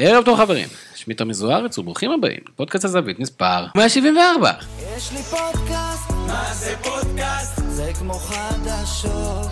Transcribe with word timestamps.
ערב 0.00 0.24
טוב 0.24 0.38
חברים, 0.38 0.68
שמי 0.94 1.14
תמי 1.14 1.34
זוארץ 1.34 1.78
וברוכים 1.78 2.10
הבאים 2.10 2.40
לפודקאסט 2.48 2.84
הזווית 2.84 3.18
מספר 3.18 3.66
174. 3.76 4.52
יש 4.96 5.12
לי 5.12 5.22
פודקאסט, 5.22 6.10
מה 6.26 6.54
זה 6.54 6.74
פודקאסט? 6.82 7.60
זה 7.68 7.90
כמו 7.98 8.14
חדשות. 8.14 9.46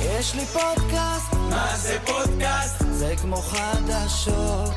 יש 0.00 0.34
לי 0.34 0.44
פודקאסט, 0.46 1.32
מה 1.50 1.72
זה 1.76 1.98
פודקאסט? 2.06 2.84
זה 2.90 3.14
כמו 3.22 3.36
חדשות. 3.36 4.74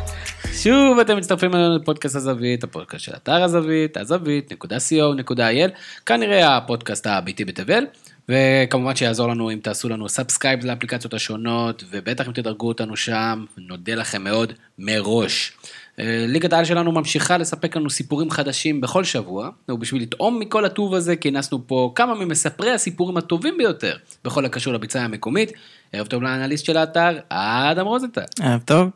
שוב 0.54 1.00
אתם 1.00 1.18
מצטרפים 1.18 1.55
אלינו 1.55 1.77
לפודקאסט 1.77 2.16
הזווית, 2.16 2.64
הפודקאסט 2.64 3.04
של 3.04 3.11
אתר 3.16 3.43
הזווית, 3.43 3.98
הזווית.co.il, 3.98 5.71
כנראה 6.05 6.57
הפודקאסט 6.57 7.07
הביתי 7.07 7.45
בתבל, 7.45 7.86
וכמובן 8.30 8.96
שיעזור 8.96 9.28
לנו 9.28 9.52
אם 9.52 9.59
תעשו 9.64 9.89
לנו 9.89 10.09
subscribe 10.09 10.65
לאפליקציות 10.66 11.14
השונות, 11.14 11.84
ובטח 11.91 12.27
אם 12.27 12.34
תדרגו 12.34 12.68
אותנו 12.68 12.96
שם, 12.96 13.46
נודה 13.57 13.96
לכם 13.96 14.23
מאוד 14.23 14.54
מראש. 14.80 15.52
אה, 16.00 16.26
ליגת 16.27 16.54
העל 16.54 16.66
שלנו 16.66 16.91
ממשיכה 16.91 17.38
לספק 17.38 17.76
לנו 17.76 17.90
סיפורים 17.90 18.32
חדשים 18.32 18.82
בכל 18.82 19.04
שבוע, 19.04 19.49
ובשביל 19.70 20.02
לטעום 20.02 20.40
מכל 20.40 20.66
הטוב 20.66 20.94
הזה 20.94 21.16
כינסנו 21.16 21.68
פה 21.68 21.91
כמה 21.95 22.16
ממספרי 22.16 22.71
הסיפורים 22.71 23.18
הטובים 23.18 23.58
ביותר 23.58 23.95
בכל 24.26 24.46
הקשור 24.46 24.73
לביצה 24.73 25.02
המקומית. 25.02 25.52
ערב 25.94 26.07
טוב 26.07 26.23
לאנליסט 26.23 26.66
של 26.66 26.77
האתר, 26.77 27.20
אדם 27.30 27.85
רוזנטל. 27.85 28.21
ערב 28.41 28.62
טוב. 28.66 28.90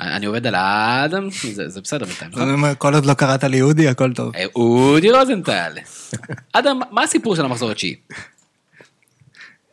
אני 0.00 0.26
עובד 0.26 0.46
על 0.46 0.54
האדם, 0.54 1.28
זה, 1.52 1.68
זה 1.68 1.80
בסדר 1.80 2.06
בינתיים, 2.06 2.30
נכון? 2.30 2.74
כל 2.78 2.94
עוד 2.94 3.06
לא 3.06 3.14
קראת 3.14 3.44
לי 3.44 3.62
אודי, 3.62 3.88
הכל 3.88 4.12
טוב. 4.12 4.36
אה, 4.36 4.44
אודי 4.54 5.10
רוזנטל. 5.10 5.72
אדם, 6.52 6.80
מה 6.90 7.02
הסיפור 7.02 7.36
של 7.36 7.44
המחזור 7.44 7.70
התשיעי? 7.70 7.94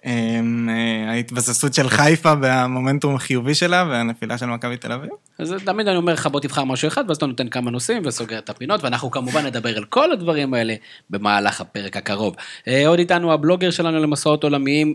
אמ, 0.06 0.70
אה, 0.70 1.12
ההתבססות 1.12 1.74
של 1.74 1.90
חיפה 1.90 2.34
והמומנטום 2.42 3.16
החיובי 3.16 3.56
שלה 3.56 3.86
והנפילה 3.90 4.38
של 4.38 4.46
מכבי 4.46 4.78
תל 4.78 4.92
אביב. 4.92 5.10
אז 5.40 5.56
תמיד 5.66 5.88
אני 5.88 5.98
אומר 5.98 6.14
לך 6.14 6.28
בוא 6.28 6.40
תבחר 6.40 6.64
משהו 6.64 6.88
אחד 6.88 7.04
ואז 7.08 7.18
אתה 7.18 7.26
נותן 7.26 7.50
כמה 7.50 7.72
נושאים 7.72 8.02
וסוגר 8.06 8.38
את 8.38 8.50
הפינות 8.50 8.84
ואנחנו 8.84 9.12
כמובן 9.12 9.46
נדבר 9.46 9.78
על 9.78 9.86
כל 9.86 10.12
הדברים 10.12 10.54
האלה 10.54 10.76
במהלך 11.10 11.62
הפרק 11.62 11.98
הקרוב. 11.98 12.36
אה, 12.68 12.88
עוד 12.88 13.00
איתנו 13.00 13.34
הבלוגר 13.34 13.72
שלנו 13.72 14.00
למסעות 14.00 14.44
עולמיים, 14.44 14.94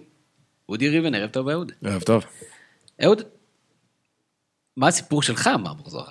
אודי 0.69 0.89
ריבן, 0.89 1.15
ערב 1.15 1.31
טוב 1.31 1.49
אהוד. 1.49 1.73
ערב 1.85 2.03
טוב. 2.03 2.25
אהוד, 3.05 3.23
מה 4.77 4.89
הסיפור 4.89 5.23
שלך 5.23 5.47
מהמחזור? 5.47 6.05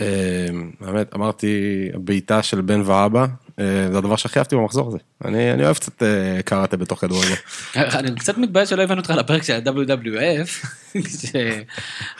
אה, 0.00 0.46
האמת, 0.80 1.14
אמרתי, 1.14 1.88
הבעיטה 1.94 2.42
של 2.42 2.60
בן 2.60 2.80
ואבא, 2.84 3.20
אה, 3.20 3.26
זה 3.60 3.98
הדבר 3.98 4.16
שהכי 4.16 4.38
אהבתי 4.38 4.56
במחזור 4.56 4.88
הזה. 4.88 4.98
אני 5.24 5.52
אני 5.52 5.64
אוהב 5.64 5.76
קצת 5.76 6.02
אה, 6.02 6.42
קראטה 6.44 6.76
בתוך 6.76 7.00
כדורגל. 7.00 7.34
אני 7.76 8.14
קצת 8.14 8.38
מתבייש 8.38 8.70
שלא 8.70 8.82
הבאנו 8.82 9.00
אותך 9.00 9.10
לפרק 9.10 9.42
של 9.42 9.52
ה-WWF, 9.52 10.66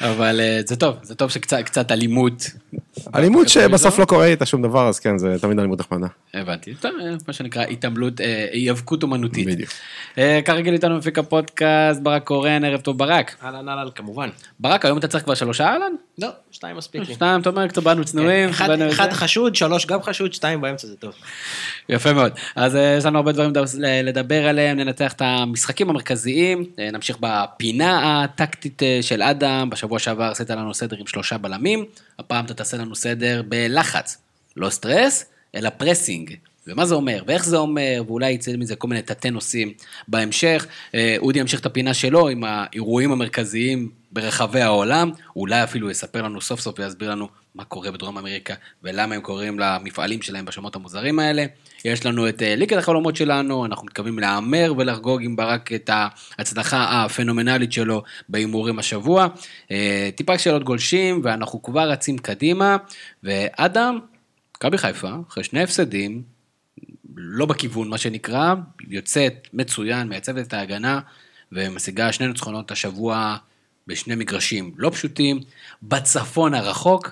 אבל 0.01 0.41
אה, 0.41 0.61
זה 0.67 0.77
טוב, 0.77 0.97
זה 1.03 1.15
טוב 1.15 1.31
שקצת 1.31 1.59
קצת 1.65 1.93
אלימות. 1.93 2.51
אלימות 3.15 3.49
שבסוף 3.49 3.99
לא 3.99 4.05
קורה 4.05 4.27
איתה 4.27 4.47
שום 4.47 4.63
דבר, 4.63 4.89
אז 4.89 4.99
כן, 5.01 5.19
זה 5.19 5.37
תמיד 5.41 5.59
אלימות 5.59 5.81
נחמדה. 5.81 6.07
הבנתי, 6.35 6.75
טוב, 6.75 6.93
אה, 7.01 7.15
מה 7.27 7.33
שנקרא 7.33 7.63
התעמלות, 7.65 8.21
אה, 8.21 8.47
היאבקות 8.53 9.03
אומנותית. 9.03 9.47
בדיוק. 9.47 9.71
אה, 10.19 10.41
כרגיל 10.45 10.75
איתנו 10.75 10.97
מפיק 10.99 11.19
הפודקאסט, 11.19 12.01
ברק 12.01 12.25
קורן, 12.25 12.65
ערב 12.65 12.81
טוב 12.81 12.99
ברק. 12.99 13.37
אהלן 13.43 13.69
אהלן 13.69 13.91
כמובן. 13.95 14.29
ברק, 14.61 14.85
היום 14.85 14.99
אתה 14.99 15.09
צריך 15.09 15.25
כבר 15.25 15.35
שלושה 15.35 15.65
אהלן? 15.65 15.93
לא, 16.19 16.29
שתיים 16.51 16.77
מספיק 16.77 17.09
לי. 17.09 17.15
שניים, 17.15 17.41
אתה 17.41 17.49
אומר, 17.51 17.69
קצת 17.69 17.83
באנו 17.83 18.05
צנועים. 18.05 18.49
אחד- 18.49 18.69
באנו 18.69 18.91
אחד. 18.91 19.13
חשוד, 19.13 19.55
שלוש 19.55 19.87
גם 19.87 20.03
חשוד, 20.03 20.33
שתיים 20.35 20.61
באמצע 20.61 20.87
זה 20.87 20.97
טוב. 20.97 21.13
יפה 21.89 22.13
מאוד. 22.13 22.33
אז 22.57 22.77
אה, 22.77 22.97
יש 22.99 23.05
לנו 23.05 23.19
הרבה 23.19 23.33
דברים 23.33 23.53
לדבר- 23.83 24.47
עליהם, 24.47 24.77
ננתח 24.77 25.13
את 25.13 25.23
המשחקים 25.25 25.91
המרכזיים, 25.91 26.65
אה, 26.79 26.91
נמשיך 26.91 27.17
בפינה 27.21 28.25
הטקטית 28.25 28.83
אה, 28.83 28.99
של 29.03 29.23
אדם, 29.23 29.71
בשבוע 29.71 29.99
שעבר 29.99 30.25
עשית 30.25 30.51
לנו 30.51 30.75
סדר 30.75 30.97
עם 30.97 31.07
שלושה 31.07 31.39
בלמים, 31.39 31.85
הפעם 32.19 32.45
אתה 32.45 32.55
תעשה 32.55 32.77
לנו 32.77 32.95
סדר 32.95 33.43
בלחץ, 33.49 34.19
לא 34.57 34.71
סטרס, 34.71 35.25
אלא 35.55 35.71
pressing. 35.71 36.35
ומה 36.67 36.87
זה 36.87 36.95
אומר, 36.95 37.23
ואיך 37.27 37.45
זה 37.45 37.57
אומר, 37.57 38.03
ואולי 38.07 38.31
יצא 38.31 38.57
מזה 38.57 38.77
כל 38.77 38.89
מיני 38.89 39.03
תתי 39.03 39.31
נושאים 39.31 39.73
בהמשך. 40.09 40.67
אודי 41.19 41.41
ימשיך 41.41 41.61
את 41.61 41.67
הפינה 41.67 41.95
שלו 41.95 42.29
עם 42.29 42.45
האירועים 42.45 43.13
המרכזיים 43.13 43.91
ברחבי 44.15 44.61
העולם, 44.61 45.11
אולי 45.37 45.65
אפילו 45.65 45.91
יספר 45.91 46.23
לנו 46.23 46.41
סוף 46.41 46.61
סוף 46.61 46.79
ויסביר 46.79 47.11
לנו 47.11 47.29
מה 47.55 47.65
קורה 47.65 47.91
בדרום 47.91 48.19
אמריקה 48.19 48.55
ולמה 48.83 49.15
הם 49.15 49.21
קוראים 49.21 49.59
למפעלים 49.59 50.23
שלהם 50.23 50.45
בשמות 50.45 50.77
המוזרים 50.77 51.19
האלה. 51.19 51.45
יש 51.85 52.07
לנו 52.07 52.29
את 52.29 52.43
אה, 52.43 52.57
ליגת 52.57 52.79
החלומות 52.79 53.17
שלנו, 53.17 53.67
אנחנו 53.67 53.87
מתכוונים 53.87 54.19
להמר 54.19 54.73
ולחגוג 54.79 55.23
עם 55.23 55.37
ברק 55.37 55.73
את 55.73 55.91
ההצלחה 55.93 57.05
הפנומנלית 57.05 57.73
שלו 57.73 58.03
בהימורים 58.29 58.79
השבוע. 58.79 59.27
אה, 59.71 60.11
טיפה 60.17 60.39
שאלות 60.39 60.65
גולשים 60.65 61.21
ואנחנו 61.25 61.63
כבר 61.63 61.91
רצים 61.91 62.19
קדימה, 62.19 62.77
ואדם, 63.23 63.99
מכבי 64.57 64.79
חיפה, 64.79 65.11
אחרי 65.29 65.45
שני 65.45 65.63
הפסדים, 65.63 66.23
לא 67.17 67.47
בכיוון 67.47 67.89
מה 67.89 67.99
שנקרא, 67.99 68.55
יוצאת 68.89 69.49
מצוין, 69.53 70.09
מייצבת 70.09 70.47
את 70.47 70.53
ההגנה 70.53 71.01
ומשיגה 71.53 72.13
שני 72.13 72.27
ניצחונות 72.27 72.71
השבוע 72.71 73.37
בשני 73.87 74.15
מגרשים 74.15 74.73
לא 74.77 74.91
פשוטים, 74.91 75.41
בצפון 75.83 76.55
הרחוק, 76.55 77.11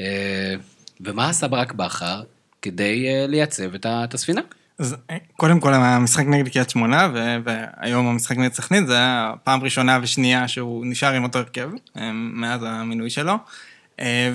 אה, 0.00 0.54
ומה 1.00 1.28
עשה 1.28 1.48
ברק 1.48 1.72
בכר 1.72 2.22
כדי 2.62 3.08
אה, 3.08 3.26
לייצב 3.26 3.74
את 3.84 4.14
הספינה? 4.14 4.40
אז 4.78 4.96
אה, 5.10 5.16
קודם 5.36 5.60
כל 5.60 5.74
המשחק 5.74 6.24
נגד 6.26 6.48
קריית 6.48 6.70
שמונה, 6.70 7.10
והיום 7.44 8.06
המשחק 8.06 8.36
נגד 8.36 8.52
סכנין, 8.52 8.86
זה 8.86 8.96
היה 8.96 9.32
פעם 9.44 9.62
ראשונה 9.64 9.98
ושנייה 10.02 10.48
שהוא 10.48 10.86
נשאר 10.86 11.12
עם 11.12 11.22
אותו 11.24 11.38
הרכב, 11.38 11.70
מאז 12.12 12.60
המינוי 12.66 13.10
שלו. 13.10 13.34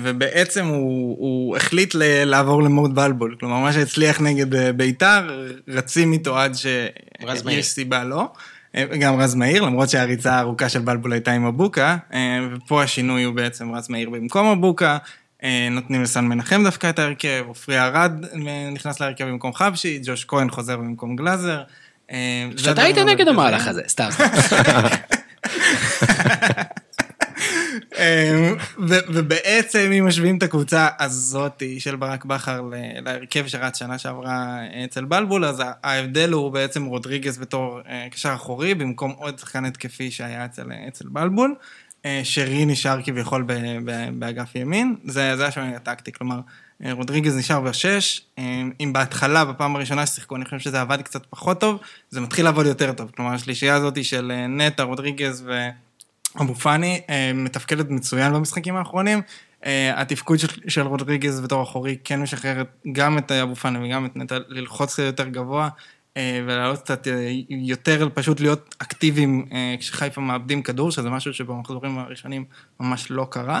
ובעצם 0.02 0.66
הוא, 0.66 1.16
הוא 1.18 1.56
החליט 1.56 1.94
ל- 1.94 2.24
לעבור 2.24 2.62
למוד 2.62 2.94
בלבול, 2.94 3.36
כלומר 3.40 3.58
מה 3.58 3.72
שהצליח 3.72 4.20
נגד 4.20 4.76
ביתר, 4.76 5.44
רצים 5.68 6.12
איתו 6.12 6.38
עד. 6.38 6.54
שיש 6.54 7.66
סיבה 7.66 8.04
לא. 8.04 8.28
גם 9.00 9.20
רז 9.20 9.34
מאיר, 9.34 9.62
למרות 9.62 9.88
שהריצה 9.88 10.34
הארוכה 10.34 10.68
של 10.68 10.78
בלבול 10.78 11.12
הייתה 11.12 11.32
עם 11.32 11.46
אבוקה, 11.46 11.96
אה, 12.12 12.38
ופה 12.52 12.82
השינוי 12.82 13.22
הוא 13.22 13.34
בעצם 13.34 13.74
רז 13.74 13.88
מאיר 13.88 14.10
במקום 14.10 14.46
אבוקה, 14.46 14.98
אה, 15.44 15.68
נותנים 15.70 16.02
לסן 16.02 16.24
מנחם 16.24 16.64
דווקא 16.64 16.90
את 16.90 16.98
ההרכב, 16.98 17.44
עופרי 17.46 17.80
ארד 17.80 18.24
אה, 18.24 18.70
נכנס 18.72 19.00
להרכב 19.00 19.24
במקום 19.24 19.52
חבשי, 19.54 20.00
ג'וש 20.04 20.24
כהן 20.24 20.50
חוזר 20.50 20.76
במקום 20.76 21.16
גלאזר. 21.16 21.62
שאתה 22.56 22.82
היית 22.82 22.98
נגד. 22.98 23.28
המהלך 23.28 23.68
הזה, 23.68 23.82
סתם. 23.88 24.08
אה, 27.98 28.52
ו- 28.88 29.06
ובעצם 29.08 29.90
אם 29.98 30.06
משווים 30.06 30.38
את 30.38 30.42
הקבוצה 30.42 30.88
הזאתי 30.98 31.80
של 31.80 31.96
ברק 31.96 32.24
בכר 32.24 32.70
להרכב 33.04 33.46
שרץ 33.46 33.78
שנה 33.78 33.98
שעברה 33.98 34.58
אצל 34.84 35.04
בלבול, 35.04 35.44
אז 35.44 35.62
ההבדל 35.84 36.32
הוא 36.32 36.50
בעצם 36.50 36.84
רודריגז 36.84 37.38
בתור 37.38 37.80
אה, 37.88 38.06
קשר 38.10 38.34
אחורי, 38.34 38.74
במקום 38.74 39.14
עוד 39.18 39.38
שחקן 39.38 39.64
התקפי 39.64 40.10
שהיה 40.10 40.44
אצל, 40.44 40.66
אצל 40.88 41.04
בלבול. 41.08 41.54
אה, 42.04 42.20
שרי 42.24 42.64
נשאר 42.64 43.02
כביכול 43.02 43.46
באגף 44.12 44.54
ימין, 44.54 44.96
זה, 45.04 45.36
זה 45.36 45.46
השינוי 45.46 45.74
הטקטי, 45.74 46.12
כלומר, 46.12 46.40
אה, 46.84 46.92
רודריגז 46.92 47.36
נשאר 47.36 47.60
בשש, 47.60 48.22
אה, 48.38 48.62
אם 48.80 48.92
בהתחלה, 48.92 49.44
בפעם 49.44 49.76
הראשונה 49.76 50.06
ששיחקו, 50.06 50.36
אני 50.36 50.44
חושב 50.44 50.58
שזה 50.58 50.80
עבד 50.80 51.02
קצת 51.02 51.26
פחות 51.30 51.60
טוב, 51.60 51.80
זה 52.10 52.20
מתחיל 52.20 52.44
לעבוד 52.44 52.66
יותר 52.66 52.92
טוב, 52.92 53.10
כלומר, 53.16 53.30
השלישייה 53.30 53.74
הזאת 53.74 54.04
של 54.04 54.32
אה, 54.34 54.46
נטע, 54.46 54.82
רודריגז 54.82 55.42
ו... 55.46 55.68
אבו 56.40 56.54
פאני 56.54 57.00
אה, 57.10 57.32
מתפקדת 57.34 57.90
מצוין 57.90 58.32
במשחקים 58.32 58.76
האחרונים. 58.76 59.20
אה, 59.66 60.00
התפקוד 60.00 60.38
של, 60.38 60.48
של 60.68 60.86
רודריגז 60.86 61.40
בתור 61.40 61.62
אחורי 61.62 61.96
כן 62.04 62.20
משחרר 62.20 62.62
גם 62.92 63.18
את 63.18 63.32
אבו 63.32 63.56
פאני 63.56 63.78
וגם 63.86 64.06
את 64.06 64.16
נטע 64.16 64.38
ללחוץ 64.48 64.98
יותר 64.98 65.28
גבוה 65.28 65.68
אה, 66.16 66.42
ולעלות 66.46 66.78
קצת 66.78 67.08
אה, 67.08 67.30
יותר, 67.48 68.08
פשוט 68.14 68.40
להיות 68.40 68.74
אקטיביים 68.78 69.46
אה, 69.52 69.74
כשחיפה 69.78 70.20
מאבדים 70.20 70.62
כדור, 70.62 70.90
שזה 70.90 71.10
משהו 71.10 71.34
שבמחזורים 71.34 71.98
הראשונים 71.98 72.44
ממש 72.80 73.10
לא 73.10 73.26
קרה. 73.30 73.60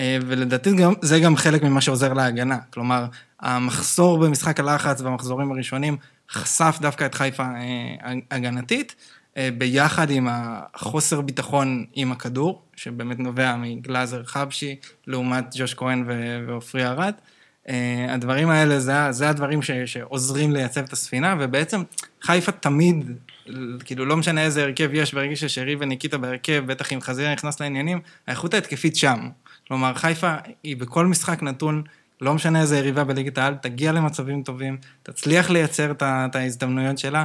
אה, 0.00 0.18
ולדעתי 0.26 0.76
גם, 0.76 0.92
זה 1.02 1.20
גם 1.20 1.36
חלק 1.36 1.62
ממה 1.62 1.80
שעוזר 1.80 2.12
להגנה. 2.12 2.58
כלומר, 2.70 3.06
המחסור 3.40 4.18
במשחק 4.18 4.60
הלחץ 4.60 5.00
במחזורים 5.00 5.52
הראשונים 5.52 5.96
חשף 6.30 6.78
דווקא 6.80 7.06
את 7.06 7.14
חיפה 7.14 7.42
אה, 7.42 8.12
הגנתית. 8.30 8.94
אה, 9.36 9.48
ביחד 9.58 10.10
עם 10.10 10.28
החוסר 10.30 11.20
ביטחון 11.20 11.84
עם 11.94 12.12
הכדור, 12.12 12.62
שבאמת 12.76 13.18
נובע 13.18 13.56
מגלאזר 13.56 14.24
חבשי, 14.24 14.76
לעומת 15.06 15.44
ג'וש 15.56 15.74
כהן 15.74 16.04
ועופרי 16.46 16.86
ארד. 16.86 17.14
אה, 17.68 18.06
הדברים 18.14 18.50
האלה, 18.50 18.80
זה, 18.80 18.92
זה 19.10 19.28
הדברים 19.28 19.62
ש, 19.62 19.70
שעוזרים 19.70 20.52
לייצב 20.52 20.80
את 20.80 20.92
הספינה, 20.92 21.36
ובעצם 21.40 21.82
חיפה 22.22 22.52
תמיד, 22.52 23.10
כאילו 23.84 24.04
לא 24.04 24.16
משנה 24.16 24.44
איזה 24.44 24.62
הרכב 24.62 24.90
יש, 24.92 25.14
ברגע 25.14 25.36
ששרי 25.36 25.76
וניקיטה 25.78 26.18
בהרכב, 26.18 26.62
בטח 26.66 26.92
אם 26.92 27.00
חזירה 27.00 27.32
נכנס 27.32 27.60
לעניינים, 27.60 28.00
האיכות 28.26 28.54
ההתקפית 28.54 28.96
שם. 28.96 29.28
כלומר, 29.68 29.94
חיפה 29.94 30.34
היא 30.62 30.76
בכל 30.76 31.06
משחק 31.06 31.42
נתון, 31.42 31.82
לא 32.20 32.34
משנה 32.34 32.60
איזה 32.60 32.78
יריבה 32.78 33.04
בליגת 33.04 33.38
העל, 33.38 33.54
תגיע 33.54 33.92
למצבים 33.92 34.42
טובים, 34.42 34.76
תצליח 35.02 35.50
לייצר 35.50 35.92
את 36.00 36.36
ההזדמנויות 36.36 36.98
שלה, 36.98 37.24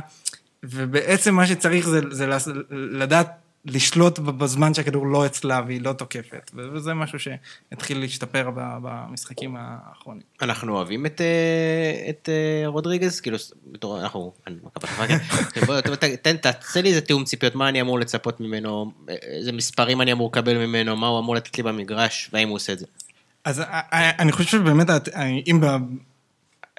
ובעצם 0.64 1.36
מה 1.36 1.48
שצריך 1.48 1.90
זה, 1.90 2.00
זה 2.12 2.28
לדעת 2.72 3.32
לשלוט 3.66 4.20
בזמן 4.20 4.74
שהכדור 4.74 5.08
לא 5.08 5.26
אצלה 5.26 5.62
והיא 5.68 5.82
לא 5.82 5.94
תוקפת, 5.94 6.52
וזה 6.54 6.94
משהו 6.94 7.20
שהתחיל 7.20 8.00
להשתפר 8.00 8.50
במשחקים 8.56 9.56
האחרונים. 9.60 10.22
אנחנו 10.42 10.76
אוהבים 10.76 11.06
את, 11.06 11.22
אה, 11.22 12.10
את 12.10 12.30
אה, 12.30 12.68
רודריגז, 12.68 13.20
כאילו, 13.20 13.38
בתור, 13.72 14.02
אנחנו, 14.02 14.34
אני 14.48 14.56
מכבי 14.64 14.88
חיפה, 14.88 15.08
כן. 15.08 15.18
בוא, 15.66 15.82
ת- 15.82 15.88
ת- 15.88 16.04
תן, 16.04 16.38
תעשה 16.38 16.82
לי 16.82 16.90
איזה 16.90 17.02
תיאום 17.02 17.24
ציפיות, 17.24 17.56
מה 17.56 17.70
אני 17.70 17.82
אמור 17.82 18.00
לצפות 18.00 18.40
ממנו, 18.40 18.92
איזה 19.08 19.52
מספרים 19.52 20.02
אני 20.02 20.12
אמור 20.12 20.30
לקבל 20.32 20.58
ממנו, 20.66 20.98
מה 20.98 21.08
הוא 21.08 21.20
אמור 21.20 21.36
לתת 21.36 21.58
לי 21.58 21.64
במגרש, 21.64 22.30
והאם 22.34 22.48
הוא 22.50 22.56
עושה 22.56 22.74
את 22.74 22.80
זה. 22.80 22.86
אז 23.46 23.62
אני 24.20 24.32
חושב 24.32 24.50
שבאמת, 24.50 24.88
אם 25.48 25.60
ב- 25.62 26.11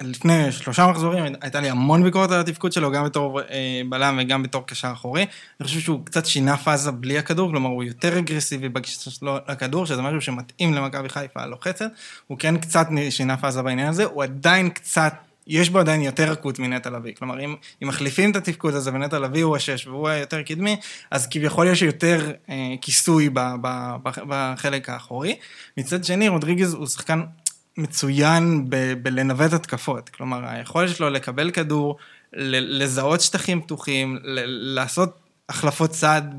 לפני 0.01 0.51
שלושה 0.51 0.87
מחזורים 0.87 1.35
הייתה 1.41 1.61
לי 1.61 1.69
המון 1.69 2.03
ביקורת 2.03 2.31
על 2.31 2.39
התפקוד 2.39 2.71
שלו, 2.71 2.91
גם 2.91 3.05
בתור 3.05 3.41
אה, 3.41 3.81
בלם 3.89 4.19
וגם 4.21 4.43
בתור 4.43 4.67
קשר 4.67 4.91
אחורי. 4.93 5.21
אני 5.59 5.67
חושב 5.67 5.79
שהוא 5.79 6.05
קצת 6.05 6.25
שינה 6.25 6.57
פאזה 6.57 6.91
בלי 6.91 7.17
הכדור, 7.17 7.49
כלומר 7.51 7.69
הוא 7.69 7.83
יותר 7.83 8.19
אגרסיבי 8.19 8.69
בגישה 8.69 9.11
שלו 9.11 9.37
לכדור, 9.49 9.85
שזה 9.85 10.01
משהו 10.01 10.21
שמתאים 10.21 10.73
למכבי 10.73 11.09
חיפה 11.09 11.41
הלוחצת. 11.41 11.91
הוא 12.27 12.37
כן 12.37 12.57
קצת 12.57 12.87
שינה 13.09 13.37
פאזה 13.37 13.61
בעניין 13.61 13.87
הזה, 13.87 14.03
הוא 14.03 14.23
עדיין 14.23 14.69
קצת... 14.69 15.13
יש 15.47 15.69
בו 15.69 15.79
עדיין 15.79 16.01
יותר 16.01 16.31
רכות 16.31 16.59
מנטע 16.59 16.89
לביא. 16.89 17.13
כלומר, 17.15 17.39
אם, 17.39 17.55
אם 17.83 17.87
מחליפים 17.87 18.31
את 18.31 18.35
התפקוד 18.35 18.73
הזה 18.73 18.91
ונטע 18.93 19.19
לביא 19.19 19.43
הוא 19.43 19.55
השש 19.55 19.87
והוא 19.87 20.09
היותר 20.09 20.41
קדמי, 20.41 20.75
אז 21.11 21.27
כביכול 21.27 21.67
יש 21.67 21.81
יותר 21.81 22.31
אה, 22.49 22.73
כיסוי 22.81 23.29
ב, 23.29 23.39
ב, 23.61 23.95
ב, 24.03 24.09
בחלק 24.27 24.89
האחורי. 24.89 25.35
מצד 25.77 26.03
שני, 26.03 26.27
רודריגז 26.27 26.73
הוא 26.73 26.87
שחקן 26.87 27.21
מצוין 27.77 28.65
ב- 28.69 28.93
בלנווט 29.03 29.53
התקפות. 29.53 30.09
כלומר, 30.09 30.45
היכולת 30.45 30.95
שלו 30.95 31.09
לקבל 31.09 31.51
כדור, 31.51 31.97
ל- 32.33 32.83
לזהות 32.83 33.21
שטחים 33.21 33.61
פתוחים, 33.61 34.17
ל- 34.23 34.75
לעשות 34.75 35.19
החלפות 35.49 35.91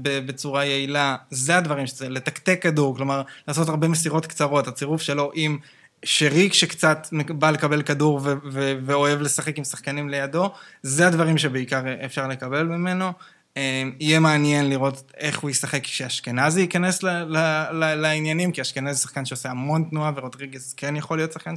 ב- 0.03 0.27
בצורה 0.27 0.65
יעילה, 0.65 1.17
זה 1.31 1.57
הדברים 1.57 1.87
שזה, 1.87 2.09
לתקתק 2.09 2.59
כדור, 2.63 2.97
כלומר, 2.97 3.23
לעשות 3.49 3.69
הרבה 3.69 3.89
מסירות 3.89 4.27
קצרות, 4.27 4.69
הצירוף 4.69 5.03
שלו 5.03 5.31
עם 5.35 5.59
שריק 6.05 6.53
שקצת 6.53 7.09
בא 7.29 7.51
לקבל 7.51 7.83
כדור 7.83 8.21
ו- 8.25 8.35
ו- 8.53 8.75
ואוהב 8.85 9.21
לשחק 9.21 9.59
עם 9.59 9.65
שחקנים 9.65 10.09
לידו, 10.09 10.51
זה 10.83 11.07
הדברים 11.07 11.39
שבעיקר 11.39 11.83
אפשר 12.05 12.29
לקבל 12.29 12.63
ממנו. 12.63 13.13
אה, 13.57 13.83
יהיה 14.01 14.21
מעניין 14.21 14.69
לראות 14.71 15.13
איך 15.17 15.39
הוא 15.39 15.51
ישחק 15.51 15.85
כשאשכנזי 15.85 16.61
ייכנס 16.61 17.03
ל- 17.03 17.09
ל- 17.25 17.67
ל- 17.73 17.95
לעניינים, 17.95 18.53
כי 18.53 18.61
אשכנזי 18.63 19.01
שחקן 19.01 19.25
שעושה 19.25 19.51
המון 19.51 19.85
תנועה, 19.91 20.13
ורודריגז 20.17 20.75
כן 20.77 20.97
יכול 20.97 21.17
להיות 21.19 21.33
שחקן 21.33 21.55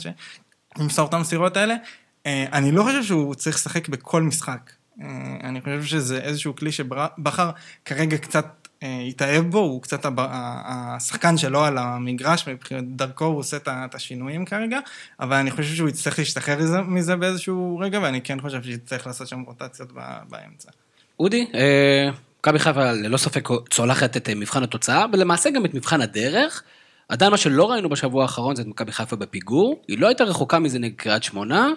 שימסור 0.77 1.09
את 1.09 1.13
המסירות 1.13 1.57
האלה. 1.57 1.75
אה, 2.25 2.45
אני 2.53 2.71
לא 2.71 2.83
חושב 2.83 3.03
שהוא 3.03 3.35
צריך 3.35 3.55
לשחק 3.55 3.89
בכל 3.89 4.21
משחק. 4.23 4.71
אה, 5.01 5.07
אני 5.44 5.61
חושב 5.61 5.83
שזה 5.83 6.17
איזשהו 6.17 6.55
כלי 6.55 6.71
שבכר 6.71 7.51
כרגע 7.85 8.17
קצת 8.17 8.67
אה, 8.83 9.00
התאהב 9.00 9.45
בו, 9.45 9.59
הוא 9.59 9.81
קצת 9.81 10.05
השחקן 10.65 11.38
שלו 11.38 11.65
על 11.65 11.77
המגרש, 11.77 12.47
מבחינת 12.47 12.83
דרכו 12.95 13.25
הוא 13.25 13.39
עושה 13.39 13.57
את 13.67 13.95
השינויים 13.95 14.45
כרגע, 14.45 14.79
אבל 15.19 15.35
אני 15.35 15.51
חושב 15.51 15.75
שהוא 15.75 15.89
יצטרך 15.89 16.19
להשתחרר 16.19 16.81
מזה- 16.83 17.15
באיזשהו 17.15 17.79
רגע, 17.81 18.00
ואני 18.00 18.21
כן 18.21 18.41
חושב 18.41 18.63
שיצטרך 18.63 19.07
לעשות 19.07 19.27
שם 19.27 19.41
רוטציות 19.41 19.91
באמצע. 20.29 20.71
אודי, 21.19 21.47
אה, 21.55 22.09
מכבי 22.39 22.59
חיפה 22.59 22.91
ללא 22.91 23.17
ספק 23.17 23.49
צולחת 23.69 24.17
את 24.17 24.29
אה, 24.29 24.35
מבחן 24.35 24.63
התוצאה, 24.63 25.05
ולמעשה 25.13 25.49
גם 25.49 25.65
את 25.65 25.73
מבחן 25.73 26.01
הדרך. 26.01 26.63
עדיין 27.09 27.31
מה 27.31 27.37
שלא 27.37 27.71
ראינו 27.71 27.89
בשבוע 27.89 28.21
האחרון 28.23 28.55
זה 28.55 28.61
את 28.61 28.67
מכבי 28.67 28.91
חיפה 28.91 29.15
בפיגור, 29.15 29.81
היא 29.87 29.99
לא 29.99 30.07
הייתה 30.07 30.23
רחוקה 30.23 30.59
מזה 30.59 30.79
נגד 30.79 30.95
קריית 30.95 31.23
שמונה, 31.23 31.71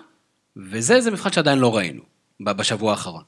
וזה 0.57 0.95
איזה 0.95 1.11
מבחן 1.11 1.33
שעדיין 1.33 1.59
לא 1.59 1.77
ראינו 1.77 2.03
בשבוע 2.41 2.91
האחרון. 2.91 3.23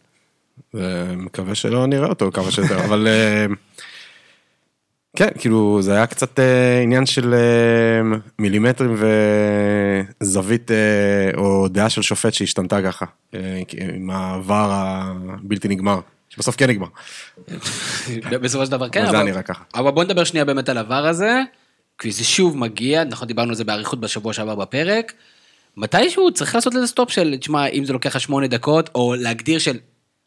מקווה 1.17 1.55
שלא 1.55 1.87
נראה 1.87 2.09
אותו 2.09 2.33
כמה 2.33 2.51
שיותר, 2.51 2.85
אבל 2.85 3.09
אה, 3.09 3.47
כן, 5.17 5.29
כאילו 5.39 5.83
זה 5.83 5.95
היה 5.95 6.07
קצת 6.07 6.39
אה, 6.39 6.83
עניין 6.83 7.07
של 7.07 7.35
אה, 7.35 8.19
מילימטרים 8.39 8.95
וזווית 10.21 10.71
אה, 10.71 11.31
או 11.37 11.69
דעה 11.69 11.91
של 11.91 12.03
שופט 12.03 12.33
שהשתנתה 12.33 12.83
ככה, 12.83 13.07
אה, 13.35 13.63
עם 13.95 14.11
העבר 14.11 14.71
הבלתי 14.73 15.69
נגמר, 15.69 16.01
שבסוף 16.29 16.57
כן 16.57 16.71
נגמר. 16.71 16.87
בסופו 18.31 18.67
של 18.67 18.71
דבר 18.71 18.89
כן, 18.89 19.05
אבל 19.05 19.23
נראה 19.23 19.43
ככה. 19.43 19.65
אבל 19.75 19.91
בוא 19.91 20.05
נדבר 20.05 20.25
שנייה 20.25 20.45
באמת 20.45 20.69
על 20.69 20.77
העבר 20.77 21.07
הזה, 21.07 21.41
כי 21.99 22.13
זה 22.13 22.25
שוב 22.25 22.57
מגיע, 22.57 23.03
אנחנו 23.03 23.27
דיברנו 23.27 23.49
על 23.49 23.55
זה 23.55 23.65
באריכות 23.65 24.01
בשבוע 24.01 24.33
שעבר 24.33 24.55
בפרק, 24.55 25.13
מתישהו 25.77 26.33
צריך 26.33 26.55
לעשות 26.55 26.75
לזה 26.75 26.87
סטופ 26.87 27.11
של, 27.11 27.37
תשמע, 27.41 27.67
אם 27.67 27.85
זה 27.85 27.93
לוקח 27.93 28.17
לך 28.17 28.21
שמונה 28.21 28.47
דקות, 28.47 28.91
או 28.95 29.15
להגדיר 29.19 29.59
של 29.59 29.79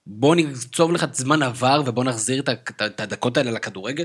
בוא 0.07 0.35
נקצוב 0.35 0.91
לך 0.91 1.03
את 1.03 1.15
זמן 1.15 1.43
עבר 1.43 1.81
ובוא 1.85 2.03
נחזיר 2.03 2.43
את 2.81 2.99
הדקות 2.99 3.37
האלה 3.37 3.51
לכדורגל? 3.51 4.03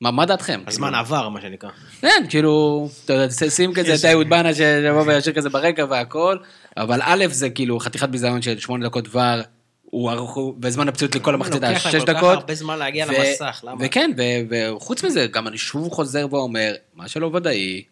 מה, 0.00 0.10
מה 0.10 0.26
דעתכם? 0.26 0.60
הזמן 0.66 0.94
עבר, 0.94 1.28
מה 1.28 1.40
שנקרא. 1.40 1.70
כן, 2.00 2.24
כאילו, 2.28 2.88
אתה 3.04 3.12
יודע, 3.12 3.50
שים 3.50 3.74
כזה 3.74 3.94
את 3.94 4.04
אהוד 4.04 4.28
בנה 4.28 4.54
שיבוא 4.54 5.02
וישאיר 5.06 5.34
כזה 5.34 5.48
ברקע 5.48 5.84
והכל, 5.90 6.36
אבל 6.76 7.00
א' 7.02 7.26
זה 7.30 7.50
כאילו 7.50 7.80
חתיכת 7.80 8.08
ביזיון 8.08 8.42
של 8.42 8.58
שמונה 8.58 8.86
דקות 8.86 9.08
כבר, 9.08 9.40
הוא 9.82 10.10
ארוך, 10.10 10.38
בזמן 10.58 10.88
הפציעות 10.88 11.14
לכל 11.14 11.34
המחצית 11.34 11.62
היה 11.62 11.72
לוקח 11.72 11.86
להם 11.86 11.94
שש 11.94 12.00
כל 12.00 12.06
כך 12.12 12.18
דקות. 12.18 12.38
הרבה 12.38 12.54
זמן 12.54 12.78
להגיע 12.78 13.06
למסך, 13.06 13.60
למה? 13.64 13.84
וכן, 13.84 14.10
וחוץ 14.50 15.04
מזה, 15.04 15.26
גם 15.26 15.48
אני 15.48 15.58
שוב 15.58 15.88
חוזר 15.92 16.26
ואומר, 16.30 16.74
מה 16.94 17.08
שלא 17.08 17.30
ודאי, 17.34 17.82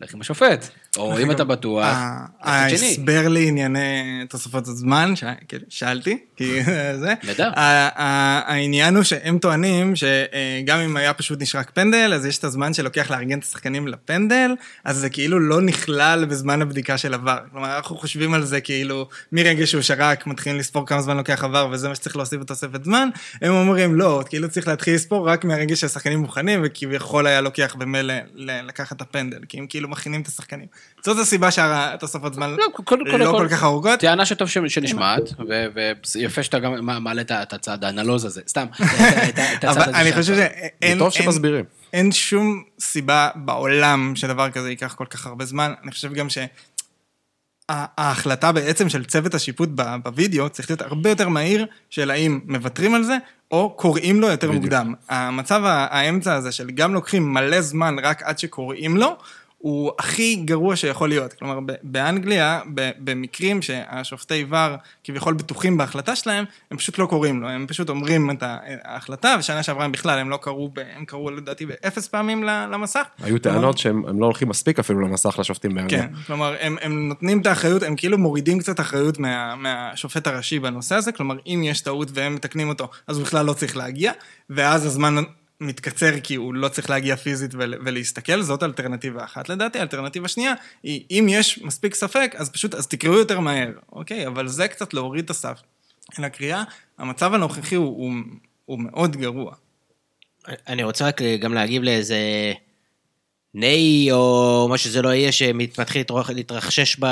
לך 0.00 0.14
עם 0.14 0.20
השופט. 0.20 0.68
או 0.96 1.18
אם 1.18 1.30
אתה 1.30 1.44
בטוח. 1.44 1.86
ההסבר 2.40 3.28
לענייני 3.28 4.24
תוספות 4.28 4.68
הזמן, 4.68 5.12
כאילו, 5.48 5.64
שאלתי, 5.68 6.18
כי 6.36 6.62
זה, 7.02 7.14
העניין 7.56 8.96
הוא 8.96 9.04
שהם 9.04 9.38
טוענים 9.38 9.94
שגם 9.96 10.78
אם 10.78 10.96
היה 10.96 11.12
פשוט 11.12 11.42
נשרק 11.42 11.70
פנדל, 11.74 12.12
אז 12.14 12.26
יש 12.26 12.38
את 12.38 12.44
הזמן 12.44 12.74
שלוקח 12.74 13.10
לארגן 13.10 13.38
את 13.38 13.44
השחקנים 13.44 13.88
לפנדל, 13.88 14.50
אז 14.84 14.96
זה 14.96 15.10
כאילו 15.10 15.40
לא 15.40 15.60
נכלל 15.60 16.24
בזמן 16.24 16.62
הבדיקה 16.62 16.98
של 16.98 17.14
עבר. 17.14 17.38
כלומר, 17.52 17.76
אנחנו 17.76 17.96
חושבים 17.96 18.34
על 18.34 18.44
זה 18.44 18.60
כאילו, 18.60 19.08
מרגע 19.32 19.66
שהוא 19.66 19.82
שרק, 19.82 20.26
מתחילים 20.26 20.58
לספור 20.58 20.86
כמה 20.86 21.02
זמן 21.02 21.16
לוקח 21.16 21.44
עבר, 21.44 21.68
וזה 21.72 21.88
מה 21.88 21.94
שצריך 21.94 22.16
להוסיף 22.16 22.40
בתוספת 22.40 22.84
זמן, 22.84 23.08
הם 23.42 23.52
אומרים, 23.52 23.94
לא, 23.94 24.22
כאילו 24.28 24.48
צריך 24.48 24.68
להתחיל 24.68 24.94
לספור 24.94 25.28
רק 25.28 25.44
מהרגע 25.44 25.76
שהשחקנים 25.76 26.18
מוכנים, 26.18 26.60
וכביכול 26.64 27.26
היה 27.26 27.40
לוקח 27.40 27.74
במילא 27.78 28.14
לקחת 28.36 28.96
את 28.96 29.00
הפנדל, 29.00 29.38
כי 29.48 29.58
הם 29.58 29.66
כאילו 29.66 29.89
מכינים 29.90 30.20
את 30.20 30.26
השחקנים. 30.26 30.66
זאת 31.04 31.18
הסיבה 31.18 31.50
שהתוספות 31.50 32.34
זמן 32.34 32.50
לא, 32.50 32.66
כל, 32.84 32.96
לא 33.18 33.30
כל 33.30 33.48
כך 33.50 33.62
ארוכות. 33.62 34.00
טענה 34.00 34.26
שטוב 34.26 34.48
ש- 34.48 34.58
שנשמעת, 34.68 35.22
ויפה 36.14 36.42
שאתה 36.42 36.58
גם 36.58 36.86
מעלה 37.04 37.22
את 37.22 37.52
הצד 37.52 37.84
האנלוז 37.84 38.24
הזה, 38.24 38.40
סתם. 38.48 38.66
את 39.28 39.64
הצד 39.64 39.68
הזה 39.68 39.84
אני 39.84 40.12
חושב. 40.12 40.34
שאין... 40.34 40.98
זה 40.98 41.04
טוב 41.04 41.10
שמסבירים. 41.10 41.64
אין 41.92 42.12
שום 42.12 42.62
סיבה 42.80 43.28
בעולם 43.34 44.12
שדבר 44.16 44.50
כזה 44.50 44.70
ייקח 44.70 44.94
כל 44.94 45.06
כך 45.10 45.26
הרבה 45.26 45.44
זמן. 45.44 45.72
אני 45.82 45.90
חושב 45.90 46.12
גם 46.12 46.26
שההחלטה 47.70 48.52
בעצם 48.52 48.88
של 48.88 49.04
צוות 49.04 49.34
השיפוט 49.34 49.68
בווידאו 50.02 50.48
צריך 50.48 50.70
להיות 50.70 50.82
הרבה 50.82 51.10
יותר 51.10 51.28
מהיר 51.28 51.66
של 51.90 52.10
האם 52.10 52.40
מוותרים 52.44 52.94
על 52.94 53.04
זה, 53.04 53.16
או 53.50 53.74
קוראים 53.76 54.20
לו 54.20 54.28
יותר 54.28 54.48
בדיוק. 54.48 54.62
מוקדם. 54.62 54.94
המצב 55.08 55.62
האמצע 55.64 56.34
הזה 56.34 56.52
של 56.52 56.70
גם 56.70 56.94
לוקחים 56.94 57.34
מלא 57.34 57.60
זמן 57.60 57.96
רק 58.02 58.22
עד 58.22 58.38
שקוראים 58.38 58.96
לו, 58.96 59.16
הוא 59.62 59.92
הכי 59.98 60.36
גרוע 60.36 60.76
שיכול 60.76 61.08
להיות. 61.08 61.32
כלומר, 61.32 61.58
באנגליה, 61.82 62.60
במקרים 62.98 63.62
שהשופטי 63.62 64.44
ור 64.48 64.76
כביכול 65.04 65.34
בטוחים 65.34 65.76
בהחלטה 65.76 66.16
שלהם, 66.16 66.44
הם 66.70 66.76
פשוט 66.76 66.98
לא 66.98 67.06
קוראים 67.06 67.40
לו, 67.40 67.48
הם 67.48 67.66
פשוט 67.66 67.88
אומרים 67.88 68.30
את 68.30 68.42
ההחלטה, 68.84 69.36
ושנה 69.38 69.62
שעברה 69.62 69.84
הם 69.84 69.92
בכלל, 69.92 70.18
הם 70.18 70.30
לא 70.30 70.36
קראו, 70.36 70.70
הם 70.96 71.04
קראו 71.04 71.30
לדעתי 71.30 71.66
באפס 71.66 72.08
פעמים 72.08 72.44
למסך. 72.44 73.02
היו 73.22 73.38
טענות 73.38 73.78
שהם 73.78 74.04
הם 74.08 74.20
לא 74.20 74.26
הולכים 74.26 74.48
מספיק 74.48 74.78
אפילו 74.78 75.00
למסך 75.00 75.38
לשופטים 75.38 75.74
באנגליה. 75.74 76.02
כן, 76.02 76.14
כלומר, 76.26 76.56
הם, 76.60 76.76
הם 76.80 77.08
נותנים 77.08 77.40
את 77.40 77.46
האחריות, 77.46 77.82
הם 77.82 77.96
כאילו 77.96 78.18
מורידים 78.18 78.58
קצת 78.58 78.80
אחריות 78.80 79.18
מה, 79.18 79.54
מהשופט 79.56 80.26
הראשי 80.26 80.58
בנושא 80.58 80.94
הזה, 80.94 81.12
כלומר, 81.12 81.36
אם 81.46 81.62
יש 81.64 81.80
טעות 81.80 82.08
והם 82.14 82.34
מתקנים 82.34 82.68
אותו, 82.68 82.88
אז 83.06 83.16
הוא 83.16 83.24
בכלל 83.24 83.46
לא 83.46 83.52
צריך 83.52 83.76
להגיע, 83.76 84.12
ואז 84.50 84.86
הזמן 84.86 85.14
מתקצר 85.60 86.20
כי 86.20 86.34
הוא 86.34 86.54
לא 86.54 86.68
צריך 86.68 86.90
להגיע 86.90 87.16
פיזית 87.16 87.50
ול, 87.54 87.74
ולהסתכל, 87.84 88.42
זאת 88.42 88.62
אלטרנטיבה 88.62 89.24
אחת 89.24 89.48
לדעתי. 89.48 89.80
אלטרנטיבה 89.80 90.28
שנייה 90.28 90.54
היא, 90.82 91.04
אם 91.10 91.26
יש 91.30 91.62
מספיק 91.62 91.94
ספק, 91.94 92.34
אז 92.36 92.50
פשוט, 92.50 92.74
אז 92.74 92.86
תקראו 92.86 93.14
יותר 93.14 93.40
מהר, 93.40 93.70
אוקיי? 93.92 94.26
אבל 94.26 94.48
זה 94.48 94.68
קצת 94.68 94.94
להוריד 94.94 95.24
את 95.24 95.30
הסף. 95.30 95.62
לקריאה, 96.18 96.62
המצב 96.98 97.34
הנוכחי 97.34 97.74
הוא, 97.74 97.86
הוא, 97.86 98.12
הוא 98.64 98.78
מאוד 98.78 99.16
גרוע. 99.16 99.54
אני 100.68 100.84
רוצה 100.84 101.06
רק 101.06 101.22
גם 101.22 101.54
להגיב 101.54 101.82
לאיזה 101.82 102.18
ניי 103.54 104.12
או 104.12 104.66
מה 104.70 104.78
שזה 104.78 105.02
לא 105.02 105.08
יהיה 105.08 105.32
שמתחיל 105.32 106.04
להתרחשש 106.28 106.96
ב... 107.00 107.06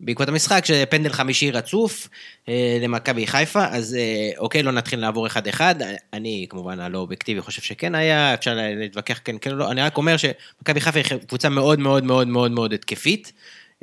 בעקבות 0.00 0.28
המשחק, 0.28 0.64
שפנדל 0.64 1.12
חמישי 1.12 1.50
רצוף 1.50 2.08
אה, 2.48 2.78
למכבי 2.80 3.26
חיפה, 3.26 3.64
אז 3.66 3.94
אה, 3.94 4.30
אוקיי, 4.38 4.62
לא 4.62 4.72
נתחיל 4.72 5.00
לעבור 5.00 5.26
אחד-אחד. 5.26 5.74
אני 6.12 6.46
כמובן 6.50 6.80
הלא 6.80 6.98
אובייקטיבי 6.98 7.40
חושב 7.40 7.62
שכן 7.62 7.94
היה, 7.94 8.34
אפשר 8.34 8.58
להתווכח 8.76 9.20
כן, 9.24 9.36
כן 9.40 9.50
או 9.50 9.56
לא. 9.56 9.70
אני 9.70 9.82
רק 9.82 9.96
אומר 9.96 10.16
שמכבי 10.16 10.80
חיפה 10.80 10.98
היא 10.98 11.18
קבוצה 11.28 11.48
מאוד 11.48 11.78
מאוד 11.78 12.04
מאוד 12.04 12.28
מאוד 12.28 12.50
מאוד 12.50 12.72
התקפית. 12.72 13.32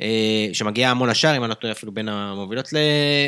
אה, 0.00 0.48
שמגיעה 0.52 0.90
המון 0.90 1.08
לשער, 1.08 1.36
אם 1.36 1.44
אני 1.44 1.50
לא 1.50 1.54
טועה 1.54 1.72
אפילו 1.72 1.92
בין 1.92 2.08
המובילות, 2.08 2.72
ל... 2.72 2.76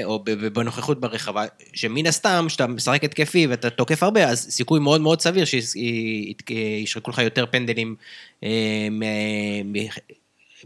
או 0.05 0.25
בנוכחות 0.53 1.01
ברחבה, 1.01 1.45
שמן 1.73 2.07
הסתם, 2.07 2.45
כשאתה 2.49 2.67
משחק 2.67 3.05
התקפי 3.05 3.47
ואתה 3.47 3.71
תוקף 3.71 4.03
הרבה, 4.03 4.29
אז 4.29 4.47
סיכוי 4.51 4.81
מאוד 4.81 5.01
מאוד 5.01 5.21
סביר 5.21 5.45
שישרקו 5.45 7.11
לך 7.11 7.19
יותר 7.19 7.47
פנדלים 7.51 7.97
אה, 8.45 8.89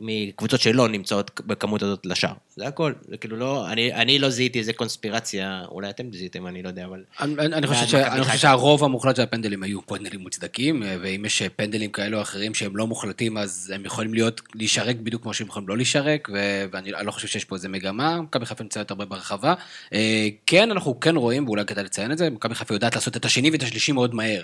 מקבוצות 0.00 0.60
שלא 0.60 0.88
נמצאות 0.88 1.40
בכמות 1.46 1.82
הזאת 1.82 2.06
לשער. 2.06 2.32
זה 2.56 2.66
הכל, 2.66 2.92
זה 3.08 3.16
כאילו 3.16 3.36
לא, 3.36 3.68
אני, 3.68 3.94
אני 3.94 4.18
לא 4.18 4.30
זיהיתי 4.30 4.58
איזה 4.58 4.72
קונספירציה, 4.72 5.64
אולי 5.68 5.90
אתם 5.90 6.12
זיהיתם, 6.12 6.46
אני 6.46 6.62
לא 6.62 6.68
יודע, 6.68 6.84
אבל... 6.84 7.04
אני, 7.20 7.34
אני, 7.34 7.66
חושב 7.66 7.86
ש, 7.86 7.94
אני 7.94 8.24
חושב. 8.24 8.38
שהרוב 8.38 8.84
המוחלט 8.84 9.16
של 9.16 9.22
הפנדלים 9.22 9.62
היו 9.62 9.86
פנדלים 9.86 10.20
מוצדקים, 10.20 10.82
אה, 10.82 10.96
ואם 11.02 11.24
יש 11.24 11.42
פנדלים 11.56 11.90
כאלו 11.90 12.16
או 12.16 12.22
אחרים 12.22 12.54
שהם 12.54 12.76
לא 12.76 12.86
מוחלטים, 12.86 13.38
אז 13.38 13.72
הם 13.74 13.84
יכולים 13.84 14.14
להיות, 14.14 14.40
להישרק 14.54 14.96
בדיוק 14.96 15.22
כמו 15.22 15.34
שהם 15.34 15.46
יכולים 15.46 15.68
לא 15.68 15.76
להישרק, 15.76 16.28
ו- 16.32 16.64
ואני 16.72 16.90
לא 16.90 17.10
חושב 17.10 17.28
שיש 17.28 17.44
פה 17.44 17.56
איזה 17.56 17.68
מגמה, 17.68 18.20
מכבי 18.20 18.46
חיפה 18.46 18.62
נמצאת 18.62 18.90
הרבה 18.90 19.04
ברחבה. 19.04 19.54
אה, 19.92 20.28
כן, 20.46 20.70
אנחנו 20.70 21.00
כן 21.00 21.16
רואים, 21.16 21.46
ואולי 21.46 21.64
כדאי 21.64 21.84
לציין 21.84 22.12
את 22.12 22.18
זה, 22.18 22.30
מכבי 22.30 22.54
חיפה 22.54 22.74
יודעת 22.74 22.94
לעשות 22.94 23.16
את 23.16 23.24
השני 23.24 23.50
ואת 23.50 23.62
השלישי 23.62 23.92
מאוד 23.92 24.14
מהר. 24.14 24.42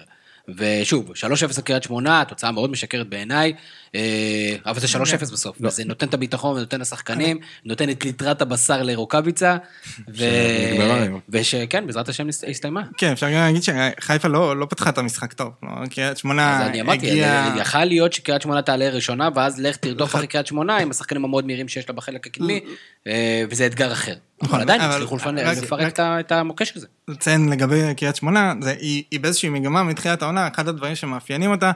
ושוב, 0.48 1.10
3-0 1.10 1.58
לקריית 1.58 1.82
שמונה, 1.82 2.24
תוצאה 2.28 2.52
מאוד 2.52 2.70
משקרת 2.70 3.08
בעיניי, 3.08 3.52
אה, 3.52 3.58
אבל 4.66 4.80
זה 4.80 4.86
3-0 4.98 5.00
בסוף, 5.32 5.56
וזה 5.60 5.84
נותן 5.84 6.08
את 6.08 6.14
הביטחון 6.14 6.56
ונותן 6.56 6.80
לשחקנים, 6.80 7.38
נותן 7.64 7.90
את 7.90 8.04
ליטרת 8.04 8.42
הבשר 8.42 8.82
לרוקאביצה. 8.82 9.56
ושכן, 11.28 11.86
בעזרת 11.86 12.08
השם 12.08 12.28
הסת- 12.28 12.48
הסתיימה. 12.48 12.82
כן, 12.96 13.12
אפשר 13.12 13.26
גם 13.26 13.32
להגיד 13.34 13.62
שחיפה 13.62 14.28
לא 14.28 14.56
לא 14.56 14.66
פתחה 14.70 14.90
את 14.90 14.98
המשחק 14.98 15.32
טוב. 15.32 15.52
כלומר, 15.60 15.86
קריית 15.86 16.16
שמונה 16.18 16.60
אז 16.62 16.68
אני 16.68 16.80
אמרתי, 16.80 17.10
הגיעה... 17.10 17.54
יכל 17.60 17.84
להיות 17.84 18.12
שקריית 18.12 18.42
שמונה 18.42 18.62
תעלה 18.62 18.88
ראשונה, 18.90 19.28
ואז 19.34 19.60
לך 19.60 19.76
תרדוף 19.76 20.14
אחרי 20.14 20.26
קריית 20.26 20.46
שמונה 20.46 20.76
עם 20.76 20.90
השחקנים 20.90 21.24
המאוד 21.24 21.46
מהירים 21.46 21.68
שיש 21.68 21.88
לה 21.88 21.94
בחלק 21.94 22.26
הקדמי, 22.26 22.60
אה, 23.06 23.44
וזה 23.50 23.66
אתגר 23.66 23.92
אחר. 23.92 24.14
נכון, 24.42 24.54
אבל 24.60 24.70
עדיין 24.70 24.80
הצליחו 24.80 25.16
לפרק 25.16 26.00
רק- 26.00 26.00
את 26.26 26.32
המוקש 26.32 26.72
הזה. 26.76 26.86
לציין 27.08 27.48
לגבי 27.48 27.94
קריית 27.96 28.16
שמונה, 28.16 28.54
זה, 28.60 28.74
היא 28.80 29.20
באיזושהי 29.20 29.48
מגמה 29.48 29.82
מתחילת 29.82 30.22
העונה, 30.22 30.48
אחד 30.54 30.68
הדברים 30.68 30.94
שמאפיינים 30.94 31.50
אותה, 31.50 31.70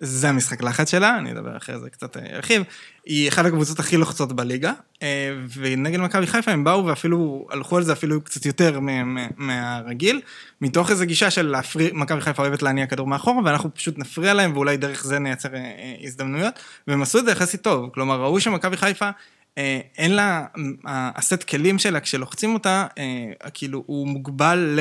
זה 0.00 0.28
המשחק 0.28 0.62
לחץ 0.62 0.90
שלה, 0.90 1.18
אני 1.18 1.32
אדבר 1.32 1.56
אחרי 1.56 1.78
זה 1.78 1.90
קצת 1.90 2.16
אה, 2.16 2.36
ארחיב, 2.36 2.62
היא 3.04 3.28
אחת 3.28 3.44
הקבוצות 3.44 3.78
הכי 3.78 3.96
לוחצות 3.96 4.32
בליגה, 4.32 4.72
אה, 5.02 5.32
ונגד 5.56 6.00
מכבי 6.00 6.26
חיפה 6.26 6.50
הם 6.50 6.64
באו 6.64 6.86
ואפילו, 6.86 7.46
הלכו 7.50 7.76
על 7.76 7.82
זה 7.82 7.92
אפילו 7.92 8.20
קצת 8.20 8.46
יותר 8.46 8.80
מהרגיל, 9.36 10.20
מתוך 10.60 10.90
איזו 10.90 11.06
גישה 11.06 11.30
של 11.30 11.46
להפריע, 11.46 11.90
מכבי 11.92 12.20
חיפה 12.20 12.42
אוהבת 12.42 12.62
להניע 12.62 12.86
כדור 12.86 13.06
מאחורה, 13.06 13.42
ואנחנו 13.44 13.74
פשוט 13.74 13.98
נפריע 13.98 14.34
להם, 14.34 14.52
ואולי 14.54 14.76
דרך 14.76 15.04
זה 15.04 15.18
נייצר 15.18 15.54
אה, 15.54 15.94
הזדמנויות, 16.02 16.54
והם 16.88 17.02
עשו 17.02 17.18
את 17.18 17.24
זה 17.24 17.30
יחסית 17.30 17.62
טוב, 17.62 17.90
כלומר, 17.94 18.20
ראו 18.20 18.40
שמכבי 18.40 18.76
חיפה, 18.76 19.10
אין 19.98 20.16
לה, 20.16 20.46
הסט 20.86 21.42
כלים 21.42 21.78
שלה, 21.78 22.00
כשלוחצים 22.00 22.54
אותה, 22.54 22.86
כאילו, 23.54 23.82
הוא 23.86 24.08
מוגבל 24.08 24.78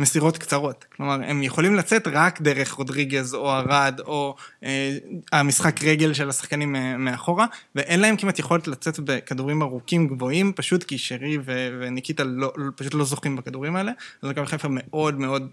למסירות 0.00 0.38
קצרות. 0.38 0.84
כלומר, 0.96 1.18
הם 1.26 1.42
יכולים 1.42 1.74
לצאת 1.74 2.08
רק 2.08 2.40
דרך 2.40 2.72
רודריגז 2.72 3.34
או 3.34 3.50
ארד, 3.50 4.00
או 4.06 4.34
אה, 4.64 4.96
המשחק 5.32 5.84
רגל 5.84 6.12
של 6.12 6.28
השחקנים 6.28 6.76
אה, 6.76 6.96
מאחורה, 6.96 7.46
ואין 7.74 8.00
להם 8.00 8.16
כמעט 8.16 8.38
יכולת 8.38 8.68
לצאת 8.68 9.00
בכדורים 9.00 9.62
ארוכים 9.62 10.08
גבוהים, 10.08 10.52
פשוט 10.56 10.84
כי 10.84 10.98
שרי 10.98 11.38
ו- 11.44 11.78
וניקיטה 11.80 12.24
לא, 12.24 12.52
לא- 12.56 12.70
פשוט 12.76 12.94
לא 12.94 13.04
זוכים 13.04 13.36
בכדורים 13.36 13.76
האלה. 13.76 13.92
אז 14.22 14.30
מכבי 14.30 14.46
חיפה 14.46 14.68
מאוד 14.70 15.18
מאוד 15.18 15.48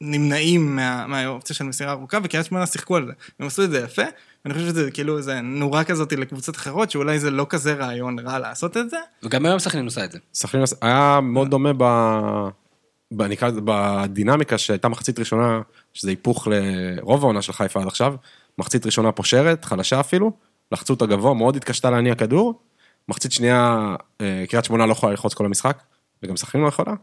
נמנעים 0.00 0.76
מה, 0.76 1.06
מהאופציה 1.06 1.56
של 1.56 1.64
מסירה 1.64 1.92
ארוכה, 1.92 2.18
וקריית 2.22 2.46
שמונה 2.46 2.66
שיחקו 2.66 2.96
על 2.96 3.06
זה. 3.06 3.12
הם 3.40 3.46
עשו 3.46 3.64
את 3.64 3.70
זה 3.70 3.78
יפה, 3.78 4.02
ואני 4.44 4.54
חושב 4.54 4.66
שזה 4.66 4.90
כאילו 4.90 5.18
איזה 5.18 5.40
נורה 5.40 5.84
כזאת 5.84 6.12
לקבוצות 6.12 6.56
אחרות, 6.56 6.90
שאולי 6.90 7.18
זה 7.18 7.30
לא 7.30 7.46
כזה 7.48 7.74
רעיון 7.74 8.18
רע 8.18 8.38
לעשות 8.38 8.76
את 8.76 8.90
זה. 8.90 8.96
וגם 9.22 9.46
היום 9.46 9.58
סכנין 9.58 9.84
עושה 9.84 10.04
את 10.04 10.12
זה. 10.12 10.18
סכנין 10.34 10.64
היה 10.82 11.20
מאוד 11.22 11.50
דומה 11.50 11.72
ב... 11.78 11.84
ב- 13.12 13.22
נקרא 13.22 13.48
לזה 13.48 13.60
בדינמיקה 13.64 14.58
שהייתה 14.58 14.88
מחצית 14.88 15.18
ראשונה, 15.18 15.60
שזה 15.94 16.10
היפוך 16.10 16.48
לרוב 16.48 17.24
העונה 17.24 17.42
של 17.42 17.52
חיפה 17.52 17.80
עד 17.80 17.86
עכשיו, 17.86 18.14
מחצית 18.58 18.86
ראשונה 18.86 19.12
פושרת, 19.12 19.64
חלשה 19.64 20.00
אפילו, 20.00 20.32
לחצו 20.72 20.92
אותה 20.92 21.06
גבוה, 21.06 21.34
מאוד 21.34 21.56
התקשתה 21.56 21.90
להניע 21.90 22.14
כדור, 22.14 22.60
מחצית 23.08 23.32
שנייה, 23.32 23.94
אה, 24.20 24.44
קריית 24.48 24.64
שמונה 24.64 24.86
לא 24.86 24.92
יכולה 24.92 25.10
ללחוץ 25.10 25.34
כל 25.34 25.46
המשחק, 25.46 25.82
וגם 26.22 26.36
סכנין 26.36 26.64
לא 26.64 26.68
יכולה, 26.68 26.94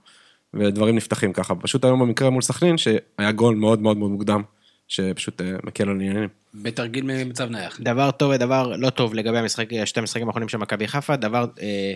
ודברים 0.54 0.96
נפתחים 0.96 1.34
ככה. 1.34 1.56
פשוט 1.56 1.86
היום 1.86 2.00
במקרה 2.00 2.30
מול 2.30 2.42
סכנין, 2.42 2.78
שהיה 2.78 3.32
גול 3.36 3.56
מאוד 3.56 3.82
מאוד 3.82 3.98
מאוד 3.98 4.12
מוקדם, 4.12 4.42
שפשוט 4.88 5.42
אה, 5.42 5.56
מקל 5.64 5.90
על 5.90 5.96
עניינים. 5.96 6.30
בתרגיל 6.54 7.04
ממצב 7.04 7.50
נייח. 7.50 7.80
דבר 7.82 8.12
טוב 8.12 8.32
ודבר 8.36 8.68
לא 8.78 8.90
טוב 8.90 9.14
לגבי 9.14 9.38
המשחק, 9.38 9.66
שתי 9.86 10.00
המשחקים 10.00 10.28
האחרונים 10.28 10.50
של 10.50 10.58
מכבי 10.58 10.88
חיפה, 10.88 11.16
דבר 11.16 11.46
אה, 11.62 11.94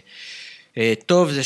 אה, 0.77 0.93
טוב 1.05 1.31
זה 1.31 1.41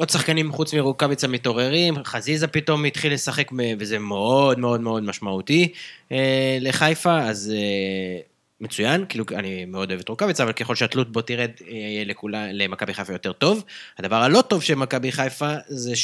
שעוד 0.00 0.10
שחקנים 0.10 0.52
חוץ 0.52 0.74
מרוקאביצה 0.74 1.28
מתעוררים, 1.28 1.94
חזיזה 2.04 2.46
פתאום 2.46 2.84
התחיל 2.84 3.12
לשחק 3.12 3.50
וזה 3.78 3.98
מאוד 3.98 4.58
מאוד 4.58 4.80
מאוד 4.80 5.02
משמעותי 5.02 5.72
אה, 6.12 6.58
לחיפה, 6.60 7.18
אז 7.20 7.52
אה, 7.56 8.20
מצוין, 8.60 9.04
כאילו 9.08 9.24
אני 9.34 9.64
מאוד 9.64 9.90
אוהב 9.90 10.00
את 10.00 10.08
רוקאביצה, 10.08 10.42
אבל 10.42 10.52
ככל 10.52 10.74
שהתלות 10.74 11.12
בו 11.12 11.22
תרד, 11.22 11.50
אה, 11.68 11.72
יהיה 11.72 12.04
למכבי 12.52 12.94
חיפה 12.94 13.12
יותר 13.12 13.32
טוב. 13.32 13.64
הדבר 13.98 14.16
הלא 14.16 14.40
טוב 14.40 14.62
של 14.62 14.74
מכבי 14.74 15.12
חיפה 15.12 15.54
זה 15.68 15.96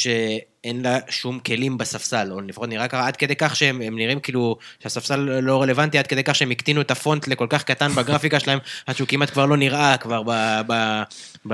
שאין 0.63 0.81
לה 0.81 0.99
שום 1.09 1.39
כלים 1.39 1.77
בספסל, 1.77 2.31
או 2.31 2.41
לפחות 2.41 2.69
נראה 2.69 2.87
ככה, 2.87 3.07
עד 3.07 3.15
כדי 3.15 3.35
כך 3.35 3.55
שהם 3.55 3.81
הם 3.81 3.95
נראים 3.95 4.19
כאילו 4.19 4.57
שהספסל 4.79 5.15
לא 5.19 5.61
רלוונטי, 5.61 5.97
עד 5.97 6.07
כדי 6.07 6.23
כך 6.23 6.35
שהם 6.35 6.51
הקטינו 6.51 6.81
את 6.81 6.91
הפונט 6.91 7.27
לכל 7.27 7.47
כך 7.49 7.63
קטן 7.63 7.91
בגרפיקה 7.91 8.39
שלהם, 8.39 8.59
עד 8.87 8.95
שהוא 8.95 9.07
כמעט 9.07 9.29
כבר 9.29 9.45
לא 9.45 9.57
נראה 9.57 9.97
כבר 9.97 10.23
ב... 10.23 10.31
ב, 10.67 11.01
ב 11.47 11.53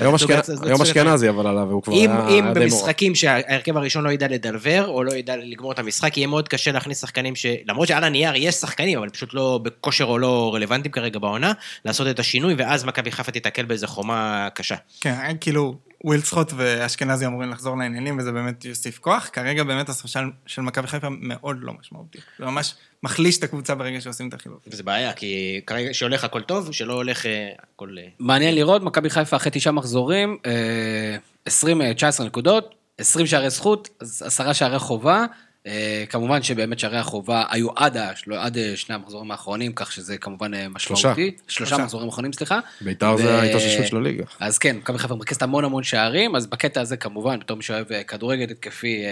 היום 0.00 0.82
אשכנזי 0.82 1.28
אבל 1.28 1.46
עליו, 1.46 1.70
הוא 1.70 1.82
כבר 1.82 1.92
אם, 1.92 2.10
היה 2.10 2.20
אם 2.28 2.28
די 2.28 2.40
מורה. 2.40 2.54
במשחקים 2.54 3.14
שההרכב 3.14 3.76
הראשון 3.76 4.04
לא 4.04 4.10
ידע 4.10 4.28
לדלבר, 4.28 4.86
או 4.88 5.04
לא 5.04 5.12
ידע 5.12 5.36
לגמור 5.36 5.72
את 5.72 5.78
המשחק, 5.78 6.16
יהיה 6.16 6.26
מאוד 6.26 6.48
קשה 6.48 6.72
להכניס 6.72 7.00
שחקנים 7.00 7.36
ש... 7.36 7.46
למרות 7.66 7.88
שעל 7.88 8.04
הנייר 8.04 8.32
יש 8.36 8.54
שחקנים, 8.54 8.98
אבל 8.98 9.08
פשוט 9.08 9.34
לא 9.34 9.60
בכושר 9.62 10.04
או 10.04 10.18
לא 10.18 10.50
רלוונטיים 10.54 10.92
כרגע 10.92 11.18
בעונה, 11.18 11.52
לעשות 11.84 12.06
את 12.06 12.18
השינוי, 12.18 12.54
ואז 12.58 12.84
מכבי 12.84 13.10
חיפה 13.10 13.32
תיתקל 13.32 13.64
באיזה 13.64 13.86
חומה 13.86 14.48
קשה. 14.54 14.76
כן, 15.00 15.36
כאילו, 15.40 15.76
ווילדסחוט 16.04 16.52
ואשכנזי 16.56 17.26
אמורים 17.26 17.50
לחזור 17.50 17.76
לעניינים, 17.76 18.18
וזה 18.18 18.32
באמת 18.32 18.64
יוסיף 18.64 18.98
כוח. 18.98 19.30
כרגע 19.32 19.64
באמת 19.64 19.88
הספסל 19.88 20.30
של 20.46 20.62
מכבי 20.62 20.86
חיפה 20.86 21.08
מאוד 21.10 21.56
לא 21.60 21.72
משמעותי. 21.80 22.18
זה 22.38 22.44
ממש 22.44 22.74
מחליש 23.02 23.38
את 23.38 23.44
הקבוצה 23.44 23.74
ברגע 23.74 24.00
שעושים 24.00 24.28
את 24.28 24.34
החילוף. 24.34 24.58
וזה 24.66 24.82
בעיה, 24.82 25.12
כי 25.12 25.60
כרגע 25.66 25.94
שהולך 25.94 26.24
הכל 26.24 26.42
טוב, 26.42 26.72
שלא 26.72 26.92
הולך 26.92 27.26
אה, 27.26 27.48
הכל... 27.74 27.96
אה, 27.98 28.08
מעניין 28.18 28.54
לראות, 28.54 28.82
מכבי 28.82 29.10
חיפה 29.10 29.36
אחרי 29.36 29.50
תשעה 29.54 29.72
מחזורים, 29.72 30.38
אה, 30.46 31.16
20, 31.46 31.82
אה, 31.82 31.94
19 31.94 32.26
נקודות, 32.26 32.74
20 32.98 33.26
שערי 33.26 33.50
זכות, 33.50 33.88
אז 34.00 34.22
עשרה 34.26 34.54
שערי 34.54 34.78
חובה. 34.78 35.26
אה, 35.66 36.04
כמובן 36.08 36.42
שבאמת 36.42 36.78
שערי 36.78 36.98
החובה 36.98 37.44
היו 37.50 37.68
עד, 37.76 37.96
ה- 37.96 38.16
של- 38.16 38.32
עד 38.32 38.58
אה, 38.58 38.72
שני 38.76 38.94
המחזורים 38.94 39.30
האחרונים, 39.30 39.72
כך 39.74 39.92
שזה 39.92 40.18
כמובן 40.18 40.54
אה, 40.54 40.68
משמעותי. 40.68 41.02
שלושה. 41.48 41.66
שלושה. 41.68 41.84
מחזורים 41.84 42.08
אחרונים, 42.08 42.32
סליחה. 42.32 42.58
בית"ר 42.80 43.14
ו- 43.18 43.22
זה 43.22 43.40
ההתאוששות 43.40 43.86
של 43.86 43.96
הליגה. 43.96 44.24
אז 44.40 44.58
כן, 44.58 44.76
מכבי 44.76 44.98
חיפה 44.98 45.14
מרכזת 45.14 45.42
המון 45.42 45.64
המון 45.64 45.82
שערים, 45.82 46.36
אז 46.36 46.46
בקטע 46.46 46.80
הזה 46.80 46.96
כמובן, 46.96 47.38
בתור 47.40 47.56
מי 47.56 47.62
שאוהב 47.62 48.02
כדורגל 48.02 48.50
התקפי, 48.50 49.02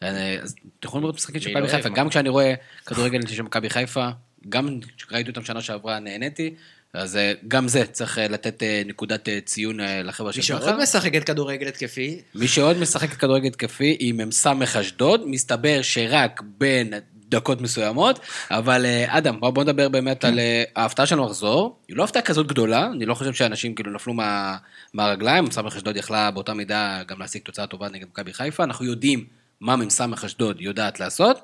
אז 0.00 0.54
אתם 0.78 0.88
יכולים 0.88 1.02
לראות 1.02 1.14
משחקים 1.16 1.40
של 1.40 1.50
לא 1.50 1.60
מכבי 1.60 1.68
חיפה? 1.68 1.88
גם 1.88 2.08
כשאני 2.08 2.28
רואה 2.28 2.54
כדורגל 2.86 3.26
של 3.26 3.42
מכבי 3.42 3.70
חיפה, 3.70 4.08
גם 4.48 4.68
כשראיתי 4.96 5.30
אותם 5.30 5.44
שנה 5.44 5.62
שעברה 5.62 5.98
נהניתי, 5.98 6.54
אז 6.94 7.16
אה, 7.16 7.32
גם 7.48 7.68
זה 7.68 7.84
צריך 7.86 8.18
אה, 8.18 8.28
לתת 8.28 8.62
אה, 8.62 8.82
נקודת 8.86 9.28
ציון 9.44 9.80
לחבר'ה 10.04 10.32
מי 10.36 10.42
של 10.42 10.54
בכר. 10.54 10.66
שעוד 10.66 10.82
משחק 10.82 11.14
את 11.14 11.24
כדורגל 11.24 11.68
התקפי, 11.68 12.20
מי 12.34 12.48
שעוד 12.48 12.78
משחק 12.78 13.12
כדורגל 13.12 13.46
התקפי 13.46 13.96
עם 14.00 14.28
מ"ס 14.28 14.46
אשדוד, 14.80 15.28
מסתבר 15.28 15.82
שרק 15.82 16.42
בין 16.44 16.92
דקות 17.28 17.60
מסוימות, 17.60 18.20
אבל 18.50 18.86
אדם, 19.06 19.40
בוא 19.40 19.50
בוא 19.50 19.64
נדבר 19.64 19.88
באמת 19.88 20.24
על 20.24 20.40
ההפתעה 20.76 21.06
שלנו 21.06 21.26
לחזור. 21.26 21.78
היא 21.88 21.96
לא 21.96 22.04
הפתעה 22.04 22.22
כזאת 22.22 22.46
גדולה, 22.46 22.86
אני 22.86 23.06
לא 23.06 23.14
חושב 23.14 23.34
שאנשים 23.34 23.74
כאילו 23.74 23.92
נפלו 23.92 24.14
מה, 24.14 24.56
מהרגליים, 24.94 25.44
מ"ס 25.44 25.58
אשדוד 25.58 25.96
יכלה 25.96 26.30
באותה 26.30 26.54
מידה 26.54 27.02
גם 27.08 27.20
להשיג 27.20 27.42
תוצאה 27.42 27.66
טובה 27.66 27.88
נגד 27.88 28.06
מכבי 28.06 28.32
חיפה, 28.32 28.64
אנחנו 28.64 28.84
יודעים 28.84 29.24
מה 29.60 29.76
מ"ס 29.76 30.00
אשדוד 30.24 30.60
יודעת 30.60 31.00
לעשות, 31.00 31.40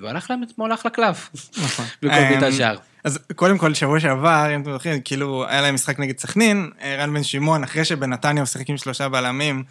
והלך 0.00 0.30
להם 0.30 0.42
אתמול 0.42 0.74
אחלה 0.74 0.90
קלף, 0.90 1.30
בכל 2.02 2.08
בעיטה 2.08 2.46
אמ, 2.48 2.52
שער. 2.52 2.76
אז 3.06 3.18
קודם 3.36 3.58
כל, 3.58 3.74
שבוע 3.74 4.00
שעבר, 4.00 4.54
אם 4.54 4.60
אתם 4.60 4.72
זוכרים, 4.72 5.00
כאילו, 5.00 5.46
היה 5.48 5.60
להם 5.60 5.74
משחק 5.74 5.98
נגד 5.98 6.18
סכנין, 6.18 6.70
אה, 6.82 6.96
רן 6.96 7.14
בן 7.14 7.22
שמעון, 7.22 7.64
אחרי 7.64 7.84
שבנתניה 7.84 8.44
עם 8.68 8.76
שלושה 8.76 9.08
בלמים, 9.08 9.64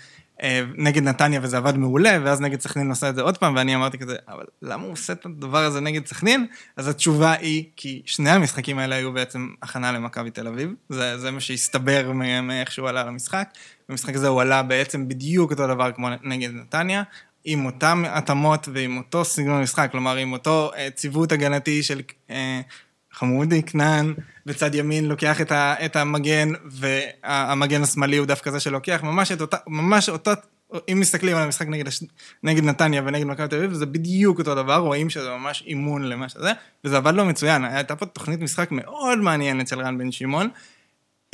אה, 0.43 0.61
נגד 0.75 1.03
נתניה 1.03 1.39
וזה 1.43 1.57
עבד 1.57 1.77
מעולה, 1.77 2.17
ואז 2.23 2.41
נגד 2.41 2.61
סכנין 2.61 2.85
הוא 2.85 2.91
עשה 2.91 3.09
את 3.09 3.15
זה 3.15 3.21
עוד 3.21 3.37
פעם, 3.37 3.55
ואני 3.55 3.75
אמרתי 3.75 3.97
כזה, 3.97 4.15
אבל 4.27 4.43
למה 4.61 4.83
הוא 4.83 4.91
עושה 4.91 5.13
את 5.13 5.25
הדבר 5.25 5.63
הזה 5.63 5.81
נגד 5.81 6.05
סכנין? 6.05 6.47
אז 6.77 6.87
התשובה 6.87 7.33
היא, 7.33 7.63
כי 7.75 8.01
שני 8.05 8.29
המשחקים 8.29 8.79
האלה 8.79 8.95
היו 8.95 9.13
בעצם 9.13 9.49
הכנה 9.63 9.91
למכבי 9.91 10.31
תל 10.31 10.47
אביב, 10.47 10.73
זה, 10.89 11.17
זה 11.17 11.31
מה 11.31 11.39
שהסתבר 11.39 12.11
מאיך 12.43 12.71
שהוא 12.71 12.89
עלה 12.89 13.03
למשחק. 13.03 13.49
במשחק 13.89 14.15
הזה 14.15 14.27
הוא 14.27 14.41
עלה 14.41 14.63
בעצם 14.63 15.07
בדיוק 15.07 15.51
אותו 15.51 15.67
דבר 15.67 15.91
כמו 15.91 16.07
נגד 16.23 16.49
נתניה, 16.53 17.03
עם 17.45 17.65
אותן 17.65 18.03
התאמות 18.05 18.67
ועם 18.73 18.97
אותו 18.97 19.25
סגנון 19.25 19.61
משחק, 19.61 19.89
כלומר 19.91 20.15
עם 20.15 20.33
אותו 20.33 20.71
אה, 20.77 20.89
ציוות 20.89 21.31
הגנתי 21.31 21.83
של 21.83 22.01
חמודי, 23.15 23.63
כנען, 23.63 24.13
בצד 24.45 24.75
ימין 24.75 25.05
לוקח 25.05 25.41
את, 25.41 25.51
ה, 25.51 25.75
את 25.85 25.95
המגן, 25.95 26.49
והמגן 26.65 27.83
השמאלי 27.83 28.17
הוא 28.17 28.25
דווקא 28.25 28.51
זה 28.51 28.59
שלוקח, 28.59 28.99
ממש 29.03 29.31
את 29.31 29.41
אותה, 29.41 29.57
ממש 29.67 30.09
אותו, 30.09 30.31
אם 30.91 30.99
מסתכלים 30.99 31.37
על 31.37 31.43
המשחק 31.43 31.67
נגד, 31.67 31.87
הש... 31.87 32.03
נגד 32.43 32.63
נתניה 32.63 33.01
ונגד 33.05 33.25
מכבי 33.25 33.47
תל 33.47 33.55
אביב, 33.55 33.73
זה 33.73 33.85
בדיוק 33.85 34.39
אותו 34.39 34.55
דבר, 34.55 34.77
רואים 34.77 35.09
שזה 35.09 35.29
ממש 35.29 35.63
אימון 35.67 36.03
למה 36.03 36.29
שזה, 36.29 36.51
וזה 36.83 36.97
עבד 36.97 37.13
לו 37.13 37.25
מצוין, 37.25 37.65
הייתה 37.65 37.95
פה 37.95 38.05
תוכנית 38.05 38.39
משחק 38.39 38.71
מאוד 38.71 39.17
מעניינת 39.17 39.67
של 39.67 39.79
רן 39.79 39.97
בן 39.97 40.11
שמעון. 40.11 40.49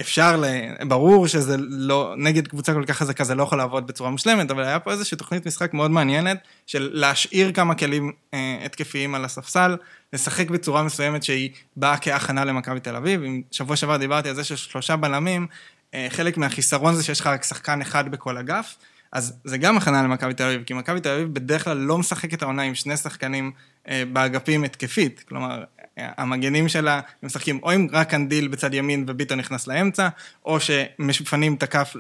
אפשר, 0.02 0.38
ל... 0.38 0.46
ברור 0.88 1.28
שזה 1.28 1.56
לא, 1.60 2.14
נגד 2.18 2.48
קבוצה 2.48 2.74
כל 2.74 2.86
כך 2.88 2.98
חזקה 2.98 3.24
זה 3.24 3.36
לא 3.36 3.44
יכול 3.44 3.58
לעבוד 3.58 3.88
בצורה 3.88 4.10
מושלמת, 4.10 4.52
אבל 4.52 4.64
היה 4.64 4.80
פה 4.80 4.92
איזושהי 4.92 5.18
תוכנית 5.18 5.48
משחק 5.48 5.74
מאוד 5.74 5.92
מעניינת 5.92 6.38
של 6.68 6.90
להשאיר 6.94 7.52
כמה 7.52 7.76
כלים 7.76 8.12
אה, 8.34 8.58
התקפיים 8.66 9.16
על 9.16 9.26
הספסל, 9.26 9.78
לשחק 10.14 10.50
בצורה 10.50 10.84
מסוימת 10.84 11.24
שהיא 11.24 11.50
באה 11.76 11.98
כהכנה 11.98 12.46
למכבי 12.46 12.80
תל 12.80 12.96
אביב. 12.96 13.24
אם 13.24 13.42
שבוע 13.52 13.76
שעבר 13.76 13.98
דיברתי 13.98 14.30
על 14.30 14.36
זה 14.36 14.44
ששלושה 14.44 14.96
בלמים, 14.96 15.48
אה, 15.94 16.08
חלק 16.10 16.38
מהחיסרון 16.38 16.96
זה 16.96 17.04
שיש 17.04 17.20
לך 17.20 17.28
רק 17.28 17.44
שחקן 17.44 17.82
אחד 17.82 18.12
בכל 18.12 18.38
אגף, 18.38 18.76
אז 19.12 19.34
זה 19.44 19.58
גם 19.58 19.78
הכנה 19.78 20.04
למכבי 20.04 20.34
תל 20.34 20.44
אביב, 20.44 20.64
כי 20.64 20.74
מכבי 20.74 21.02
תל 21.02 21.10
אביב 21.10 21.34
בדרך 21.34 21.64
כלל 21.64 21.78
לא 21.78 21.98
משחקת 21.98 22.42
העונה 22.42 22.62
עם 22.62 22.76
שני 22.76 22.98
שחקנים 22.98 23.52
אה, 23.88 24.04
באגפים 24.14 24.64
התקפית, 24.64 25.24
כלומר, 25.28 25.64
המגנים 25.98 26.70
שלה 26.70 27.00
משחקים 27.24 27.60
או 27.64 27.72
עם 27.72 27.88
רק 27.92 28.10
קנדיל 28.10 28.48
בצד 28.48 28.74
ימין 28.74 29.06
וביטון 29.08 29.40
נכנס 29.40 29.68
לאמצע, 29.68 30.10
או 30.46 30.58
שמפנים 30.60 31.54
את 31.54 31.64
הכף 31.64 31.96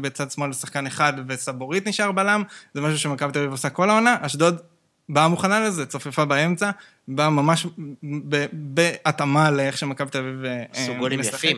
בצד 0.00 0.30
שמאל 0.30 0.50
לשחקן 0.50 0.86
אחד 0.86 1.12
וסבורית 1.28 1.88
נשאר 1.88 2.12
בלם, 2.12 2.42
זה 2.74 2.80
משהו 2.80 2.98
שמכבי 2.98 3.32
תל 3.32 3.38
אביב 3.38 3.50
עושה 3.50 3.70
כל 3.70 3.90
העונה, 3.90 4.16
אשדוד 4.20 4.60
באה 5.08 5.28
מוכנה 5.28 5.60
לזה, 5.60 5.86
צופפה 5.86 6.24
באמצע, 6.24 6.70
באה 7.08 7.30
ממש 7.30 7.66
בהתאמה 8.52 9.50
לאיך 9.50 9.78
שמכבי 9.78 10.10
תל 10.10 10.18
אביב 10.18 10.44
אה, 10.44 10.64
משחקת. 10.72 10.86
סוגולים 10.86 11.20
יפים, 11.20 11.56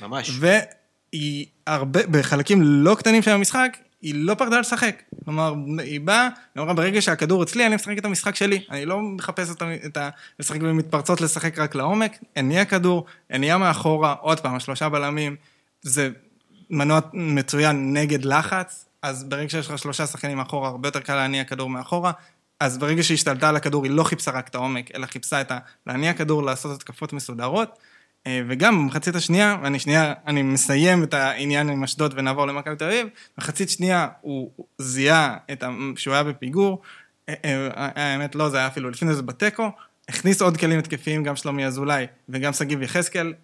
ממש. 0.00 0.30
והיא 0.40 1.46
הרבה, 1.66 2.00
בחלקים 2.10 2.62
לא 2.62 2.94
קטנים 2.94 3.22
של 3.22 3.30
המשחק, 3.30 3.76
היא 4.02 4.14
לא 4.16 4.34
פחדה 4.34 4.60
לשחק. 4.60 5.02
כלומר, 5.24 5.54
היא 5.82 6.00
באה, 6.00 6.28
היא 6.54 6.62
אמרה, 6.62 6.74
ברגע 6.74 7.02
שהכדור 7.02 7.42
אצלי, 7.42 7.66
אני 7.66 7.74
משחק 7.74 7.98
את 7.98 8.04
המשחק 8.04 8.34
שלי. 8.34 8.64
אני 8.70 8.86
לא 8.86 9.02
מחפש 9.02 9.50
את 9.86 9.96
ה... 9.96 10.08
לשחק 10.38 10.60
במתפרצות, 10.60 11.20
לשחק 11.20 11.58
רק 11.58 11.74
לעומק. 11.74 12.18
הניע 12.36 12.64
כדור, 12.64 13.06
הניע 13.30 13.56
מאחורה, 13.56 14.12
עוד 14.12 14.40
פעם, 14.40 14.54
השלושה 14.54 14.88
בלמים. 14.88 15.36
זה 15.82 16.10
מנוע 16.70 17.00
מצוין 17.12 17.96
נגד 17.96 18.24
לחץ, 18.24 18.86
אז 19.02 19.24
ברגע 19.24 19.48
שיש 19.48 19.68
לך 19.70 19.78
שלושה 19.78 20.06
שחקנים 20.06 20.36
מאחורה, 20.36 20.68
הרבה 20.68 20.88
יותר 20.88 21.00
קל 21.00 21.14
להניע 21.14 21.44
כדור 21.44 21.70
מאחורה. 21.70 22.12
אז 22.60 22.78
ברגע 22.78 23.02
שהיא 23.02 23.14
השתלטה 23.14 23.48
על 23.48 23.56
הכדור, 23.56 23.84
היא 23.84 23.92
לא 23.92 24.04
חיפשה 24.04 24.30
רק 24.30 24.48
את 24.48 24.54
העומק, 24.54 24.90
אלא 24.94 25.06
חיפשה 25.06 25.40
את 25.40 25.50
ה... 25.50 25.58
להניע 25.86 26.14
כדור, 26.14 26.42
לעשות 26.42 26.76
התקפות 26.76 27.12
מסודרות. 27.12 27.78
אה, 28.28 28.40
וגם 28.48 28.78
במחצית 28.78 29.14
השנייה, 29.14 29.56
ואני 29.62 29.78
שנייה, 29.78 30.14
אני 30.26 30.42
מסיים 30.42 31.02
את 31.02 31.14
העניין 31.14 31.68
עם 31.68 31.84
אשדוד 31.84 32.14
ונעבור 32.16 32.46
למכבי 32.46 32.76
תל 32.76 32.84
אביב, 32.84 33.06
במחצית 33.36 33.70
שנייה 33.70 34.08
הוא 34.20 34.50
זיהה 34.78 35.36
את. 35.52 35.64
שהוא 35.96 36.14
היה 36.14 36.22
בפיגור, 36.22 36.82
אה, 37.28 37.34
אה, 37.44 37.68
האמת 37.94 38.34
לא, 38.34 38.48
זה 38.48 38.56
היה 38.56 38.66
אפילו 38.66 38.90
לפני 38.90 39.14
זה 39.14 39.22
בתיקו, 39.22 39.70
הכניס 40.08 40.42
עוד 40.42 40.56
כלים 40.56 40.78
התקפיים, 40.78 41.22
גם 41.22 41.36
שלומי 41.36 41.66
אזולאי 41.66 42.06
וגם 42.28 42.52
שגיב 42.52 42.82
יחזקאל, 42.82 43.34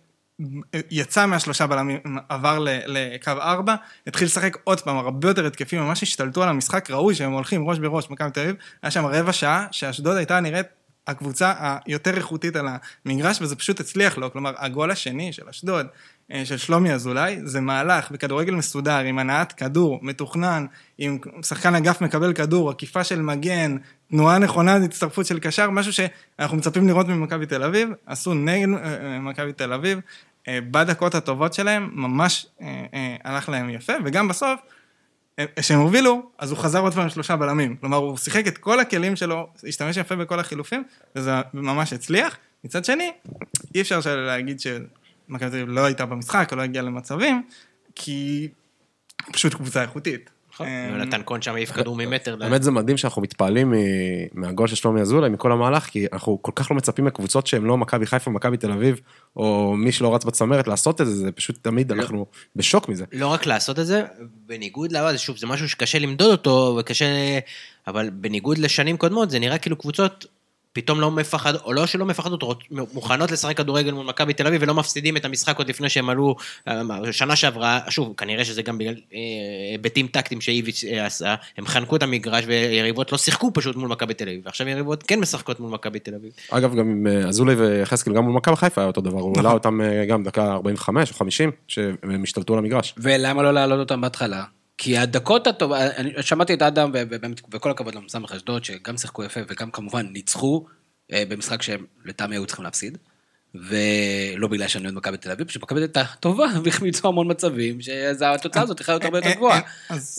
יצא 0.90 1.26
מהשלושה 1.26 1.66
בלמים, 1.66 1.98
עבר 2.28 2.58
לקו 2.86 3.30
ארבע, 3.30 3.74
התחיל 4.06 4.26
לשחק 4.26 4.56
עוד 4.64 4.80
פעם, 4.80 4.96
הרבה 4.96 5.28
יותר 5.28 5.46
התקפים, 5.46 5.80
ממש 5.80 6.02
השתלטו 6.02 6.42
על 6.42 6.48
המשחק, 6.48 6.90
ראוי 6.90 7.14
שהם 7.14 7.32
הולכים 7.32 7.68
ראש 7.68 7.78
בראש, 7.78 8.10
מכבי 8.10 8.30
תל 8.30 8.40
אביב, 8.40 8.56
היה 8.82 8.90
שם 8.90 9.06
רבע 9.06 9.32
שעה, 9.32 9.66
שאשדוד 9.70 10.16
הייתה 10.16 10.40
נראית 10.40 10.66
הקבוצה 11.06 11.52
היותר 11.87 12.16
איכותית 12.16 12.56
על 12.56 12.66
המגרש, 13.06 13.42
וזה 13.42 13.56
פשוט 13.56 13.80
הצליח 13.80 14.18
לו. 14.18 14.32
כלומר, 14.32 14.52
הגול 14.56 14.90
השני 14.90 15.32
של 15.32 15.49
אשדוד, 15.49 15.87
אה, 16.32 16.44
של 16.44 16.56
שלומי 16.56 16.92
אזולאי, 16.92 17.38
זה 17.44 17.61
מהלך 17.61 18.11
בכדורגל 18.11 18.54
מסודר, 18.54 18.99
עם 18.99 19.18
הנעת 19.18 19.52
כדור, 19.52 19.99
מתוכנן, 20.02 20.66
עם 20.99 21.18
שחקן 21.42 21.75
אגף 21.75 22.00
מקבל 22.00 22.32
כדור, 22.32 22.70
עקיפה 22.70 23.04
של 23.04 23.23
מגן, 23.23 23.76
תנועה 24.11 24.38
נכונה, 24.38 24.76
הצטרפות 24.76 25.26
של 25.26 25.38
קשר, 25.38 25.70
משהו 25.70 25.92
שאנחנו 25.92 26.56
מצפים 26.56 26.88
לראות 26.88 27.08
ממכבי 27.08 27.46
תל 27.46 27.62
אביב, 27.62 27.88
עשו 28.06 28.34
נגד 28.34 28.68
אה, 28.68 29.12
אה, 29.14 29.18
מכבי 29.18 29.52
תל 29.52 29.73
אביב, 29.73 29.99
בדקות 30.49 31.14
הטובות 31.14 31.54
שלהם, 31.54 31.90
ממש 31.92 32.46
הלך 33.24 33.48
להם 33.48 33.70
יפה, 33.70 33.92
וגם 34.05 34.28
בסוף, 34.28 34.61
כשהם 35.59 35.81
הובילו, 35.81 36.31
אז 36.38 36.51
הוא 36.51 36.59
חזר 36.59 36.81
עוד 36.81 36.94
פעם 36.94 37.07
לשלושה 37.07 37.37
בלמים. 37.37 37.77
כלומר, 37.77 37.97
הוא 37.97 38.16
שיחק 38.16 38.47
את 38.47 38.59
כל 38.59 38.81
הכלים 38.81 39.16
שלו, 39.16 39.49
השתמש 39.68 39.97
יפה 39.97 40.16
בכל 40.16 40.40
החילופים, 40.40 40.85
וזה 41.16 41.31
ממש 41.55 41.92
הצליח. 41.92 42.37
מצד 42.64 42.85
שני, 42.85 43.12
אי 43.75 43.81
אפשר 43.81 44.01
להגיד 44.27 44.61
שמכבי 44.61 45.51
תל 45.51 45.57
אביב 45.57 45.68
לא 45.68 45.85
הייתה 45.85 46.07
במשחק, 46.07 46.49
או 46.53 46.57
לא 46.57 46.62
הגיעה 46.62 46.85
למצבים, 46.85 47.42
כי 47.94 48.49
פשוט 49.33 49.55
קבוצה 49.55 49.83
איכותית. 49.83 50.31
נכון. 50.54 50.66
נתן 50.98 51.22
קון 51.22 51.42
שם 51.42 51.54
העיף 51.54 51.72
כדור 51.72 51.96
ממטר. 51.96 52.36
באמת 52.36 52.62
זה 52.62 52.70
מדהים 52.70 52.96
שאנחנו 52.96 53.22
מתפעלים 53.22 53.74
מהגול 54.32 54.66
של 54.66 54.76
שלומי 54.76 55.00
אזולאי, 55.00 55.30
מכל 55.30 55.52
המהלך, 55.52 55.84
כי 55.84 56.06
אנחנו 56.12 56.42
כל 56.42 56.52
כך 56.54 56.70
לא 56.70 56.76
מצפים 56.76 57.04
מקבוצות 57.04 57.46
שהן 57.46 57.64
לא 57.64 57.76
מכבי 57.76 58.06
חיפה, 58.06 58.30
מכבי 58.30 58.56
תל 58.56 58.72
אביב, 58.72 59.00
או 59.36 59.74
מי 59.76 59.92
שלא 59.92 60.14
רץ 60.14 60.24
בצמרת 60.24 60.68
לעשות 60.68 61.00
את 61.00 61.06
זה, 61.06 61.14
זה 61.14 61.32
פשוט 61.32 61.58
תמיד 61.62 61.92
לא. 61.92 62.02
אנחנו 62.02 62.26
בשוק 62.56 62.88
מזה. 62.88 63.04
לא 63.12 63.26
רק 63.26 63.46
לעשות 63.46 63.78
את 63.78 63.86
זה, 63.86 64.02
בניגוד 64.46 64.92
לעבוד, 64.92 65.16
שוב, 65.16 65.36
זה 65.36 65.46
משהו 65.46 65.68
שקשה 65.68 65.98
למדוד 65.98 66.30
אותו, 66.30 66.76
וקשה, 66.80 67.06
אבל 67.86 68.10
בניגוד 68.10 68.58
לשנים 68.58 68.96
קודמות, 68.96 69.30
זה 69.30 69.38
נראה 69.38 69.58
כאילו 69.58 69.76
קבוצות 69.76 70.26
פתאום 70.74 71.00
לא 71.00 71.10
מפחד, 71.10 71.54
או 71.54 71.72
לא 71.72 71.87
שלא 71.87 72.06
מפחדות, 72.06 72.44
מוכנות 72.70 73.30
לשחק 73.30 73.56
כדורגל 73.56 73.92
מול 73.92 74.06
מכבי 74.06 74.32
תל 74.32 74.46
אביב 74.46 74.62
ולא 74.62 74.74
מפסידים 74.74 75.16
את 75.16 75.24
המשחק 75.24 75.58
עוד 75.58 75.68
לפני 75.68 75.88
שהם 75.88 76.10
עלו 76.10 76.37
אה, 76.68 76.82
שנה 77.12 77.37
שעברה, 77.37 77.80
שוב, 77.88 78.14
כנראה 78.16 78.44
שזה 78.44 78.62
גם 78.62 78.78
בגלל 78.78 78.94
אה, 79.14 79.18
היבטים 79.72 80.06
טקטיים 80.06 80.40
שאיביץ' 80.40 80.84
אה, 80.84 81.06
עשה, 81.06 81.34
הם 81.58 81.66
חנקו 81.66 81.96
את 81.96 82.02
המגרש 82.02 82.44
ויריבות 82.46 83.12
לא 83.12 83.18
שיחקו 83.18 83.50
פשוט 83.54 83.76
מול 83.76 83.88
מכבי 83.88 84.14
תל 84.14 84.28
אביב, 84.28 84.40
ועכשיו 84.44 84.68
יריבות 84.68 85.02
כן 85.02 85.20
משחקות 85.20 85.60
מול 85.60 85.70
מכבי 85.70 85.98
תל 85.98 86.14
אביב. 86.14 86.32
אגב, 86.50 86.74
גם 86.74 86.90
עם 86.90 87.06
אזולי 87.06 87.54
ויחזקאל, 87.54 88.14
גם 88.14 88.24
מול 88.24 88.32
מכבי 88.32 88.56
חיפה 88.56 88.80
היה 88.80 88.87
אותו 88.87 89.00
דבר, 89.00 89.20
הוא 89.20 89.34
העלה 89.37 89.52
אותם 89.52 89.80
גם 90.08 90.24
דקה 90.24 90.52
45 90.52 91.10
או 91.10 91.14
50, 91.14 91.50
שהם 91.68 92.22
השתלטו 92.22 92.52
על 92.52 92.58
המגרש. 92.58 92.94
ולמה 92.98 93.42
לא 93.42 93.54
להעלות 93.54 93.78
אותם 93.78 94.00
בהתחלה? 94.00 94.44
כי 94.78 94.98
הדקות 94.98 95.46
הטובות, 95.46 95.78
אני 95.78 96.12
שמעתי 96.20 96.54
את 96.54 96.62
אדם, 96.62 96.92
וכל 97.52 97.70
הכבוד 97.70 97.94
למסמך 97.94 98.32
אשדוד, 98.32 98.64
שגם 98.64 98.96
שיחקו 98.96 99.24
יפה 99.24 99.40
וגם 99.48 99.70
כמובן 99.70 100.06
ניצחו 100.06 100.66
אה, 101.12 101.22
במשחק 101.28 101.62
שהם 101.62 101.87
לטעמי 102.04 102.37
היו 102.37 102.46
צריכים 102.46 102.64
להפסיד. 102.64 102.98
ולא 103.54 104.48
בגלל 104.48 104.68
שאני 104.68 104.84
אוהד 104.84 104.94
מכבי 104.94 105.16
תל 105.16 105.30
אביב, 105.30 105.46
פשוט 105.46 105.62
מכבי 105.62 105.80
הייתה 105.80 106.04
טובה 106.20 106.46
והחמיצו 106.64 107.08
המון 107.08 107.30
מצבים, 107.30 107.80
שהתוצאה 107.80 108.62
הזאת 108.62 108.80
יכולה 108.80 108.94
להיות 108.94 109.04
הרבה 109.04 109.18
יותר 109.18 109.32
גבוהה. 109.32 109.60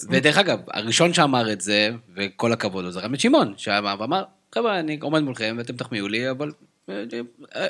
ודרך 0.10 0.38
אגב, 0.38 0.60
הראשון 0.68 1.14
שאמר 1.14 1.52
את 1.52 1.62
זה, 1.62 1.90
וכל 2.16 2.52
הכבוד 2.54 2.86
לו, 2.86 2.92
זה 2.92 3.00
רמת 3.00 3.20
שמעון, 3.20 3.54
שאמר 3.58 3.96
ואמר, 4.00 4.24
חבר'ה, 4.56 4.80
אני 4.80 4.98
עומד 5.02 5.22
מולכם 5.22 5.56
ואתם 5.58 5.76
תחמיאו 5.76 6.08
לי, 6.08 6.30
אבל 6.30 6.48
אה, 6.48 6.65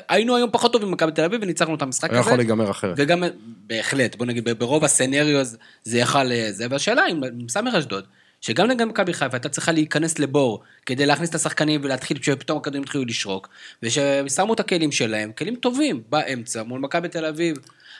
היינו 0.08 0.36
היום 0.36 0.50
פחות 0.52 0.72
טובים 0.72 0.88
במכבי 0.88 1.12
תל 1.12 1.24
אביב 1.24 1.40
וניצחנו 1.42 1.74
את 1.74 1.82
המשחק 1.82 2.10
הזה. 2.10 2.20
יכול 2.20 2.36
להיגמר 2.36 2.70
אחרת. 2.70 2.94
וגם, 2.96 3.22
בהחלט, 3.66 4.16
בוא 4.16 4.26
נגיד, 4.26 4.48
ברוב 4.58 4.84
הסצנריוז 4.84 5.56
זה 5.84 5.98
יכל 5.98 6.50
זה, 6.50 6.66
והשאלה 6.70 7.02
אם 7.06 7.48
סמך 7.48 7.74
אשדוד, 7.74 8.04
שגם 8.40 8.66
נגד 8.66 8.84
מכבי 8.84 9.12
חיפה 9.12 9.36
הייתה 9.36 9.48
צריכה 9.48 9.72
להיכנס 9.72 10.18
לבור 10.18 10.62
כדי 10.86 11.06
להכניס 11.06 11.30
את 11.30 11.34
השחקנים 11.34 11.80
ולהתחיל, 11.84 12.18
כשפתאום 12.18 12.58
הכדורים 12.58 12.82
התחילו 12.82 13.04
לשרוק, 13.04 13.48
וששמו 13.82 14.54
את 14.54 14.60
הכלים 14.60 14.92
שלהם, 14.92 15.32
כלים 15.32 15.56
טובים, 15.56 16.02
באמצע, 16.08 16.62
מול 16.62 16.80
מכבי 16.80 17.08
תל 17.08 17.24
אביב, 17.24 17.56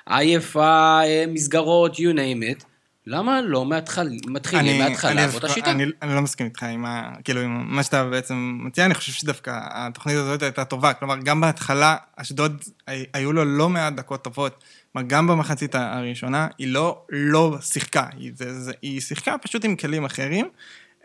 עייפה, 0.07 1.00
אה, 1.05 1.24
מסגרות, 1.29 1.94
you 1.94 2.14
name 2.14 2.61
it. 2.61 2.64
למה 3.07 3.40
לא 3.42 3.66
מהתחל, 3.66 4.09
מתחילים 4.27 4.79
מההתחלה 4.79 5.27
באותה 5.27 5.49
שיטה? 5.49 5.71
אני, 5.71 5.85
אני 6.03 6.14
לא 6.14 6.23
מסכים 6.23 6.47
איתך 6.47 6.62
עם, 6.62 6.85
ה, 6.85 7.11
כאילו, 7.25 7.40
עם 7.40 7.77
מה 7.77 7.83
שאתה 7.83 8.05
בעצם 8.05 8.59
מציע, 8.62 8.85
אני 8.85 8.95
חושב 8.95 9.12
שדווקא 9.12 9.61
התוכנית 9.62 10.16
הזאת 10.16 10.42
הייתה 10.42 10.64
טובה. 10.64 10.92
כלומר, 10.92 11.16
גם 11.25 11.40
בהתחלה, 11.40 11.97
אשדוד, 12.16 12.62
היו 12.87 13.33
לו 13.33 13.45
לא 13.45 13.69
מעט 13.69 13.92
דקות 13.92 14.25
טובות. 14.25 14.64
כלומר, 14.92 15.09
גם 15.09 15.27
במחצית 15.27 15.75
הראשונה, 15.75 16.49
היא 16.59 16.69
לא, 16.69 17.03
לא 17.11 17.57
שיחקה, 17.61 18.07
היא, 18.16 18.33
זה, 18.35 18.61
זה, 18.61 18.73
היא 18.83 19.01
שיחקה 19.01 19.38
פשוט 19.38 19.64
עם 19.64 19.77
כלים 19.77 20.05
אחרים. 20.05 20.49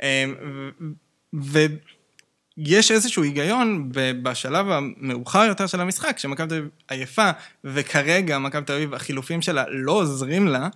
אמ, 0.01 0.35
ויש 1.33 2.91
איזשהו 2.91 3.23
היגיון 3.23 3.89
בשלב 4.23 4.65
המאוחר 4.69 5.43
יותר 5.43 5.67
של 5.67 5.81
המשחק, 5.81 6.17
שמכבי 6.17 6.47
תל 6.47 6.55
אביב 6.55 6.69
עייפה, 6.87 7.29
וכרגע 7.63 8.39
מכבי 8.39 8.65
תל 8.65 8.73
אביב, 8.73 8.93
החילופים 8.93 9.41
שלה 9.41 9.63
לא 9.69 9.91
עוזרים 9.91 10.47
לה. 10.47 10.67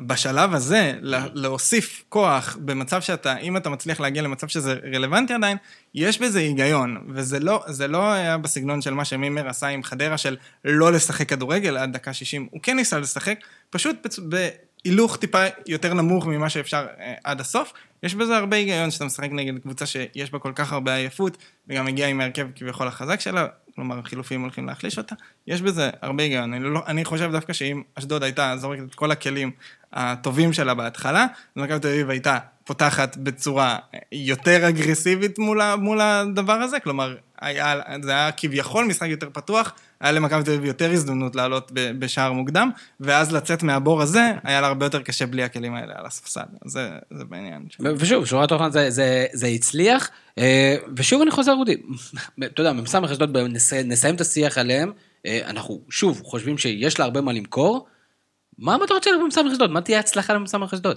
בשלב 0.00 0.54
הזה, 0.54 0.92
להוסיף 1.34 2.04
כוח 2.08 2.56
במצב 2.60 3.00
שאתה, 3.00 3.36
אם 3.36 3.56
אתה 3.56 3.70
מצליח 3.70 4.00
להגיע 4.00 4.22
למצב 4.22 4.48
שזה 4.48 4.76
רלוונטי 4.94 5.34
עדיין, 5.34 5.56
יש 5.94 6.20
בזה 6.20 6.38
היגיון, 6.38 7.06
וזה 7.08 7.40
לא, 7.40 7.64
לא 7.88 8.12
היה 8.12 8.38
בסגנון 8.38 8.82
של 8.82 8.94
מה 8.94 9.04
שמימר 9.04 9.48
עשה 9.48 9.66
עם 9.66 9.82
חדרה 9.82 10.18
של 10.18 10.36
לא 10.64 10.92
לשחק 10.92 11.28
כדורגל 11.28 11.76
עד 11.76 11.92
דקה 11.92 12.12
60, 12.12 12.48
הוא 12.50 12.60
כן 12.62 12.76
ניסה 12.76 12.98
לשחק, 12.98 13.38
פשוט 13.70 14.08
בהילוך 14.18 15.16
טיפה 15.16 15.42
יותר 15.66 15.94
נמוך 15.94 16.26
ממה 16.26 16.50
שאפשר 16.50 16.86
אה, 17.00 17.14
עד 17.24 17.40
הסוף. 17.40 17.72
יש 18.02 18.14
בזה 18.14 18.36
הרבה 18.36 18.56
היגיון 18.56 18.90
שאתה 18.90 19.04
משחק 19.04 19.28
נגד 19.30 19.58
קבוצה 19.58 19.86
שיש 19.86 20.30
בה 20.30 20.38
כל 20.38 20.52
כך 20.54 20.72
הרבה 20.72 20.94
עייפות, 20.94 21.36
וגם 21.68 21.84
מגיע 21.84 22.08
עם 22.08 22.20
ההרכב 22.20 22.46
כביכול 22.56 22.88
החזק 22.88 23.20
שלה, 23.20 23.46
כלומר 23.80 24.02
חילופים 24.02 24.40
הולכים 24.40 24.66
להחליש 24.66 24.98
אותה, 24.98 25.14
יש 25.46 25.62
בזה 25.62 25.90
הרבה 26.02 26.22
היגיון. 26.22 26.54
אני, 26.54 26.64
לא, 26.64 26.80
אני 26.86 27.04
חושב 27.04 27.32
דווקא 27.32 27.52
שאם 27.52 27.82
אשדוד 27.94 28.22
הייתה 28.22 28.54
זורקת 28.56 28.82
את 28.82 28.94
כל 28.94 29.10
הכלים 29.10 29.50
הטובים 29.92 30.52
שלה 30.52 30.74
בהתחלה, 30.74 31.26
אז 31.56 31.62
מכבי 31.62 31.78
תל 31.78 31.88
אביב 31.88 32.10
הייתה 32.10 32.38
פותחת 32.74 33.16
בצורה 33.16 33.76
יותר 34.12 34.68
אגרסיבית 34.68 35.38
מול, 35.38 35.60
ה- 35.60 35.76
מול 35.76 36.00
הדבר 36.00 36.52
הזה, 36.52 36.80
כלומר, 36.80 37.14
היה, 37.40 37.74
זה 38.02 38.10
היה 38.10 38.32
כביכול 38.32 38.84
משחק 38.84 39.08
יותר 39.08 39.28
פתוח, 39.32 39.72
היה 40.00 40.12
למכבי 40.12 40.44
תל 40.44 40.50
אביב 40.50 40.64
יותר 40.64 40.90
הזדמנות 40.90 41.36
לעלות 41.36 41.70
ב- 41.74 41.90
בשער 41.98 42.32
מוקדם, 42.32 42.70
ואז 43.00 43.32
לצאת 43.32 43.62
מהבור 43.62 44.02
הזה, 44.02 44.32
היה 44.44 44.60
לה 44.60 44.66
הרבה 44.66 44.86
יותר 44.86 45.02
קשה 45.02 45.26
בלי 45.26 45.42
הכלים 45.42 45.74
האלה 45.74 45.94
על 45.96 46.06
הספסל. 46.06 46.40
זה, 46.64 46.90
זה 47.10 47.24
בעניין. 47.24 47.62
ושוב, 47.96 48.24
שורה 48.26 48.46
תחתונה 48.46 48.70
זה, 48.70 48.90
זה, 48.90 49.26
זה 49.32 49.46
הצליח, 49.46 50.10
אה, 50.38 50.76
ושוב 50.96 51.22
אני 51.22 51.30
חוזר, 51.30 51.52
אודי, 51.52 51.76
אתה 52.44 52.60
יודע, 52.60 52.72
מ"ס 52.72 52.94
אשדוד, 52.94 53.36
נס- 53.36 53.72
נסיים 53.72 54.14
את 54.14 54.20
השיח 54.20 54.58
עליהם, 54.58 54.92
אה, 55.26 55.40
אנחנו 55.46 55.80
שוב 55.90 56.22
חושבים 56.24 56.58
שיש 56.58 56.98
לה 56.98 57.04
הרבה 57.04 57.20
מה 57.20 57.32
למכור, 57.32 57.86
מה 58.58 58.74
המטרות 58.74 59.02
של 59.02 59.10
מ"ס 59.28 59.38
אשדוד? 59.52 59.70
מה 59.70 59.80
תהיה 59.80 59.96
ההצלחה 59.96 60.32
למ"ס 60.32 60.54
אשדוד? 60.74 60.96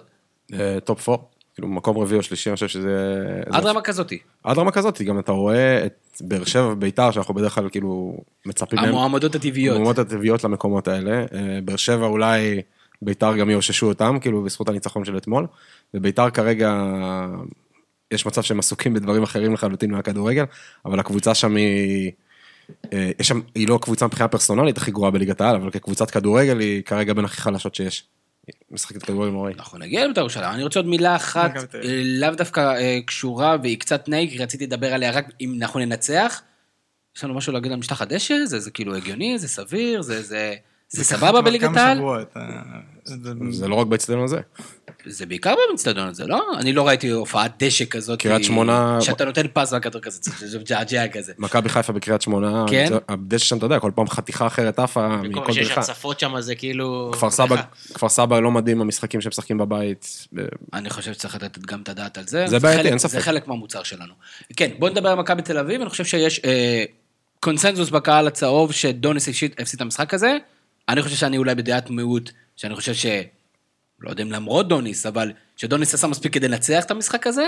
top 0.83 1.09
4, 1.09 1.23
כאילו 1.53 1.67
מקום 1.67 1.97
רביעי 1.97 2.17
או 2.17 2.23
שלישי, 2.23 2.49
אני 2.49 2.55
חושב 2.55 2.67
שזה... 2.67 3.23
עד 3.51 3.65
רמה 3.65 3.81
כזאתי. 3.81 4.19
עד 4.43 4.57
רמה 4.57 4.71
כזאת, 4.71 5.01
גם 5.01 5.19
אתה 5.19 5.31
רואה 5.31 5.85
את 5.85 6.21
באר 6.21 6.43
שבע 6.43 6.67
וביתר, 6.67 7.11
שאנחנו 7.11 7.33
בדרך 7.33 7.55
כלל 7.55 7.69
כאילו 7.69 8.17
מצפים. 8.45 8.79
המועמדות 8.79 9.35
הטבעיות. 9.35 9.75
המועמדות 9.75 10.07
הטבעיות 10.07 10.43
למקומות 10.43 10.87
האלה. 10.87 11.25
אה, 11.33 11.59
באר 11.65 11.75
שבע 11.75 12.05
אולי, 12.05 12.61
ביתר 13.01 13.37
גם 13.37 13.49
יאוששו 13.49 13.87
אותם, 13.87 14.17
כאילו 14.21 14.43
בזכות 14.43 14.69
הניצחון 14.69 15.05
של 15.05 15.17
אתמול. 15.17 15.47
וביתר 15.93 16.29
כרגע, 16.29 16.75
יש 18.11 18.25
מצב 18.25 18.41
שהם 18.41 18.59
עסוקים 18.59 18.93
בדברים 18.93 19.23
אחרים 19.23 19.53
לחלוטין 19.53 19.91
מהכדורגל, 19.91 20.45
אבל 20.85 20.99
הקבוצה 20.99 21.35
שם 21.35 21.55
היא... 21.55 22.11
אה, 22.93 23.11
יש 23.19 23.27
שם, 23.27 23.41
היא 23.55 23.67
לא 23.67 23.79
קבוצה 23.81 24.05
מבחינה 24.05 24.27
פרסונלית 24.27 24.77
הכי 24.77 24.91
גרועה 24.91 25.11
בליגת 25.11 25.41
העל, 25.41 25.55
אבל 25.55 25.71
כקבוצת 25.71 26.11
כדורגל 26.11 26.59
היא 26.59 26.83
כרגע 26.83 27.13
בין 27.13 27.25
הכי 27.25 27.41
חלשות 27.41 27.75
שיש. 27.75 28.03
משחקת 28.71 29.03
כדורגל 29.03 29.31
נוראי. 29.31 29.53
אנחנו 29.53 29.77
נגיע 29.77 30.05
לבית"ר 30.05 30.21
ירושלים, 30.21 30.51
אני 30.53 30.63
רוצה 30.63 30.79
עוד 30.79 30.87
מילה 30.87 31.15
אחת. 31.15 31.75
אה, 31.75 32.01
לאו 32.03 32.31
דווקא 32.31 32.59
אה, 32.59 32.99
קשורה 33.05 33.57
והיא 33.63 33.79
קצת 33.79 34.09
נאי, 34.09 34.29
כי 34.31 34.37
רציתי 34.37 34.65
לדבר 34.65 34.93
עליה 34.93 35.11
רק 35.11 35.25
אם 35.41 35.57
אנחנו 35.61 35.79
ננצח. 35.79 36.41
יש 37.17 37.23
לנו 37.23 37.33
משהו 37.33 37.53
להגיד 37.53 37.71
על 37.71 37.77
משטח 37.77 38.01
הדשא? 38.01 38.45
זה, 38.45 38.59
זה 38.59 38.71
כאילו 38.71 38.95
הגיוני, 38.95 39.39
זה 39.39 39.47
סביר, 39.47 40.01
זה, 40.01 40.21
זה, 40.21 40.55
זה 40.89 41.03
ככה 41.03 41.15
סבבה 41.17 41.29
כבר 41.29 41.41
בליגת 41.41 41.69
כמה 41.69 41.81
העל? 41.81 41.99
זה- 43.05 43.15
זה 43.51 43.67
לא 43.67 43.75
רק 43.75 43.87
באצטדיון 43.87 44.23
הזה. 44.23 44.37
זה 45.05 45.25
בעיקר 45.25 45.53
באצטדיון 45.71 46.07
הזה, 46.07 46.27
לא? 46.27 46.43
אני 46.57 46.73
לא 46.73 46.87
ראיתי 46.87 47.09
הופעת 47.09 47.63
דשא 47.63 47.85
כזאת. 47.85 48.19
קריית 48.19 48.41
אה, 48.41 48.43
שמונה- 48.47 48.97
שאתה 49.01 49.25
נותן 49.25 49.45
פס 49.53 49.73
והכדור 49.73 50.01
כזה, 50.01 50.19
זה 50.39 50.59
ג'עג'ע 50.59 51.07
כזה. 51.07 51.33
מכבי 51.37 51.69
חיפה 51.69 51.93
בקריית 51.93 52.21
שמונה, 52.21 52.65
כן? 52.69 52.87
הדשא 53.09 53.45
שם, 53.45 53.57
אתה 53.57 53.65
יודע, 53.65 53.79
כל 53.79 53.91
פעם 53.95 54.07
חתיכה 54.07 54.47
אחרת 54.47 54.79
עפה 54.79 55.07
במקום 55.23 55.43
מכל 55.43 55.53
שיש 55.53 55.65
בריכה. 55.67 55.81
הצפות 55.81 56.19
שם, 56.19 56.41
זה 56.41 56.55
כאילו... 56.55 57.11
כפר 57.13 57.29
סבא, 57.29 57.47
סליחה. 57.47 57.63
כפר 57.93 58.09
סבא 58.09 58.39
לא 58.39 58.51
מדהים 58.51 58.81
המשחקים 58.81 59.21
שהם 59.21 59.29
משחקים 59.29 59.57
בבית. 59.57 60.27
אני 60.73 60.89
חושב 60.89 61.13
שצריך 61.13 61.35
לתת 61.35 61.57
גם 61.57 61.81
את 61.81 61.89
הדעת 61.89 62.17
על 62.17 62.27
זה. 62.27 62.47
זה 62.47 62.59
בעייתי, 62.59 62.89
אין 62.89 62.99
ספק. 62.99 63.11
זה 63.11 63.19
חלק 63.21 63.47
מהמוצר 63.47 63.83
שלנו. 63.83 64.13
כן, 64.57 64.69
בוא 64.79 64.89
נדבר 64.89 65.09
על 65.09 65.19
מכבי 65.19 65.41
תל 65.41 65.57
אביב, 65.57 65.81
אני 65.81 65.89
חושב 65.89 66.05
שיש 66.05 66.39
אה, 66.45 66.83
קונסנזוס 67.39 67.89
בקהל 67.89 68.27
הצהוב 68.27 68.71
שדוניס 68.71 69.27
הפסיד 69.27 69.51
את 69.75 69.81
המשחק 69.81 70.13
הזה. 70.13 70.37
אני 70.89 71.01
חושב 71.01 71.15
שאני 71.15 71.37
אולי 71.37 71.55
בדעת 71.55 71.89
מיעוט, 71.89 72.31
שאני 72.55 72.75
חושב 72.75 72.93
ש... 72.93 73.05
לא 73.99 74.09
יודע 74.09 74.23
אם 74.23 74.31
למרות 74.31 74.67
דוניס, 74.67 75.05
אבל 75.05 75.31
שדוניס 75.57 75.93
עשה 75.93 76.07
מספיק 76.07 76.33
כדי 76.33 76.47
לנצח 76.47 76.83
את 76.85 76.91
המשחק 76.91 77.27
הזה, 77.27 77.47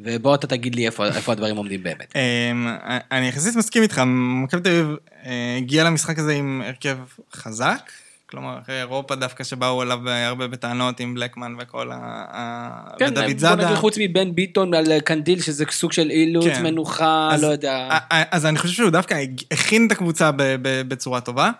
ובוא 0.00 0.34
אתה 0.34 0.46
תגיד 0.46 0.74
לי 0.74 0.86
איפה, 0.86 1.06
איפה 1.06 1.32
הדברים 1.32 1.56
עומדים 1.56 1.82
באמת. 1.82 2.14
אמ, 2.16 2.68
אני 3.12 3.28
יחסית 3.28 3.56
מסכים 3.56 3.82
איתך, 3.82 4.02
מכבי 4.44 4.60
תל 4.60 4.68
אביב 4.68 4.96
אה, 5.26 5.56
הגיעה 5.58 5.86
למשחק 5.86 6.18
הזה 6.18 6.32
עם 6.32 6.62
הרכב 6.64 6.96
חזק, 7.34 7.90
כלומר, 8.26 8.58
אחרי 8.62 8.78
אירופה 8.78 9.14
דווקא 9.14 9.44
שבאו 9.44 9.82
אליו 9.82 9.98
הרבה 10.08 10.46
בטענות 10.46 11.00
עם 11.00 11.14
בלקמן 11.14 11.54
וכל 11.58 11.90
ה... 11.92 12.94
כן, 12.98 13.06
ודוד 13.10 13.24
בוא 13.24 13.38
זאדה. 13.38 13.64
נגיד 13.64 13.76
חוץ 13.76 13.96
מבן 14.00 14.34
ביטון 14.34 14.74
על 14.74 15.00
קנדיל, 15.00 15.40
שזה 15.40 15.64
סוג 15.70 15.92
של 15.92 16.10
אילוץ, 16.10 16.44
כן. 16.44 16.62
מנוחה, 16.62 17.28
אז- 17.32 17.42
לא 17.42 17.46
יודע. 17.46 17.88
אז 18.10 18.46
אני 18.46 18.58
חושב 18.58 18.74
שהוא 18.74 18.90
דווקא 18.90 19.16
הכין 19.50 19.86
את 19.86 19.92
הקבוצה 19.92 20.30
בצורה 20.62 21.20
טובה, 21.20 21.44
אה, 21.44 21.50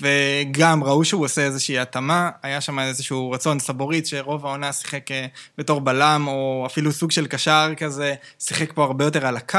וגם 0.00 0.84
ראו 0.84 1.04
שהוא 1.04 1.24
עושה 1.24 1.44
איזושהי 1.44 1.78
התאמה, 1.78 2.30
היה 2.42 2.60
שם 2.60 2.78
איזשהו 2.78 3.30
רצון 3.30 3.58
סבורית 3.58 4.06
שרוב 4.06 4.46
העונה 4.46 4.72
שיחק 4.72 5.10
אה, 5.10 5.26
בתור 5.58 5.80
בלם, 5.80 6.24
או 6.26 6.62
אפילו 6.66 6.92
סוג 6.92 7.10
של 7.10 7.26
קשר 7.26 7.72
כזה, 7.76 8.14
שיחק 8.38 8.72
פה 8.72 8.84
הרבה 8.84 9.04
יותר 9.04 9.26
על 9.26 9.36
הקו. 9.36 9.58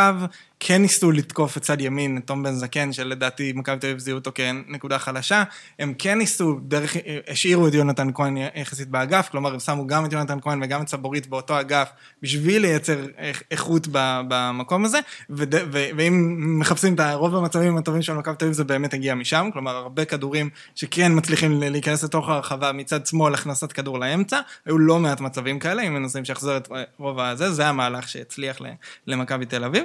כן 0.67 0.81
ניסו 0.81 1.11
לתקוף 1.11 1.57
את 1.57 1.61
צד 1.61 1.81
ימין, 1.81 2.17
את 2.17 2.27
תום 2.27 2.43
בן 2.43 2.53
זקן, 2.53 2.93
שלדעתי 2.93 3.53
מכבי 3.55 3.79
תל 3.79 3.87
אביב 3.87 3.99
זיהו 3.99 4.17
אותו 4.17 4.31
כנקודה 4.35 4.99
חלשה. 4.99 5.43
הם 5.79 5.93
כן 5.97 6.17
ניסו, 6.17 6.59
דרך, 6.61 6.95
השאירו 7.27 7.67
את 7.67 7.73
יונתן 7.73 8.07
כהן 8.13 8.37
יחסית 8.55 8.87
באגף, 8.87 9.29
כלומר 9.29 9.53
הם 9.53 9.59
שמו 9.59 9.87
גם 9.87 10.05
את 10.05 10.13
יונתן 10.13 10.37
כהן 10.41 10.63
וגם 10.63 10.81
את 10.81 10.87
סבורית 10.87 11.27
באותו 11.27 11.59
אגף, 11.59 11.89
בשביל 12.21 12.61
לייצר 12.61 13.05
איכ- 13.17 13.43
איכות 13.51 13.87
במקום 14.27 14.85
הזה, 14.85 14.99
וד, 15.29 15.55
ו, 15.71 15.85
ואם 15.97 16.35
מחפשים 16.59 16.93
את 16.93 16.99
הרוב 16.99 17.35
המצבים 17.35 17.77
הטובים 17.77 18.01
של 18.01 18.13
מכבי 18.13 18.35
תל 18.35 18.45
אביב, 18.45 18.55
זה 18.55 18.63
באמת 18.63 18.93
הגיע 18.93 19.15
משם, 19.15 19.49
כלומר 19.53 19.75
הרבה 19.75 20.05
כדורים 20.05 20.49
שכן 20.75 21.11
מצליחים 21.17 21.61
להיכנס 21.61 22.03
לתוך 22.03 22.29
הרחבה 22.29 22.71
מצד 22.71 23.05
שמאל, 23.05 23.33
הכנסת 23.33 23.71
כדור 23.71 23.99
לאמצע, 23.99 24.39
היו 24.65 24.77
לא 24.77 24.99
מעט 24.99 25.21
מצבים 25.21 25.59
כאלה, 25.59 25.81
אם 25.81 25.93
מנסים 25.93 26.25
שיחזור 26.25 26.57
את 26.57 26.69
רוב 26.97 27.19
הזה, 27.19 27.51
זה 27.51 27.67
המהלך 27.67 28.09
שהצליח 28.09 28.61
למכבי 29.07 29.45
תל 29.45 29.63
אביב. 29.63 29.83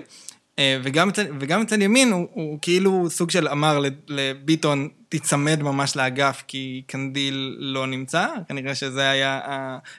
אה, 0.60 0.78
וגם 0.82 1.10
וגם 1.40 1.62
אצל 1.62 1.82
ימין 1.82 2.12
הוא, 2.12 2.28
הוא 2.32 2.58
כאילו 2.62 3.10
סוג 3.10 3.30
של 3.30 3.48
אמר 3.48 3.78
לב- 3.78 3.92
לביטון, 4.08 4.88
תיצמד 5.08 5.62
ממש 5.62 5.96
לאגף 5.96 6.42
כי 6.48 6.82
קנדיל 6.86 7.56
לא 7.58 7.86
נמצא, 7.86 8.26
כנראה 8.48 8.74
שזה 8.74 9.10
היה 9.10 9.40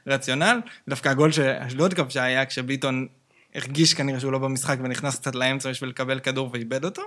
הרציונל. 0.05 0.59
דווקא 0.89 1.09
הגול 1.09 1.31
שאשדוד 1.31 1.93
כבשה 1.93 2.23
היה 2.23 2.45
כשביטון 2.45 3.07
הרגיש 3.55 3.93
כנראה 3.93 4.19
שהוא 4.19 4.31
לא 4.31 4.37
במשחק 4.37 4.77
ונכנס 4.83 5.19
קצת 5.19 5.35
לאמצע 5.35 5.69
בשביל 5.69 5.89
לקבל 5.89 6.19
כדור 6.19 6.49
ואיבד 6.53 6.85
אותו. 6.85 7.01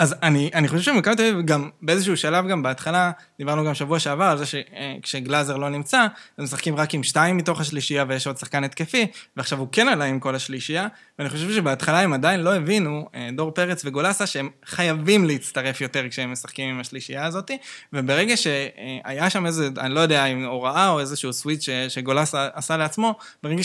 אה, 0.00 0.04
אז 0.04 0.14
אני, 0.22 0.50
אני 0.54 0.68
חושב 0.68 0.82
שמכבי 0.82 1.16
תל 1.16 1.22
אביב 1.22 1.46
גם 1.46 1.70
באיזשהו 1.82 2.16
שלב 2.16 2.48
גם 2.48 2.62
בהתחלה, 2.62 3.10
דיברנו 3.38 3.64
גם 3.64 3.74
שבוע 3.74 3.98
שעבר 3.98 4.24
על 4.24 4.38
זה 4.38 4.44
שכשגלאזר 4.46 5.56
לא 5.56 5.68
נמצא, 5.68 6.06
הם 6.38 6.44
משחקים 6.44 6.76
רק 6.76 6.94
עם 6.94 7.02
שתיים 7.02 7.36
מתוך 7.36 7.60
השלישייה 7.60 8.04
ויש 8.08 8.26
עוד 8.26 8.38
שחקן 8.38 8.64
התקפי, 8.64 9.06
ועכשיו 9.36 9.58
הוא 9.58 9.68
כן 9.72 9.88
עלה 9.88 10.04
עם 10.04 10.20
כל 10.20 10.34
השלישייה, 10.34 10.88
ואני 11.18 11.30
חושב 11.30 11.52
שבהתחלה 11.52 12.00
הם 12.00 12.12
עדיין 12.12 12.40
לא 12.40 12.54
הבינו, 12.54 13.08
אה, 13.14 13.28
דור 13.32 13.50
פרץ 13.50 13.84
וגולסה, 13.84 14.26
שהם 14.26 14.48
חייבים 14.64 15.24
להצטרף 15.24 15.80
יותר 15.80 16.08
כשהם 16.08 16.32
משחקים 16.32 16.74
עם 16.74 16.80
השלישייה 16.80 17.26
הזאת, 17.26 17.50
וברגע 17.92 18.36
שהיה 18.36 19.30
שם 19.30 19.46
איזה, 19.46 19.68
אני 19.78 19.94
לא 19.94 20.00
יודע 20.00 20.26
אם 20.26 20.44
הוראה 20.44 20.88
או 20.88 21.00
איזשהו 21.00 21.32
סוויץ' 21.32 21.68
שגולסה 21.88 22.48
עשה 22.52 22.76
לעצמו, 22.76 23.14
ברגע 23.42 23.62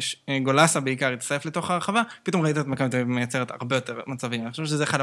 שגולסה 0.00 0.80
בעיקר 0.80 1.12
הצטרף 1.12 1.46
לתוך 1.46 1.70
הרחבה, 1.70 2.02
פתאום 2.22 2.42
ראית 2.42 2.58
את 2.58 2.66
מכבי 2.66 2.88
תל 2.88 2.96
אביב 2.96 3.08
מייצרת 3.08 3.50
הרבה 3.50 3.76
יותר 3.76 4.00
מצבים. 4.06 4.42
אני 4.42 4.50
חושב 4.50 4.64
שזה 4.64 4.84
אחד 4.84 5.00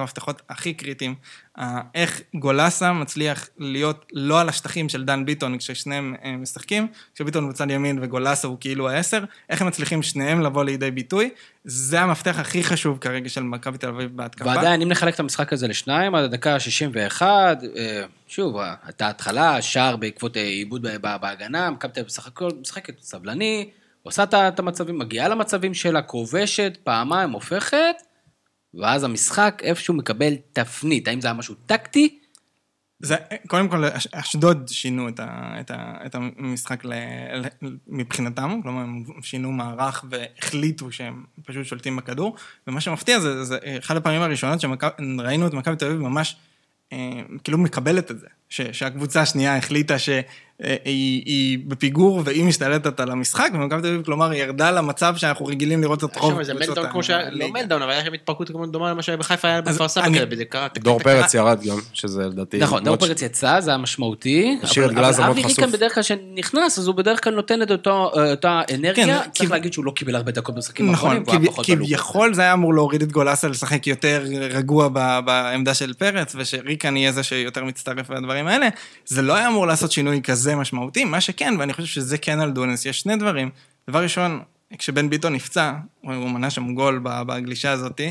הכי 0.59 0.73
קריטיים. 0.73 1.15
אה, 1.59 1.81
איך 1.95 2.21
גולסה 2.35 2.93
מצליח 2.93 3.49
להיות 3.57 4.05
לא 4.13 4.41
על 4.41 4.49
השטחים 4.49 4.89
של 4.89 5.05
דן 5.05 5.25
ביטון 5.25 5.57
כששניהם 5.57 6.15
אה, 6.23 6.37
משחקים, 6.37 6.87
כשביטון 7.15 7.49
בצד 7.49 7.71
ימין 7.71 7.99
וגולסה 8.01 8.47
הוא 8.47 8.57
כאילו 8.59 8.89
העשר, 8.89 9.23
איך 9.49 9.61
הם 9.61 9.67
מצליחים 9.67 10.03
שניהם 10.03 10.41
לבוא 10.41 10.63
לידי 10.63 10.91
ביטוי. 10.91 11.29
זה 11.63 12.01
המפתח 12.01 12.39
הכי 12.39 12.63
חשוב 12.63 12.97
כרגע 12.97 13.29
של 13.29 13.43
מכבי 13.43 13.77
תל 13.77 13.87
אביב 13.87 14.17
בהתקפה. 14.17 14.49
ועדיין, 14.49 14.81
אם 14.81 14.87
נחלק 14.87 15.15
את 15.15 15.19
המשחק 15.19 15.53
הזה 15.53 15.67
לשניים, 15.67 16.15
עד 16.15 16.23
הדקה 16.23 16.53
ה-61, 16.53 17.21
אה, 17.21 18.03
שוב, 18.27 18.57
הייתה 18.83 19.09
התחלה, 19.09 19.61
שער 19.61 19.95
בעקבות 19.95 20.37
עיבוד 20.37 20.87
בהגנה, 21.21 21.69
מכבי 21.69 21.91
תל 21.91 21.99
אביב 21.99 22.11
משחקת 22.61 22.99
סבלני, 23.01 23.69
עושה 24.03 24.23
את 24.23 24.59
המצבים, 24.59 24.99
מגיעה 24.99 25.27
למצבים 25.27 25.73
שלה, 25.73 26.01
כובשת, 26.01 26.77
פעמיים 26.83 27.31
הופכת, 27.31 27.95
ואז 28.73 29.03
המשחק 29.03 29.61
איפשהו 29.63 29.93
מקבל 29.93 30.33
תפנית. 30.53 31.07
האם 31.07 31.21
זה 31.21 31.27
היה 31.27 31.33
משהו 31.33 31.55
טקטי? 31.65 32.19
זה, 32.99 33.15
קודם 33.47 33.69
כל, 33.69 33.85
אש- 33.85 34.07
אשדוד 34.11 34.67
שינו 34.67 35.09
את, 35.09 35.19
ה, 35.19 35.55
את, 35.59 35.71
ה, 35.71 35.93
את 36.05 36.15
המשחק 36.15 36.85
ל, 36.85 36.93
ל, 37.33 37.47
מבחינתם, 37.87 38.59
כלומר, 38.63 38.81
הם 38.81 39.03
שינו 39.21 39.51
מערך 39.51 40.05
והחליטו 40.09 40.91
שהם 40.91 41.23
פשוט 41.45 41.65
שולטים 41.65 41.95
בכדור, 41.95 42.35
ומה 42.67 42.81
שמפתיע 42.81 43.19
זה, 43.19 43.43
זה 43.43 43.57
אחד 43.79 43.97
הפעמים 43.97 44.21
הראשונות 44.21 44.59
שראינו 44.61 45.47
את 45.47 45.53
מכבי 45.53 45.75
תל 45.75 45.85
אביב 45.85 45.99
ממש, 45.99 46.35
אה, 46.93 47.21
כאילו 47.43 47.57
מקבלת 47.57 48.11
את 48.11 48.19
זה. 48.19 48.27
ש, 48.49 48.61
שהקבוצה 48.71 49.21
השנייה 49.21 49.57
החליטה 49.57 49.99
שהיא 49.99 50.23
היא 51.25 51.59
בפיגור 51.67 52.21
והיא 52.25 52.43
משתלטת 52.45 52.99
על 52.99 53.11
המשחק, 53.11 53.49
ומכבי 53.53 53.81
תל 53.81 53.87
אביב, 53.87 54.01
כלומר, 54.05 54.31
היא 54.31 54.41
ירדה 54.43 54.71
למצב 54.71 55.13
שאנחנו 55.17 55.45
רגילים 55.45 55.81
לראות 55.81 56.03
את 56.03 56.17
רוב 56.17 56.33
קבוצות 56.33 56.55
meltdown 56.55 56.89
כמו 56.91 57.03
שהיה, 57.03 57.19
לא 57.19 57.25
הליגה. 57.27 57.47
meltdown, 57.53 57.81
אבל 57.81 57.91
היה 57.91 58.05
שם 58.05 58.13
התפרקות 58.13 58.49
כמו 58.49 58.65
דומה 58.65 58.89
למה 58.89 59.01
שהיה 59.01 59.17
בחיפה, 59.17 59.47
היה 59.47 59.61
בכפר 59.61 59.87
סבא 59.87 60.05
אני- 60.05 60.17
כזה, 60.19 60.35
זה 60.37 60.45
קרה. 60.45 60.67
דור. 60.79 60.99
פרץ 60.99 61.33
ירד 61.33 61.59
גם, 61.69 61.77
שזה 61.93 62.21
לדעתי... 62.27 62.57
נכון, 62.57 62.83
דור 62.83 62.95
פרץ 62.95 63.21
יצא, 63.21 63.59
זה 63.61 63.71
היה 63.71 63.77
משמעותי. 63.77 64.57
אבל- 64.61 65.23
אבי. 65.23 65.43
ריקן 65.43 65.71
בדרך 65.71 65.93
כלל 65.93 66.03
שנכנס, 66.03 66.79
אז 66.79 66.87
הוא 66.87 66.95
בדרך 66.95 67.23
כלל 67.23 67.35
נותן 67.35 67.61
את 67.61 67.71
אותו- 67.71 68.11
אותה 68.31 68.61
אנרגיה. 68.75 69.05
כן, 69.23 69.29
צריך 69.33 69.51
להגיד 69.51 69.73
שהוא 69.73 69.85
לא 69.85 69.91
קיבל 69.91 70.15
הרבה 70.15 70.31
דקות 70.31 70.55
במשחקים 70.55 70.91
נכון, 70.91 71.17
האחרונים, 71.17 71.41
בלופ. 71.43 71.59
כביכול 71.65 72.33
זה 72.33 72.41
היה 72.41 72.53
אמור 72.53 72.73
להוריד 72.73 73.01
את 73.01 73.11
גולסה 73.11 73.47
לשחק 73.47 73.87
יותר 73.87 74.23
רגוע 74.51 74.87
בעמדה 75.25 75.73
של 75.73 75.93
פרץ, 75.93 76.35
ושריקן 76.37 76.97
יהיה 76.97 77.11
זה 77.11 77.23
שיותר 77.23 77.63
מצטרף 77.63 78.09
והדברים 78.45 78.61
האלה. 78.63 78.75
זה 79.05 79.21
לא 79.21 79.35
היה 79.35 79.47
אמור 79.47 79.67
לעשות 79.67 79.91
שינוי 79.91 80.21
כזה 80.21 80.55
משמעותי, 80.55 81.05
מה 81.05 81.21
שכן, 81.21 81.53
ואני 81.59 81.73
חושב 81.73 81.87
שזה 81.87 82.17
כן 82.17 82.39
על 82.39 82.51
דוניס, 82.51 82.85
יש 82.85 82.99
שני 82.99 83.15
דברים. 83.15 83.49
דבר 83.89 84.03
ראשון, 84.03 84.41
כשבן 84.77 85.09
ביטון 85.09 85.33
נפצע, 85.33 85.73
הוא 86.01 86.29
מנע 86.29 86.49
שם 86.49 86.73
גול 86.73 86.99
בגלישה 87.03 87.71
הזאת, 87.71 88.01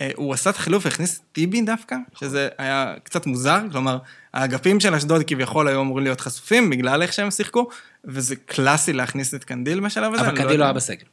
אה, 0.00 0.10
הוא 0.16 0.34
עשה 0.34 0.50
את 0.50 0.56
החילוף, 0.56 0.86
הכניס 0.86 1.18
את 1.18 1.22
טיבי 1.32 1.62
דווקא, 1.62 1.96
שזה 2.14 2.48
היה 2.58 2.94
קצת 3.02 3.26
מוזר, 3.26 3.58
כלומר, 3.72 3.98
האגפים 4.34 4.80
של 4.80 4.94
אשדוד 4.94 5.22
כביכול 5.26 5.68
היו 5.68 5.80
אמורים 5.80 6.04
להיות 6.04 6.20
חשופים 6.20 6.70
בגלל 6.70 7.02
איך 7.02 7.12
שהם 7.12 7.30
שיחקו, 7.30 7.68
וזה 8.04 8.36
קלאסי 8.36 8.92
להכניס 8.92 9.34
את 9.34 9.44
קנדיל 9.44 9.80
בשלב 9.80 10.14
הזה. 10.14 10.22
אבל 10.22 10.32
לא 10.32 10.36
קנדיל 10.36 10.60
לא. 10.60 10.64
היה 10.64 10.72
בסגל. 10.72 11.04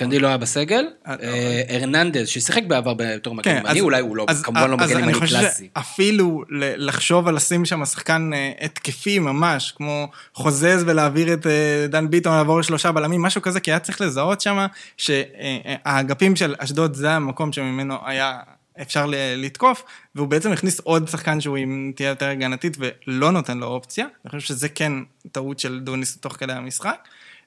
קנדיל 0.00 0.22
לא 0.22 0.28
היה 0.28 0.36
בסגל. 0.36 0.84
אה, 1.06 1.14
אה, 1.22 1.62
הרננדז, 1.68 2.28
ששיחק 2.28 2.62
בעבר 2.66 2.94
בתור 2.96 3.34
מגן 3.34 3.42
כן, 3.44 3.62
ימני, 3.66 3.80
אולי 3.80 4.00
הוא 4.00 4.16
לא, 4.16 4.26
אז- 4.28 4.42
כמובן 4.42 4.70
לא 4.70 4.76
אז 4.80 4.90
מגן 4.90 4.96
אני 4.96 5.06
ימני 5.06 5.14
חושב 5.14 5.36
קלאסי. 5.40 5.68
שאפילו 5.74 6.42
ל- 6.48 6.88
לחשוב 6.88 7.28
על 7.28 7.34
לשים 7.34 7.64
שם 7.64 7.84
שחקן 7.84 8.30
אה, 8.34 8.52
התקפי 8.60 9.18
ממש, 9.18 9.72
כמו 9.76 10.08
חוזז 10.34 10.84
ולהעביר 10.86 11.32
את 11.32 11.46
אה, 11.46 11.52
דן 11.88 12.10
ביטון 12.10 12.32
לעבור 12.36 12.60
לשלושה 12.60 12.92
בלמים, 12.92 13.22
משהו 13.22 13.42
כזה, 13.42 13.60
כי 13.60 13.70
היה 13.70 13.78
צריך 13.78 14.00
לזהות 14.00 14.40
שם 14.40 14.66
שהאגפים 14.96 16.36
של 16.36 16.54
אשדוד 16.58 16.94
זה 16.94 17.10
המקום 17.10 17.52
שממנו 17.52 17.94
היה 18.06 18.38
אפשר 18.82 19.06
לתקוף, 19.36 19.82
והוא 20.14 20.28
בעצם 20.28 20.52
הכניס 20.52 20.80
עוד 20.80 21.08
שחקן 21.08 21.40
שהוא 21.40 21.56
עם 21.56 21.92
תהיה 21.96 22.08
יותר 22.08 22.26
הגנתית 22.28 22.76
ולא 22.80 23.30
נותן 23.30 23.58
לו 23.58 23.66
אופציה. 23.66 24.06
אני 24.24 24.30
חושב 24.30 24.46
שזה 24.54 24.68
כן 24.68 24.92
טעות 25.32 25.58
של 25.58 25.80
דוניס 25.80 26.16
תוך 26.16 26.32
כדי 26.32 26.52
המשחק. 26.52 26.96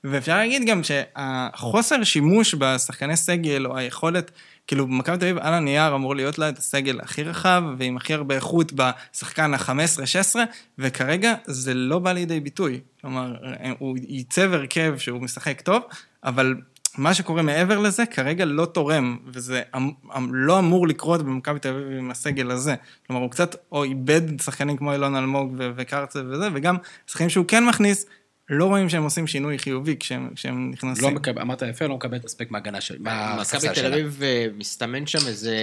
ואפשר 0.04 0.38
להגיד 0.38 0.68
גם 0.68 0.82
שהחוסר 0.84 2.04
שימוש 2.04 2.56
בשחקני 2.56 3.18
סגל, 3.18 3.66
או 3.66 3.78
היכולת, 3.78 4.32
כאילו, 4.68 4.88
במכבי 4.88 5.18
תל 5.18 5.26
אביב 5.26 5.38
על 5.38 5.54
הנייר 5.54 5.96
אמור 5.96 6.16
להיות 6.16 6.40
לה 6.40 6.50
את 6.50 6.58
הסגל 6.58 7.00
הכי 7.02 7.24
רחב, 7.24 7.64
ועם 7.78 7.98
הכי 7.98 8.14
הרבה 8.14 8.36
איכות 8.36 8.72
בשחקן 8.74 9.54
ה-15-16, 9.54 10.36
וכרגע 10.80 11.34
זה 11.46 11.74
לא 11.74 12.00
בא 12.00 12.12
לידי 12.12 12.40
ביטוי. 12.40 12.80
כלומר, 13.02 13.36
הוא 13.80 13.98
ייצב 14.08 14.54
הרכב 14.54 14.94
שהוא 14.98 15.22
משחק 15.22 15.62
טוב, 15.62 15.84
אבל 16.24 16.56
מה 16.98 17.14
שקורה 17.14 17.42
מעבר 17.42 17.80
לזה 17.80 18.06
כרגע 18.06 18.46
לא 18.46 18.66
תורם, 18.66 19.18
וזה 19.28 19.62
אמ- 19.76 19.92
אמ- 20.18 20.34
לא 20.34 20.60
אמור 20.60 20.88
לקרות 20.88 21.22
במכבי 21.24 21.60
תל 21.60 21.70
אביב 21.70 21.98
עם 21.98 22.12
הסגל 22.12 22.52
הזה. 22.52 22.76
כלומר, 23.08 23.22
הוא 23.22 23.32
קצת 23.32 23.56
או 23.72 23.84
איבד 23.84 24.42
שחקנים 24.42 24.78
כמו 24.78 24.94
אילון 24.94 25.16
אלמוג 25.16 25.56
וקרצב 25.76 26.20
וזה, 26.30 26.50
וגם 26.54 26.76
שחקנים 27.08 27.30
שהוא 27.30 27.46
כן 27.48 27.66
מכניס, 27.66 28.06
לא 28.50 28.66
רואים 28.66 28.90
שהם 28.90 29.04
עושים 29.04 29.28
שינוי 29.28 29.58
חיובי 29.58 29.96
כשהם, 30.00 30.30
כשהם 30.36 30.72
נכנסים. 30.72 31.04
לא 31.04 31.12
מקבל, 31.12 31.42
אמרת 31.42 31.62
יפה, 31.62 31.88
לא 31.88 31.96
מקבל 31.96 32.18
את 32.18 32.26
הספק 32.26 32.52
מההגנה 32.52 32.82
של, 32.82 32.98
מכבי 33.00 33.68
תל. 33.76 33.94
אביב 33.94 34.20
אה, 34.24 34.48
מסתמן 34.58 35.08
שם 35.08 35.28
איזה... 35.28 35.58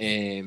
אה, 0.00 0.40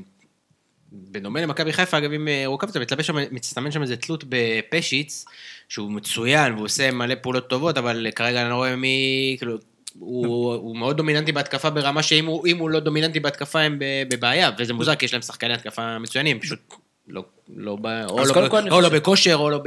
בדומה 0.94 1.42
למכבי 1.42 1.74
חיפה, 1.74 1.98
אגב, 1.98 2.12
אם 2.12 2.28
אה, 2.28 2.44
רוקאביצה 2.46 2.80
מתלבש 2.80 3.08
שם, 3.08 3.16
מצטמן 3.32 3.72
שם 3.72 3.82
איזה 3.82 3.98
תלות 3.98 4.24
בפשיץ, 4.30 5.26
שהוא 5.70 5.92
מצוין 5.92 6.54
והוא 6.54 6.66
עושה 6.66 6.92
מלא 6.92 7.16
פעולות 7.22 7.50
טובות, 7.50 7.78
אבל 7.78 8.08
כרגע 8.16 8.42
אני 8.42 8.50
לא 8.50 8.56
רואה 8.56 8.76
מי, 8.76 9.36
כאילו, 9.40 9.58
הוא, 10.00 10.54
הוא 10.54 10.78
מאוד 10.78 10.98
דומיננטי 10.98 11.32
בהתקפה 11.32 11.70
ברמה 11.70 12.04
שאם 12.04 12.26
הוא, 12.26 12.48
הוא 12.60 12.70
לא 12.70 12.80
דומיננטי 12.80 13.20
בהתקפה 13.20 13.60
הם 13.60 13.80
בבעיה, 14.10 14.50
וזה 14.58 14.74
מוזר 14.74 14.96
כי 14.96 15.06
יש 15.06 15.14
להם 15.14 15.22
שחקני 15.22 15.54
התקפה 15.54 16.00
מצוינים, 16.00 16.40
פשוט 16.40 16.60
לא, 17.08 17.24
לא, 17.56 17.76
ב- 17.82 18.06
או, 18.10 18.22
אז 18.22 18.28
לא, 18.28 18.48
ב- 18.48 18.72
או 18.72 18.82
לא 18.82 18.90
בכושר 18.90 19.36
או 19.36 19.50
לא 19.50 19.60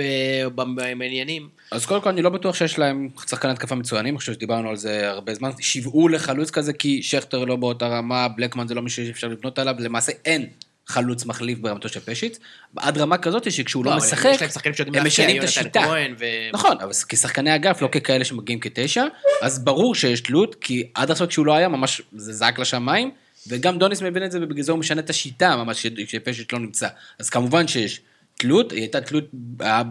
בעניינים. 0.77 1.49
אז 1.71 1.87
קודם 1.87 2.01
כל 2.01 2.09
אני 2.09 2.23
לא 2.23 2.31
בטוח 2.31 2.55
שיש 2.55 2.79
להם 2.79 3.09
שחקני 3.29 3.51
התקפה 3.51 3.75
מצוינים, 3.75 4.15
אני 4.15 4.19
חושב 4.19 4.33
שדיברנו 4.33 4.69
על 4.71 4.77
זה 4.77 5.11
הרבה 5.11 5.35
זמן, 5.35 5.51
שיוועו 5.61 6.09
לחלוץ 6.09 6.51
כזה 6.51 6.73
כי 6.73 7.03
שכטר 7.03 7.45
לא 7.45 7.57
באותה 7.57 7.87
רמה, 7.89 8.29
בלקמן 8.29 8.69
זה 8.69 8.75
לא 8.75 8.83
מישהו 8.83 9.07
שאפשר 9.07 9.29
לבנות 9.29 9.59
עליו, 9.59 9.75
למעשה 9.79 10.13
אין 10.25 10.47
חלוץ 10.87 11.27
מחליף 11.27 11.59
ברמתו 11.59 11.89
של 11.89 12.01
פשיץ, 12.01 12.39
עד 12.77 12.99
רמה 12.99 13.19
כזאת 13.19 13.53
שכשהוא 13.53 13.85
לא 13.85 13.91
אבל 13.91 13.99
משחק, 13.99 14.33
הם 15.01 15.07
משנים 15.07 15.37
את 15.39 15.45
השיטה. 15.45 15.81
נכון, 16.53 16.77
אבל 16.81 16.93
כשחקני 17.09 17.55
אגף, 17.55 17.83
לא 17.83 17.89
ככאלה 17.89 18.25
שמגיעים 18.25 18.61
כתשע, 18.61 19.05
אז 19.43 19.65
ברור 19.65 19.95
שיש 19.95 20.21
תלות, 20.21 20.55
כי 20.55 20.89
עד 20.95 21.11
עכשיו 21.11 21.29
כשהוא 21.29 21.47
לא 21.47 21.55
היה, 21.55 21.69
ממש 21.69 22.03
זה 22.13 22.33
זעק 22.33 22.59
לשמיים, 22.59 23.11
וגם 23.49 23.79
דוניס 23.79 24.03
מבין 24.03 24.25
את 24.25 24.33
זה, 24.33 24.39
ובגלל 24.43 24.63
זה 24.63 24.73
הוא 24.73 24.79
משנה 24.81 25.01
את 25.01 25.11
השיטה, 25.11 25.57
ממש 25.57 25.87
כשפשט 26.07 26.53
לא 26.53 26.59
נמצא. 26.59 26.89
אז 27.19 27.31
כמובן 27.31 27.69
שיש 27.69 28.01
תלות, 28.39 28.73
היא 28.73 28.81
הייתה 28.81 29.01
תלות 29.01 29.25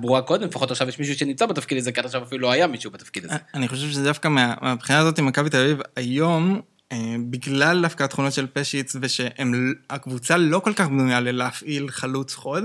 ברורה 0.01 0.21
קודם, 0.21 0.47
לפחות 0.47 0.71
עכשיו 0.71 0.89
יש 0.89 0.99
מישהו 0.99 1.15
שנמצא 1.15 1.45
בתפקיד 1.45 1.77
הזה, 1.77 1.91
כי 1.91 1.99
עכשיו 1.99 2.23
אפילו 2.23 2.41
לא 2.41 2.51
היה 2.51 2.67
מישהו 2.67 2.91
בתפקיד 2.91 3.25
הזה. 3.25 3.35
אני 3.53 3.67
חושב 3.67 3.89
שזה 3.89 4.03
דווקא 4.03 4.27
מה- 4.27 4.53
מהבחינה 4.61 4.99
הזאת 4.99 5.19
עם 5.19 5.25
מכבי 5.25 5.49
תל 5.49 5.57
אביב 5.61 5.77
היום, 5.95 6.61
אה, 6.91 6.97
בגלל 7.29 7.81
דווקא 7.81 8.03
התכונות 8.03 8.33
של 8.33 8.47
פשיץ, 8.53 8.95
ושהקבוצה 9.01 10.37
לא 10.37 10.59
כל 10.59 10.73
כך 10.73 10.87
בנויה 10.87 11.19
ללהפעיל 11.19 11.89
חלוץ 11.89 12.33
חוד, 12.33 12.63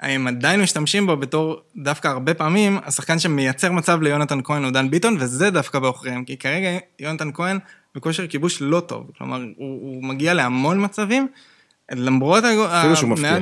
הם 0.00 0.26
עדיין 0.26 0.60
משתמשים 0.60 1.06
בו 1.06 1.16
בתור, 1.16 1.60
דווקא 1.76 2.08
הרבה 2.08 2.34
פעמים, 2.34 2.78
השחקן 2.84 3.18
שמייצר 3.18 3.72
מצב 3.72 4.02
ליונתן 4.02 4.38
כהן 4.44 4.64
הוא 4.64 4.72
דן 4.72 4.90
ביטון, 4.90 5.16
וזה 5.20 5.50
דווקא 5.50 5.78
בעוכריהם, 5.78 6.24
כי 6.24 6.36
כרגע 6.36 6.68
יונתן 7.00 7.30
כהן 7.34 7.58
בכושר 7.94 8.26
כיבוש 8.26 8.62
לא 8.62 8.80
טוב, 8.80 9.10
כלומר, 9.18 9.36
הוא, 9.36 9.80
הוא 9.82 10.04
מגיע 10.04 10.34
להמון 10.34 10.84
מצבים, 10.84 11.28
למרות 11.92 12.44
אפילו 12.44 12.96
שהוא 12.96 13.10
מפקיע. 13.10 13.38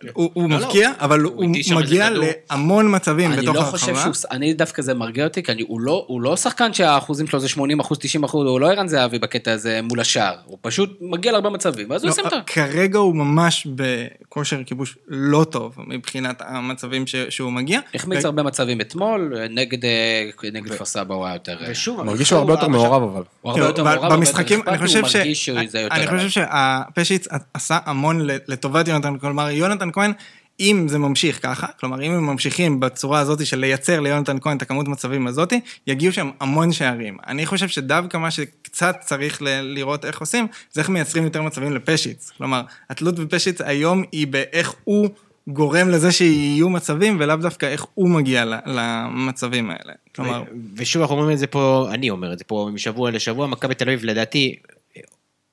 גולים, 0.00 0.12
הוא, 0.16 0.30
הוא 0.34 0.50
לא, 0.50 0.58
לא, 0.58 0.66
מבקיע, 0.66 0.90
אבל 1.00 1.20
הוא 1.20 1.44
מגיע. 1.76 2.10
להמון 2.10 2.94
מצבים 2.96 3.32
אני 3.32 3.42
בתוך 3.42 3.54
לא 3.56 3.60
הרחבה. 3.60 3.78
חושב 3.78 3.94
שהוא, 3.96 4.30
אני 4.30 4.54
דווקא 4.54 4.82
זה 4.82 4.94
מרגיע 4.94 5.24
אותי, 5.24 5.42
כי 5.42 5.52
אני, 5.52 5.64
הוא, 5.68 5.80
לא, 5.80 6.04
הוא 6.08 6.22
לא 6.22 6.36
שחקן 6.36 6.72
שהאחוזים 6.72 7.26
שלו 7.26 7.40
זה 7.40 7.48
80 7.48 7.80
אחוז, 7.80 7.98
90 7.98 8.24
אחוז, 8.24 8.46
הוא 8.46 8.60
לא 8.60 8.70
ערן 8.70 8.88
זהבי 8.88 9.18
בקטע 9.18 9.52
הזה 9.52 9.80
מול 9.82 10.00
השער, 10.00 10.34
הוא 10.44 10.58
פשוט 10.60 10.98
מגיע 11.00 11.32
להרבה 11.32 11.50
מצבים, 11.50 11.90
ואז 11.90 12.02
הוא 12.02 12.08
לא, 12.08 12.12
ישים 12.12 12.24
אותם. 12.24 12.36
כרגע 12.46 12.98
הוא 12.98 13.14
ממש 13.16 13.66
בכושר 13.74 14.64
כיבוש 14.66 14.96
לא 15.08 15.44
טוב 15.50 15.74
מבחינת 15.86 16.42
המצבים 16.46 17.06
ש- 17.06 17.16
שהוא 17.28 17.52
מגיע. 17.52 17.80
החמיץ 17.94 18.24
הרבה 18.24 18.42
מצבים 18.42 18.80
אתמול, 18.80 19.34
נגד, 19.50 19.84
אה, 19.84 20.30
נגד 20.52 20.72
כפר 20.72 20.84
סבא 20.84 21.14
הוא 21.14 21.26
היה 21.26 21.34
יותר... 21.34 21.56
אה, 21.60 21.66
ושוב, 21.70 22.02
מרגיש 22.02 22.28
שהוא 22.28 22.38
הרבה 22.38 22.52
יותר 22.52 22.68
מעורב 22.68 23.02
אבל. 23.02 23.22
הוא 23.40 23.52
הרבה 23.52 23.64
יותר 23.64 23.84
מעורב, 23.84 24.12
במשחקים, 24.12 24.60
אני 24.66 24.78
חושב 24.78 25.00
הוא 25.00 25.08
ש... 25.08 25.16
מרגיש 25.16 25.44
שזה 25.46 25.80
יותר 25.80 25.94
אני 25.94 26.06
עליו. 26.06 26.18
חושב 26.18 26.28
שהפשיץ 26.30 27.26
עשה 27.54 27.78
המון 27.84 28.20
לטובת 28.48 28.88
יונתן, 28.88 29.18
כלומר, 29.18 29.50
יונתן 29.50 29.87
כהן, 29.92 30.12
אם 30.60 30.86
זה 30.88 30.98
ממשיך 30.98 31.42
ככה, 31.42 31.66
כלומר, 31.80 32.02
אם 32.02 32.12
הם 32.12 32.26
ממשיכים 32.26 32.80
בצורה 32.80 33.20
הזאת 33.20 33.46
של 33.46 33.58
לייצר 33.58 34.00
ליונתן 34.00 34.36
כהן 34.40 34.56
את 34.56 34.62
הכמות 34.62 34.88
מצבים 34.88 35.26
הזאת, 35.26 35.52
יגיעו 35.86 36.12
שם 36.12 36.30
המון 36.40 36.72
שערים. 36.72 37.16
אני 37.26 37.46
חושב 37.46 37.68
שדווקא 37.68 38.16
מה 38.16 38.30
שקצת 38.30 38.96
צריך 39.00 39.42
ל- 39.42 39.60
לראות 39.60 40.04
איך 40.04 40.20
עושים, 40.20 40.46
זה 40.72 40.80
איך 40.80 40.88
מייצרים 40.88 41.24
יותר 41.24 41.42
מצבים 41.42 41.72
לפשיץ. 41.72 42.30
כלומר, 42.38 42.62
התלות 42.90 43.18
בפשיץ 43.18 43.60
היום 43.60 44.04
היא 44.12 44.26
באיך 44.26 44.74
הוא 44.84 45.08
גורם 45.48 45.88
לזה 45.88 46.12
שיהיו 46.12 46.68
מצבים, 46.70 47.16
ולאו 47.20 47.36
דווקא 47.36 47.66
איך 47.66 47.86
הוא 47.94 48.08
מגיע 48.08 48.44
למצבים 48.66 49.70
האלה. 49.70 49.92
כלומר, 50.16 50.42
ושוב 50.76 51.02
אנחנו 51.02 51.16
אומרים 51.16 51.34
את 51.34 51.38
זה 51.38 51.46
פה, 51.46 51.88
אני 51.90 52.10
אומר 52.10 52.32
את 52.32 52.38
זה 52.38 52.44
פה 52.44 52.68
משבוע 52.72 53.10
לשבוע, 53.10 53.46
מכבי 53.46 53.74
תל 53.74 53.84
אביב 53.88 54.04
לדעתי 54.04 54.56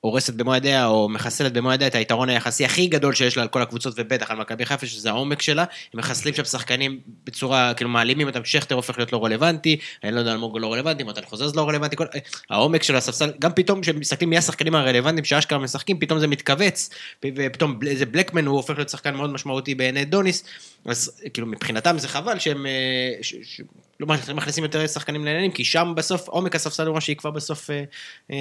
הורסת 0.06 0.34
במו 0.34 0.54
ידיה 0.54 0.86
או 0.86 1.08
מחסלת 1.08 1.52
במו 1.52 1.72
ידיה 1.72 1.86
את 1.86 1.94
היתרון 1.94 2.28
היחסי 2.28 2.64
הכי 2.64 2.86
גדול 2.86 3.14
שיש 3.14 3.36
לה 3.36 3.42
על 3.42 3.48
כל 3.48 3.62
הקבוצות 3.62 3.94
ובטח 3.96 4.30
על 4.30 4.36
מכבי 4.36 4.66
חיפה 4.66 4.86
שזה 4.86 5.10
העומק 5.10 5.42
שלה, 5.42 5.62
הם 5.62 5.98
מחסלים 5.98 6.34
שם 6.34 6.44
שחקנים 6.44 7.00
בצורה, 7.24 7.74
כאילו 7.74 7.90
מעלימים 7.90 8.26
אותם, 8.26 8.44
שכטר 8.44 8.74
הופך 8.74 8.98
להיות 8.98 9.12
לא 9.12 9.24
רלוונטי, 9.24 9.76
אני 10.04 10.12
לא 10.12 10.18
יודע 10.18 10.32
אלמוג 10.32 10.58
לא 10.58 10.72
רלוונטי, 10.72 11.02
מתן 11.02 11.24
חוזז 11.24 11.56
לא 11.56 11.68
רלוונטי, 11.68 11.96
כל... 11.96 12.06
העומק 12.50 12.82
של 12.82 12.96
הספסל, 12.96 13.32
גם 13.38 13.50
פתאום 13.52 13.80
כשמסתכלים 13.80 14.30
מי 14.30 14.38
השחקנים 14.38 14.74
הרלוונטיים 14.74 15.24
שאשכרה 15.24 15.58
משחקים, 15.58 15.98
פתאום 15.98 16.18
זה 16.18 16.26
מתכווץ, 16.26 16.90
ופתאום 17.24 17.78
איזה 17.86 18.06
בלקמן 18.06 18.46
הוא 18.46 18.56
הופך 18.56 18.76
להיות 18.76 18.88
שחקן 18.88 19.14
מאוד 19.14 19.30
משמעותי 19.30 19.74
בעיני 19.74 20.04
דוניס, 20.04 20.44
אז 20.84 21.20
כאילו 21.34 21.46
מבחינתם 21.46 21.98
זה 21.98 22.08
חבל 22.08 22.38
שהם 22.38 22.66
אה, 22.66 23.12
ש, 23.22 23.34
ש, 23.42 23.60
לא 24.00 24.06
מכניסים 24.34 24.64
יותר 24.64 24.86
שחקנים 24.86 25.24
לעניינים, 25.24 25.50
כי 25.50 25.64
שם 25.64 25.92
בסוף 25.96 26.28
עומק 26.28 26.54
הספסל 26.54 26.86
הוא 26.86 26.94
מה 26.94 27.00
שיקבע 27.00 27.30
בסוף 27.30 27.70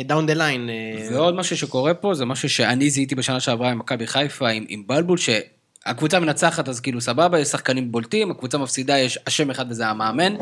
down 0.06 0.26
the 0.26 0.34
line. 0.34 0.70
ועוד 1.12 1.36
משהו 1.36 1.58
שקורה 1.58 1.94
פה, 1.94 2.14
זה 2.14 2.26
משהו 2.26 2.50
שאני 2.50 2.90
זיהיתי 2.90 3.16
בשנה 3.16 3.40
שעברה 3.40 3.72
עם 3.72 3.80
מכבי 3.80 4.08
חיפה, 4.08 4.50
עם, 4.50 4.66
עם 4.68 4.84
בלבול, 4.88 5.18
שהקבוצה 5.18 6.20
מנצחת, 6.20 6.70
אז 6.70 6.80
כאילו 6.80 7.02
סבבה, 7.02 7.40
יש 7.40 7.48
שחקנים 7.48 7.92
בולטים, 7.92 8.32
הקבוצה 8.32 8.58
מפסידה, 8.58 9.00
יש 9.00 9.20
אשם 9.28 9.50
אחד 9.52 9.66
וזה 9.70 9.88
המאמן, 9.88 10.36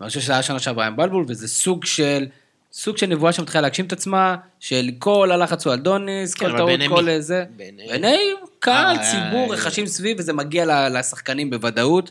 ואני 0.00 0.08
חושב 0.08 0.20
שזה 0.20 0.32
היה 0.32 0.42
שנה 0.42 0.58
שעברה 0.58 0.86
עם 0.86 0.96
בלבול, 0.96 1.24
וזה 1.28 1.48
סוג 1.48 1.84
של 1.84 2.26
סוג 2.72 2.96
של 2.96 3.06
נבואה 3.06 3.32
שמתחילה 3.32 3.62
להגשים 3.62 3.86
את 3.86 3.92
עצמה, 3.92 4.36
של 4.60 4.90
כל 4.98 5.30
הלחץ 5.32 5.66
הוא 5.66 5.72
על 5.72 5.78
דוניס, 5.78 6.34
כן, 6.34 6.46
כל 6.50 6.56
טעות, 6.56 6.70
כל? 6.88 7.20
זה. 7.20 7.44
בעיני- 7.56 7.88
קהל, 8.58 8.96
אה, 8.96 9.02
ציבור, 9.10 9.52
אה, 9.54 9.58
רכשים 9.58 9.86
סביב, 9.86 10.16
וזה 10.20 10.32
מגיע 10.32 10.88
לשחקנים 10.88 11.50
בוודאות. 11.50 12.10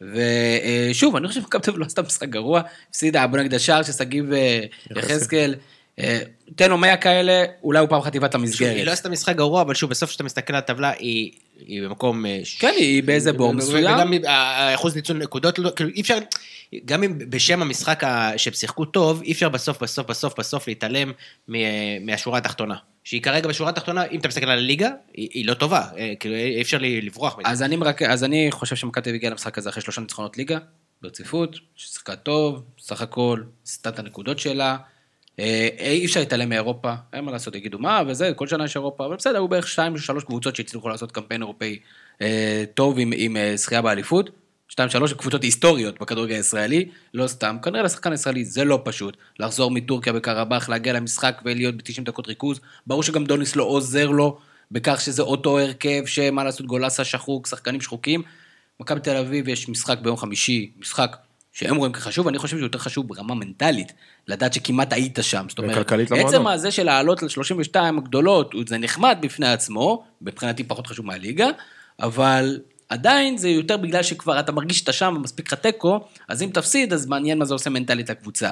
ושוב, 0.00 1.16
אני 1.16 1.28
חושב 1.28 1.40
שמכבי 1.40 1.62
תל 1.62 1.70
אביב 1.70 1.80
לא 1.80 1.86
עשתה 1.86 2.02
משחק 2.02 2.28
גרוע, 2.28 2.60
הפסידה 2.90 3.26
בוא 3.26 3.38
נגיד 3.38 3.54
השער 3.54 3.82
של 3.82 3.92
שגיב 3.92 4.32
אה, 4.32 4.60
יחזקאל, 4.96 5.54
אה, 5.98 6.18
תן 6.56 6.70
לו 6.70 6.78
100 6.78 6.96
כאלה, 6.96 7.44
אולי 7.62 7.78
הוא 7.78 7.88
פעם 7.88 8.00
את 8.26 8.32
שוב, 8.32 8.42
היא 8.42 8.66
לא 8.66 8.70
המסגרת. 8.70 8.88
עשתה 8.88 9.08
משחק 9.08 9.36
גרוע, 9.36 9.62
אבל 9.62 9.74
שוב, 9.74 9.90
בסוף 9.90 10.10
כשאתה 10.10 10.24
מסתכל 10.24 10.52
על 10.52 10.58
הטבלה, 10.58 10.92
היא 10.98 11.32
במקום... 11.82 12.26
אה, 12.26 12.40
כן, 12.58 12.72
היא 12.76 13.02
באיזה 13.02 13.32
בור 13.32 13.48
וגם 13.48 13.56
מסוים. 13.56 14.24
האחוז 14.26 14.96
ניצול 14.96 15.16
נקודות, 15.16 15.58
לא- 15.58 15.70
כאילו 15.76 15.90
אי 15.90 16.00
אפשר, 16.00 16.18
גם 16.84 17.02
אם 17.02 17.18
בשם 17.18 17.62
המשחק 17.62 18.02
שהם 18.36 18.52
שיחקו 18.52 18.84
טוב, 18.84 19.22
אי 19.22 19.32
אפשר 19.32 19.48
בסוף, 19.48 19.82
בסוף, 19.82 20.06
בסוף, 20.06 20.38
בסוף 20.38 20.68
להתעלם 20.68 21.12
מהשורה 22.00 22.38
התחתונה. 22.38 22.76
שהיא 23.04 23.22
כרגע 23.22 23.48
בשורה 23.48 23.70
התחתונה, 23.70 24.04
אם 24.04 24.18
אתה 24.18 24.28
מסתכל 24.28 24.46
על 24.46 24.58
הליגה, 24.58 24.90
היא 25.14 25.28
היא 25.32 25.46
לא 25.46 25.54
טובה, 25.54 25.82
אה, 25.98 26.12
כאילו 26.20 26.34
אי 26.34 26.62
אפשר 26.62 26.78
לברוח 26.80 27.38
מזה. 27.38 27.48
אז 27.48 27.62
אני, 27.62 27.76
מרק... 27.76 28.02
אז 28.02 28.24
אני 28.24 28.48
חושב 28.50 28.76
שמכבי 28.76 29.14
הגיעה 29.14 29.32
למשחק 29.32 29.58
הזה 29.58 29.70
אחרי 29.70 29.82
שלושה 29.82 30.00
ניצחונות 30.00 30.38
ליגה, 30.38 30.58
ברציפות, 31.02 31.56
ששיחקה 31.76 32.16
טוב, 32.16 32.62
סך 32.78 33.02
הכל, 33.02 33.42
עשתה 33.66 33.88
את 33.88 33.98
הנקודות 33.98 34.38
שלה. 34.38 34.76
אה, 35.38 35.68
אי 35.78 36.04
אפשר 36.04 36.20
להתעלם 36.20 36.48
מאירופה, 36.48 36.92
אין 37.12 37.24
מה 37.24 37.32
לעשות, 37.32 37.54
יגידו 37.54 37.78
מה 37.78 38.02
וזה, 38.06 38.32
כל 38.36 38.46
שנה 38.46 38.64
יש 38.64 38.76
אירופה, 38.76 39.06
אבל 39.06 39.16
בסדר, 39.16 39.34
היו 39.34 39.48
בערך 39.48 39.68
שתיים, 39.68 39.98
שלוש 39.98 40.24
קבוצות 40.24 40.56
שהצליחו 40.56 40.88
לעשות 40.88 41.12
קמפיין 41.12 41.42
אירופאי 41.42 41.78
אה, 42.22 42.64
טוב 42.74 42.98
עם, 42.98 43.12
עם 43.16 43.36
אה, 43.36 43.52
זכייה 43.56 43.82
באליפות. 43.82 44.30
שתיים, 44.74 44.90
שלוש 44.90 45.12
קבוצות 45.12 45.42
היסטוריות 45.42 46.00
בכדורגל 46.00 46.34
הישראלי, 46.34 46.88
לא 47.14 47.26
סתם, 47.26 47.56
כנראה 47.62 47.82
לשחקן 47.82 48.12
הישראלי 48.12 48.44
זה 48.44 48.64
לא 48.64 48.80
פשוט, 48.84 49.16
לחזור 49.40 49.70
מטורקיה 49.70 50.12
בקרבאח, 50.12 50.68
להגיע 50.68 50.92
למשחק 50.92 51.42
ולהיות 51.44 51.76
ב-90 51.76 52.02
דקות 52.04 52.28
ריכוז, 52.28 52.60
ברור 52.86 53.02
שגם 53.02 53.24
דוניס 53.24 53.56
לא 53.56 53.64
עוזר 53.64 54.10
לו 54.10 54.38
בכך 54.70 55.00
שזה 55.00 55.22
אותו 55.22 55.58
הרכב, 55.58 56.02
שמה 56.06 56.44
לעשות, 56.44 56.66
גולסה 56.66 57.04
שחוק, 57.04 57.46
שחקנים 57.46 57.80
שחוקים. 57.80 58.22
מכבי 58.80 59.00
תל 59.00 59.16
אביב 59.16 59.48
יש 59.48 59.68
משחק 59.68 59.98
ביום 59.98 60.16
חמישי, 60.16 60.70
משחק 60.78 61.16
שהם 61.52 61.76
רואים 61.76 61.92
כחשוב, 61.92 62.28
אני 62.28 62.38
חושב 62.38 62.56
שהוא 62.56 62.66
יותר 62.66 62.78
חשוב 62.78 63.08
ברמה 63.08 63.34
מנטלית, 63.34 63.92
לדעת 64.28 64.52
שכמעט 64.52 64.92
היית 64.92 65.18
שם. 65.22 65.46
זאת 65.48 65.58
אומרת, 65.58 65.92
עצם. 65.92 66.46
הזה 66.46 66.70
של 66.70 66.82
לעלות 66.82 67.22
ל-32 67.22 67.76
הגדולות, 67.98 68.54
זה 68.68 68.78
נחמד 68.78 69.18
בפני 69.20 69.52
עצמו, 69.52 70.04
מבחינתי 70.22 70.64
פחות 70.64 70.86
חשוב 70.86 71.06
מהליגה, 71.06 71.48
אבל 72.00 72.60
עדיין 72.88 73.36
זה 73.38 73.48
יותר 73.48 73.76
בגלל 73.76 74.02
שכבר 74.02 74.40
אתה 74.40 74.52
מרגיש 74.52 74.78
שאתה 74.78 74.92
שם 74.92 75.14
ומספיק 75.16 75.52
לך 75.52 75.58
תיקו, 75.58 76.00
אז 76.28 76.42
אם 76.42 76.50
תפסיד, 76.52 76.92
אז 76.92 77.06
מעניין 77.06 77.38
מה 77.38 77.44
זה 77.44 77.54
עושה 77.54 77.70
מנטלית 77.70 78.10
לקבוצה. 78.10 78.50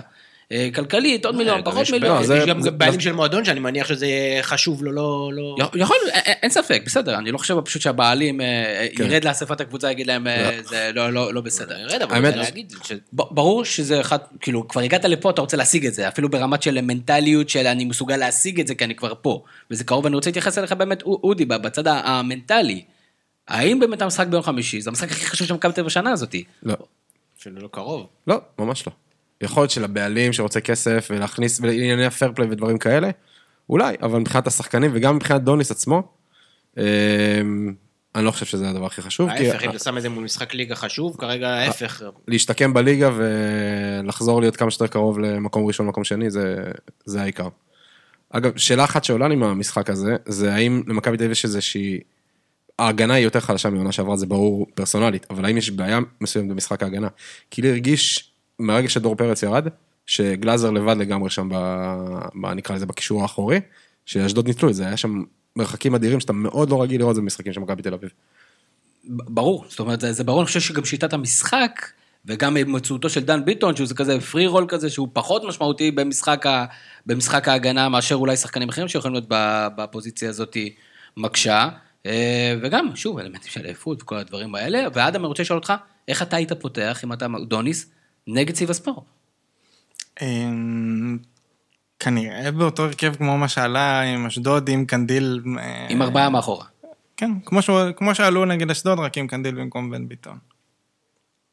אה, 0.53 0.69
כלכלית, 0.75 1.25
עוד 1.27 1.37
מיליון, 1.37 1.57
אה, 1.57 1.63
גם 1.63 1.71
פחות 1.71 1.83
יש- 1.83 1.91
מיליון. 1.91 2.21
יש 2.21 2.27
זה- 2.27 2.45
גם 2.47 2.61
בעלים 2.79 3.01
של 3.01 3.13
מועדון 3.13 3.45
שאני 3.45 3.61
מניח 3.61 3.89
שזה 3.89 4.07
חשוב 4.43 4.85
לו, 4.85 4.93
לא... 4.93 5.31
לא... 5.59 5.71
יכול, 5.75 5.97
אין- 6.13 6.35
אין 6.43 6.51
ספק, 6.51 6.83
בסדר, 6.87 7.19
אני 7.19 7.33
לא 7.33 7.39
חושב 7.39 7.61
פשוט 7.61 7.83
שהבעלים 7.83 8.41
אה, 8.41 8.87
כן. 8.97 9.05
ירד 9.05 9.25
לאספת 9.25 9.61
הקבוצה, 9.61 9.91
יגיד 9.91 10.07
להם, 10.07 10.27
אה, 10.27 10.51
זה 10.65 10.91
לא- 10.95 11.11
לא 11.13 11.35
לא 11.35 11.41
בסדר. 11.41 11.79
ירד, 11.81 12.03
אבל 12.03 12.15
האמת- 12.15 12.25
אני 12.33 12.39
רוצה 12.41 12.51
להגיד 12.51 12.73
ש... 12.85 12.93
ב- 12.93 13.23
ברור 13.31 13.65
שזה 13.65 14.01
אחד, 14.01 14.19
כאילו, 14.41 14.69
כבר 14.69 14.81
הגעת 14.81 15.05
לפה, 15.05 15.31
אתה 15.31 15.41
רוצה 15.41 15.57
להשיג 15.57 15.87
את 15.87 15.95
זה, 15.95 16.09
אפילו 16.09 16.29
ברמת 16.31 16.63
של 16.63 16.81
מנטליות 16.81 17.49
של 17.49 17.67
אני 17.67 17.85
מסוגל 17.85 18.17
להשיג 18.17 18.61
את 18.61 18.67
זה, 18.67 18.75
כי 18.75 18.85
אני 18.85 18.95
כבר 18.95 19.13
פה. 19.23 19.43
וזה 19.71 19.85
קרוב, 19.85 20.05
ואני 20.05 20.17
רוצה 20.17 20.31
להתייחס 20.31 20.59
אליך 20.59 20.73
באמת, 20.73 21.03
אודי, 21.03 21.45
בצד 21.45 21.87
המנטלי. 21.87 22.83
האם 23.49 23.81
באמת 23.81 24.03
המשחק 24.03 24.27
ביום 24.27 24.43
חמישי, 24.43 24.81
זה 24.81 24.91
המשחק 24.91 25.11
הכי 25.11 25.27
חשוב 25.27 25.47
של 25.47 25.55
מכבי 25.55 25.73
תל 25.73 25.81
אביב 25.81 25.87
השנה 25.87 26.13
הזאתי? 26.13 26.45
לא. 26.63 26.77
אפילו 27.41 27.61
לא 27.61 27.69
קרוב. 27.73 28.07
לא, 28.27 28.41
ממש 28.59 28.87
לא. 28.87 28.93
יכול 29.41 29.63
להיות 29.63 29.71
שלבעלים 29.71 30.33
שרוצה 30.33 30.61
כסף 30.61 31.09
ולהכניס 31.11 31.61
לענייני 31.61 32.07
הפייר 32.07 32.33
פליי 32.35 32.49
ודברים 32.51 32.79
כאלה, 32.79 33.11
אולי, 33.69 33.97
אבל 34.03 34.19
מבחינת 34.19 34.47
השחקנים 34.47 34.91
וגם 34.95 35.17
מבחינת 35.17 35.43
דוניס 35.43 35.71
עצמו, 35.71 36.03
אמ, 36.77 36.83
אני 38.15 38.25
לא 38.25 38.31
חושב 38.31 38.47
שזה 38.47 38.71
הדבר 38.71 38.87
הכי 38.87 39.03
חשוב. 39.03 39.31
כי 39.37 39.51
ההפך, 39.51 39.65
אם 39.65 39.71
אתה 39.71 39.79
שם 39.79 39.97
את 39.97 40.03
זה 40.03 40.09
מול 40.09 40.25
משחק 40.25 40.55
ליגה 40.55 40.75
חשוב, 40.75 41.17
כרגע 41.19 41.49
ההפך. 41.49 42.03
להשתקם 42.29 42.75
בליגה 42.75 43.11
ולחזור 43.17 44.41
להיות 44.41 44.57
כמה 44.57 44.71
שיותר 44.71 44.87
קרוב 44.87 45.19
למקום 45.19 45.67
ראשון, 45.67 45.87
מקום 45.87 46.05
שני, 46.05 46.31
זה, 46.31 46.57
זה 47.05 47.23
העיקר. 47.23 47.49
אגב, 48.31 48.57
שאלה 48.57 48.85
אחת 48.85 49.05
שעולה 49.05 49.29
לי 49.29 49.37
מהמשחק 49.37 49.91
הזה, 49.91 50.17
זה 50.27 50.55
האם 50.55 50.83
למכבי 50.87 51.17
תל 51.17 51.23
אביב 51.23 51.33
יש 51.33 51.45
איזושהי... 51.45 52.01
ההגנה 52.79 53.15
היא 53.15 53.25
יותר 53.25 53.41
חלשה 53.41 53.71
מעונה 53.71 53.93
שעברה, 53.93 54.17
זה 54.17 54.27
ברור 54.27 54.67
פרסונלית, 54.75 55.27
אבל 55.31 55.45
האם 55.45 55.57
יש 55.57 55.71
בעיה 55.71 55.99
מסוימת 56.21 56.51
במשחק 56.51 56.83
ההגנה? 56.83 57.09
כי 57.51 57.63
לי 57.63 57.71
הרגיש, 57.71 58.33
מהרגע 58.59 58.89
שדור 58.89 59.17
פרץ 59.17 59.43
ירד, 59.43 59.69
שגלאזר 60.07 60.71
לבד 60.71 60.97
לגמרי 60.99 61.31
שם, 61.31 61.49
ב, 61.49 61.55
ב, 62.43 62.47
נקרא 62.47 62.77
לזה, 62.77 62.87
בקישור 62.87 63.23
האחורי, 63.23 63.61
שאשדוד 64.07 64.47
ניצלו 64.47 64.69
את 64.69 64.75
זה, 64.75 64.87
היה 64.87 64.97
שם 64.97 65.23
מרחקים 65.57 65.95
אדירים 65.95 66.21
שאתה 66.21 66.33
מאוד 66.33 66.71
לא 66.71 66.83
רגיל 66.83 67.01
לראות 67.01 67.11
את 67.11 67.15
זה 67.15 67.21
במשחקים 67.21 67.53
של 67.53 67.61
מכבי 67.61 67.83
תל 67.83 67.95
אביב. 67.95 68.11
ברור, 69.05 69.65
זאת 69.69 69.81
אומרת, 69.81 70.01
זה, 70.01 70.13
זה 70.13 70.25
ברור, 70.25 70.41
אני 70.41 70.47
חושב 70.47 70.61
שגם 70.61 70.85
שיטת 70.85 71.13
המשחק, 71.13 71.87
וגם 72.27 72.57
הימצאותו 72.57 73.09
של 73.09 73.21
דן 73.21 73.45
ביטון, 73.45 73.77
שהוא 73.77 73.87
זה 73.87 73.95
כזה 73.95 74.21
פרי 74.21 74.47
רול 74.47 74.65
כזה, 74.69 74.91
שהוא 74.91 75.09
פחות 75.13 75.45
משמעותי 75.45 75.91
במשחק, 75.91 76.47
ה, 76.47 76.65
במשחק 77.07 77.49
ההגנה, 77.49 77.89
מאשר 77.89 78.15
אולי 78.15 78.37
שחקנים 78.37 78.69
אחרים 78.69 78.89
שיכולים 78.89 79.15
להיות 79.15 79.27
בפוזיציה 79.77 80.29
הזאת 80.29 80.57
מקשה. 81.17 81.69
אה, 82.07 82.55
וגם, 82.63 82.97
שוב, 82.97 83.19
אלמנטים 83.19 83.51
של 83.51 83.65
עייפות 83.65 84.03
וכל 84.03 84.17
הדברים 84.17 84.55
האלה. 84.55 84.85
ואדם, 84.95 85.21
אני 85.21 85.27
רוצה 85.27 85.43
לשאול 85.43 85.59
אותך, 85.59 85.73
איך 86.09 86.23
אתה 86.23 86.37
היית 86.37 86.53
פותח, 86.53 87.01
אם 87.05 87.13
אתה 87.13 87.27
דוניס, 87.49 87.91
נגד 88.27 88.55
סיב 88.55 88.71
הספורט? 88.71 89.05
אמ, 90.23 91.19
כנראה 91.99 92.51
באותו 92.51 92.85
הרכב 92.85 93.15
כמו 93.15 93.39
מה 93.39 93.49
שעלה 93.49 94.01
עם 94.01 94.27
אשדוד, 94.27 94.69
עם 94.69 94.85
קנדיל. 94.85 95.41
אה, 95.59 95.87
עם 95.91 96.03
ארבעה 96.03 96.31
מאחורה. 96.31 96.65
כן, 97.17 97.31
כמו 97.97 98.15
שעלו 98.15 98.45
נגד 98.45 98.71
אשדוד, 98.71 98.99
רק 98.99 99.19
עם 99.19 99.27
קנדיל 99.27 99.55
במקום 99.55 99.91
בן 99.91 100.09
ביטון. 100.09 100.39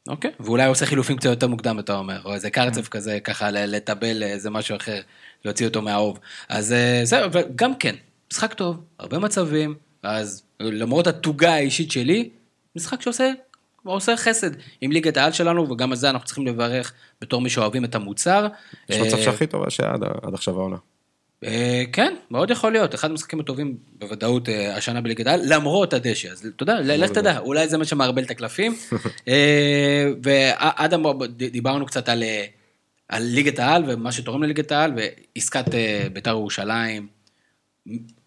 אוקיי. 0.08 0.30
ואולי 0.40 0.66
עושה 0.66 0.86
חילופים 0.86 1.16
קצת 1.16 1.30
יותר 1.30 1.48
מוקדם, 1.48 1.78
אתה 1.78 1.98
אומר, 1.98 2.20
או 2.24 2.34
איזה 2.34 2.50
קרצף 2.50 2.88
כזה, 2.88 3.20
ככה 3.20 3.50
לטבל 3.50 4.22
איזה 4.22 4.50
משהו 4.50 4.76
אחר, 4.76 5.00
להוציא 5.44 5.66
אותו 5.66 5.82
מהאוב. 5.82 6.18
אז 6.48 6.72
אה, 6.72 7.00
זהו, 7.04 7.24
אבל 7.24 7.42
גם 7.56 7.74
כן, 7.74 7.94
משחק 8.32 8.54
טוב, 8.54 8.84
הרבה 8.98 9.18
מצבים, 9.18 9.74
אז 10.02 10.42
למרות 10.60 11.06
התוגה 11.06 11.54
האישית 11.54 11.90
שלי, 11.90 12.30
משחק 12.76 13.02
שעושה 13.02 13.32
עושה 13.84 14.16
חסד 14.16 14.50
עם 14.80 14.92
ליגת 14.92 15.16
העל 15.16 15.32
שלנו, 15.32 15.70
וגם 15.70 15.90
על 15.90 15.96
זה 15.96 16.10
אנחנו 16.10 16.26
צריכים 16.26 16.46
לברך 16.46 16.92
בתור 17.20 17.40
מי 17.40 17.50
שאוהבים 17.50 17.84
את 17.84 17.94
המוצר. 17.94 18.46
יש 18.88 18.96
מצב 18.96 19.16
אה, 19.16 19.22
שהכי 19.22 19.46
טובה 19.46 19.70
שעד 19.70 20.04
עד 20.22 20.34
עכשיו 20.34 20.58
העונה. 20.58 20.76
אה, 21.44 21.82
כן, 21.92 22.14
מאוד 22.30 22.50
יכול 22.50 22.72
להיות, 22.72 22.94
אחד 22.94 23.10
המשחקים 23.10 23.40
הטובים 23.40 23.76
בוודאות 23.98 24.48
אה, 24.48 24.76
השנה 24.76 25.00
בליגת 25.00 25.26
העל, 25.26 25.40
למרות 25.44 25.92
הדשא, 25.92 26.28
אז 26.28 26.46
אתה 26.56 26.62
יודע, 26.62 26.80
לך 26.80 27.10
תדע, 27.10 27.38
אולי 27.38 27.68
זה 27.68 27.78
מה 27.78 27.84
שמערבל 27.84 28.22
את 28.22 28.30
הקלפים. 28.30 28.76
ואדם, 30.22 31.02
דיברנו 31.36 31.86
קצת 31.86 32.08
על, 32.08 32.22
על 33.08 33.22
ליגת 33.22 33.58
העל 33.58 33.84
ומה 33.86 34.12
שתורם 34.12 34.42
לליגת 34.42 34.72
העל, 34.72 34.92
ועסקת 34.96 35.64
בית"ר 36.12 36.30
ירושלים 36.30 37.06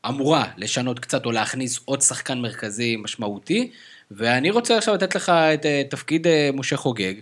אמורה 0.09 0.45
לשנות 0.57 0.99
קצת 0.99 1.25
או 1.25 1.31
להכניס 1.31 1.79
עוד 1.85 2.01
שחקן 2.01 2.39
מרכזי 2.39 2.95
משמעותי, 2.95 3.71
ואני 4.11 4.51
רוצה 4.51 4.77
עכשיו 4.77 4.93
לתת 4.93 5.15
לך 5.15 5.29
את 5.29 5.65
אה, 5.65 5.81
תפקיד 5.89 6.27
אה, 6.27 6.49
משה 6.53 6.77
חוגג, 6.77 7.13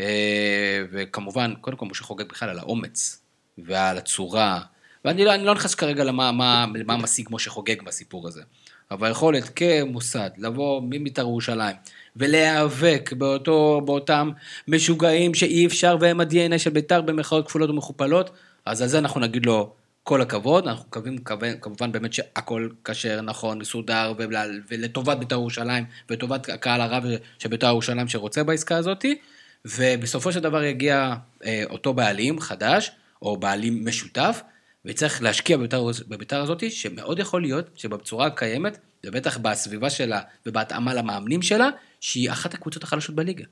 אה, 0.00 0.82
וכמובן, 0.92 1.54
קודם 1.60 1.76
כל 1.76 1.86
משה 1.86 2.04
חוגג 2.04 2.28
בכלל 2.28 2.48
על 2.48 2.58
האומץ 2.58 3.22
ועל 3.58 3.98
הצורה, 3.98 4.60
ואני 5.04 5.24
לא, 5.24 5.36
לא 5.36 5.54
נכנס 5.54 5.74
כרגע 5.74 6.04
למה 6.04 6.32
מה, 6.32 6.66
למה 6.74 6.96
משיג 6.96 7.28
משה 7.30 7.50
חוגג 7.50 7.82
בסיפור 7.82 8.28
הזה, 8.28 8.42
אבל 8.90 9.08
היכולת 9.08 9.50
כמוסד 9.56 10.30
לבוא 10.38 10.80
מבית"ר 10.84 11.22
ירושלים 11.22 11.76
ולהיאבק 12.16 13.12
באותו, 13.12 13.80
באותם 13.84 14.30
משוגעים 14.68 15.34
שאי 15.34 15.66
אפשר 15.66 15.96
והם 16.00 16.20
ה-DNA 16.20 16.58
של 16.58 16.70
בית"ר 16.70 17.00
במרכאות 17.00 17.46
כפולות 17.46 17.70
ומכופלות, 17.70 18.30
אז 18.64 18.82
על 18.82 18.88
זה 18.88 18.98
אנחנו 18.98 19.20
נגיד 19.20 19.46
לו 19.46 19.72
כל 20.08 20.22
הכבוד, 20.22 20.68
אנחנו 20.68 20.84
מקווים 20.84 21.18
כמובן, 21.60 21.92
באמת 21.92 22.12
שהכל 22.12 22.68
כשר, 22.84 23.20
נכון, 23.20 23.58
מסודר, 23.58 24.12
ול- 24.18 24.62
ולטובת 24.70 25.18
בית"ר 25.18 25.34
ירושלים, 25.34 25.84
ולטובת 26.10 26.48
הקהל 26.48 26.80
הרב 26.80 27.04
של 27.38 27.48
בית"ר 27.48 27.66
ירושלים 27.66 28.08
שרוצה 28.08 28.44
בעסקה 28.44 28.76
הזאתי, 28.76 29.18
ובסופו 29.64 30.32
של 30.32 30.40
דבר 30.40 30.64
יגיע 30.64 31.14
אה, 31.44 31.62
אותו 31.70 31.94
בעלים 31.94 32.40
חדש, 32.40 32.90
או 33.22 33.36
בעלים 33.36 33.86
משותף, 33.86 34.42
וצריך 34.84 35.22
להשקיע 35.22 35.56
בבית"ר, 35.56 35.90
בבית"ר 36.08 36.40
הזאתי, 36.40 36.70
שמאוד 36.70 37.18
יכול 37.18 37.42
להיות 37.42 37.70
שבצורה 37.74 38.26
הקיימת, 38.26 38.78
ובטח 39.06 39.38
בסביבה 39.38 39.90
שלה 39.90 40.20
ובהתאמה 40.46 40.94
למאמנים 40.94 41.42
שלה, 41.42 41.68
שהיא 42.00 42.30
אחת 42.30 42.54
הקבוצות 42.54 42.82
החלשות 42.82 43.14
בליגה. 43.14 43.44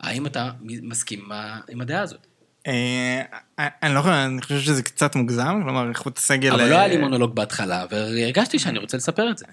האם 0.00 0.26
אתה 0.26 0.50
מסכים 0.62 1.28
עם 1.68 1.80
הדעה 1.80 2.02
הזאת? 2.02 2.26
אה, 2.66 3.22
אני 3.58 3.94
לא 3.94 3.98
יכול, 4.00 4.12
אני 4.12 4.42
חושב 4.42 4.60
שזה 4.60 4.82
קצת 4.82 5.16
מוגזם, 5.16 5.60
כלומר, 5.64 5.88
איכות 5.88 6.18
הסגל... 6.18 6.52
אבל 6.52 6.68
לא 6.68 6.74
אה, 6.74 6.78
היה 6.80 6.88
לי 6.88 6.96
מונולוג 6.96 7.34
בהתחלה, 7.34 7.84
והרגשתי 7.90 8.58
שאני 8.58 8.78
רוצה 8.78 8.96
לספר 8.96 9.30
את 9.30 9.38
זה. 9.38 9.44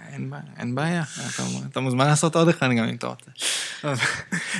אין 0.59 0.75
בעיה. 0.75 1.03
אתה- 1.71 1.79
מוזמן 1.79 2.07
לעשות 2.07 2.35
עוד 2.35 2.49
אחד 2.49 2.67
גם 2.77 2.83
אם 2.83 2.95
אתה 2.95 3.07
רוצה. 3.07 3.31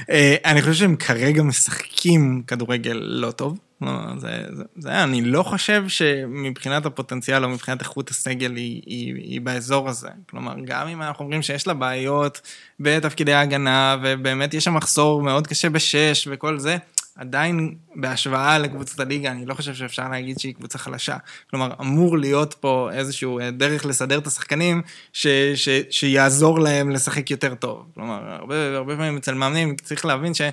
אה, 0.10 0.36
אני 0.46 0.62
חושב 0.62 0.74
שהם 0.74 0.96
כרגע 0.96 1.44
משחקים 1.44 2.44
כדורגל 2.48 3.00
לא 3.02 3.32
טוב. 3.32 3.58
לא, 3.82 3.92
זה, 4.18 4.44
זה, 4.78 5.04
אני 5.04 5.22
לא 5.22 5.44
חושב 5.44 5.84
שמבחינת 5.88 6.86
הפוטנציאל 6.86 7.44
או 7.44 7.50
מבחינת 7.50 7.82
איכות 7.82 8.10
הסגל 8.10 8.56
היא 8.56 9.42
באזור 9.42 9.90
הזה. 9.90 10.10
כלומר, 10.30 10.54
גם 10.66 10.88
אם 10.88 11.02
אנחנו 11.02 11.26
אומרים 11.26 11.42
שיש 11.42 11.68
לה 11.68 11.74
בעיות 11.74 12.42
בתפקידי 12.80 13.34
ההגנה, 13.34 13.98
ובאמת 14.04 14.54
יש 14.54 14.64
שם 14.64 14.74
מחסור 14.74 15.22
מאוד 15.22 15.48
קשה 15.48 15.70
בשש 15.70 16.28
וכל 16.32 16.60
זה, 16.60 16.78
עדיין 17.18 17.76
בהשוואה 17.96 18.58
לקבוצת 18.60 19.00
הליגה, 19.00 19.32
אני 19.32 19.46
לא 19.46 19.54
חושב 19.54 19.74
שאפשר 19.74 20.10
להגיד 20.10 20.40
שהיא 20.40 20.54
קבוצה 20.54 20.78
חלשה. 20.78 21.18
כלומר, 21.50 21.74
אמור 21.82 22.18
להיות 22.18 22.54
פה 22.54 22.90
איזשהו 22.94 23.40
אה, 23.40 23.52
דרך 23.52 23.86
לסדר 23.86 24.18
את 24.18 24.28
השחקנים 24.28 24.82
ש, 25.14 25.28
ש, 25.56 25.70
שיעזור 25.90 26.60
להם 26.60 26.90
לשחק 26.90 27.32
יותר 27.32 27.56
טוב. 27.56 27.86
כלומר, 27.94 28.32
הרבה, 28.32 28.78
הרבה 28.78 28.96
פעמים 28.96 29.18
אצל 29.18 29.34
מאמנים 29.34 29.76
צריך 29.76 30.06
להבין 30.06 30.34
שאחד 30.34 30.50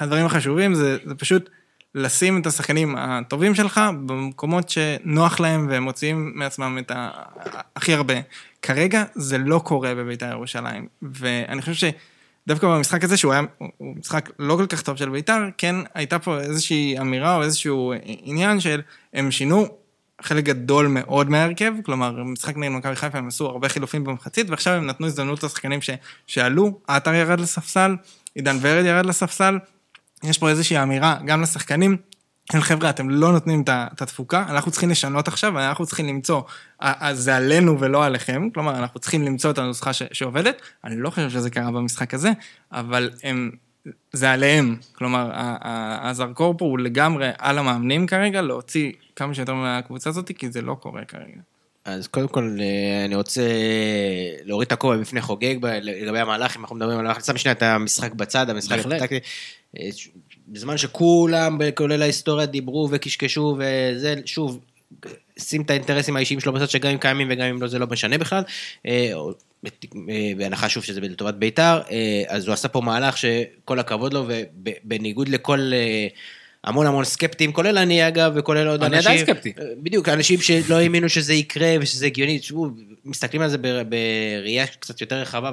הדברים 0.00 0.26
החשובים 0.26 0.74
זה, 0.74 0.96
זה 1.04 1.14
פשוט 1.14 1.50
לשים 1.94 2.40
את 2.40 2.46
השחקנים 2.46 2.96
הטובים 2.98 3.54
שלך 3.54 3.80
במקומות 4.06 4.68
שנוח 4.68 5.40
להם 5.40 5.66
והם 5.70 5.82
מוציאים 5.82 6.32
מעצמם 6.34 6.78
את 6.80 6.90
ה... 6.90 7.10
הכי 7.76 7.94
הרבה. 7.94 8.14
כרגע 8.62 9.04
זה 9.14 9.38
לא 9.38 9.60
קורה 9.64 9.94
בבית"ר 9.94 10.30
ירושלים, 10.30 10.86
ואני 11.02 11.62
חושב 11.62 11.74
ש... 11.74 11.84
דווקא 12.48 12.66
במשחק 12.66 13.04
הזה, 13.04 13.16
שהוא 13.16 13.32
היה 13.32 13.42
משחק 13.80 14.30
לא 14.38 14.56
כל 14.56 14.66
כך 14.66 14.82
טוב 14.82 14.96
של 14.96 15.08
בית"ר, 15.08 15.42
כן 15.58 15.76
הייתה 15.94 16.18
פה 16.18 16.40
איזושהי 16.40 16.98
אמירה 17.00 17.36
או 17.36 17.42
איזשהו 17.42 17.92
עניין 18.04 18.60
של 18.60 18.80
הם 19.14 19.30
שינו 19.30 19.66
חלק 20.22 20.44
גדול 20.44 20.86
מאוד 20.86 21.30
מההרכב, 21.30 21.72
כלומר, 21.84 22.24
משחק 22.24 22.56
נגד 22.56 22.70
מכבי 22.70 22.96
חיפה 22.96 23.18
הם 23.18 23.28
עשו 23.28 23.46
הרבה 23.46 23.68
חילופים 23.68 24.04
במחצית, 24.04 24.50
ועכשיו 24.50 24.74
הם 24.74 24.86
נתנו 24.86 25.06
הזדמנות 25.06 25.42
לשחקנים 25.42 25.82
ש, 25.82 25.90
שעלו, 26.26 26.80
עטר 26.88 27.14
ירד 27.14 27.40
לספסל, 27.40 27.96
עידן 28.34 28.56
ורד 28.60 28.84
ירד 28.84 29.06
לספסל, 29.06 29.58
יש 30.22 30.38
פה 30.38 30.48
איזושהי 30.48 30.82
אמירה 30.82 31.18
גם 31.26 31.42
לשחקנים, 31.42 31.96
חבר'ה, 32.52 32.90
אתם 32.90 33.10
לא 33.10 33.32
נותנים 33.32 33.62
את 33.68 34.02
התפוקה, 34.02 34.44
אנחנו 34.48 34.70
צריכים 34.70 34.90
לשנות 34.90 35.28
עכשיו, 35.28 35.52
ואנחנו 35.54 35.86
צריכים 35.86 36.06
למצוא, 36.06 36.42
אז 36.80 37.18
זה 37.18 37.36
עלינו 37.36 37.80
ולא 37.80 38.04
עליכם, 38.04 38.48
כלומר, 38.54 38.78
אנחנו 38.78 39.00
צריכים 39.00 39.22
למצוא 39.22 39.50
את 39.50 39.58
הנוסחה 39.58 39.92
ש, 39.92 40.02
שעובדת. 40.12 40.62
אני 40.84 40.96
לא 40.96 41.10
חושב 41.10 41.30
שזה 41.30 41.50
קרה 41.50 41.70
במשחק 41.70 42.14
הזה, 42.14 42.30
אבל 42.72 43.10
הם, 43.22 43.50
זה 44.12 44.30
עליהם. 44.30 44.76
כלומר, 44.92 45.30
הזרקור 46.02 46.54
פה 46.58 46.64
הוא 46.64 46.78
לגמרי 46.78 47.30
על 47.38 47.58
המאמנים 47.58 48.06
כרגע, 48.06 48.42
להוציא 48.42 48.92
כמה 49.16 49.34
שיותר 49.34 49.54
מהקבוצה 49.54 50.10
הזאת, 50.10 50.30
כי 50.38 50.50
זה 50.50 50.62
לא 50.62 50.74
קורה 50.74 51.04
כרגע. 51.04 51.40
אז 51.84 52.06
קודם 52.06 52.28
כל, 52.28 52.56
אה, 52.60 53.04
אני 53.04 53.14
רוצה 53.14 53.42
להוריד 54.44 54.66
את 54.66 54.72
הכובע 54.72 54.96
בפני 54.96 55.20
חוגג 55.20 55.54
לגבי 55.62 56.18
המהלך, 56.18 56.56
אם 56.56 56.60
אנחנו 56.60 56.76
מדברים 56.76 56.98
על 56.98 57.06
המהלך, 57.06 57.24
שם 57.24 57.36
שנייה 57.36 57.52
את 57.52 57.62
המשחק 57.62 58.12
בצד, 58.12 58.50
המשחק 58.50 58.78
הטקטי. 58.78 59.18
אה, 60.54 60.58
בזמן 60.58 60.78
שכולם, 60.78 61.58
כולל 61.74 62.02
ההיסטוריה, 62.02 62.46
דיברו 62.46 62.88
וקשקשו 62.90 63.56
וזה, 63.58 64.14
שוב, 64.24 64.60
שים 65.38 65.62
את 65.62 65.70
האינטרסים 65.70 66.16
האישיים 66.16 66.40
שלו 66.40 66.52
בצד 66.52 66.70
שגם 66.70 66.90
אם 66.90 66.98
קיימים 66.98 67.28
וגם 67.30 67.46
אם 67.46 67.62
לא, 67.62 67.68
זה 67.68 67.78
לא 67.78 67.86
משנה 67.86 68.18
בכלל. 68.18 68.42
אה, 68.86 69.12
בהנחה 70.36 70.68
שוב 70.68 70.84
שזה 70.84 71.00
לטובת 71.00 71.34
בית"ר, 71.34 71.80
אז 72.28 72.46
הוא 72.46 72.52
עשה 72.52 72.68
פה 72.68 72.80
מהלך 72.80 73.16
שכל 73.16 73.78
הכבוד 73.78 74.14
לו, 74.14 74.26
ובניגוד 74.28 75.28
לכל... 75.28 75.72
המון 76.64 76.86
המון 76.86 77.04
סקפטים, 77.04 77.52
כולל 77.52 77.78
אני 77.78 78.08
אגב, 78.08 78.32
וכולל 78.34 78.68
עוד 78.68 78.82
אני 78.82 78.96
אנשים. 78.96 79.10
אני 79.10 79.20
עדיין 79.20 79.34
סקפטי. 79.34 79.52
בדיוק, 79.82 80.08
אנשים 80.08 80.40
שלא 80.40 80.74
האמינו 80.74 81.08
שזה 81.08 81.34
יקרה 81.34 81.74
ושזה 81.80 82.06
הגיוני. 82.06 82.38
תשמעו, 82.38 82.68
מסתכלים 83.04 83.42
על 83.42 83.48
זה 83.48 83.58
בראייה 83.88 84.66
קצת 84.66 85.00
יותר 85.00 85.16
רחבה 85.16 85.50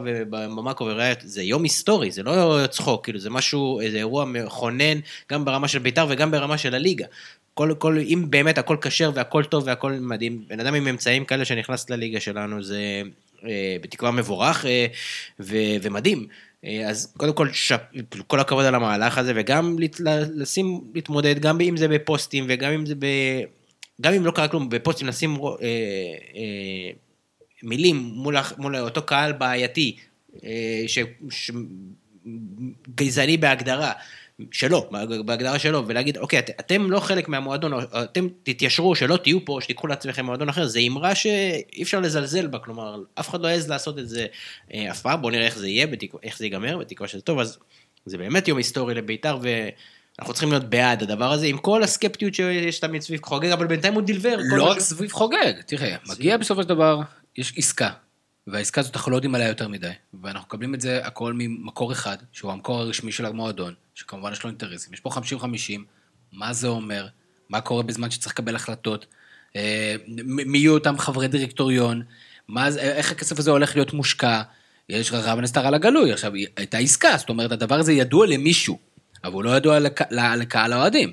וראייה, 0.81 1.15
זה 1.23 1.43
יום 1.43 1.63
היסטורי, 1.63 2.11
זה 2.11 2.23
לא 2.23 2.59
צחוק, 2.69 3.03
כאילו 3.03 3.19
זה 3.19 3.29
משהו, 3.29 3.81
איזה 3.81 3.97
אירוע 3.97 4.25
מכונן, 4.25 4.99
גם 5.31 5.45
ברמה 5.45 5.67
של 5.67 5.79
בית"ר 5.79 6.05
וגם 6.09 6.31
ברמה 6.31 6.57
של 6.57 6.75
הליגה. 6.75 7.05
כל, 7.53 7.73
כל, 7.77 7.97
אם 7.97 8.25
באמת 8.29 8.57
הכל 8.57 8.77
כשר 8.81 9.11
והכל 9.13 9.43
טוב 9.43 9.63
והכל 9.67 9.91
מדהים, 9.91 10.43
בן 10.47 10.59
אדם 10.59 10.73
עם 10.73 10.87
אמצעים 10.87 11.25
כאלה 11.25 11.45
שנכנס 11.45 11.89
לליגה 11.89 12.19
שלנו, 12.19 12.63
זה 12.63 13.01
אה, 13.45 13.75
בתקווה 13.81 14.11
מבורך 14.11 14.65
אה, 14.65 14.85
ו, 15.39 15.55
ומדהים. 15.81 16.27
אה, 16.65 16.89
אז 16.89 17.13
קודם 17.17 17.33
כל, 17.33 17.51
ש... 17.53 17.71
כל 18.27 18.39
הכבוד 18.39 18.65
על 18.65 18.75
המהלך 18.75 19.17
הזה, 19.17 19.33
וגם 19.35 19.75
לשים, 20.35 20.81
להתמודד, 20.95 21.39
גם 21.39 21.61
אם 21.61 21.77
זה 21.77 21.87
בפוסטים, 21.87 22.45
וגם 22.47 22.71
אם 22.71 22.85
זה 22.85 22.95
ב... 22.95 23.05
גם 24.01 24.13
אם 24.13 24.25
לא 24.25 24.31
קרה 24.31 24.47
כלום, 24.47 24.69
בפוסטים 24.69 25.07
לשים 25.07 25.35
אה, 25.35 25.51
אה, 26.35 26.91
מילים 27.63 27.97
מול, 27.97 28.35
מול 28.57 28.77
אותו 28.77 29.01
קהל 29.01 29.31
בעייתי, 29.31 29.97
אה, 30.43 30.83
ש... 30.87 30.99
ש... 31.29 31.51
גזעני 32.95 33.37
בהגדרה, 33.37 33.91
שלו, 34.51 34.89
בהגדרה 35.25 35.59
שלו, 35.59 35.83
ולהגיד, 35.87 36.17
אוקיי, 36.17 36.39
את, 36.39 36.49
אתם 36.59 36.91
לא 36.91 36.99
חלק 36.99 37.29
מהמועדון, 37.29 37.73
אתם 38.03 38.27
תתיישרו, 38.43 38.95
שלא 38.95 39.17
תהיו 39.17 39.45
פה, 39.45 39.57
שתיקחו 39.61 39.87
לעצמכם 39.87 40.25
מועדון 40.25 40.49
אחר, 40.49 40.67
זה 40.67 40.79
אמרה 40.87 41.15
שאי 41.15 41.83
אפשר 41.83 41.99
לזלזל 41.99 42.47
בה, 42.47 42.59
כלומר, 42.59 42.95
אף 43.19 43.29
אחד 43.29 43.41
לא 43.41 43.47
יעז 43.47 43.69
לעשות 43.69 43.99
את 43.99 44.09
זה 44.09 44.25
אה, 44.73 44.91
אף 44.91 45.01
פעם, 45.01 45.21
בואו 45.21 45.31
נראה 45.31 45.45
איך 45.45 45.57
זה 45.57 45.67
יהיה, 45.67 45.87
בתקו, 45.87 46.17
איך 46.23 46.37
זה 46.37 46.45
ייגמר, 46.45 46.77
בתקווה 46.77 47.07
שזה 47.07 47.21
טוב, 47.21 47.39
אז 47.39 47.57
זה 48.05 48.17
באמת 48.17 48.47
יום 48.47 48.57
היסטורי 48.57 48.93
לבית"ר, 48.93 49.37
ואנחנו 49.41 50.33
צריכים 50.33 50.49
להיות 50.51 50.69
בעד 50.69 51.03
הדבר 51.03 51.31
הזה, 51.31 51.45
עם 51.45 51.57
כל 51.57 51.83
הסקפטיות 51.83 52.33
שיש 52.33 52.79
תמיד 52.79 53.01
סביב 53.01 53.19
חוגג, 53.23 53.51
אבל 53.51 53.67
בינתיים 53.67 53.93
הוא 53.93 54.01
דילבר. 54.01 54.37
לא 54.57 54.63
רק 54.63 54.79
סביב 54.79 55.11
חוגג, 55.11 55.53
תראה, 55.65 55.95
מגיע 56.09 56.37
בסופו 56.37 56.63
של 56.63 56.69
דבר, 56.69 56.99
יש 57.37 57.53
עסקה. 57.57 57.89
והעסקה 58.47 58.81
הזאת 58.81 58.95
אנחנו 58.95 59.11
לא 59.11 59.15
יודעים 59.15 59.35
עליה 59.35 59.47
יותר 59.47 59.67
מדי, 59.67 59.91
ואנחנו 60.23 60.47
מקבלים 60.47 60.75
את 60.75 60.81
זה 60.81 61.05
הכל 61.05 61.33
ממקור 61.35 61.91
אחד, 61.91 62.17
שהוא 62.31 62.51
המקור 62.51 62.79
הרשמי 62.79 63.11
של 63.11 63.25
המועדון, 63.25 63.73
שכמובן 63.95 64.31
יש 64.31 64.43
לו 64.43 64.49
אינטרסים. 64.49 64.93
יש 64.93 64.99
פה 64.99 65.09
50-50, 65.09 65.13
מה 66.31 66.53
זה 66.53 66.67
אומר, 66.67 67.07
מה 67.49 67.61
קורה 67.61 67.83
בזמן 67.83 68.11
שצריך 68.11 68.33
לקבל 68.33 68.55
החלטות, 68.55 69.05
אה, 69.55 69.95
מי 70.25 70.57
יהיו 70.57 70.73
אותם 70.73 70.97
חברי 70.97 71.27
דירקטוריון, 71.27 72.03
מה, 72.47 72.67
איך 72.67 73.11
הכסף 73.11 73.39
הזה 73.39 73.51
הולך 73.51 73.75
להיות 73.75 73.93
מושקע, 73.93 74.41
יש 74.89 75.11
רב 75.13 75.37
הנסתר 75.37 75.67
על 75.67 75.73
הגלוי, 75.73 76.11
עכשיו, 76.13 76.31
הייתה 76.57 76.77
עסקה, 76.77 77.17
זאת 77.17 77.29
אומרת, 77.29 77.51
הדבר 77.51 77.79
הזה 77.79 77.93
ידוע 77.93 78.27
למישהו, 78.27 78.79
אבל 79.23 79.33
הוא 79.33 79.43
לא 79.43 79.57
ידוע 79.57 79.79
לק, 79.79 80.11
לקהל 80.11 80.73
האוהדים. 80.73 81.11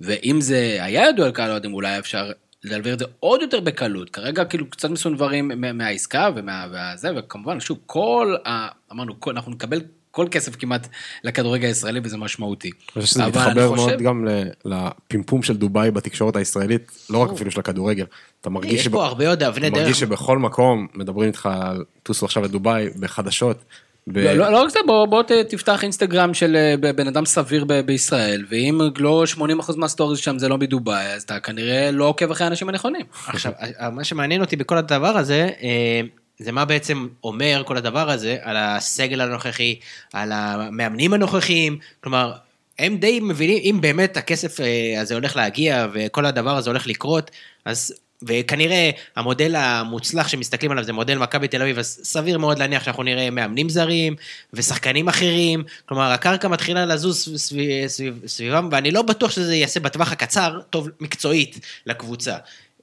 ואם 0.00 0.40
זה 0.40 0.78
היה 0.80 1.08
ידוע 1.08 1.28
לקהל 1.28 1.48
האוהדים, 1.48 1.74
אולי 1.74 1.98
אפשר 1.98 2.32
להעביר 2.64 2.94
את 2.94 2.98
זה 2.98 3.04
עוד 3.20 3.42
יותר 3.42 3.60
בקלות. 3.60 4.10
כרגע 4.10 4.44
כאילו 4.44 4.70
קצת 4.70 4.90
מסונברים 4.90 5.50
מהעסקה 5.74 6.28
ומהזה, 6.36 7.08
וכמובן, 7.16 7.60
שוב, 7.60 7.78
כל 7.86 8.36
ה... 8.46 8.68
אמרנו, 8.92 9.14
אנחנו 9.26 9.52
נקבל 9.52 9.80
כל 10.10 10.26
כסף 10.30 10.56
כמעט 10.56 10.88
לכדורגל 11.24 11.68
הישראלי 11.68 12.00
וזה 12.04 12.16
משמעותי. 12.16 12.70
אני 12.70 13.02
חושב 13.02 13.06
שזה 13.06 13.26
מתחבר 13.26 13.72
מאוד 13.72 14.02
גם 14.02 14.28
לפימפום 14.64 15.42
של 15.42 15.56
דובאי 15.56 15.90
בתקשורת 15.90 16.36
הישראלית, 16.36 16.92
לא 17.10 17.18
רק 17.18 17.30
אפילו 17.30 17.50
של 17.50 17.60
הכדורגל. 17.60 18.04
אתה 18.40 18.50
מרגיש, 18.50 18.88
דרך. 19.34 19.58
אתה 19.58 19.70
מרגיש 19.70 20.00
שבכל 20.00 20.38
מקום 20.38 20.86
מדברים 20.94 21.28
איתך 21.28 21.48
על 21.52 21.84
טוסו 22.02 22.26
עכשיו 22.26 22.42
לדובאי 22.42 22.88
בחדשות. 23.00 23.64
ב... 24.06 24.18
לא, 24.18 24.32
לא, 24.32 24.52
לא 24.52 24.62
רק 24.62 24.68
זה, 24.70 24.78
בוא, 24.86 25.06
בוא 25.06 25.22
תפתח 25.48 25.82
אינסטגרם 25.82 26.34
של 26.34 26.56
אה, 26.56 26.92
בן 26.92 27.06
אדם 27.06 27.24
סביר 27.24 27.64
ב- 27.64 27.80
בישראל, 27.80 28.44
ואם 28.48 28.80
לא 28.98 29.24
80% 29.36 29.40
מה 29.76 29.85
stories 29.85 30.18
שם 30.18 30.38
זה 30.38 30.48
לא 30.48 30.58
מדובאי, 30.58 31.06
אז 31.06 31.22
אתה 31.22 31.40
כנראה 31.40 31.90
לא 31.90 32.04
עוקב 32.04 32.30
אחרי 32.30 32.44
האנשים 32.46 32.68
הנכונים. 32.68 33.06
עכשיו, 33.26 33.52
מה 33.92 34.04
שמעניין 34.04 34.40
אותי 34.40 34.56
בכל 34.56 34.76
הדבר 34.76 35.16
הזה, 35.16 35.50
אה, 35.62 36.00
זה 36.38 36.52
מה 36.52 36.64
בעצם 36.64 37.08
אומר 37.24 37.62
כל 37.66 37.76
הדבר 37.76 38.10
הזה 38.10 38.36
על 38.42 38.56
הסגל 38.56 39.20
הנוכחי, 39.20 39.78
על 40.12 40.32
המאמנים 40.32 41.12
הנוכחיים, 41.12 41.78
כלומר, 42.00 42.32
הם 42.78 42.96
די 42.96 43.20
מבינים, 43.22 43.58
אם 43.62 43.80
באמת 43.80 44.16
הכסף 44.16 44.60
אה, 44.60 45.00
הזה 45.00 45.14
הולך 45.14 45.36
להגיע 45.36 45.86
וכל 45.92 46.26
הדבר 46.26 46.56
הזה 46.56 46.70
הולך 46.70 46.86
לקרות, 46.86 47.30
אז 47.64 47.94
וכנראה 48.22 48.90
המודל 49.16 49.56
המוצלח 49.56 50.28
שמסתכלים 50.28 50.70
עליו 50.70 50.84
זה 50.84 50.92
מודל 50.92 51.18
מכבי 51.18 51.48
תל 51.48 51.62
אביב, 51.62 51.78
אז 51.78 52.00
סביר 52.02 52.38
מאוד 52.38 52.58
להניח 52.58 52.84
שאנחנו 52.84 53.02
נראה 53.02 53.30
מאמנים 53.30 53.68
זרים 53.68 54.16
ושחקנים 54.52 55.08
אחרים, 55.08 55.64
כלומר 55.86 56.10
הקרקע 56.10 56.48
מתחילה 56.48 56.86
לזוז 56.86 57.34
סביב, 57.36 57.86
סביב, 57.86 58.22
סביבם, 58.26 58.68
ואני 58.72 58.90
לא 58.90 59.02
בטוח 59.02 59.30
שזה 59.30 59.54
יעשה 59.54 59.80
בטווח 59.80 60.12
הקצר 60.12 60.60
טוב 60.70 60.88
מקצועית 61.00 61.60
לקבוצה. 61.86 62.36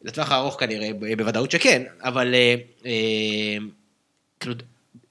לטווח 0.03 0.31
הארוך 0.31 0.59
כנראה, 0.59 0.89
בוודאות 1.17 1.51
שכן, 1.51 1.83
אבל 2.03 2.35
אה, 2.35 2.55
אה, 2.85 3.57
כאילו, 4.39 4.55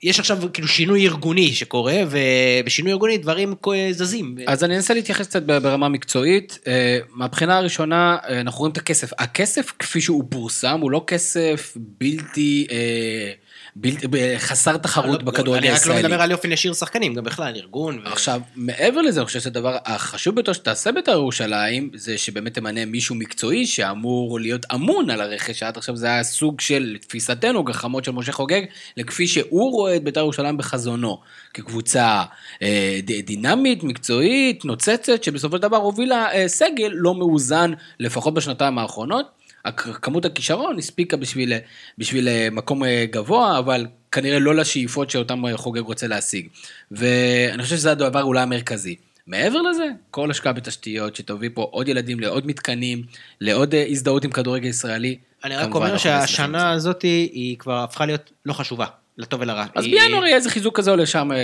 יש 0.02 0.20
עכשיו 0.20 0.38
כאילו 0.52 0.68
שינוי 0.68 1.06
ארגוני 1.06 1.52
שקורה, 1.52 1.96
ובשינוי 2.10 2.92
ארגוני 2.92 3.18
דברים 3.18 3.54
זזים. 3.90 4.36
אז 4.46 4.64
אני 4.64 4.76
אנסה 4.76 4.94
להתייחס 4.94 5.26
קצת 5.26 5.42
ברמה 5.42 5.88
מקצועית. 5.88 6.58
אה, 6.66 6.98
מהבחינה 7.14 7.58
הראשונה, 7.58 8.16
אה, 8.28 8.40
אנחנו 8.40 8.58
רואים 8.58 8.72
את 8.72 8.76
הכסף. 8.76 9.10
הכסף 9.18 9.72
כפי 9.78 10.00
שהוא 10.00 10.24
פורסם, 10.30 10.80
הוא 10.80 10.90
לא 10.90 11.04
כסף 11.06 11.76
בלתי... 11.76 12.66
אה, 12.70 13.32
בלתי- 13.78 14.06
ב- 14.10 14.36
חסר 14.38 14.76
תחרות 14.76 15.22
בכדורגל 15.22 15.58
אני 15.58 15.66
רק 15.68 15.86
לא 15.86 15.92
הישראלי. 15.92 16.02
מדבר 16.08 16.22
על 16.22 16.30
יופי 16.30 16.48
נשאיר 16.48 16.72
שחקנים, 16.74 17.14
גם 17.14 17.24
בכלל, 17.24 17.52
ארגון. 17.56 17.98
ו- 18.04 18.08
עכשיו, 18.12 18.40
מעבר 18.56 19.00
לזה, 19.02 19.20
אני 19.20 19.26
חושב 19.26 19.40
שהדבר 19.40 19.76
החשוב 19.84 20.34
ביותר 20.34 20.52
שתעשה 20.52 20.92
בית"ר 20.92 21.10
ירושלים, 21.12 21.90
זה 21.94 22.18
שבאמת 22.18 22.54
תמנה 22.54 22.84
מישהו 22.84 23.14
מקצועי 23.14 23.66
שאמור 23.66 24.40
להיות 24.40 24.66
אמון 24.74 25.10
על 25.10 25.20
הרכש, 25.20 25.58
שעד 25.58 25.76
עכשיו 25.76 25.96
זה 25.96 26.06
היה 26.06 26.22
סוג 26.24 26.60
של, 26.60 26.90
לתפיסתנו, 26.94 27.64
גחמות 27.64 28.04
של 28.04 28.10
משה 28.12 28.32
חוגג, 28.32 28.62
לכפי 28.96 29.26
שהוא 29.26 29.72
רואה 29.72 29.96
את 29.96 30.04
בית"ר 30.04 30.20
ירושלים 30.20 30.56
בחזונו, 30.56 31.18
כקבוצה 31.54 32.22
אה, 32.62 32.98
ד- 33.04 33.26
דינמית, 33.26 33.82
מקצועית, 33.84 34.64
נוצצת, 34.64 35.22
שבסופו 35.24 35.56
של 35.56 35.62
דבר 35.62 35.76
הובילה 35.76 36.32
אה, 36.32 36.48
סגל 36.48 36.90
לא 36.92 37.14
מאוזן, 37.14 37.72
לפחות 38.00 38.34
בשנתיים 38.34 38.78
האחרונות. 38.78 39.26
כמות 39.72 40.24
הכישרון 40.24 40.78
הספיקה 40.78 41.16
בשביל, 41.16 41.52
בשביל 41.98 42.28
אה, 42.28 42.48
מקום 42.52 42.84
אה, 42.84 43.04
גבוה, 43.10 43.58
אבל 43.58 43.86
כנראה 44.12 44.38
לא 44.38 44.54
לשאיפות 44.54 45.10
שאותם 45.10 45.46
אה, 45.46 45.56
חוגג 45.56 45.80
רוצה 45.82 46.06
להשיג. 46.06 46.46
ואני 46.90 47.62
חושב 47.62 47.76
שזה 47.76 47.92
הדבר 47.92 48.22
אולי 48.22 48.40
המרכזי. 48.40 48.96
מעבר 49.26 49.62
לזה, 49.62 49.84
כל 50.10 50.30
השקעה 50.30 50.52
בתשתיות 50.52 51.16
שתביא 51.16 51.50
פה 51.54 51.68
עוד 51.70 51.88
ילדים 51.88 52.20
לעוד 52.20 52.46
מתקנים, 52.46 53.02
לעוד 53.40 53.74
הזדהות 53.88 54.24
עם 54.24 54.30
כדורגל 54.30 54.68
ישראלי. 54.68 55.16
אני 55.44 55.56
רק 55.56 55.74
אומר 55.74 55.96
שהשנה. 55.98 56.70
הזאת 56.70 57.02
היא 57.02 57.56
כבר 57.58 57.82
הפכה 57.82 58.06
להיות 58.06 58.30
לא 58.46 58.52
חשובה, 58.52 58.86
לטוב 59.18 59.40
ולרע. 59.40 59.64
אז 59.74 59.84
היא- 59.84 60.00
בינואר 60.00 60.24
יהיה 60.24 60.36
איזה 60.36 60.50
חיזוק 60.50 60.76
כזה 60.76 60.90
אה, 60.90 60.96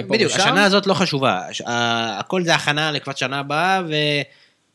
פה 0.09 0.15
בדיוק. 0.15 0.33
השנה 0.33 0.65
הזאת 0.65 0.87
לא 0.87 0.95
חשובה. 0.95 1.41
הכל 2.19 2.45
זה 2.45 2.55
הכנה 2.55 2.91
לקראת 2.93 3.19
שנה 3.19 3.39
הבאה, 3.39 3.83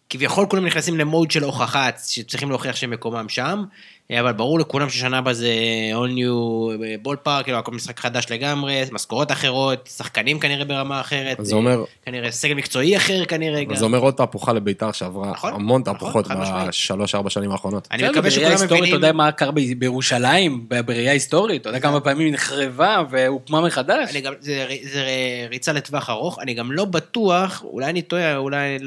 וכביכול 0.09 0.45
כולם 0.49 0.65
נכנסים 0.65 0.97
למוד 0.97 1.31
של 1.31 1.43
הוכחה, 1.43 1.89
שצריכים 2.07 2.49
להוכיח 2.49 2.75
שהם 2.75 2.91
מקומם 2.91 3.29
שם, 3.29 3.63
אבל 4.11 4.33
ברור 4.33 4.59
לכולם 4.59 4.89
ששנה 4.89 5.17
הבאה 5.17 5.33
זה 5.33 5.49
all 5.93 6.17
new 6.17 7.05
ball 7.05 7.27
park, 7.27 7.43
כאילו 7.43 7.57
הכל 7.57 7.71
משחק 7.71 7.99
חדש 7.99 8.25
לגמרי, 8.31 8.83
משכורות 8.91 9.31
אחרות, 9.31 9.89
שחקנים 9.97 10.39
כנראה 10.39 10.65
ברמה 10.65 11.01
אחרת, 11.01 11.37
זה 11.41 11.55
אומר, 11.55 11.83
כנראה 12.05 12.31
סגל 12.31 12.53
מקצועי 12.53 12.97
אחר 12.97 13.25
כנראה 13.25 13.63
גם. 13.63 13.75
זה 13.75 13.85
אומר 13.85 13.97
עוד 13.99 14.13
תהפוכה 14.13 14.53
לביתר 14.53 14.91
שעברה 14.91 15.31
נכון, 15.31 15.53
המון 15.53 15.81
נכון, 15.81 15.93
תהפוכות 15.93 16.31
משמעית. 16.31 16.67
בשלוש-ארבע 16.67 17.29
שנים 17.29 17.51
האחרונות. 17.51 17.87
אני 17.91 18.09
מקווה 18.09 18.21
בראייה 18.21 18.31
שכולם 18.31 18.51
היסטורית, 18.51 18.71
מבינים... 18.81 18.95
אתה 18.95 19.05
יודע 19.05 19.11
מה 19.11 19.31
קרה 19.31 19.51
ב- 19.51 19.73
בירושלים, 19.77 20.65
בראייה 20.85 21.11
היסטורית, 21.11 21.61
אתה 21.61 21.69
יודע 21.69 21.79
כמה 21.79 21.99
פעמים 21.99 22.25
היא 22.25 22.33
נחרבה 22.33 23.03
והוקמה 23.09 23.61
מחדש? 23.61 24.09
אני 24.11 24.21
גם, 24.21 24.33
זה, 24.39 24.67
זה 24.83 25.05
ריצה 25.49 25.73
לטווח 25.73 26.09
ארוך, 26.09 26.39
אני 26.39 26.53
גם 26.53 26.71
לא 26.71 26.85
בטוח, 26.85 27.63
אולי 27.63 27.85
אני 27.85 28.01
טועה, 28.01 28.37
אולי 28.37 28.77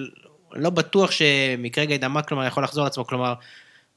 לא 0.54 0.70
בטוח 0.70 1.10
שמקרה 1.10 1.84
גיידמק, 1.84 2.28
כלומר, 2.28 2.46
יכול 2.46 2.64
לחזור 2.64 2.84
לעצמו, 2.84 3.06
כלומר, 3.06 3.34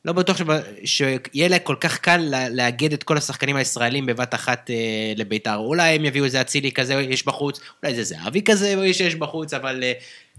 לא 0.06 0.14
בטוח 0.14 0.38
שבא, 0.38 0.60
שיהיה 0.86 1.48
לה 1.48 1.60
כל 1.60 1.76
כך 1.80 1.98
קל 1.98 2.22
לאגד 2.52 2.94
את 2.94 3.04
כל 3.04 3.18
השחקנים 3.18 3.56
הישראלים 3.56 4.06
בבת 4.06 4.34
אחת 4.34 4.70
אה, 4.70 5.14
לביתר. 5.16 5.56
אולי 5.56 5.96
הם 5.96 6.06
יביאו 6.06 6.26
איזה 6.26 6.42
אצילי 6.42 6.72
כזה 6.72 6.94
יש 6.94 7.26
בחוץ, 7.26 7.60
אולי 7.60 7.94
איזה 7.94 8.04
זהבי 8.04 8.42
כזה 8.42 8.94
שיש 8.94 9.16
בחוץ, 9.16 9.54
אבל 9.54 9.84
אה, 9.84 9.94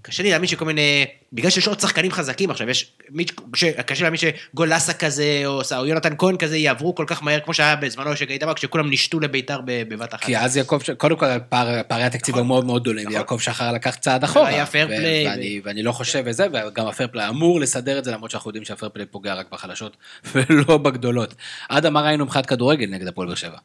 קשה 0.06 0.22
לי 0.22 0.30
להאמין 0.30 0.46
שכל 0.48 0.64
מיני, 0.64 1.04
בגלל 1.32 1.50
שיש 1.50 1.68
עוד 1.68 1.80
שחקנים 1.80 2.12
חזקים 2.12 2.50
עכשיו, 2.50 2.70
יש, 2.70 2.92
מי, 3.10 3.24
ש, 3.54 3.64
קשה 3.64 4.02
להאמין 4.02 4.20
שגולסה 4.20 4.92
כזה, 4.94 5.42
או, 5.46 5.60
או 5.76 5.86
יונתן 5.86 6.14
כהן 6.18 6.36
כזה, 6.36 6.56
יעברו 6.56 6.94
כל 6.94 7.04
כך 7.08 7.22
מהר, 7.22 7.40
כמו 7.40 7.54
שהיה 7.54 7.76
בזמנו 7.76 8.16
של 8.16 8.24
גיידמק, 8.24 8.58
שכולם 8.58 8.90
נשתו 8.90 9.20
לביתר 9.20 9.60
בבת 9.64 10.14
אחת. 10.14 10.24
כי 10.24 10.38
אז 10.38 10.56
יעקב, 10.56 10.80
ש- 10.84 10.90
קודם 10.90 11.16
כל 11.16 11.26
פער- 11.48 11.82
פערי 11.88 12.02
התקציב 12.02 12.34
היו 12.34 12.44
מאוד 12.44 12.64
מאוד 12.64 12.82
גדולים, 12.82 13.04
נכון. 13.04 13.14
ויעקב 13.16 13.38
שחר 13.40 13.72
לקח 13.72 13.94
צעד 13.96 14.24
אחורה. 14.24 14.48
היה 14.48 14.64
ו- 14.64 14.66
play, 14.86 15.28
ואני- 15.28 15.60
ואני 15.64 15.82
לא 15.82 15.92
חושב 15.92 16.22
וזה, 16.26 16.46
וגם 16.68 16.86
הפייר 16.86 17.08
פליי 17.12 17.28
אמור 17.28 17.60
לסדר 17.60 17.98
את 17.98 18.04
זה, 18.04 18.10
למרות 18.12 18.30
שאנחנו 18.30 18.48
יודעים 18.48 18.64
שהפייר 18.64 18.90
פליי 18.94 19.06
פוגע 19.06 19.34
רק 19.34 19.46
בחלשות 19.52 19.96
ולא 20.32 20.78
בגדולות. 20.78 21.34
עד 21.68 21.86
מה 21.86 22.00
ראינו 22.00 22.24
מבחינת 22.24 22.46
כדורגל 22.46 22.86
נגד 22.90 23.06
הפועל 23.06 23.28
באר 23.28 23.36
שבע. 23.36 23.58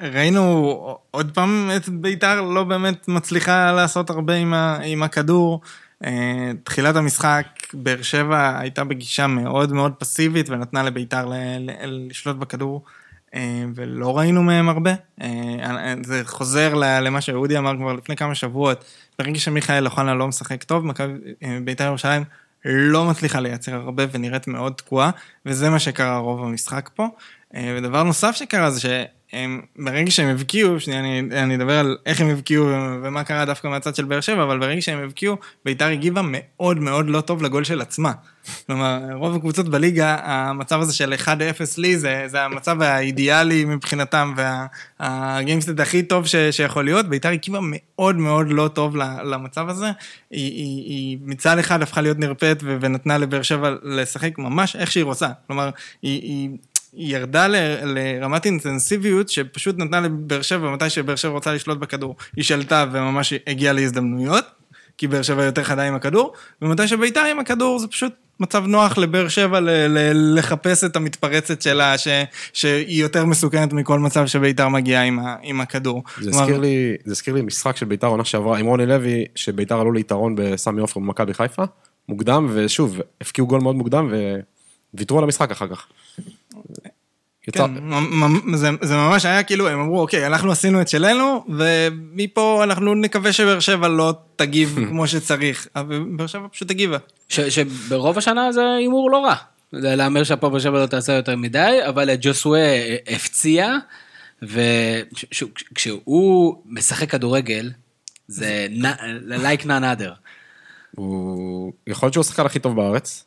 ראינו 0.00 0.98
עוד 1.10 1.30
פעם 1.34 1.70
את 1.76 1.88
ביתר 1.88 2.40
לא 2.40 2.64
באמת 2.64 3.08
מצליחה 3.08 3.72
לעשות 3.72 4.10
הרבה 4.10 4.34
עם, 4.34 4.54
ה, 4.54 4.78
עם 4.84 5.02
הכדור. 5.02 5.60
אה, 6.04 6.50
תחילת 6.64 6.96
המשחק, 6.96 7.46
באר 7.74 8.02
שבע 8.02 8.58
הייתה 8.58 8.84
בגישה 8.84 9.26
מאוד 9.26 9.72
מאוד 9.72 9.92
פסיבית 9.98 10.50
ונתנה 10.50 10.82
לביתר 10.82 11.26
ל, 11.26 11.34
ל, 11.58 11.70
לשלוט 11.84 12.36
בכדור. 12.36 12.84
אה, 13.34 13.64
ולא 13.74 14.18
ראינו 14.18 14.42
מהם 14.42 14.68
הרבה. 14.68 14.92
אה, 15.20 15.94
זה 16.04 16.22
חוזר 16.24 16.74
למה 16.74 17.20
שאודי 17.20 17.58
אמר 17.58 17.76
כבר 17.76 17.92
לפני 17.92 18.16
כמה 18.16 18.34
שבועות. 18.34 18.84
ברגע 19.18 19.38
שמיכאל 19.38 19.86
אוחנה 19.86 20.14
לא 20.14 20.28
משחק 20.28 20.64
טוב, 20.64 20.84
ביתר 21.64 21.84
ירושלים 21.84 22.24
לא 22.64 23.04
מצליחה 23.04 23.40
לייצר 23.40 23.74
הרבה 23.74 24.04
ונראית 24.12 24.48
מאוד 24.48 24.72
תקועה, 24.72 25.10
וזה 25.46 25.70
מה 25.70 25.78
שקרה 25.78 26.18
רוב 26.18 26.44
המשחק 26.44 26.90
פה. 26.94 27.06
ודבר 27.54 28.02
נוסף 28.02 28.36
שקרה 28.36 28.70
זה 28.70 28.80
שהם, 29.30 29.60
ברגע 29.76 30.10
שהם 30.10 30.28
הבקיעו, 30.28 30.80
שנייה 30.80 31.00
אני, 31.00 31.20
אני 31.32 31.54
אדבר 31.54 31.78
על 31.78 31.96
איך 32.06 32.20
הם 32.20 32.28
הבקיעו 32.28 32.66
ומה 33.02 33.24
קרה 33.24 33.44
דווקא 33.44 33.68
מהצד 33.68 33.94
של 33.94 34.04
באר 34.04 34.20
שבע, 34.20 34.42
אבל 34.42 34.58
ברגע 34.58 34.80
שהם 34.80 34.98
הבקיעו, 34.98 35.36
ביתר 35.64 35.86
הגיבה 35.86 36.20
מאוד 36.24 36.78
מאוד 36.78 37.06
לא 37.08 37.20
טוב 37.20 37.42
לגול 37.42 37.64
של 37.64 37.80
עצמה. 37.80 38.12
כלומר, 38.66 38.98
רוב 39.12 39.36
הקבוצות 39.36 39.68
בליגה, 39.68 40.16
המצב 40.22 40.80
הזה 40.80 40.94
של 40.94 41.12
1-0 41.12 41.28
לי, 41.78 41.98
זה, 41.98 42.24
זה 42.26 42.42
המצב 42.42 42.82
האידיאלי 42.82 43.64
מבחינתם, 43.64 44.34
והגיימסטד 45.00 45.80
הכי 45.80 46.02
טוב 46.02 46.26
ש, 46.26 46.36
שיכול 46.50 46.84
להיות. 46.84 47.06
ביתר 47.06 47.28
הגיבה 47.28 47.58
מאוד 47.62 48.16
מאוד 48.16 48.46
לא 48.50 48.68
טוב 48.68 48.96
למצב 49.24 49.68
הזה. 49.68 49.86
היא, 50.30 50.52
היא, 50.52 50.84
היא 50.84 51.18
מצד 51.22 51.58
אחד 51.58 51.82
הפכה 51.82 52.00
להיות 52.00 52.18
נרפאת 52.18 52.62
ונתנה 52.62 53.18
לבאר 53.18 53.42
שבע 53.42 53.74
לשחק 53.82 54.38
ממש 54.38 54.76
איך 54.76 54.92
שהיא 54.92 55.04
רוצה. 55.04 55.28
כלומר. 55.46 55.70
היא 56.02 56.22
היא 56.22 56.50
ירדה 56.94 57.48
ל- 57.48 57.56
לרמת 57.84 58.46
אינטנסיביות 58.46 59.28
שפשוט 59.28 59.78
נתנה 59.78 60.00
לבאר 60.00 60.42
שבע, 60.42 60.70
מתי 60.70 60.90
שבאר 60.90 61.16
שבע 61.16 61.32
רוצה 61.32 61.54
לשלוט 61.54 61.78
בכדור, 61.78 62.16
היא 62.36 62.44
שלטה 62.44 62.84
וממש 62.92 63.32
הגיעה 63.46 63.72
להזדמנויות, 63.72 64.44
כי 64.98 65.06
באר 65.06 65.22
שבע 65.22 65.44
יותר 65.44 65.64
חדה 65.64 65.82
עם 65.82 65.94
הכדור, 65.94 66.32
ומתי 66.62 66.88
שביתר 66.88 67.20
עם 67.20 67.38
הכדור 67.38 67.78
זה 67.78 67.86
פשוט 67.88 68.12
מצב 68.40 68.64
נוח 68.66 68.98
לבאר 68.98 69.28
שבע 69.28 69.60
ל- 69.60 69.70
ל- 69.70 70.38
לחפש 70.38 70.84
את 70.84 70.96
המתפרצת 70.96 71.62
שלה, 71.62 71.98
ש- 71.98 72.08
שהיא 72.52 73.02
יותר 73.02 73.24
מסוכנת 73.24 73.72
מכל 73.72 73.98
מצב 73.98 74.26
שביתר 74.26 74.68
מגיעה 74.68 75.02
עם, 75.02 75.18
ה- 75.18 75.36
עם 75.42 75.60
הכדור. 75.60 76.02
זה 76.20 76.30
כלומר, 76.30 76.44
הזכיר 76.44 76.58
לי, 76.60 76.96
זה 77.04 77.32
לי 77.34 77.42
משחק 77.42 77.76
של 77.76 77.86
ביתר 77.86 78.06
עונה 78.06 78.24
שעברה 78.24 78.58
עם 78.58 78.66
רוני 78.66 78.86
לוי, 78.86 79.24
שביתר 79.34 79.80
עלו 79.80 79.92
ליתרון 79.92 80.34
בסמי 80.38 80.80
עופר 80.80 81.00
במכבי 81.00 81.34
חיפה, 81.34 81.62
מוקדם, 82.08 82.48
ושוב, 82.54 83.00
הפקיעו 83.20 83.46
גול 83.46 83.60
מאוד 83.60 83.76
מוקדם 83.76 84.12
וויתרו 84.94 85.18
על 85.18 85.24
המשחק 85.24 85.50
אחר 85.50 85.68
כך. 85.68 85.86
יצא, 87.48 87.66
כן, 87.66 88.56
זה, 88.56 88.68
זה 88.82 88.96
ממש 88.96 89.24
היה 89.24 89.42
כאילו, 89.42 89.68
הם 89.68 89.80
אמרו, 89.80 90.00
אוקיי, 90.00 90.26
אנחנו 90.26 90.52
עשינו 90.52 90.80
את 90.80 90.88
שלנו, 90.88 91.44
ומפה 91.48 92.60
אנחנו 92.64 92.94
נקווה 92.94 93.32
שבאר 93.32 93.60
שבע 93.60 93.88
לא 93.88 94.12
תגיב 94.36 94.78
כמו 94.88 95.08
שצריך. 95.08 95.68
אבל 95.76 96.04
באר 96.16 96.26
שבע 96.26 96.46
פשוט 96.52 96.70
הגיבה. 96.70 96.98
ש- 97.28 97.40
שברוב 97.40 98.18
השנה 98.18 98.52
זה 98.52 98.60
הימור 98.78 99.10
לא 99.10 99.24
רע. 99.24 99.34
זה 99.72 99.96
להמר 99.96 100.24
שהפועל 100.24 100.52
באר 100.52 100.60
שבע 100.60 100.78
לא 100.82 100.86
תעשה 100.86 101.12
יותר 101.12 101.36
מדי, 101.36 101.78
אבל 101.88 102.10
ג'וסווה 102.20 102.60
הפציע, 103.14 103.74
וכשהוא 104.42 106.62
משחק 106.66 107.10
כדורגל, 107.10 107.70
זה 108.28 108.66
like 109.28 109.62
none 109.62 109.66
other. 109.98 110.10
הוא, 110.96 111.72
יכול 111.86 112.06
להיות 112.06 112.12
שהוא 112.12 112.20
השחקן 112.20 112.46
הכי 112.46 112.58
טוב 112.58 112.76
בארץ, 112.76 113.24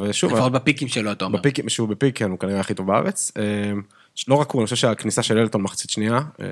ושוב, 0.00 0.32
לפחות 0.32 0.52
בפיקים 0.52 0.88
שלו, 0.88 1.12
אתה 1.12 1.24
אומר. 1.24 1.38
בפיק, 1.38 1.68
שהוא 1.68 1.88
בפיק, 1.88 2.18
כן, 2.18 2.30
הוא 2.30 2.38
כנראה 2.38 2.60
הכי 2.60 2.74
טוב 2.74 2.86
בארץ. 2.86 3.32
אה, 3.38 3.72
לא 4.28 4.34
רק 4.34 4.50
הוא, 4.50 4.60
אני 4.60 4.64
חושב 4.64 4.76
שהכניסה 4.76 5.22
של 5.22 5.38
אלטון 5.38 5.62
מחצית 5.62 5.90
שנייה, 5.90 6.20
אה, 6.40 6.46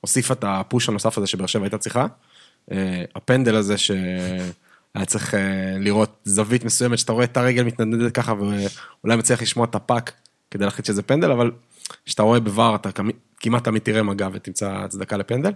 הוסיפה 0.00 0.34
את 0.34 0.44
הפוש 0.46 0.88
הנוסף 0.88 1.18
הזה 1.18 1.26
שבאר 1.26 1.46
שבע 1.46 1.64
הייתה 1.64 1.78
צריכה. 1.78 2.06
אה, 2.72 3.04
הפנדל 3.14 3.56
הזה 3.56 3.78
שהיה 3.78 5.04
צריך 5.06 5.34
אה, 5.34 5.40
לראות 5.78 6.20
זווית 6.24 6.64
מסוימת, 6.64 6.98
שאתה 6.98 7.12
רואה 7.12 7.24
את 7.24 7.36
הרגל 7.36 7.62
מתנדנדת 7.62 8.12
ככה, 8.14 8.34
ואולי 8.34 9.16
מצליח 9.16 9.42
לשמוע 9.42 9.66
את 9.66 9.74
הפאק 9.74 10.12
כדי 10.50 10.64
להחליט 10.64 10.86
שזה 10.86 11.02
פנדל, 11.02 11.30
אבל 11.30 11.50
כשאתה 12.06 12.22
רואה 12.22 12.38
בVAR 12.38 12.74
אתה 12.74 12.92
כמ- 12.92 13.10
כמעט 13.40 13.64
תמיד 13.64 13.82
תראה 13.82 14.02
מגע 14.02 14.28
ותמצא 14.32 14.72
הצדקה 14.72 15.16
לפנדל. 15.16 15.52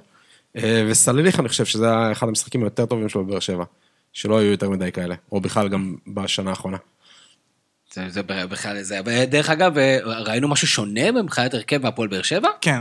אה, 0.56 0.86
וסלליך, 0.90 1.40
אני 1.40 1.48
חושב 1.48 1.64
שזה 1.64 1.88
היה 1.90 2.12
אחד 2.12 2.28
המשחקים 2.28 2.62
היותר 2.62 2.86
טובים 2.86 3.08
שלו 3.08 3.24
בבאר 3.24 3.40
שבע. 3.40 3.64
שלא 4.12 4.38
היו 4.38 4.50
יותר 4.50 4.70
מדי 4.70 4.92
כאלה, 4.92 5.14
או 5.32 5.40
בכלל 5.40 5.68
גם 5.68 5.94
בשנה 6.06 6.50
האחרונה. 6.50 6.76
זה, 7.94 8.02
זה 8.08 8.22
בכלל 8.22 8.82
זה. 8.82 8.98
דרך 9.30 9.50
אגב, 9.50 9.72
ראינו 10.04 10.48
משהו 10.48 10.66
שונה 10.66 11.12
מבחינת 11.12 11.54
הרכב 11.54 11.82
מהפועל 11.82 12.08
באר 12.08 12.22
שבע? 12.22 12.48
כן, 12.60 12.78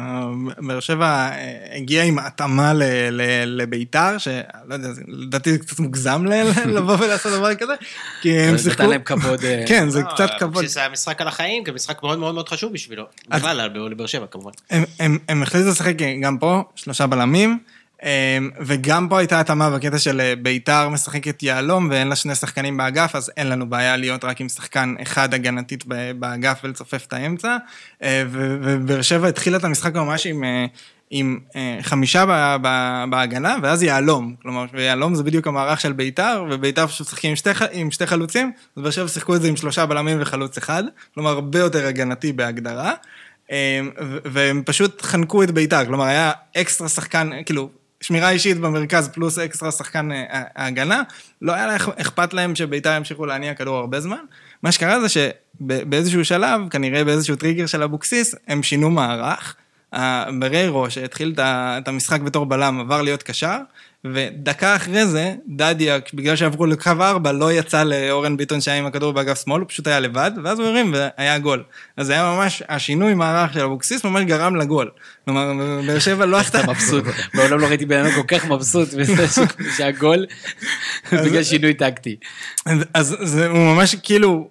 באר 0.57 0.79
שבע 0.79 1.05
אה, 1.05 1.75
הגיעה 1.77 2.05
עם 2.05 2.19
התאמה 2.19 2.73
ל- 2.73 2.83
ל- 3.11 3.61
לביתר, 3.61 4.17
שלא 4.17 4.33
יודע, 4.73 4.91
זה- 4.91 5.01
לדעתי 5.07 5.51
זה 5.51 5.57
קצת 5.59 5.79
מוגזם 5.79 6.25
ל- 6.25 6.49
לבוא 6.77 6.97
ולעשות 6.99 7.31
דבר 7.33 7.55
כזה, 7.55 7.73
כי 8.21 8.37
הם 8.39 8.57
זה 8.57 8.63
שיחקו... 8.63 8.83
נתן 8.83 8.89
להם 8.91 9.01
כבוד. 9.03 9.43
אה, 9.43 9.63
כן, 9.69 9.89
זה 9.89 10.01
לא, 10.01 10.07
קצת 10.13 10.29
כבוד. 10.39 10.65
זה 10.65 10.79
היה 10.79 10.89
משחק 10.89 11.21
על 11.21 11.27
החיים, 11.27 11.63
כי 11.63 11.71
משחק 11.71 12.03
מאוד 12.03 12.19
מאוד 12.19 12.33
מאוד 12.35 12.49
חשוב 12.49 12.73
בשבילו. 12.73 13.03
בכלל, 13.27 13.61
לבאר 13.91 14.05
שבע 14.07 14.25
כמובן. 14.31 14.51
הם, 14.69 14.83
הם, 14.99 15.17
הם 15.29 15.43
החליטו 15.43 15.69
לשחק 15.69 15.93
גם 16.21 16.37
פה, 16.37 16.63
שלושה 16.75 17.07
בלמים. 17.07 17.59
אמ, 18.03 18.49
וגם 18.59 19.09
פה 19.09 19.19
הייתה 19.19 19.39
התאמה 19.39 19.69
בקטע 19.69 19.99
של 19.99 20.21
אה, 20.21 20.33
ביתר 20.35 20.89
משחקת 20.89 21.43
יהלום 21.43 21.87
ואין 21.91 22.07
לה 22.07 22.15
שני 22.15 22.35
שחקנים 22.35 22.77
באגף, 22.77 23.15
אז 23.15 23.31
אין 23.37 23.49
לנו 23.49 23.69
בעיה 23.69 23.97
להיות 23.97 24.25
רק 24.25 24.41
עם 24.41 24.49
שחקן 24.49 24.95
אחד 25.01 25.33
הגנתית 25.33 25.83
באגף 26.19 26.59
ולצופף 26.63 27.05
את 27.07 27.13
האמצע. 27.13 27.57
אה, 28.03 28.23
ובאר 28.31 29.01
שבע 29.01 29.27
התחילה 29.27 29.57
את 29.57 29.63
המשחק 29.63 29.95
ממש 29.95 30.25
עם... 30.25 30.43
אה, 30.43 30.65
עם 31.13 31.39
חמישה 31.81 32.25
בהגנה, 33.09 33.55
ואז 33.61 33.83
יהלום. 33.83 34.35
כלומר, 34.41 34.65
ויהלום 34.73 35.15
זה 35.15 35.23
בדיוק 35.23 35.47
המערך 35.47 35.81
של 35.81 35.93
ביתר, 35.93 36.45
וביתר 36.49 36.87
פשוט 36.87 37.07
משחקים 37.07 37.29
עם 37.29 37.35
שתי, 37.35 37.49
עם 37.71 37.91
שתי 37.91 38.05
חלוצים, 38.05 38.51
אז 38.75 38.83
באר 38.83 38.91
שבע 38.91 39.07
שיחקו 39.07 39.35
את 39.35 39.41
זה 39.41 39.47
עם 39.47 39.55
שלושה 39.55 39.85
בלמים 39.85 40.17
וחלוץ 40.21 40.57
אחד, 40.57 40.83
כלומר, 41.13 41.29
הרבה 41.29 41.59
יותר 41.59 41.87
הגנתי 41.87 42.33
בהגדרה. 42.33 42.93
ו- 43.51 44.17
והם 44.25 44.63
פשוט 44.65 45.01
חנקו 45.01 45.43
את 45.43 45.51
ביתר, 45.51 45.85
כלומר, 45.85 46.05
היה 46.05 46.31
אקסטרה 46.57 46.89
שחקן, 46.89 47.29
כאילו, 47.45 47.69
שמירה 48.01 48.29
אישית 48.29 48.57
במרכז 48.59 49.09
פלוס 49.09 49.39
אקסטרה 49.39 49.71
שחקן 49.71 50.11
אה, 50.11 50.43
ההגנה, 50.55 51.03
לא 51.41 51.53
היה 51.53 51.67
לה 51.67 51.75
אכפת 51.75 52.33
להם 52.33 52.55
שביתר 52.55 52.93
ימשיכו 52.97 53.25
להניע 53.25 53.53
כדור 53.53 53.77
הרבה 53.77 53.99
זמן. 53.99 54.21
מה 54.63 54.71
שקרה 54.71 55.01
זה 55.01 55.07
שבאיזשהו 55.09 56.25
שלב, 56.25 56.69
כנראה 56.69 57.03
באיזשהו 57.03 57.35
טריגר 57.35 57.65
של 57.65 57.83
אבוקסיס, 57.83 58.35
הם 58.47 58.63
שינו 58.63 58.89
מערך. 58.89 59.55
בריירו, 60.39 60.89
שהתחיל 60.89 61.33
את 61.37 61.87
המשחק 61.87 62.21
בתור 62.21 62.45
בלם, 62.45 62.79
עבר 62.79 63.01
להיות 63.01 63.23
קשר, 63.23 63.57
ודקה 64.05 64.75
אחרי 64.75 65.05
זה, 65.05 65.33
דדיה, 65.47 65.99
בגלל 66.13 66.35
שעברו 66.35 66.65
לקו 66.65 66.89
ארבע, 67.01 67.31
לא 67.31 67.51
יצא 67.53 67.83
לאורן 67.83 68.37
ביטון 68.37 68.61
שהיה 68.61 68.77
עם 68.77 68.85
הכדור 68.85 69.13
באגף 69.13 69.43
שמאל, 69.43 69.61
הוא 69.61 69.69
פשוט 69.69 69.87
היה 69.87 69.99
לבד, 69.99 70.31
ואז 70.43 70.59
הוא 70.59 70.67
הרים 70.67 70.93
והיה 70.95 71.39
גול. 71.39 71.63
אז 71.97 72.05
זה 72.07 72.13
היה 72.13 72.23
ממש, 72.35 72.63
השינוי 72.69 73.13
מערך 73.13 73.53
של 73.53 73.59
אבוקסיס 73.59 74.03
ממש 74.03 74.23
גרם 74.23 74.55
לגול. 74.55 74.89
כלומר, 75.25 75.51
באר 75.87 75.99
שבע 75.99 76.25
לא 76.25 76.37
עשתה... 76.37 76.59
אתה 76.59 76.71
מבסוט, 76.71 77.03
מעולם 77.33 77.59
לא 77.59 77.67
ראיתי 77.67 77.85
בן 77.85 78.05
אדם 78.05 78.11
כל 78.15 78.35
כך 78.37 78.45
מבסוט 78.45 78.89
שהגול 79.77 80.25
בגלל 81.13 81.43
שינוי 81.43 81.73
טקטי. 81.73 82.15
אז- 82.93 83.37
הוא 83.49 83.75
ממש 83.75 83.95
כאילו, 83.95 84.49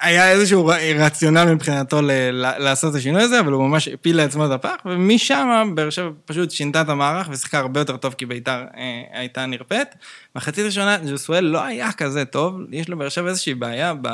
היה 0.00 0.30
איזשהו 0.30 0.70
רציונל 0.98 1.44
מבחינתו 1.44 2.02
ל- 2.02 2.30
לעשות 2.58 2.90
את 2.90 2.98
השינוי 2.98 3.22
הזה, 3.22 3.40
אבל 3.40 3.52
הוא 3.52 3.68
ממש 3.68 3.88
הפיל 3.88 4.16
לעצמו 4.16 4.46
את 4.46 4.50
הפח, 4.50 4.76
ומשם 4.84 5.72
באר 5.74 5.90
שבע 5.90 6.10
פשוט 6.24 6.50
שינתה 6.50 6.80
את 6.80 6.88
המערך 6.88 7.28
ושיחקה 7.30 7.58
הרבה 7.58 7.80
יותר 7.80 7.96
טוב 7.96 8.14
כי 8.18 8.26
ביתר 8.26 8.64
אה, 8.76 9.02
הייתה 9.12 9.46
נרפאת. 9.46 9.94
מחצית 10.36 10.64
ראשונה 10.64 10.98
ג'וסואל 11.10 11.44
לא 11.44 11.62
היה 11.62 11.92
כזה 11.92 12.24
טוב, 12.24 12.60
יש 12.70 12.90
לבאר 12.90 13.08
שבע 13.08 13.28
איזושהי 13.28 13.54
בעיה 13.54 13.94
ב... 14.02 14.08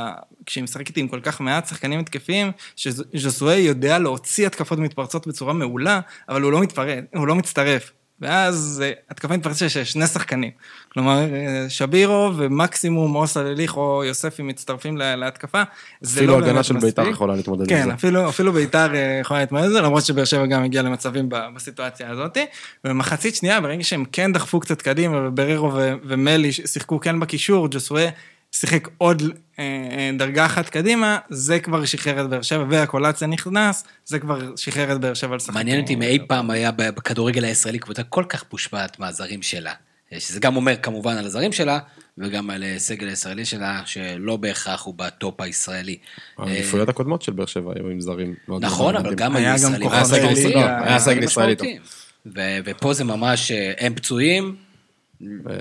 כשהיא 0.46 0.64
משחקת 0.64 0.96
עם 0.96 1.08
כל 1.08 1.20
כך 1.20 1.40
מעט 1.40 1.68
שחקנים 1.68 2.00
התקפיים, 2.00 2.52
שז'וסואל 2.76 3.58
יודע 3.58 3.98
להוציא 3.98 4.46
התקפות 4.46 4.78
מתפרצות 4.78 5.26
בצורה 5.26 5.52
מעולה, 5.52 6.00
אבל 6.28 6.42
הוא 6.42 6.52
לא 6.52 6.60
מתפרץ, 6.60 7.04
הוא 7.14 7.26
לא 7.26 7.34
מצטרף. 7.34 7.92
ואז 8.22 8.82
אה, 8.84 8.92
התקפה 9.10 9.36
מתפרצת 9.36 9.70
של 9.70 9.84
שני 9.84 10.06
שחקנים. 10.06 10.50
כלומר, 10.92 11.18
אה, 11.34 11.66
שבירו 11.68 12.30
ומקסימום 12.36 13.14
או 13.16 13.26
סלליך 13.26 13.76
או 13.76 14.04
יוספי 14.04 14.42
מצטרפים 14.42 14.96
לה- 14.96 15.16
להתקפה. 15.16 15.62
אפילו 16.04 16.40
לא 16.40 16.46
הגנה 16.46 16.62
של 16.62 16.76
ביתר. 16.78 17.08
יכולה 17.08 17.34
להתמודד 17.36 17.60
עם 17.62 17.68
כן, 17.68 17.84
זה. 17.88 17.94
אפילו, 17.94 18.28
אפילו 18.28 18.52
ביתר 18.52 18.94
אה, 18.94 19.18
יכולה 19.20 19.40
להתמודד 19.40 19.64
עם 19.64 19.72
זה, 19.72 19.80
למרות 19.80 20.04
שבאר 20.04 20.24
שבע 20.24 20.46
גם 20.46 20.62
הגיעה 20.64 20.84
למצבים 20.84 21.28
בסיטואציה 21.54 22.10
הזאת. 22.10 22.38
ובמחצית 22.84 23.34
שנייה, 23.34 23.60
ברגע 23.60 23.84
שהם 23.84 24.04
כן 24.12 24.32
דחפו 24.32 24.60
קצת 24.60 24.82
קדימה, 24.82 25.28
ובררו 25.28 25.72
ומלי 26.04 26.52
שיחקו 26.52 27.00
כן 27.00 27.20
בקישור, 27.20 27.68
ג'וסווה 27.70 28.08
שיחק 28.52 28.88
עוד 28.98 29.22
אה, 29.58 29.64
אה, 29.64 30.10
דרגה 30.18 30.46
אחת 30.46 30.68
קדימה, 30.68 31.18
זה 31.30 31.60
כבר 31.60 31.84
שחרר 31.84 32.24
את 32.24 32.30
באר 32.30 32.42
שבע, 32.42 32.64
והקולציה 32.68 33.26
נכנס, 33.28 33.84
זה 34.04 34.18
כבר 34.18 34.56
שחרר 34.56 34.92
את 34.92 35.00
באר 35.00 35.14
שבע 35.14 35.36
לשחק. 35.36 35.54
מעניין 35.54 35.80
אותי 35.80 35.94
אם 35.94 36.02
אי 36.02 36.18
פעם 36.28 36.50
היה 36.50 36.70
בכדורגל 36.76 37.44
הישראלי 37.44 37.78
קבוצה 37.78 38.02
כל 38.02 38.24
כך 38.28 38.44
מושפעת 38.52 38.98
מהזרים 38.98 39.42
שלה. 39.42 39.72
שזה 40.18 40.40
גם 40.40 40.56
אומר 40.56 40.76
כמובן 40.82 41.16
על 41.16 41.26
הזרים 41.26 41.52
שלה, 41.52 41.78
וגם 42.18 42.50
על 42.50 42.64
הסגל 42.76 43.08
הישראלי 43.08 43.44
שלה, 43.44 43.82
שלא 43.84 44.36
בהכרח 44.36 44.82
הוא 44.82 44.94
בטופ 44.96 45.40
הישראלי. 45.40 45.96
האליפויות 46.38 46.88
הקודמות 46.88 47.22
של 47.22 47.32
באר 47.32 47.46
שבע 47.46 47.72
היו 47.76 47.88
עם 47.88 48.00
זרים. 48.00 48.34
מאוד 48.48 48.64
נכון, 48.64 48.96
אבל. 48.96 49.14
גם 49.14 49.36
היה 49.36 49.54
היו 49.54 49.62
גם 49.62 49.74
ישראלים. 49.74 49.88
היה 50.82 50.98
סגל 50.98 51.22
ישראלי 51.22 51.56
טוב. 51.56 51.66
משמעותיים. 51.66 51.82
ו- 52.26 52.58
ופה 52.64 52.94
זה 52.94 53.04
ממש, 53.04 53.50
אה, 53.50 53.72
הם 53.78 53.94
פצועים, 53.94 54.56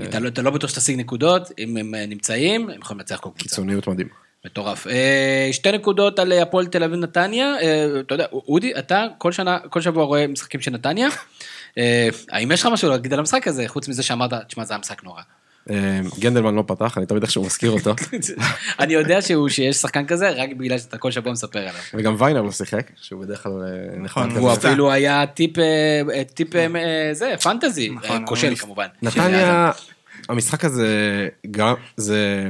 אתה 0.09 0.19
לא- 0.19 0.27
אתה 0.27 0.41
לא 0.41 0.51
בטוח 0.51 0.69
שתשיג 0.69 0.99
נקודות, 0.99 1.51
אם 1.59 1.77
הם 1.77 1.95
אה, 1.95 2.05
נמצאים, 2.05 2.69
הם 2.69 2.79
יכולים 2.81 2.99
לנצח 2.99 3.15
כל 3.15 3.29
קבוצה. 3.29 3.43
קיצוניות 3.43 3.87
מדהימה. 3.87 4.09
מטורף. 4.45 4.87
אה, 4.87 5.49
שתי 5.51 5.71
נקודות 5.71 6.19
על 6.19 6.33
אה, 6.33 6.41
הפועל 6.41 6.65
תל 6.65 6.83
אביב 6.83 6.99
נתניה. 6.99 7.55
אתה 7.99 8.13
יודע, 8.15 8.25
אודי, 8.31 8.71
אתה 8.79 9.05
כל 9.17 9.31
שנה, 9.31 9.59
כל 9.69 9.81
שבוע 9.81 10.03
רואה 10.03 10.27
משחקים 10.27 10.61
של 10.61 10.71
נתניה. 10.71 11.07
האם 12.29 12.51
יש 12.51 12.61
לך 12.61 12.67
משהו 12.73 12.89
להגיד 12.89 13.13
על 13.13 13.19
המשחק 13.19 13.47
הזה, 13.47 13.67
חוץ 13.67 13.87
מזה 13.87 14.03
שאמרת, 14.03 14.33
תשמע, 14.47 14.63
זה 14.65 14.73
היה 14.73 14.79
משחק 14.79 15.03
נורא. 15.03 15.21
אה, 15.69 15.75
גנדלמן 16.19 16.55
לא 16.55 16.63
פתח, 16.67 16.97
אני 16.97 17.05
תמיד 17.05 17.23
איכשהו 17.23 17.43
מזכיר 17.45 17.71
אותו. 17.71 17.93
אני 18.79 18.93
יודע 18.93 19.21
שהוא- 19.21 19.49
שיש 19.49 19.75
שחקן 19.75 20.05
כזה, 20.05 20.29
רק 20.29 20.49
בגלל 20.57 20.77
שאתה 20.77 20.97
כל 20.97 21.11
שבוע 21.11 21.31
מספר 21.31 21.59
עליו. 21.59 21.73
וגם 21.93 22.15
ויינר 22.17 22.41
לא 22.41 22.51
שיחק, 22.51 22.91
שהוא 23.01 23.21
בדרך 23.21 23.43
כלל 23.43 23.51
אה, 23.51 23.99
נכון, 23.99 24.31
הוא. 24.31 24.53
אפילו 24.53 24.91
היה 24.91 25.25
טיפ, 25.27 25.59
אה, 25.59 26.23
טיפ, 26.33 26.55
אה, 26.55 26.69
זה, 27.11 27.33
פנטזי, 27.43 27.89
נכון, 27.89 28.23
כושל 28.27 28.55
כמובן. 28.55 28.87
נתניה, 29.01 29.71
המשחק 30.29 30.65
הזה, 30.65 30.87
גם, 31.51 31.73
זה 31.97 32.49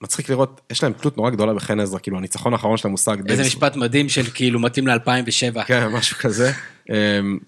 מצחיק 0.00 0.28
לראות, 0.28 0.60
יש 0.70 0.82
להם 0.82 0.92
תלות 0.92 1.16
נורא 1.16 1.30
גדולה 1.30 1.54
בחן 1.54 1.80
עזרא, 1.80 1.98
כאילו 1.98 2.18
הניצחון 2.18 2.52
האחרון 2.52 2.76
שלהם 2.76 2.92
הושג. 2.92 3.20
די 3.20 3.32
איזה 3.32 3.42
משפט 3.42 3.76
מדהים 3.76 4.08
של 4.08 4.30
כאילו 4.34 4.60
מתאים 4.60 4.86
ל-2007. 4.86 5.64
כן, 5.66 5.86
משהו 5.86 6.16
כזה. 6.16 6.52
אמ, 6.90 7.38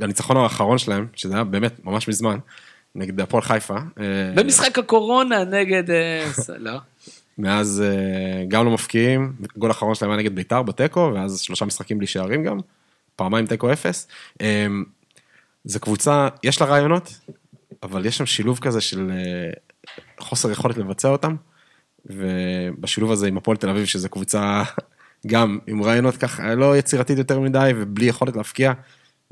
הניצחון 0.00 0.36
האחרון 0.36 0.78
שלהם, 0.78 1.06
שזה 1.14 1.34
היה 1.34 1.44
באמת 1.44 1.84
ממש 1.84 2.08
מזמן, 2.08 2.36
נגד 2.96 3.20
הפועל 3.20 3.42
חיפה. 3.42 3.74
אה, 3.74 4.32
במשחק 4.34 4.78
הקורונה 4.78 5.44
נגד... 5.44 5.90
אה, 5.90 6.30
לא. 6.58 6.78
מאז 7.38 7.82
אה, 7.86 8.44
גם 8.48 8.64
לא 8.64 8.70
מפקיעים, 8.70 9.32
גול 9.56 9.70
אחרון 9.70 9.94
שלהם 9.94 10.10
היה 10.10 10.18
נגד 10.18 10.34
ביתר 10.34 10.62
בתיקו, 10.62 11.10
ואז 11.14 11.40
שלושה 11.40 11.64
משחקים 11.64 11.98
בלי 11.98 12.06
שערים 12.06 12.44
גם, 12.44 12.58
פעמיים 13.16 13.46
תיקו 13.46 13.72
אפס. 13.72 14.08
זו 15.64 15.80
קבוצה, 15.80 16.28
יש 16.42 16.60
לה 16.60 16.66
רעיונות, 16.66 17.20
אבל 17.82 18.06
יש 18.06 18.16
שם 18.16 18.26
שילוב 18.26 18.58
כזה 18.58 18.80
של 18.80 19.10
חוסר 20.20 20.50
יכולת 20.50 20.76
לבצע 20.76 21.08
אותם, 21.08 21.36
ובשילוב 22.06 23.12
הזה 23.12 23.28
עם 23.28 23.36
הפועל 23.36 23.56
תל 23.56 23.70
אביב, 23.70 23.84
שזו 23.84 24.08
קבוצה 24.08 24.62
גם 25.26 25.58
עם 25.66 25.82
רעיונות 25.82 26.16
ככה 26.16 26.54
לא 26.54 26.76
יצירתית 26.76 27.18
יותר 27.18 27.40
מדי, 27.40 27.72
ובלי 27.76 28.06
יכולת 28.06 28.36
להפקיע. 28.36 28.72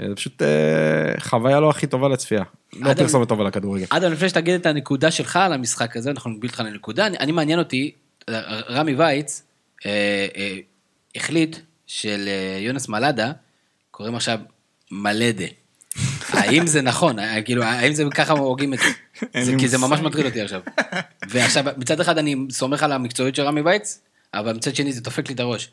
אה, 0.00 0.08
זה 0.08 0.14
פשוט 0.14 0.42
אה, 0.42 1.20
חוויה 1.20 1.60
לא 1.60 1.70
הכי 1.70 1.86
טובה 1.86 2.08
לצפייה. 2.08 2.42
לא 2.72 2.94
פרסומת 2.94 3.28
טובה 3.28 3.44
לכדורגל. 3.44 3.86
אדם, 3.90 4.12
לפני 4.12 4.28
שתגיד 4.28 4.54
את 4.54 4.66
הנקודה 4.66 5.10
שלך 5.10 5.36
על 5.36 5.52
המשחק 5.52 5.96
הזה, 5.96 6.10
אנחנו 6.10 6.30
נגביל 6.30 6.50
אותך 6.50 6.60
לנקודה, 6.60 7.06
אני, 7.06 7.32
מעניין 7.32 7.58
אותי, 7.58 7.92
רמי 8.70 8.94
וייץ 8.94 9.42
אה, 9.86 10.26
אה, 10.36 10.56
החליט 11.16 11.56
שליונס 11.86 12.88
מלאדה 12.88 13.32
קוראים 13.90 14.14
עכשיו 14.14 14.38
מלדה. 14.90 15.44
האם 16.32 16.66
זה 16.66 16.82
נכון? 16.82 17.18
אה, 17.18 17.42
כאילו, 17.42 17.62
האם 17.62 17.92
זה 17.92 18.04
ככה 18.14 18.32
הוגים 18.32 18.74
את 18.74 18.78
זה? 19.44 19.52
כי 19.58 19.68
זה 19.68 19.78
ממש. 19.78 20.00
מטריד 20.00 20.26
אותי 20.26 20.40
עכשיו. 20.40 20.60
ועכשיו, 21.28 21.64
מצד 21.76 22.00
אחד 22.00 22.18
אני 22.18 22.36
סומך 22.50 22.82
על 22.82 22.92
המקצועיות 22.92 23.34
של 23.34 23.42
רמי 23.42 23.60
וייץ, 23.60 24.00
אבל 24.38 24.52
מצד 24.52 24.74
שני 24.74 24.92
זה 24.92 25.00
דופק 25.00 25.28
לי 25.28 25.34
את 25.34 25.40
הראש. 25.40 25.68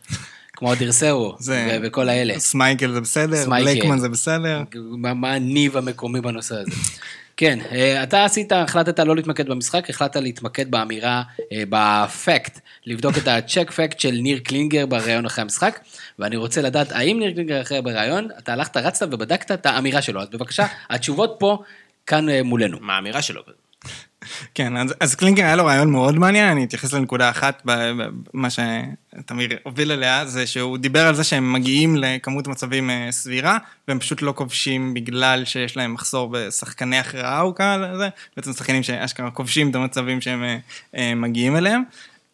כמו 0.54 0.74
אדירסאו 0.74 1.36
וכל 1.84 2.10
האלה. 2.10 2.40
סמייקל 2.40 2.92
זה 2.92 3.02
בסדר. 3.02 3.50
בלייקמן 3.50 4.00
זה 4.00 4.10
בסדר. 4.10 4.64
מה, 4.76 5.14
מה 5.14 5.34
הניב 5.34 5.78
המקומי 5.78 6.22
בנושא 6.22 6.56
הזה. 6.56 6.72
כן, 7.38 7.60
אה, 7.72 8.04
אתה 8.04 8.26
עשית, 8.26 8.52
החלטת 8.52 9.00
לא 9.00 9.16
להתמקד 9.16 9.50
במשחק, 9.50 9.90
החלטת 9.90 10.16
להתמקד 10.16 10.72
באמירה, 10.72 11.24
אה, 11.52 11.64
ב 11.70 11.85
fact, 11.85 12.60
לבדוק 12.86 13.18
את 13.18 13.28
ה 13.28 13.35
check 13.35 13.72
fact 13.72 14.00
של 14.00 14.12
ניר 14.12 14.40
קלינגר 14.40 14.86
בריאיון 14.86 15.26
אחרי 15.26 15.42
המשחק, 15.42 15.80
ואני 16.20 16.36
רוצה 16.36 16.62
לדעת, 16.62 16.92
האם 16.92 17.20
ניר 17.20 17.34
קלינגר 17.34 17.62
אחרי 17.62 17.82
בריאיון, 17.82 18.28
אתה 18.38 18.54
הלכת, 18.54 18.78
רצת 18.78 19.08
ובדקת 19.14 19.52
את 19.52 19.66
האמירה 19.66 20.02
שלו, 20.02 20.22
אז 20.22 20.28
בבקשה, 20.30 20.66
התשובות 20.90 21.36
פה, 21.40 21.58
כאן 22.06 22.30
אה, 22.30 22.44
מולנו. 22.44 22.78
מה 22.82 22.96
האמירה 22.96 23.22
שלו? 23.22 23.42
כן, 24.56 24.78
אז, 24.78 24.94
אז 25.00 25.16
קלינגר 25.16 25.44
היה 25.44 25.56
לו 25.56 25.66
ריאיון 25.66 25.92
מאוד 25.92 26.16
מעניין, 26.16 26.50
אני 26.50 26.64
אתייחס 26.64 26.94
לנקודה 26.94 27.30
אחת, 27.30 27.62
במה 27.66 28.48
שתמיר 28.50 29.50
הוביל 29.64 29.92
אליה, 29.92 30.26
זה 30.26 30.48
שהוא 30.48 30.78
דיבר 30.78 31.08
על 31.08 31.16
זה 31.16 31.24
שהם 31.24 31.54
מגיעים 31.54 31.96
לכמות 31.96 32.48
מצבים 32.48 32.90
אה, 32.90 33.08
סבירה, 33.12 33.58
והם 33.88 34.00
פשוט 34.00 34.22
לא 34.22 34.34
כובשים 34.36 34.94
בגלל 34.94 35.46
שיש 35.46 35.78
להם 35.78 35.94
מחסור 35.94 36.30
בשחקני 36.32 36.98
הכרעה, 36.98 37.40
הוא 37.40 37.56
קרא 37.56 37.78
לזה, 37.78 38.10
בעצם 38.38 38.54
שחקנים 38.54 38.84
שאשכרה 38.84 39.32
כובשים 39.32 39.70
את 39.70 39.76
המצבים 39.76 40.22
שהם 40.22 40.44
אה, 40.44 40.58
אה, 40.96 41.16
מגיעים 41.16 41.56
אליהם. 41.56 41.84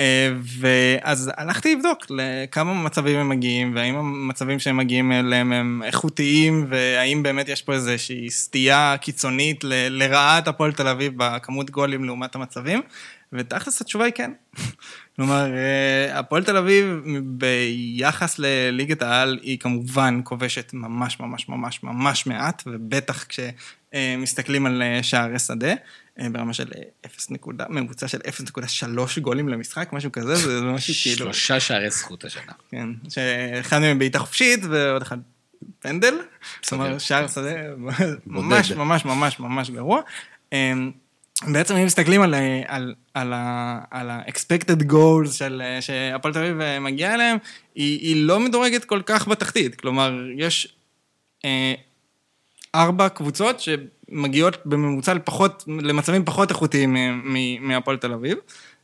אה, 0.01 0.33
ואז 0.59 1.31
הלכתי 1.37 1.75
לבדוק 1.75 1.97
לכמה 2.09 2.73
מצבים 2.73 3.19
הם 3.19 3.29
מגיעים, 3.29 3.75
והאם 3.75 3.95
המצבים 3.95 4.59
שהם 4.59 4.77
מגיעים 4.77 5.11
אליהם 5.11 5.53
הם 5.53 5.81
איכותיים, 5.85 6.65
והאם 6.69 7.23
באמת 7.23 7.49
יש 7.49 7.61
פה 7.61 7.73
איזושהי 7.73 8.29
סטייה 8.29 8.95
קיצונית 9.01 9.63
ל- 9.63 9.87
לרעת 9.89 10.47
הפועל 10.47 10.71
תל 10.71 10.87
אביב 10.87 11.13
בכמות 11.17 11.69
גולים 11.69 12.03
לעומת 12.03 12.35
המצבים. 12.35 12.81
ותכלס 13.33 13.81
התשובה 13.81 14.05
היא 14.05 14.13
כן. 14.13 14.31
כלומר, 15.15 15.53
אה, 15.53 16.19
הפועל 16.19 16.43
תל 16.43 16.57
אביב 16.57 17.01
ביחס 17.23 18.39
לליגת 18.39 19.01
העל 19.01 19.39
היא 19.41 19.59
כמובן 19.59 20.19
כובשת 20.23 20.73
ממש 20.73 21.19
ממש 21.19 21.49
ממש 21.49 21.83
ממש 21.83 22.27
מעט, 22.27 22.63
ובטח 22.65 23.25
כשמסתכלים 23.25 24.65
על 24.65 24.81
אה, 24.81 25.03
שערי 25.03 25.39
שדה, 25.39 25.73
ברמה 26.31 26.53
של 26.53 26.67
0 27.05 27.31
נקודה, 27.31 27.65
ממוצע 27.69 28.07
של 28.07 28.17
0.3 28.17 29.19
גולים 29.21 29.49
למשחק, 29.49 29.89
משהו 29.93 30.11
כזה, 30.11 30.35
זה 30.35 30.61
משהו 30.61 30.93
כאילו... 31.01 31.17
שלושה 31.17 31.59
שערי 31.59 31.89
זכות 31.89 32.25
השנה. 32.25 32.51
כן, 32.71 32.89
שאחד 33.09 33.79
מהם 33.79 33.99
בעיטה 33.99 34.19
חופשית 34.19 34.59
ועוד 34.69 35.01
אחד 35.01 35.17
פנדל, 35.79 36.15
זאת 36.61 36.71
אומרת 36.71 37.01
שער 37.01 37.27
שדה 37.27 37.51
ממש 38.25 38.71
ממש 38.71 39.05
ממש 39.05 39.39
ממש 39.39 39.69
גרוע. 39.69 40.01
אמ, 40.53 40.91
בעצם 41.43 41.75
אם 41.75 41.85
מסתכלים 41.85 42.21
על, 42.21 42.33
על, 42.67 42.95
על, 43.13 43.33
ה, 43.33 43.79
על 43.91 44.09
ה-expected 44.09 44.91
goals 44.91 45.31
של, 45.31 45.61
שהפועל 45.81 46.33
תל 46.33 46.39
אביב 46.39 46.61
אה, 46.61 46.79
מגיעה 46.79 47.13
אליהם, 47.13 47.37
היא, 47.75 47.99
היא 47.99 48.25
לא 48.25 48.39
מדורגת 48.39 48.85
כל 48.85 49.01
כך 49.05 49.27
בתחתית. 49.27 49.75
כלומר, 49.75 50.13
יש 50.37 50.75
אה, 51.45 51.73
ארבע 52.75 53.09
קבוצות 53.09 53.59
שמגיעות 54.09 54.57
בממוצע 54.65 55.13
לפחות, 55.13 55.63
למצבים 55.67 56.25
פחות 56.25 56.49
איכותיים 56.49 56.95
מהפועל 57.61 57.97
תל 57.97 58.13
אביב, 58.13 58.37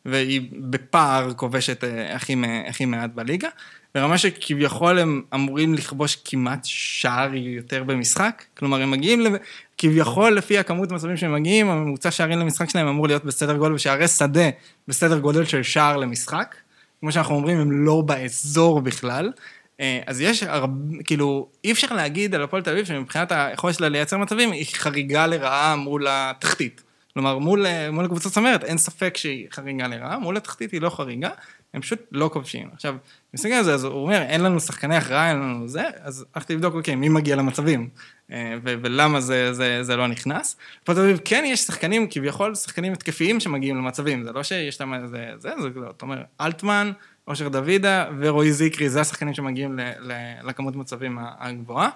והיא 0.06 0.42
בפער 0.52 1.34
כובשת 1.34 1.84
אה, 1.84 2.16
הכי, 2.16 2.36
הכי 2.68 2.86
מעט 2.86 3.10
בליגה. 3.16 3.50
ברמה 3.96 4.18
שכביכול 4.18 5.00
הם 5.00 5.22
אמורים 5.34 5.74
לכבוש 5.74 6.18
כמעט 6.26 6.60
שער 6.64 7.36
יותר 7.36 7.84
במשחק, 7.84 8.44
כלומר 8.58 8.82
הם 8.82 8.92
מגיעים, 8.92 9.22
לב... 9.22 9.34
כביכול 9.78 10.32
לפי 10.32 10.58
הכמות 10.58 10.92
המצבים 10.92 11.18
שהם 11.18 11.34
מגיעים, 11.34 11.70
הממוצע 11.70 12.12
שערים 12.12 12.40
למשחק 12.40 12.70
שלהם 12.70 12.88
אמור 12.88 13.08
להיות 13.08 13.26
בסדר 13.26 13.58
גודל, 13.58 13.74
ושערי 13.74 14.08
שדה 14.08 14.50
בסדר 14.88 15.20
גודל 15.20 15.46
של 15.46 15.64
שער 15.64 15.98
למשחק, 15.98 16.56
כמו 17.00 17.12
שאנחנו 17.12 17.36
אומרים, 17.36 17.60
הם 17.60 17.72
לא 17.72 18.02
באזור 18.02 18.82
בכלל. 18.82 19.32
אה, 19.80 20.02
אז 20.08 20.22
יש 20.22 20.44
הרבה, 20.44 21.04
כאילו, 21.04 21.50
אי 21.64 21.72
אפשר 21.72 21.96
להגיד 21.96 22.36
על 22.36 22.44
הפועל 22.44 22.62
תל 22.62 22.72
אביב 22.72 22.86
שמבחינת 22.86 23.32
היכולת 23.32 23.76
שלה 23.76 23.90
לייצר 23.90 24.18
מצבים, 24.18 24.52
היא 24.52 24.66
חריגה 24.74 25.28
לרעה 25.28 25.76
מול 25.76 26.08
התחתית. 26.10 26.84
כלומר, 27.14 27.38
מול, 27.38 27.66
אה, 27.66 27.92
מול 27.92 28.06
הקבוצות 28.06 28.34
צמרת, 28.34 28.64
אין 28.64 28.78
ספק 28.78 29.18
שהיא 29.18 29.48
חריגה 29.52 29.88
לרעה, 29.88 30.20
מול 30.20 30.38
התחתית 30.38 30.72
היא 30.72 30.82
לא 30.82 30.90
חריגה, 30.90 31.30
הם 31.74 31.82
פשוט 31.82 32.00
לא 32.12 32.30
כובשים. 32.34 32.70
עכשיו, 32.74 32.96
מסתכל 33.34 33.54
על 33.54 33.64
זה, 33.64 33.74
אז 33.74 33.84
הוא 33.84 34.04
אומר, 34.04 34.22
אין 34.22 34.44
לנו 34.44 34.60
שחקני 34.60 34.96
הכרעה, 34.96 35.30
אין 35.30 35.38
לנו 35.38 35.68
זה, 35.68 35.84
אז 36.02 36.26
הלכתי 36.34 36.54
לבדוק, 36.54 36.76
אוקיי, 36.76 36.96
מי 36.96 37.10
מגיע 37.10 37.36
למצבים, 37.36 37.90
אה, 38.32 38.56
ולמה 38.64 39.22
זה, 39.22 39.54
זה, 39.54 39.84
זה 39.84 39.96
לא 39.96 40.08
נכנס. 40.08 40.58
פה 40.84 40.94
תל 40.94 41.00
אביב, 41.00 41.20
כן 41.26 41.44
יש 41.48 41.60
שחקנים, 41.60 42.08
כביכול, 42.10 42.56
שחקנים 42.56 42.94
התקפיים 42.94 43.40
שמגיעים 43.40 43.78
למצבים, 43.78 44.24
זה 44.24 44.32
לא 44.32 44.44
שיש 44.44 44.82
להם 44.82 44.94
איזה, 44.94 45.32
זה, 45.38 45.50
זה, 45.62 45.70
זה, 45.74 45.80
אתה 45.98 46.06
אומר, 46.06 46.24
אלטמן, 46.42 46.92
אושר 47.28 47.50
דוידה 47.50 48.06
ורועי 48.20 48.52
זיקרי, 48.52 48.90
זה 48.90 49.02
השחקנים 49.02 49.34
שמגיעים 49.34 49.80
ל, 49.80 49.82
ל, 50.00 50.14
לכמות 50.44 50.76
מצבים 50.76 51.18
הגבוהה. 51.40 51.90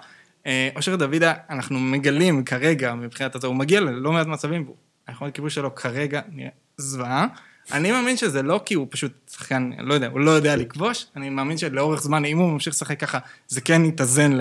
אה, 0.46 0.68
אושר 0.76 0.96
דוידה, 0.96 1.34
אנחנו 1.50 1.80
מגלים 1.80 2.44
כרגע, 2.44 2.94
מבחינת 2.94 3.34
הזה, 3.34 3.46
הוא 3.46 3.56
מגיע 3.56 3.80
ללא 3.80 4.12
מעט 4.12 4.26
מצבים, 4.26 4.70
והיכולת 5.06 5.34
כיבוש 5.34 5.54
שלו 5.54 5.74
כרגע 5.74 6.20
נראה 6.28 6.50
זוועה. 6.76 7.26
אני 7.72 7.92
מאמין 7.92 8.16
שזה 8.16 8.42
לא 8.42 8.60
כי 8.64 8.74
הוא 8.74 8.86
פשוט 8.90 9.12
שחקן, 9.30 9.70
לא 9.78 9.94
יודע, 9.94 10.06
הוא 10.06 10.20
לא 10.20 10.30
יודע 10.30 10.56
לכבוש, 10.56 11.06
אני 11.16 11.30
מאמין 11.30 11.58
שלאורך 11.58 12.02
זמן, 12.02 12.24
אם 12.24 12.38
הוא 12.38 12.52
ממשיך 12.52 12.74
לשחק 12.74 13.00
ככה, 13.00 13.18
זה 13.48 13.60
כן 13.60 13.84
יתאזן 13.84 14.32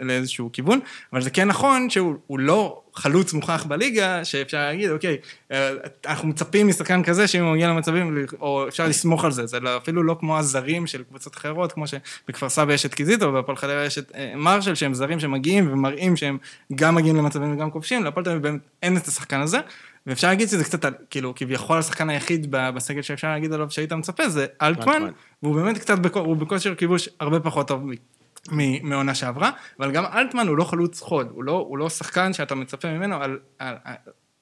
לאיזשהו 0.00 0.50
כיוון, 0.52 0.80
אבל 1.12 1.22
זה 1.22 1.30
כן 1.30 1.48
נכון 1.48 1.90
שהוא 1.90 2.38
לא 2.38 2.82
חלוץ 2.94 3.32
מוכח 3.32 3.64
בליגה, 3.68 4.24
שאפשר 4.24 4.58
להגיד, 4.58 4.90
אוקיי, 4.90 5.16
אה, 5.52 5.70
אנחנו 6.06 6.28
מצפים 6.28 6.68
משחקן 6.68 7.02
כזה, 7.02 7.26
שאם 7.26 7.44
הוא 7.44 7.52
מגיע 7.52 7.68
למצבים, 7.68 8.26
או 8.40 8.68
אפשר 8.68 8.86
לסמוך 8.86 9.24
על 9.24 9.32
זה, 9.32 9.46
זה 9.46 9.60
לא, 9.60 9.76
אפילו 9.76 10.02
לא 10.02 10.16
כמו 10.20 10.38
הזרים 10.38 10.86
של 10.86 11.02
קבוצות 11.02 11.36
אחרות, 11.36 11.72
כמו 11.72 11.84
שבכפר 11.86 12.48
סבא 12.48 12.72
יש 12.72 12.86
את 12.86 12.94
קיזיטו, 12.94 13.26
ובהפועל 13.26 13.56
חדרה 13.56 13.84
יש 13.84 13.98
את 13.98 14.12
אה, 14.14 14.32
מרשל, 14.36 14.74
שהם 14.74 14.94
זרים 14.94 15.20
שמגיעים 15.20 15.72
ומראים 15.72 16.16
שהם 16.16 16.38
גם 16.74 16.94
מגיעים 16.94 17.16
למצבים 17.16 17.54
וגם 17.54 17.70
כובשים, 17.70 18.04
להפועל 18.04 18.24
תל 18.24 18.30
אביב 18.30 18.42
באמת 18.42 18.60
אין 18.82 18.96
את 18.96 19.06
השחקן 19.06 19.40
הזה. 19.40 19.58
ואפשר 20.06 20.28
להגיד 20.28 20.48
שזה 20.48 20.64
קצת, 20.64 20.84
כאילו, 21.10 21.34
כביכול 21.34 21.78
השחקן 21.78 22.10
היחיד 22.10 22.46
בסגל 22.50 23.02
שאפשר 23.02 23.28
להגיד 23.28 23.52
עליו 23.52 23.70
שהיית 23.70 23.92
מצפה 23.92 24.28
זה 24.28 24.46
אלטמן, 24.62 25.10
והוא 25.42 25.54
באמת 25.54 25.78
קצת, 25.78 25.98
הוא 26.14 26.36
בכושר 26.36 26.74
כיבוש 26.74 27.08
הרבה 27.20 27.40
פחות 27.40 27.68
טוב 27.68 27.90
מעונה 28.82 29.14
שעברה, 29.14 29.50
אבל 29.80 29.92
גם 29.92 30.04
אלטמן 30.04 30.48
הוא 30.48 30.56
לא 30.56 30.64
חלוץ 30.64 31.00
חוד, 31.00 31.28
הוא 31.30 31.44
לא, 31.44 31.52
הוא 31.68 31.78
לא 31.78 31.88
שחקן 31.88 32.32
שאתה 32.32 32.54
מצפה 32.54 32.88
ממנו 32.88 33.16
על... 33.16 33.38
על, 33.58 33.76
על 33.84 33.94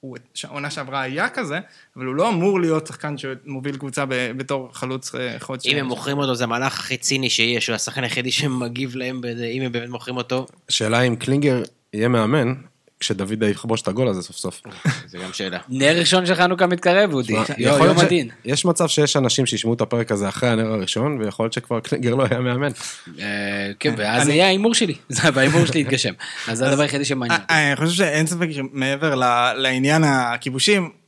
הוא 0.05 0.17
עונה 0.47 0.69
שעברה 0.69 1.01
היה 1.01 1.29
כזה, 1.29 1.59
אבל 1.95 2.05
הוא 2.05 2.15
לא 2.15 2.29
אמור 2.29 2.59
להיות 2.59 2.87
שחקן 2.87 3.15
שמוביל 3.17 3.77
קבוצה 3.77 4.05
בתור 4.37 4.69
חלוץ 4.73 5.15
אה, 5.15 5.35
חוד. 5.39 5.59
אם 5.65 5.77
הם 5.77 5.85
מוכרים 5.85 6.17
אותו, 6.17 6.35
זה 6.35 6.43
המהלך 6.43 6.79
הכי 6.79 6.97
ציני 6.97 7.29
שיש, 7.29 7.67
הוא 7.67 7.75
השחקן 7.75 8.03
היחידי 8.03 8.31
שמגיב 8.31 8.95
להם, 8.95 9.21
אם 9.53 9.61
הם 9.61 9.71
באמת 9.71 9.89
מוכרים 9.89 10.17
אותו. 10.17 10.45
השאלה 10.69 11.01
אם 11.01 11.15
קלינגר 11.15 11.63
יהיה 11.93 12.07
מאמן, 12.07 12.53
כשדוד 12.99 13.43
יכבוש 13.43 13.81
את 13.81 13.87
הגול 13.87 14.07
הזה 14.07 14.21
סוף 14.21 14.35
סוף. 14.35 14.61
זה 15.07 15.17
גם 15.17 15.33
שאלה. 15.33 15.57
נר 15.69 15.99
ראשון 15.99 16.25
של 16.25 16.35
חנוכה 16.35 16.67
מתקרב, 16.67 17.13
אודי. 17.13 17.33
יום 17.57 17.99
הדין. 17.99 18.29
יש 18.45 18.65
מצב 18.65 18.87
שיש 18.87 19.15
אנשים 19.15 19.45
שישמעו 19.45 19.73
את 19.73 19.81
הפרק 19.81 20.11
הזה 20.11 20.29
אחרי 20.29 20.49
הנר 20.49 20.73
הראשון, 20.73 21.21
ויכול 21.21 21.43
להיות 21.43 21.53
שכבר 21.53 21.79
קלינגר 21.85 22.15
לא 22.15 22.25
היה 22.31 22.39
מאמן. 22.39 22.71
אה, 23.19 23.71
כן, 23.79 23.93
ואז 23.97 24.27
יהיה 24.27 24.45
ההימור 24.45 24.73
שלי. 24.73 24.95
וההימור 25.33 25.65
שלי 25.65 25.79
יתגשם. 25.79 26.13
אז 26.47 26.57
זה 26.57 26.67
הדבר 26.67 26.81
היחידי 26.81 27.05
שמעניין. 27.05 27.41
אה, 27.49 27.67
אני 27.67 27.75
חושב 27.75 27.95
שאין 27.95 28.25
ספק 28.25 28.47
שמעבר 28.51 29.15
לעניין 29.55 30.03
הכיבושים, 30.03 30.83
אה, 30.83 31.04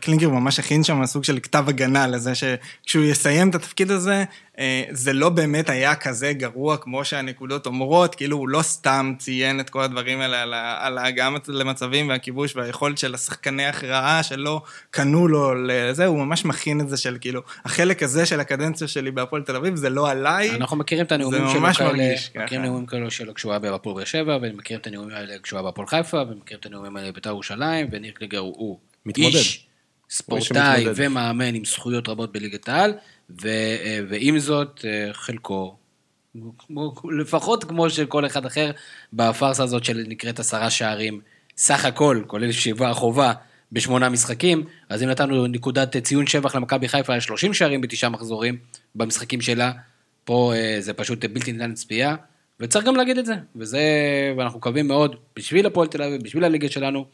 קלינגר 0.00 0.28
ממש 0.28 0.58
הכין 0.58 0.84
שם 0.84 1.06
סוג 1.06 1.24
של 1.24 1.38
כתב 1.40 1.64
הגנה 1.68 2.06
לזה 2.06 2.32
שכשהוא 2.34 3.04
יסיים 3.04 3.50
את 3.50 3.54
התפקיד 3.54 3.90
הזה, 3.90 4.24
אה, 4.58 4.84
זה 4.90 5.12
לא 5.12 5.28
באמת 5.28 5.70
היה 5.70 5.94
כזה 5.94 6.32
גרוע 6.32 6.76
כמו 6.76 7.04
שהנקודות 7.04 7.66
אומרות, 7.66 8.14
כאילו 8.14 8.36
הוא 8.36 8.48
לא 8.48 8.62
סתם 8.62 9.12
ציין 9.18 9.60
את 9.60 9.70
כל 9.70 9.82
הדברים 9.82 10.20
האלה 10.20 10.42
על, 10.42 10.54
על 10.54 10.98
ההגעה 10.98 11.30
למצבים 11.48 12.08
והכיבוש 12.08 12.56
והיכולת 12.56 12.98
של 12.98 13.14
השחקני 13.14 13.66
הכרעה 13.66 14.22
שלא 14.22 14.62
קנו 14.90 15.28
לו 15.28 15.54
לזה, 15.66 16.06
הוא 16.06 16.18
ממש 16.18 16.44
מכין 16.44 16.80
את 16.80 16.88
זה 16.88 16.96
של 16.96 17.16
כאילו, 17.20 17.42
החלק 17.64 18.02
הזה 18.02 18.26
של 18.26 18.40
הקדנציה 18.40 18.88
שלי 18.88 19.10
בהפועל 19.10 19.42
תל 19.42 19.56
אביב 19.56 19.76
זה 19.76 19.90
לא 19.90 20.10
עליי. 20.10 20.50
אנחנו 20.50 20.76
מכירים 20.76 21.06
את 21.06 21.12
הנאומים 21.12 21.48
שלו 21.48 21.74
כאלה, 21.74 22.14
מכירים 22.44 22.64
נאומים 22.64 22.86
כאלה 22.86 23.10
שלו 23.10 23.34
כשהוא 23.34 23.52
היה 23.52 23.58
בהפועל 23.58 23.96
באר 23.96 24.04
שבע, 24.04 24.38
ומכירים 24.42 24.80
את 24.80 24.86
הנאומים 24.86 25.16
האלה 25.16 25.34
כשהוא 25.42 25.58
היה 25.58 25.64
בהפועל 25.64 25.86
חיפה, 25.86 26.22
ומכירים 26.22 26.60
את 26.60 26.66
הנאומים 26.66 26.96
האלה 26.96 27.12
בבית"ר 27.12 27.30
ירושלים, 27.30 27.88
וניר 27.90 28.12
קלינגר 28.12 28.38
הוא 28.38 28.78
מתמודד. 29.08 29.34
איש 29.34 29.66
ספורטאי 30.10 30.84
ומאמן 30.94 31.54
עם 31.54 31.64
זכויות 31.64 32.08
רבות 32.08 32.32
בליגת 32.32 32.68
העל, 32.68 32.94
ו, 33.42 33.48
אה, 33.48 34.00
ועם 34.08 34.38
זאת, 34.38 34.84
אה, 34.84 35.08
חלקו, 35.12 35.76
לפחות 37.18 37.64
כמו 37.64 37.90
של 37.90 38.06
כל 38.06 38.26
אחד 38.26 38.46
אחר, 38.46 38.70
בפארסה 39.12 39.62
הזאת 39.62 39.84
שנקראת 39.84 40.38
עשרה 40.38 40.70
שערים, 40.70 41.20
סך 41.56 41.84
הכל, 41.84 42.22
כולל 42.26 42.52
שבעה 42.52 42.94
חובה, 42.94 43.32
בשמונה 43.72 44.08
משחקים, 44.08 44.64
אז 44.88 45.02
אם 45.02 45.08
נתנו 45.08 45.46
נקודת 45.46 45.96
ציון 45.96 46.26
שבח 46.26 46.54
למכבי 46.54 46.88
חיפה 46.88 47.14
על 47.14 47.20
30 47.20 47.54
שערים 47.54 47.80
בתשעה 47.80 48.10
מחזורים 48.10 48.56
במשחקים 48.94 49.40
שלה, 49.40 49.72
פה 50.24 50.52
אה, 50.54 50.76
זה 50.80 50.92
פשוט 50.92 51.24
בלתי 51.24 51.52
ניתן 51.52 51.70
לצפייה, 51.70 52.16
וצריך 52.60 52.84
גם 52.84 52.96
להגיד 52.96 53.18
את 53.18 53.26
זה, 53.26 53.34
וזה, 53.56 53.80
ואנחנו 54.36 54.58
מקווים 54.58 54.88
מאוד, 54.88 55.16
בשביל 55.36 55.66
הפועל 55.66 55.88
תל 55.88 56.02
אביב, 56.02 56.22
בשביל 56.22 56.44
הליגה 56.44 56.68
שלנו, 56.68 57.04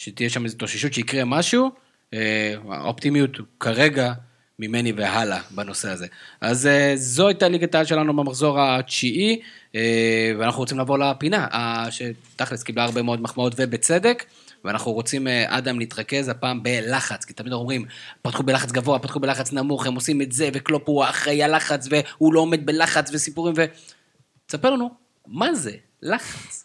שתהיה 0.00 0.30
שם 0.30 0.44
איזו 0.44 0.56
תוששות 0.56 0.92
שיקרה 0.94 1.24
משהו, 1.24 1.70
אה, 2.14 2.54
האופטימיות 2.68 3.30
כרגע 3.60 4.12
ממני 4.58 4.92
והלאה 4.92 5.40
בנושא 5.50 5.90
הזה. 5.90 6.06
אז 6.40 6.66
אה, 6.66 6.92
זו 6.96 7.28
הייתה 7.28 7.48
ליגת 7.48 7.74
העל 7.74 7.84
שלנו 7.84 8.16
במחזור 8.16 8.60
התשיעי, 8.60 9.40
אה, 9.74 10.32
ואנחנו 10.38 10.60
רוצים 10.60 10.78
לעבור 10.78 10.98
לפינה, 10.98 11.46
שתכלס 11.90 12.62
קיבלה 12.62 12.84
הרבה 12.84 13.02
מאוד 13.02 13.20
מחמאות 13.20 13.52
ובצדק. 13.56 14.24
ואנחנו 14.64 14.92
רוצים, 14.92 15.26
אדם, 15.46 15.78
להתרכז 15.78 16.28
הפעם 16.28 16.62
בלחץ, 16.62 17.24
כי 17.24 17.32
תמיד 17.32 17.52
אומרים, 17.52 17.84
פתחו 18.22 18.42
בלחץ 18.42 18.72
גבוה, 18.72 18.98
פתחו 18.98 19.20
בלחץ 19.20 19.52
נמוך, 19.52 19.86
הם 19.86 19.94
עושים 19.94 20.22
את 20.22 20.32
זה, 20.32 20.48
וקלופ 20.52 20.82
הוא 20.86 21.04
אחראי 21.04 21.42
הלחץ, 21.42 21.88
והוא 21.90 22.34
לא 22.34 22.40
עומד 22.40 22.66
בלחץ 22.66 23.10
וסיפורים, 23.12 23.54
ו... 23.56 23.64
תספר 24.46 24.70
לנו, 24.70 24.90
מה 25.26 25.54
זה 25.54 25.72
לחץ? 26.02 26.64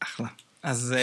אחלה. 0.00 0.28
אז 0.62 0.94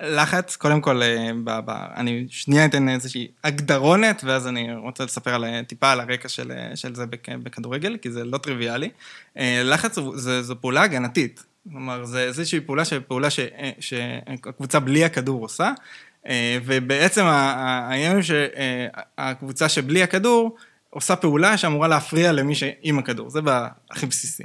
לחץ, 0.00 0.56
קודם 0.56 0.80
כל, 0.80 1.02
אה, 1.02 1.30
ב, 1.44 1.50
ב, 1.64 1.70
אני 1.70 2.26
שנייה 2.30 2.64
אתן 2.64 2.88
איזושהי 2.88 3.28
הגדרונת, 3.44 4.24
ואז 4.24 4.46
אני 4.46 4.74
רוצה 4.74 5.04
לספר 5.04 5.34
על, 5.34 5.44
אה, 5.44 5.60
טיפה 5.66 5.92
על 5.92 6.00
הרקע 6.00 6.28
של, 6.28 6.52
אה, 6.52 6.76
של 6.76 6.94
זה 6.94 7.04
בכדורגל, 7.26 7.96
כי 8.02 8.10
זה 8.10 8.24
לא 8.24 8.38
טריוויאלי. 8.38 8.90
לחץ 9.64 9.98
זה, 10.14 10.42
זו 10.42 10.60
פעולה 10.60 10.82
הגנתית. 10.82 11.44
כלומר, 11.70 12.04
זה 12.04 12.20
איזושהי 12.20 12.60
פעולה, 12.60 12.82
פעולה 13.08 13.30
ש, 13.30 13.40
שהקבוצה 13.80 14.80
בלי 14.80 15.04
הכדור 15.04 15.42
עושה, 15.42 15.72
ובעצם 16.64 17.24
העניין 17.24 18.14
הוא 18.14 18.22
שהקבוצה 18.22 19.68
שבלי 19.68 20.02
הכדור 20.02 20.56
עושה 20.90 21.16
פעולה 21.16 21.56
שאמורה 21.56 21.88
להפריע 21.88 22.32
למי 22.32 22.54
שעם 22.54 22.98
הכדור, 22.98 23.30
זה 23.30 23.40
הכי 23.90 24.06
בסיסי. 24.06 24.44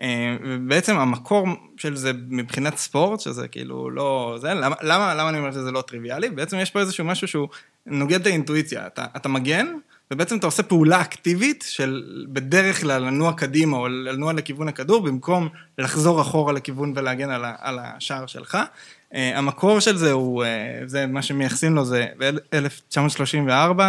אה, 0.00 0.36
ובעצם 0.44 0.96
המקור 0.96 1.46
של 1.76 1.96
זה 1.96 2.12
מבחינת 2.28 2.76
ספורט, 2.76 3.20
שזה 3.20 3.48
כאילו 3.48 3.90
לא... 3.90 4.36
זה, 4.40 4.54
למה, 4.54 4.76
למה, 4.82 5.14
למה 5.14 5.28
אני 5.28 5.38
אומר 5.38 5.52
שזה 5.52 5.70
לא 5.70 5.82
טריוויאלי? 5.82 6.30
בעצם 6.30 6.58
יש 6.58 6.70
פה 6.70 6.80
איזשהו 6.80 7.04
משהו 7.04 7.28
שהוא 7.28 7.48
נוגד 7.86 8.20
את 8.20 8.26
האינטואיציה. 8.26 8.86
אתה, 8.86 9.06
אתה 9.16 9.28
מגן, 9.28 9.66
ובעצם 10.10 10.36
אתה 10.36 10.46
עושה 10.46 10.62
פעולה 10.62 11.00
אקטיבית 11.00 11.64
של 11.68 12.02
בדרך 12.28 12.80
כלל 12.80 13.02
לנוע 13.02 13.32
קדימה 13.32 13.76
או 13.76 13.88
לנוע 13.88 14.32
לכיוון 14.32 14.68
הכדור, 14.68 15.02
במקום 15.02 15.48
לחזור 15.78 16.20
אחורה 16.20 16.52
לכיוון 16.52 16.92
ולהגן 16.96 17.30
על, 17.30 17.44
ה, 17.44 17.54
על 17.58 17.78
השער 17.82 18.26
שלך. 18.26 18.58
Uh, 19.12 19.16
המקור 19.34 19.80
של 19.80 19.96
זה 19.96 20.12
הוא, 20.12 20.44
uh, 20.44 20.46
זה 20.86 21.06
מה 21.06 21.22
שמייחסים 21.22 21.74
לו 21.74 21.84
זה 21.84 22.06
ב-1934, 22.18 23.80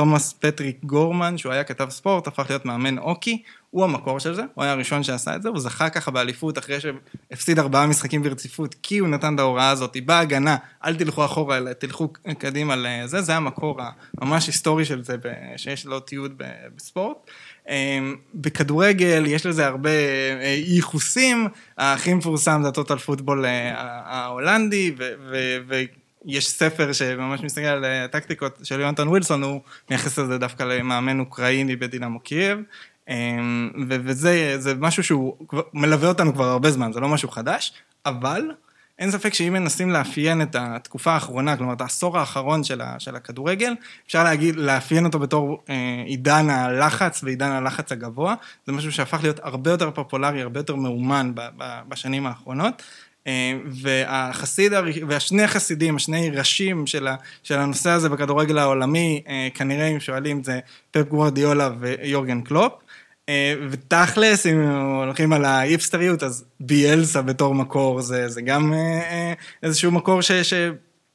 תומאס 0.00 0.32
פטריק 0.32 0.84
גורמן, 0.84 1.38
שהוא 1.38 1.52
היה 1.52 1.64
כתב 1.64 1.90
ספורט, 1.90 2.26
הפך 2.26 2.46
להיות 2.48 2.64
מאמן 2.64 2.98
אוקי, 2.98 3.42
הוא 3.70 3.84
המקור 3.84 4.20
של 4.20 4.34
זה, 4.34 4.42
הוא 4.54 4.64
היה 4.64 4.72
הראשון 4.72 5.02
שעשה 5.02 5.36
את 5.36 5.42
זה, 5.42 5.48
הוא 5.48 5.60
זכה 5.60 5.90
ככה 5.90 6.10
באליפות 6.10 6.58
אחרי 6.58 6.78
שהפסיד 6.80 7.58
ארבעה 7.58 7.86
משחקים 7.86 8.22
ברציפות, 8.22 8.74
כי 8.82 8.98
הוא 8.98 9.08
נתן 9.08 9.34
את 9.34 9.38
ההוראה 9.38 9.70
הזאת, 9.70 9.96
בהגנה, 10.04 10.56
אל 10.84 10.96
תלכו 10.96 11.24
אחורה, 11.24 11.56
אלא 11.56 11.72
תלכו 11.72 12.08
קדימה 12.38 12.76
לזה, 12.76 13.22
זה 13.22 13.36
המקור 13.36 13.80
הממש 14.20 14.46
היסטורי 14.46 14.84
של 14.84 15.04
זה, 15.04 15.16
שיש 15.56 15.86
לו 15.86 16.00
תיעוד 16.00 16.42
בספורט. 16.76 17.16
אמ, 17.68 18.16
בכדורגל 18.34 19.24
יש 19.26 19.46
לזה 19.46 19.66
הרבה 19.66 19.90
אה, 19.90 20.56
ייחוסים, 20.66 21.48
הכי 21.78 22.14
מפורסם 22.14 22.60
זה 22.62 22.68
ה 22.68 22.73
total 22.73 22.98
football 22.98 23.44
אה, 23.44 23.72
ההולנדי, 24.04 24.94
ויש 26.26 26.48
ספר 26.50 26.92
שממש 26.92 27.40
מסתכל 27.40 27.66
על 27.66 27.84
הטקטיקות 27.84 28.58
של 28.62 28.80
יונתן 28.80 29.08
ווילסון, 29.08 29.42
הוא 29.42 29.60
מייחס 29.90 30.18
לזה 30.18 30.38
דווקא 30.38 30.62
למאמן 30.62 31.20
אוקראיני 31.20 31.76
בדינמו 31.76 32.20
קייב. 32.20 32.58
אמ, 33.08 33.70
וזה 34.04 34.74
משהו 34.78 35.04
שהוא 35.04 35.36
מלווה 35.74 36.08
אותנו 36.08 36.34
כבר 36.34 36.44
הרבה 36.44 36.70
זמן, 36.70 36.92
זה 36.92 37.00
לא 37.00 37.08
משהו 37.08 37.28
חדש, 37.28 37.72
אבל 38.06 38.50
אין 38.98 39.10
ספק 39.10 39.34
שאם 39.34 39.52
מנסים 39.52 39.90
לאפיין 39.90 40.42
את 40.42 40.56
התקופה 40.58 41.12
האחרונה, 41.12 41.56
כלומר 41.56 41.72
את 41.72 41.80
העשור 41.80 42.18
האחרון 42.18 42.64
של, 42.64 42.80
ה, 42.80 42.96
של 42.98 43.16
הכדורגל, 43.16 43.74
אפשר 44.06 44.24
להגיד, 44.24 44.56
לאפיין 44.56 45.04
אותו 45.04 45.18
בתור 45.18 45.62
אה, 45.70 46.02
עידן 46.06 46.50
הלחץ 46.50 47.24
ועידן 47.24 47.50
הלחץ 47.50 47.92
הגבוה, 47.92 48.34
זה 48.66 48.72
משהו 48.72 48.92
שהפך 48.92 49.18
להיות 49.22 49.40
הרבה 49.42 49.70
יותר 49.70 49.90
פופולרי, 49.90 50.42
הרבה 50.42 50.60
יותר 50.60 50.74
מאומן 50.74 51.32
ב, 51.34 51.40
ב, 51.56 51.80
בשנים 51.88 52.26
האחרונות. 52.26 52.82
אה, 53.26 53.52
והחסיד, 53.82 54.72
והשני 55.08 55.42
החסידים, 55.42 55.96
השני 55.96 56.30
ראשים 56.30 56.86
של, 56.86 57.08
הנושא 57.50 57.90
הזה 57.90 58.08
בכדורגל 58.08 58.58
העולמי, 58.58 59.22
אה, 59.28 59.48
כנראה 59.54 59.86
אם 59.86 60.00
שואלים 60.00 60.44
זה 60.44 60.60
פפ 60.90 61.08
גוורדיולה 61.08 61.70
ויורגן 61.80 62.40
קלופ. 62.40 62.72
אה, 63.28 63.54
ותכלס, 63.70 64.46
אם 64.46 64.60
הולכים 64.70 65.32
על 65.32 65.44
האיפסטריות, 65.44 66.22
אז 66.22 66.44
ביאלסה 66.60 67.22
בתור 67.22 67.54
מקור 67.54 68.00
זה, 68.00 68.28
זה 68.28 68.42
גם 68.42 68.74
איזשהו 69.62 69.92
מקור 69.92 70.22
ש... 70.22 70.32
ש... 70.32 70.54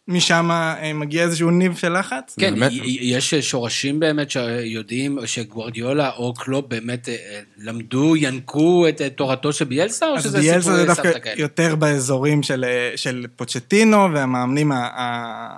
משם 0.07 0.49
מגיע 0.95 1.23
איזשהו 1.23 1.51
ניב 1.51 1.75
של 1.75 1.99
לחץ? 1.99 2.35
כן, 2.39 2.59
באמת... 2.59 2.71
יש 2.83 3.33
שורשים 3.33 3.99
באמת 3.99 4.31
שיודעים 4.31 5.19
שגוורדיולה 5.25 6.11
או 6.17 6.33
קלופ 6.33 6.65
באמת 6.67 7.09
למדו, 7.57 8.15
ינקו 8.15 8.87
את 8.89 9.01
תורתו 9.15 9.53
של 9.53 9.65
ביאלסה, 9.65 10.07
או 10.07 10.21
שזה 10.21 10.41
סיפורי 10.41 10.61
סבתא 10.61 10.69
כאלה? 10.71 10.79
אז 10.79 10.85
ביאלסה 10.85 10.95
זה 10.95 11.11
דווקא 11.11 11.33
יותר 11.41 11.75
באזורים 11.75 12.43
של, 12.43 12.65
של 12.95 13.25
פוצ'טינו 13.35 14.07
והמאמנים 14.13 14.71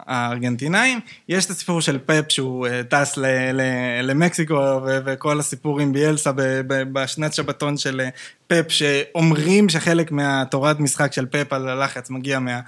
הארגנטינאים. 0.07 0.99
יש 1.29 1.45
את 1.45 1.49
הסיפור 1.49 1.81
של 1.81 1.97
פפ 2.05 2.25
שהוא 2.29 2.67
טס 2.89 3.17
ל, 3.17 3.25
ל, 3.53 3.61
למקסיקו 4.03 4.81
וכל 5.05 5.39
הסיפור 5.39 5.79
עם 5.79 5.93
ביאלסה 5.93 6.31
בשנת 6.67 7.33
שבתון 7.33 7.77
של 7.77 8.01
פפ, 8.47 8.65
שאומרים 8.69 9.69
שחלק 9.69 10.11
מהתורת 10.11 10.79
משחק 10.79 11.13
של 11.13 11.25
פפ 11.25 11.53
על 11.53 11.69
הלחץ 11.69 12.09
מגיע 12.09 12.39
מה, 12.39 12.59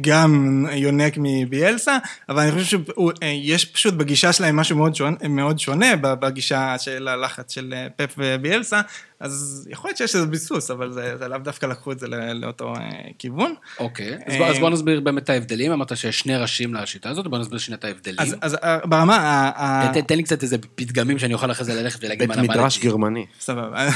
גם 0.00 0.66
יונק 0.72 1.14
מביאלסה, 1.16 1.98
אבל 2.28 2.42
אני 2.42 2.52
חושב 2.52 2.78
שיש 3.22 3.64
פשוט 3.64 3.94
בגישה 3.94 4.32
שלהם 4.32 4.56
משהו 4.56 4.76
מאוד 4.76 4.94
שונה, 4.94 5.16
מאוד 5.28 5.58
שונה 5.58 5.96
בגישה 5.96 6.78
של 6.78 7.08
הלחץ 7.08 7.52
של 7.52 7.74
פפ 7.96 8.14
וביאלסה, 8.18 8.80
אז 9.24 9.68
יכול 9.70 9.88
להיות 9.88 9.98
שיש 9.98 10.14
איזה 10.14 10.26
ביסוס, 10.26 10.70
אבל 10.70 10.92
זה, 10.92 11.16
זה 11.18 11.28
לאו 11.28 11.38
דווקא 11.38 11.66
לקחו 11.66 11.92
את 11.92 11.98
זה 11.98 12.06
לאותו 12.34 12.74
אה, 12.76 12.80
כיוון. 13.18 13.54
אוקיי, 13.78 14.18
אז, 14.26 14.36
בוא, 14.38 14.46
אז 14.46 14.58
בוא 14.58 14.70
נסביר 14.70 15.00
באמת 15.00 15.22
את 15.22 15.30
ההבדלים, 15.30 15.72
אמרת 15.72 15.96
שיש 15.96 16.18
שני 16.18 16.36
ראשים 16.36 16.74
לשיטה 16.74 17.10
הזאת, 17.10 17.26
בוא 17.26 17.38
נסביר 17.38 17.58
שנייה 17.58 17.78
את 17.78 17.84
ההבדלים. 17.84 18.20
אז, 18.20 18.36
אז 18.40 18.54
אה, 18.54 18.78
ברמה... 18.84 19.90
תן, 19.94 20.00
תן 20.00 20.16
לי 20.16 20.22
קצת 20.22 20.42
איזה 20.42 20.56
פתגמים 20.74 21.18
שאני 21.18 21.34
אוכל 21.34 21.50
אחרי 21.50 21.64
זה 21.64 21.82
ללכת 21.82 22.04
ולהגיד 22.04 22.28
מה 22.28 22.34
למדתי. 22.34 22.48
בית 22.48 22.56
מדרש 22.56 22.78
גרמני. 22.78 23.26
סבבה. 23.40 23.88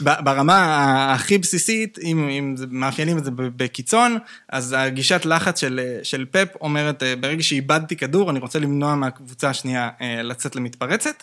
ברמה 0.24 1.12
הכי 1.14 1.38
בסיסית, 1.38 1.98
אם, 2.02 2.28
אם 2.28 2.54
מאפיינים 2.70 3.18
את 3.18 3.24
זה 3.24 3.30
בקיצון, 3.36 4.18
אז 4.48 4.74
הגישת 4.78 5.24
לחץ 5.24 5.60
של, 5.60 5.80
של 6.02 6.24
פפ 6.30 6.48
אומרת, 6.60 7.02
אה, 7.02 7.16
ברגע 7.16 7.42
שאיבדתי 7.42 7.96
כדור, 7.96 8.30
אני 8.30 8.38
רוצה 8.38 8.58
למנוע 8.58 8.94
מהקבוצה 8.94 9.50
השנייה 9.50 9.88
לצאת 10.22 10.56
למתפרצת. 10.56 11.22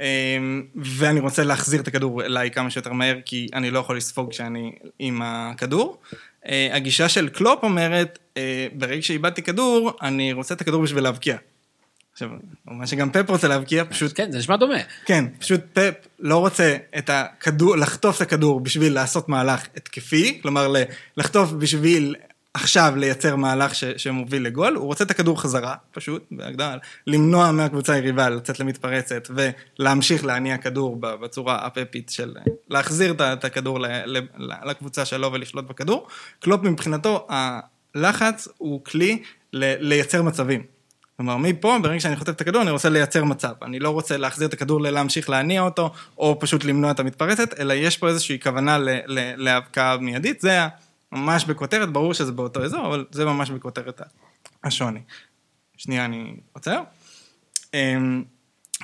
אמ, 0.00 0.62
ואני 0.74 1.20
רוצה 1.20 1.44
להחזיר 1.44 1.80
את 1.80 1.88
הכדור 1.88 2.24
אליי 2.24 2.50
כמה 2.50 2.70
שיותר 2.70 2.92
מהר, 2.92 3.16
כי 3.24 3.46
אני 3.54 3.70
לא 3.70 3.78
יכול 3.78 3.96
לספוג 3.96 4.30
כשאני 4.30 4.72
עם 4.98 5.22
הכדור. 5.24 5.98
אה, 6.48 6.68
הגישה 6.72 7.08
של 7.08 7.28
קלופ 7.28 7.62
אומרת, 7.62 8.18
אה, 8.36 8.66
ברגע 8.72 9.02
שאיבדתי 9.02 9.42
כדור, 9.42 9.92
אני 10.02 10.32
רוצה 10.32 10.54
את 10.54 10.60
הכדור 10.60 10.82
בשביל 10.82 11.02
להבקיע. 11.02 11.36
עכשיו, 12.12 12.28
מה 12.66 12.86
שגם 12.86 13.10
פפ 13.10 13.30
רוצה 13.30 13.48
להבקיע, 13.48 13.84
פשוט... 13.84 14.12
כן, 14.14 14.32
זה 14.32 14.38
נשמע 14.38 14.56
דומה. 14.56 14.78
כן, 15.04 15.24
פשוט 15.38 15.60
פפ 15.72 15.94
לא 16.18 16.38
רוצה 16.38 16.76
את 16.98 17.10
הכדור, 17.12 17.76
לחטוף 17.76 18.16
את 18.16 18.20
הכדור 18.20 18.60
בשביל 18.60 18.92
לעשות 18.92 19.28
מהלך 19.28 19.66
התקפי, 19.76 20.38
כלומר 20.42 20.72
לחטוף 21.16 21.50
בשביל 21.50 22.14
עכשיו 22.56 22.92
לייצר 22.96 23.36
מהלך 23.36 23.74
ש, 23.74 23.84
שמוביל 23.84 24.42
לגול, 24.42 24.74
הוא 24.74 24.86
רוצה 24.86 25.04
את 25.04 25.10
הכדור 25.10 25.42
חזרה, 25.42 25.74
פשוט, 25.92 26.24
בהגדרה, 26.30 26.76
למנוע 27.06 27.52
מהקבוצה 27.52 27.92
היריבה 27.92 28.28
לצאת 28.28 28.60
למתפרצת 28.60 29.28
ולהמשיך 29.78 30.24
להניע 30.24 30.56
כדור 30.56 30.96
בצורה 31.00 31.66
הפפית 31.66 32.10
של 32.10 32.34
להחזיר 32.68 33.14
את 33.20 33.44
הכדור 33.44 33.78
לקבוצה 34.64 35.04
שלו 35.04 35.32
ולשלוט 35.32 35.64
בכדור. 35.64 36.06
קלופ 36.40 36.62
מבחינתו, 36.62 37.26
הלחץ 37.28 38.48
הוא 38.58 38.84
כלי 38.84 39.22
לייצר 39.52 40.22
מצבים. 40.22 40.62
כלומר, 41.16 41.36
מפה, 41.36 41.76
ברגע 41.82 42.00
שאני 42.00 42.16
חוטף 42.16 42.32
את 42.32 42.40
הכדור, 42.40 42.62
אני 42.62 42.70
רוצה 42.70 42.88
לייצר 42.88 43.24
מצב. 43.24 43.52
אני 43.62 43.78
לא 43.78 43.90
רוצה 43.90 44.16
להחזיר 44.16 44.48
את 44.48 44.52
הכדור 44.52 44.80
להמשיך 44.80 45.30
להניע 45.30 45.62
אותו, 45.62 45.90
או 46.18 46.36
פשוט 46.40 46.64
למנוע 46.64 46.90
את 46.90 47.00
המתפרצת, 47.00 47.60
אלא 47.60 47.74
יש 47.74 47.96
פה 47.96 48.08
איזושהי 48.08 48.40
כוונה 48.40 48.78
להבקעה 49.36 49.96
מיידית. 49.96 50.40
זה 50.40 50.60
ממש 51.12 51.44
בכותרת, 51.44 51.92
ברור 51.92 52.14
שזה 52.14 52.32
באותו 52.32 52.64
אזור, 52.64 52.86
אבל 52.86 53.06
זה 53.10 53.24
ממש 53.24 53.50
בכותרת 53.50 54.00
השוני. 54.64 55.00
שנייה, 55.76 56.04
אני 56.04 56.36
עוצר. 56.52 56.82
אמ, 57.74 58.24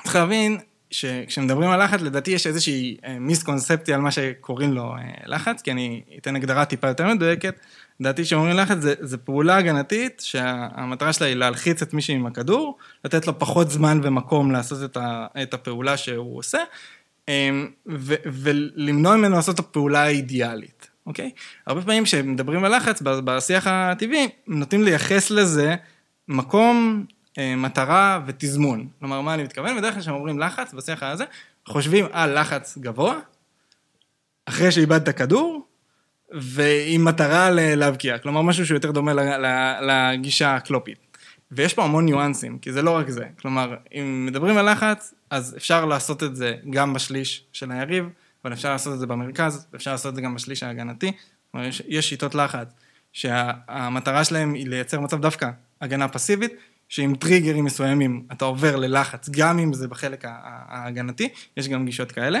צריך 0.03 0.15
להבין 0.15 0.59
שכשמדברים 0.91 1.69
על 1.69 1.83
לחץ, 1.83 2.01
לדעתי 2.01 2.31
יש 2.31 2.47
איזושהי 2.47 2.97
אה, 3.05 3.19
מיסקונספציה 3.19 3.95
על 3.95 4.01
מה 4.01 4.11
שקוראים 4.11 4.73
לו 4.73 4.95
אה, 4.95 5.01
לחץ, 5.25 5.61
כי 5.61 5.71
אני 5.71 6.03
אתן 6.17 6.35
הגדרה 6.35 6.65
טיפה 6.65 6.87
יותר 6.87 7.07
מדויקת. 7.07 7.59
לדעתי 7.99 8.23
כשאומרים 8.23 8.57
לחץ 8.57 8.77
זה, 8.77 8.93
זה 8.99 9.17
פעולה 9.17 9.57
הגנתית 9.57 10.21
שהמטרה 10.25 11.13
שלה 11.13 11.27
היא 11.27 11.35
להלחיץ 11.35 11.81
את 11.81 11.93
מישהו 11.93 12.13
עם 12.13 12.25
הכדור, 12.25 12.77
לתת 13.05 13.27
לו 13.27 13.39
פחות 13.39 13.71
זמן 13.71 13.99
ומקום 14.03 14.51
לעשות 14.51 14.91
את, 14.91 14.97
ה, 14.97 15.27
את 15.43 15.53
הפעולה 15.53 15.97
שהוא 15.97 16.37
עושה, 16.37 16.59
אמ, 17.27 17.67
ו, 17.89 18.13
ולמנוע 18.25 19.15
ממנו 19.15 19.35
לעשות 19.35 19.55
את 19.55 19.59
הפעולה 19.59 20.03
האידיאלית. 20.03 20.92
אוקיי? 21.07 21.31
הרבה 21.67 21.81
פעמים 21.81 22.03
כשמדברים 22.03 22.63
על 22.63 22.75
לחץ 22.75 23.01
בשיח 23.01 23.67
הטבעי, 23.67 24.29
נוטים 24.47 24.83
לייחס 24.83 25.31
לזה 25.31 25.75
מקום, 26.27 27.05
אה, 27.37 27.55
מטרה 27.55 28.19
ותזמון. 28.25 28.87
כלומר, 28.99 29.21
מה 29.21 29.33
אני 29.33 29.43
מתכוון? 29.43 29.77
בדרך 29.77 29.93
כלל 29.93 30.01
כשהם 30.01 30.13
אומרים 30.13 30.39
לחץ 30.39 30.73
בשיח 30.73 31.03
הזה, 31.03 31.25
חושבים 31.67 32.05
על 32.11 32.39
לחץ 32.39 32.77
גבוה, 32.77 33.19
אחרי 34.45 34.71
שאיבדת 34.71 35.09
כדור, 35.17 35.67
ועם 36.31 37.05
מטרה 37.05 37.49
להבקיע. 37.51 38.17
כלומר, 38.17 38.41
משהו 38.41 38.65
שהוא 38.65 38.75
יותר 38.75 38.91
דומה 38.91 39.13
לגישה 39.81 40.55
הקלופית. 40.55 40.97
ויש 41.51 41.73
פה 41.73 41.83
המון 41.83 42.05
ניואנסים, 42.05 42.59
כי 42.59 42.73
זה 42.73 42.81
לא 42.81 42.97
רק 42.97 43.09
זה. 43.09 43.25
כלומר, 43.41 43.75
אם 43.93 44.25
מדברים 44.25 44.57
על 44.57 44.71
לחץ, 44.71 45.13
אז 45.29 45.55
אפשר 45.57 45.85
לעשות 45.85 46.23
את 46.23 46.35
זה 46.35 46.55
גם 46.69 46.93
בשליש 46.93 47.43
של 47.53 47.71
היריב, 47.71 48.09
אבל 48.43 48.53
אפשר 48.53 48.71
לעשות 48.71 48.93
את 48.93 48.99
זה 48.99 49.07
במרכז, 49.07 49.67
ואפשר 49.73 49.91
לעשות 49.91 50.09
את 50.09 50.15
זה 50.15 50.21
גם 50.21 50.35
בשליש 50.35 50.63
ההגנתי. 50.63 51.11
כלומר, 51.51 51.67
יש, 51.67 51.81
יש 51.87 52.09
שיטות 52.09 52.35
לחץ 52.35 52.67
שהמטרה 53.13 54.23
שלהם 54.23 54.53
היא 54.53 54.67
לייצר 54.67 54.99
מצב 54.99 55.21
דווקא 55.21 55.49
הגנה 55.81 56.07
פסיבית, 56.07 56.51
שעם 56.89 57.15
טריגרים 57.15 57.65
מסוימים 57.65 58.23
אתה 58.31 58.45
עובר 58.45 58.75
ללחץ, 58.75 59.29
גם 59.29 59.59
אם 59.59 59.73
זה 59.73 59.87
בחלק 59.87 60.25
ההגנתי, 60.27 61.29
יש 61.57 61.67
גם 61.67 61.85
גישות 61.85 62.11
כאלה. 62.11 62.39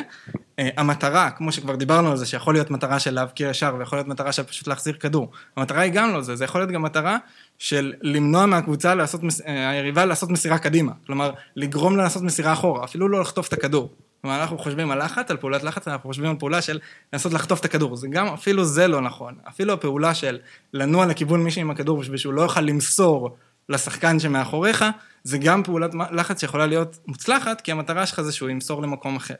אה, 0.59 0.69
המטרה, 0.77 1.31
כמו 1.31 1.51
שכבר 1.51 1.75
דיברנו 1.75 2.11
על 2.11 2.17
זה, 2.17 2.25
שיכול 2.25 2.53
להיות 2.53 2.71
מטרה 2.71 2.99
של 2.99 3.13
להבקיע 3.13 3.49
ישר, 3.49 3.75
ויכול 3.79 3.97
להיות 3.97 4.07
מטרה 4.07 4.31
של 4.31 4.43
פשוט 4.43 4.67
להחזיר 4.67 4.93
כדור. 4.93 5.31
המטרה 5.57 5.81
היא 5.81 5.91
גם 5.91 6.13
לא 6.13 6.21
זה, 6.21 6.35
זה 6.35 6.43
יכול 6.43 6.61
להיות 6.61 6.71
גם 6.71 6.81
מטרה 6.81 7.17
של 7.57 7.93
למנוע 8.01 8.45
מהקבוצה 8.45 8.95
לעשות, 8.95 9.21
אה, 9.47 9.69
היריבה 9.69 10.05
לעשות 10.05 10.29
מסירה 10.29 10.57
קדימה. 10.57 10.91
כלומר, 11.05 11.31
לגרום 11.55 11.97
לה 11.97 12.03
לעשות 12.03 12.23
מסירה 12.23 12.53
אחורה, 12.53 12.83
אפילו 12.83 13.07
לא 13.07 13.21
לחטוף 13.21 13.47
את 13.47 13.53
הכדור. 13.53 13.89
כלומר, 14.23 14.41
אנחנו 14.41 14.57
חושבים 14.57 14.91
על 14.91 15.03
לחץ, 15.03 15.31
על 15.31 15.37
פעולת 15.37 15.63
לחץ, 15.63 15.87
אנחנו 15.87 16.09
חושבים 16.09 16.29
על 16.29 16.35
פעולה 16.39 16.61
של 16.61 16.79
לנסות 17.13 17.33
לחטוף 17.33 17.59
את 17.59 17.65
הכדור. 17.65 17.95
זה 17.95 18.07
גם, 18.07 18.27
אפילו 18.27 18.65
זה 18.65 18.87
לא 18.87 19.01
נכון. 19.01 19.35
אפילו 19.47 19.73
הפעולה 19.73 20.13
של 20.13 20.39
לנוע 20.73 21.05
לכיוון 21.05 21.43
מישהו 21.43 21.61
עם 21.61 21.71
הכדור 21.71 21.99
בשביל 21.99 22.17
שהוא 22.17 22.33
לא 22.33 22.41
יוכל 22.41 22.61
למסור 22.61 23.37
לשחקן 23.69 24.19
שמאחוריך, 24.19 24.85
זה 25.23 25.37
גם 25.37 25.63
פעולת 25.63 25.91
לחץ 26.11 26.41
שיכולה 26.41 26.65
להיות 26.65 26.97
מוצלחת, 27.07 27.61
כי 27.61 27.71
המטרה 27.71 28.05
שלך 28.05 28.21
זה 28.21 28.31
שהוא 28.31 28.49
ימסור 28.49 28.81
למקום 28.81 29.15
אחר. 29.15 29.33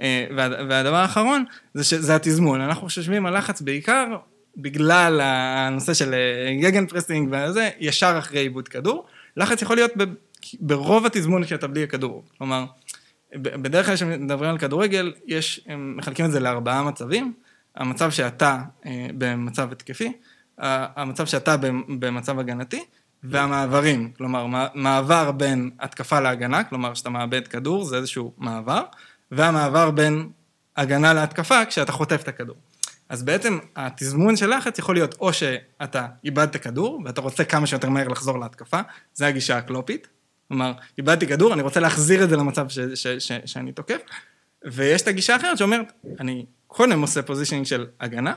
אה, 0.00 0.26
וה, 0.36 0.48
והדבר 0.68 0.96
האחרון, 0.96 1.44
זה 1.74 1.84
שזה 1.84 2.14
התזמון. 2.14 2.60
אנחנו 2.60 2.82
חושבים 2.82 3.26
על 3.26 3.38
לחץ 3.38 3.60
בעיקר 3.60 4.06
בגלל 4.56 5.20
הנושא 5.22 5.94
של 5.94 6.14
gegenpressing 6.62 7.34
וזה, 7.34 7.70
ישר 7.80 8.16
אחרי 8.18 8.40
איבוד 8.40 8.68
כדור. 8.68 9.06
לחץ 9.36 9.62
יכול 9.62 9.76
להיות 9.76 9.90
ב, 9.96 10.04
ברוב 10.60 11.06
התזמון 11.06 11.44
כשאתה 11.44 11.66
בלי 11.66 11.82
הכדור. 11.82 12.24
כלומר, 12.38 12.64
בדרך 13.36 13.86
כלל 13.86 13.94
כשמדברים 13.94 14.50
על 14.50 14.58
כדורגל, 14.58 15.12
יש, 15.26 15.60
הם 15.66 15.94
מחלקים 15.96 16.26
את 16.26 16.30
זה 16.30 16.40
לארבעה 16.40 16.82
מצבים. 16.82 17.32
המצב 17.76 18.10
שאתה 18.10 18.58
אה, 18.86 19.06
במצב 19.18 19.72
התקפי, 19.72 20.12
המצב 20.58 21.26
שאתה 21.26 21.56
במצב 21.88 22.38
הגנתי, 22.38 22.84
והמעברים, 23.22 24.10
כלומר, 24.16 24.46
מעבר 24.74 25.32
בין 25.32 25.70
התקפה 25.80 26.20
להגנה, 26.20 26.64
כלומר, 26.64 26.94
שאתה 26.94 27.10
מאבד 27.10 27.48
כדור, 27.48 27.84
זה 27.84 27.96
איזשהו 27.96 28.32
מעבר, 28.38 28.82
והמעבר 29.30 29.90
בין 29.90 30.28
הגנה 30.76 31.14
להתקפה, 31.14 31.64
כשאתה 31.64 31.92
חוטף 31.92 32.22
את 32.22 32.28
הכדור. 32.28 32.56
אז 33.08 33.22
בעצם 33.22 33.58
התזמון 33.76 34.36
של 34.36 34.56
לחץ 34.56 34.78
יכול 34.78 34.94
להיות 34.94 35.14
או 35.20 35.32
שאתה 35.32 36.06
איבדת 36.24 36.56
כדור, 36.56 37.02
ואתה 37.04 37.20
רוצה 37.20 37.44
כמה 37.44 37.66
שיותר 37.66 37.88
מהר 37.88 38.08
לחזור 38.08 38.38
להתקפה, 38.38 38.80
זה 39.14 39.26
הגישה 39.26 39.56
הקלופית. 39.56 40.08
כלומר, 40.48 40.72
איבדתי 40.98 41.26
כדור, 41.26 41.54
אני 41.54 41.62
רוצה 41.62 41.80
להחזיר 41.80 42.24
את 42.24 42.30
זה 42.30 42.36
למצב 42.36 42.68
ש, 42.68 42.78
ש, 42.78 43.06
ש, 43.06 43.32
שאני 43.44 43.72
תוקף, 43.72 44.00
ויש 44.64 45.02
את 45.02 45.08
הגישה 45.08 45.34
האחרת 45.34 45.58
שאומרת, 45.58 45.92
אני 46.20 46.46
קודם 46.66 47.00
עושה 47.02 47.22
פוזישנינג 47.22 47.66
של 47.66 47.86
הגנה, 48.00 48.34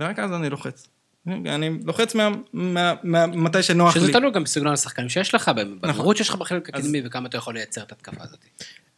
ורק 0.00 0.18
אז 0.18 0.32
אני 0.32 0.50
לוחץ. 0.50 0.88
אני 1.26 1.70
לוחץ 1.84 2.14
מה, 2.14 2.28
מה, 2.52 2.94
מה, 3.02 3.26
מתי 3.26 3.62
שנוח 3.62 3.94
שזה 3.94 4.06
לי. 4.06 4.12
שזה 4.12 4.18
תלוי 4.20 4.30
גם 4.30 4.44
בסגנון 4.44 4.72
השחקנים 4.72 5.08
שיש 5.08 5.34
לך, 5.34 5.48
נכון. 5.48 5.78
במהירות 5.80 6.16
שיש 6.16 6.28
לך 6.28 6.34
בחלק 6.34 6.68
הקדמי, 6.68 7.02
וכמה 7.04 7.28
אתה 7.28 7.36
יכול 7.36 7.54
לייצר 7.54 7.82
את 7.82 7.92
התקפה 7.92 8.22
הזאת. 8.22 8.38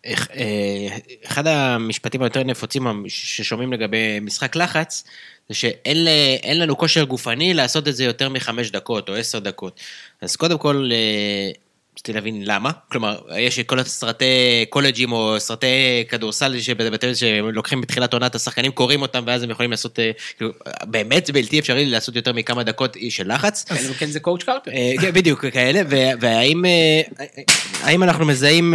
אה, 0.07 0.97
אחד 1.25 1.47
המשפטים 1.47 2.23
היותר 2.23 2.45
נפוצים 2.45 3.05
ששומעים 3.09 3.73
לגבי 3.73 4.21
משחק 4.21 4.57
לחץ, 4.57 5.05
זה 5.49 5.55
שאין 5.55 6.59
לנו 6.59 6.79
כושר 6.79 7.05
גופני 7.05 7.55
לעשות 7.55 7.89
את 7.89 7.97
זה 7.97 8.05
יותר 8.05 8.29
מחמש 8.29 8.71
דקות 8.71 9.09
או 9.09 9.15
עשר 9.15 9.39
דקות. 9.39 9.81
אז 10.21 10.37
קודם 10.37 10.59
כל, 10.59 10.91
אה, 10.93 11.51
רציתי 11.95 12.13
להבין 12.13 12.43
למה, 12.45 12.71
כלומר, 12.91 13.19
יש 13.37 13.61
כל 13.61 13.79
הסרטי 13.79 14.25
קולג'ים 14.69 15.13
או 15.13 15.41
סרטי 15.41 16.05
כדורסל 16.09 16.61
שבטלוויזיה 16.61 17.15
שלוקחים 17.15 17.81
בתחילת 17.81 18.13
עונת 18.13 18.35
השחקנים, 18.35 18.73
קוראים 18.73 19.03
אותם 19.03 19.23
ואז 19.27 19.43
הם 19.43 19.51
יכולים 19.51 19.71
לעשות, 19.71 19.99
אה, 19.99 20.11
כאילו, 20.37 20.51
באמת 20.83 21.31
בלתי 21.31 21.59
אפשרי 21.59 21.87
לעשות 21.87 22.17
יותר 22.17 22.33
מכמה 22.33 22.63
דקות 22.63 22.97
של 23.09 23.33
לחץ. 23.33 23.65
אם 23.73 23.95
כן 23.99 24.07
זה 24.07 24.21
קואוצ' 24.21 24.43
קרפר. 24.43 24.71
כן, 25.01 25.11
בדיוק, 25.11 25.47
כאלה, 25.47 25.81
והאם 26.21 28.03
אנחנו 28.03 28.25
מזהים 28.25 28.75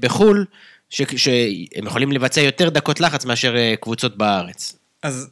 בחו"ל, 0.00 0.44
שהם 0.90 1.86
יכולים 1.86 2.12
לבצע 2.12 2.40
יותר 2.40 2.68
דקות 2.68 3.00
לחץ 3.00 3.24
מאשר 3.24 3.54
קבוצות 3.80 4.16
בארץ. 4.16 4.76
אז 5.02 5.28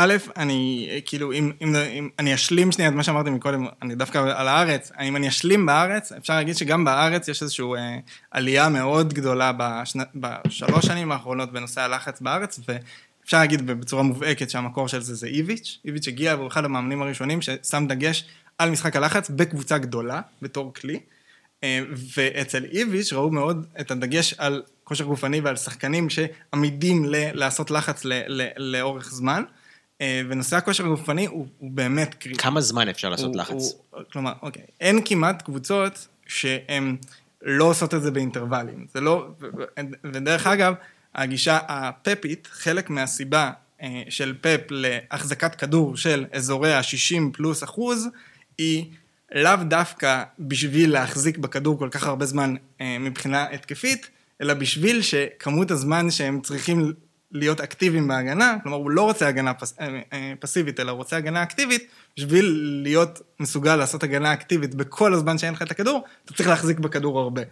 א', 0.00 0.14
אני 0.36 0.88
כאילו, 1.06 1.32
אם, 1.32 1.52
אם, 1.62 1.76
אם 1.76 2.08
אני 2.18 2.34
אשלים 2.34 2.72
שנייה 2.72 2.90
את 2.90 2.94
מה 2.94 3.02
שאמרתי 3.02 3.30
מקודם, 3.30 3.66
אני 3.82 3.94
דווקא 3.94 4.18
על 4.18 4.48
הארץ, 4.48 4.92
אם 5.02 5.16
אני 5.16 5.28
אשלים 5.28 5.66
בארץ, 5.66 6.12
אפשר 6.12 6.34
להגיד 6.34 6.56
שגם 6.56 6.84
בארץ 6.84 7.28
יש 7.28 7.42
איזושהי 7.42 7.64
אה, 7.76 7.98
עלייה 8.30 8.68
מאוד 8.68 9.12
גדולה 9.12 9.52
בשני, 9.58 10.02
בשלוש 10.14 10.86
שנים 10.86 11.12
האחרונות 11.12 11.52
בנושא 11.52 11.80
הלחץ 11.80 12.20
בארץ, 12.20 12.60
ואפשר 12.68 13.38
להגיד 13.38 13.66
בצורה 13.66 14.02
מובהקת 14.02 14.50
שהמקור 14.50 14.88
של 14.88 15.00
זה 15.00 15.14
זה 15.14 15.26
איביץ', 15.26 15.78
איביץ' 15.84 16.08
הגיע 16.08 16.34
והוא 16.34 16.48
אחד 16.48 16.64
המאמנים 16.64 17.02
הראשונים 17.02 17.42
ששם 17.42 17.86
דגש 17.88 18.24
על 18.58 18.70
משחק 18.70 18.96
הלחץ 18.96 19.30
בקבוצה 19.30 19.78
גדולה, 19.78 20.20
בתור 20.42 20.74
כלי, 20.74 21.00
אה, 21.64 21.80
ואצל 22.16 22.64
איביץ' 22.64 23.12
ראו 23.12 23.30
מאוד 23.30 23.66
את 23.80 23.90
הדגש 23.90 24.34
על 24.38 24.62
כושר 24.84 25.04
גופני 25.04 25.40
ועל 25.40 25.56
שחקנים 25.56 26.08
שעמידים 26.10 27.04
ל- 27.04 27.30
לעשות 27.32 27.70
לחץ 27.70 28.04
ל- 28.04 28.22
ל- 28.28 28.76
לאורך 28.76 29.10
זמן. 29.10 29.42
אה, 30.00 30.22
ונושא 30.28 30.56
הכושר 30.56 30.84
הגופני 30.86 31.26
הוא, 31.26 31.46
הוא 31.58 31.70
באמת 31.70 32.14
קריטי. 32.14 32.42
כמה 32.42 32.60
זמן 32.60 32.88
אפשר 32.88 33.08
לעשות 33.08 33.26
הוא, 33.26 33.36
לחץ? 33.36 33.72
הוא, 33.90 34.02
כלומר, 34.12 34.32
אוקיי, 34.42 34.62
אין 34.80 35.00
כמעט 35.04 35.42
קבוצות 35.42 36.08
שהן 36.26 36.96
לא 37.42 37.64
עושות 37.64 37.94
את 37.94 38.02
זה 38.02 38.10
באינטרוולים. 38.10 38.86
זה 38.94 39.00
לא, 39.00 39.28
ודרך 40.04 40.46
אגב, 40.46 40.74
הגישה 41.14 41.58
הפפית, 41.68 42.48
חלק 42.50 42.90
מהסיבה 42.90 43.50
אה, 43.82 44.02
של 44.08 44.34
פפ 44.40 44.60
להחזקת 44.70 45.54
כדור 45.54 45.96
של 45.96 46.24
אזורי 46.32 46.74
ה-60 46.74 47.22
פלוס 47.32 47.64
אחוז, 47.64 48.08
היא 48.58 48.84
לאו 49.32 49.56
דווקא 49.68 50.22
בשביל 50.38 50.92
להחזיק 50.92 51.38
בכדור 51.38 51.78
כל 51.78 51.88
כך 51.90 52.06
הרבה 52.06 52.26
זמן 52.26 52.54
אה, 52.80 52.96
מבחינה 53.00 53.44
התקפית, 53.44 54.10
אלא 54.40 54.54
בשביל 54.54 55.02
שכמות 55.02 55.70
הזמן 55.70 56.10
שהם 56.10 56.40
צריכים 56.40 56.92
להיות 57.32 57.60
אקטיביים 57.60 58.08
בהגנה, 58.08 58.56
כלומר 58.62 58.76
הוא 58.76 58.90
לא 58.90 59.02
רוצה 59.02 59.28
הגנה 59.28 59.54
פס, 59.54 59.74
אה, 59.80 60.00
אה, 60.12 60.32
פסיבית, 60.40 60.80
אלא 60.80 60.90
הוא 60.90 60.98
רוצה 60.98 61.16
הגנה 61.16 61.42
אקטיבית, 61.42 61.88
בשביל 62.16 62.80
להיות 62.82 63.22
מסוגל 63.40 63.76
לעשות 63.76 64.02
הגנה 64.02 64.32
אקטיבית 64.32 64.74
בכל 64.74 65.14
הזמן 65.14 65.38
שאין 65.38 65.54
לך 65.54 65.62
את 65.62 65.70
הכדור, 65.70 66.04
אתה 66.24 66.34
צריך 66.34 66.48
להחזיק 66.48 66.78
בכדור 66.78 67.20
הרבה. 67.20 67.42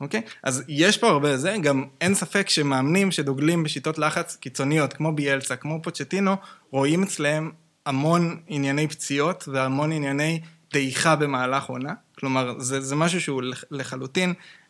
אוקיי? 0.00 0.22
אז 0.42 0.64
יש 0.68 0.98
פה 0.98 1.08
הרבה 1.08 1.36
זה, 1.36 1.56
גם 1.62 1.84
אין 2.00 2.14
ספק 2.14 2.48
שמאמנים 2.48 3.10
שדוגלים 3.10 3.62
בשיטות 3.62 3.98
לחץ 3.98 4.36
קיצוניות, 4.36 4.92
כמו 4.92 5.12
ביאלצה, 5.12 5.56
כמו 5.56 5.82
פוצ'טינו, 5.82 6.36
רואים 6.70 7.02
אצלם 7.02 7.50
המון 7.86 8.40
ענייני 8.46 8.88
פציעות 8.88 9.48
והמון 9.48 9.92
ענייני 9.92 10.40
דעיכה 10.72 11.16
במהלך 11.16 11.64
עונה. 11.64 11.92
כלומר, 12.18 12.58
זה, 12.58 12.80
זה 12.80 12.96
משהו 12.96 13.20
שהוא 13.20 13.42
לחלוטין 13.70 14.30
אה, 14.30 14.34
אה, 14.34 14.65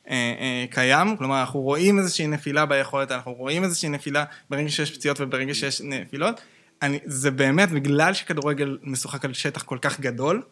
קיים, 0.71 1.17
כלומר 1.17 1.41
אנחנו 1.41 1.61
רואים 1.61 1.99
איזושהי 1.99 2.27
נפילה 2.27 2.67
ביכולת, 2.67 3.13
אנחנו 3.13 3.33
רואים 3.33 3.65
איזושהי 3.65 3.89
נפילה 3.89 4.25
ברגע 4.51 4.69
שיש 4.69 4.91
פציעות 4.91 5.21
וברגע 5.21 5.55
שיש 5.55 5.81
נפילות. 5.81 6.41
אני, 6.83 6.99
זה 7.05 7.31
באמת 7.31 7.71
בגלל 7.71 8.15
שכדורגל 8.15 8.79
משוחק 8.83 9.25
על 9.25 9.35
שטח 9.35 9.63
כל 9.63 9.79
כך 9.81 10.01
גדול, 10.01 10.43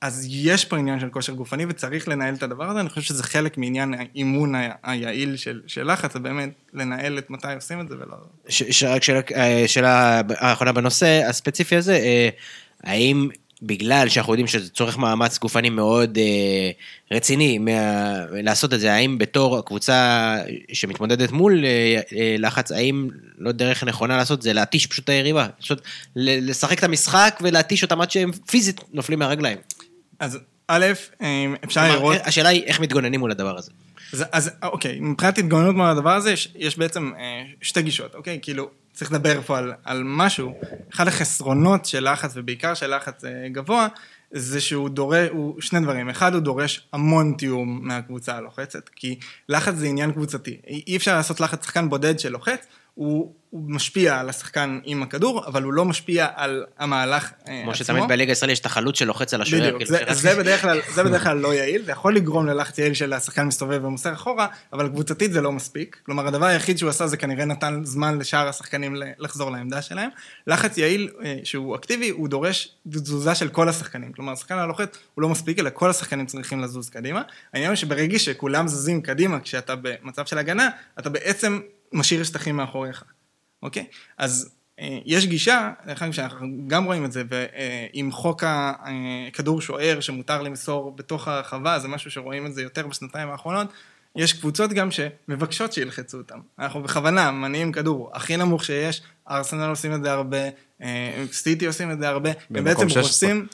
אז 0.00 0.26
יש 0.30 0.64
פה 0.64 0.76
עניין 0.76 1.00
של 1.00 1.08
כושר 1.08 1.32
גופני 1.32 1.66
וצריך 1.68 2.08
לנהל 2.08 2.34
את 2.34 2.42
הדבר 2.42 2.70
הזה, 2.70 2.80
אני 2.80 2.88
חושב 2.88 3.02
שזה 3.02 3.22
חלק 3.22 3.58
מעניין 3.58 3.94
האימון 3.94 4.54
היעיל 4.82 5.36
של, 5.36 5.60
של 5.66 5.92
לחץ, 5.92 6.12
זה 6.12 6.18
באמת 6.18 6.50
לנהל 6.72 7.18
את 7.18 7.30
מתי 7.30 7.54
עושים 7.54 7.80
את 7.80 7.88
זה 7.88 7.94
ולא... 7.94 8.16
רק 8.88 9.02
שאלה, 9.66 10.20
אה, 10.20 10.20
האחרונה 10.38 10.72
בנושא 10.72 11.22
הספציפי 11.28 11.76
הזה, 11.76 12.00
האם 12.84 13.28
בגלל 13.62 14.08
שאנחנו 14.08 14.32
יודעים 14.32 14.46
שזה 14.46 14.70
צורך 14.70 14.98
מאמץ 14.98 15.38
גופני 15.38 15.70
מאוד 15.70 16.18
אה, 16.18 16.70
רציני 17.16 17.58
מה, 17.58 17.70
לעשות 18.32 18.74
את 18.74 18.80
זה, 18.80 18.92
האם 18.92 19.18
בתור 19.18 19.64
קבוצה 19.64 20.36
שמתמודדת 20.72 21.30
מול 21.30 21.64
אה, 21.64 22.00
אה, 22.16 22.36
לחץ, 22.38 22.72
האם 22.72 23.08
לא 23.38 23.52
דרך 23.52 23.84
נכונה 23.84 24.16
לעשות 24.16 24.42
זה 24.42 24.52
להתיש 24.52 24.86
פשוט 24.86 25.04
את 25.04 25.08
היריבה, 25.08 25.46
פשוט 25.60 25.80
לשחק 26.16 26.78
את 26.78 26.84
המשחק 26.84 27.38
ולהתיש 27.42 27.82
אותם 27.82 28.00
עד 28.00 28.10
שהם 28.10 28.32
פיזית 28.32 28.80
נופלים 28.92 29.18
מהרגליים. 29.18 29.58
אז 30.18 30.38
א', 30.68 30.86
אה, 31.22 31.46
אפשר 31.64 31.88
לראות... 31.88 32.16
השאלה 32.24 32.48
היא 32.48 32.62
איך 32.62 32.80
מתגוננים 32.80 33.20
מול 33.20 33.30
הדבר 33.30 33.58
הזה. 33.58 33.70
אז, 34.12 34.24
אז 34.32 34.50
אוקיי, 34.62 35.00
מבחינת 35.00 35.38
התגוננות 35.38 35.74
מול 35.74 35.86
הדבר 35.86 36.14
הזה, 36.14 36.32
יש, 36.32 36.52
יש 36.54 36.78
בעצם 36.78 37.12
אה, 37.18 37.42
שתי 37.60 37.82
גישות, 37.82 38.14
אוקיי? 38.14 38.38
כאילו, 38.42 38.70
צריך 38.92 39.12
לדבר 39.12 39.42
פה 39.42 39.58
על, 39.58 39.72
על 39.84 40.02
משהו. 40.04 40.54
אחד 40.94 41.08
החסרונות 41.08 41.84
של 41.84 42.12
לחץ, 42.12 42.32
ובעיקר 42.34 42.74
של 42.74 42.96
לחץ 42.96 43.24
אה, 43.24 43.48
גבוה, 43.48 43.88
זה 44.30 44.60
שהוא 44.60 44.88
דורש, 44.88 45.28
הוא 45.30 45.60
שני 45.60 45.80
דברים. 45.80 46.08
אחד, 46.08 46.34
הוא 46.34 46.40
דורש 46.40 46.88
המון 46.92 47.34
תיאום 47.38 47.80
מהקבוצה 47.82 48.36
הלוחצת, 48.36 48.88
כי 48.88 49.18
לחץ 49.48 49.74
זה 49.74 49.86
עניין 49.86 50.12
קבוצתי. 50.12 50.56
אי 50.66 50.96
אפשר 50.96 51.16
לעשות 51.16 51.40
לחץ 51.40 51.64
שחקן 51.64 51.88
בודד 51.88 52.18
שלוחץ, 52.18 52.66
הוא, 52.94 53.34
הוא 53.50 53.70
משפיע 53.70 54.20
על 54.20 54.28
השחקן 54.28 54.80
עם 54.84 55.02
הכדור, 55.02 55.46
אבל 55.46 55.62
הוא 55.62 55.72
לא 55.72 55.84
משפיע 55.84 56.26
על 56.34 56.64
המהלך 56.78 57.24
כמו 57.24 57.54
עצמו. 57.54 57.64
כמו 57.64 57.74
שתמיד 57.74 58.04
בליגה 58.08 58.32
הישראלית 58.32 58.52
יש 58.52 58.60
את 58.60 58.66
החלוץ 58.66 58.98
שלוחץ 58.98 59.34
על 59.34 59.42
השוער. 59.42 59.62
בדיוק, 59.62 59.76
כאילו 59.76 59.90
זה, 59.90 60.14
זה, 60.14 60.36
בדרך 60.36 60.62
כלל, 60.62 60.80
זה 60.94 61.04
בדרך 61.04 61.24
כלל 61.24 61.36
לא 61.36 61.54
יעיל, 61.54 61.82
זה 61.84 61.92
יכול 61.92 62.16
לגרום 62.16 62.46
ללחץ 62.46 62.78
יעיל 62.78 62.94
של 62.94 63.12
השחקן 63.12 63.46
מסתובב 63.46 63.84
ומוסר 63.84 64.12
אחורה, 64.12 64.46
אבל 64.72 64.88
קבוצתית 64.88 65.32
זה 65.32 65.40
לא 65.40 65.52
מספיק. 65.52 66.00
כלומר, 66.06 66.26
הדבר 66.26 66.46
היחיד 66.46 66.78
שהוא 66.78 66.90
עשה 66.90 67.06
זה 67.06 67.16
כנראה 67.16 67.44
נתן 67.44 67.80
זמן 67.84 68.18
לשאר 68.18 68.48
השחקנים 68.48 68.96
לחזור 69.18 69.50
לעמדה 69.50 69.82
שלהם. 69.82 70.10
לחץ 70.46 70.78
יעיל 70.78 71.10
אה, 71.24 71.38
שהוא 71.44 71.76
אקטיבי, 71.76 72.08
הוא 72.08 72.28
דורש 72.28 72.74
תזוזה 72.88 73.34
של 73.34 73.48
כל 73.48 73.68
השחקנים. 73.68 74.12
כלומר, 74.12 74.32
השחקן 74.32 74.58
הלוחץ 74.58 74.88
הוא 75.14 75.22
לא 75.22 75.28
מספיק, 75.28 75.58
אלא 75.58 75.70
כל 75.74 75.90
השחקנים 75.90 76.26
צריכים 76.26 76.60
לזוז 76.60 76.90
קדימה. 76.90 77.22
העניין 77.52 77.70
הוא 77.70 77.76
שברגע 77.76 78.18
שכולם 78.18 78.68
זזים 78.68 79.02
קדימה, 79.02 79.40
כשאתה 79.40 79.74
במצב 79.76 80.26
של 80.26 80.38
הגנה, 80.38 80.68
אתה 80.98 81.10
בעצם 81.10 81.60
משאיר 81.92 82.24
שטחים 82.24 82.56
מאחוריך. 82.56 83.04
אוקיי? 83.62 83.86
אז 84.18 84.50
אה, 84.80 84.98
יש 85.04 85.26
גישה, 85.26 85.72
דרך 85.86 86.02
אגב 86.02 86.12
שאנחנו 86.12 86.46
גם 86.66 86.84
רואים 86.84 87.04
את 87.04 87.12
זה, 87.12 87.22
ועם 87.28 88.12
חוק 88.12 88.44
הכדור 88.46 89.60
שוער 89.60 90.00
שמותר 90.00 90.42
למסור 90.42 90.96
בתוך 90.96 91.28
הרחבה, 91.28 91.78
זה 91.78 91.88
משהו 91.88 92.10
שרואים 92.10 92.46
את 92.46 92.54
זה 92.54 92.62
יותר 92.62 92.86
בשנתיים 92.86 93.28
האחרונות, 93.28 93.68
יש 94.16 94.32
קבוצות 94.32 94.72
גם 94.72 94.88
שמבקשות 94.90 95.72
שילחצו 95.72 96.18
אותם. 96.18 96.38
אנחנו 96.58 96.82
בכוונה 96.82 97.30
מניעים 97.30 97.72
כדור 97.72 98.10
הכי 98.14 98.36
נמוך 98.36 98.64
שיש, 98.64 99.02
ארסנל 99.30 99.68
עושים 99.68 99.94
את 99.94 100.02
זה 100.02 100.12
הרבה, 100.12 100.38
אה, 100.82 101.24
סיטי 101.32 101.66
עושים 101.66 101.90
את 101.90 101.98
זה 101.98 102.08
הרבה, 102.08 102.30
הם 102.54 102.64
בעצם 102.64 102.88
16. 102.88 103.30
רוצים 103.30 103.46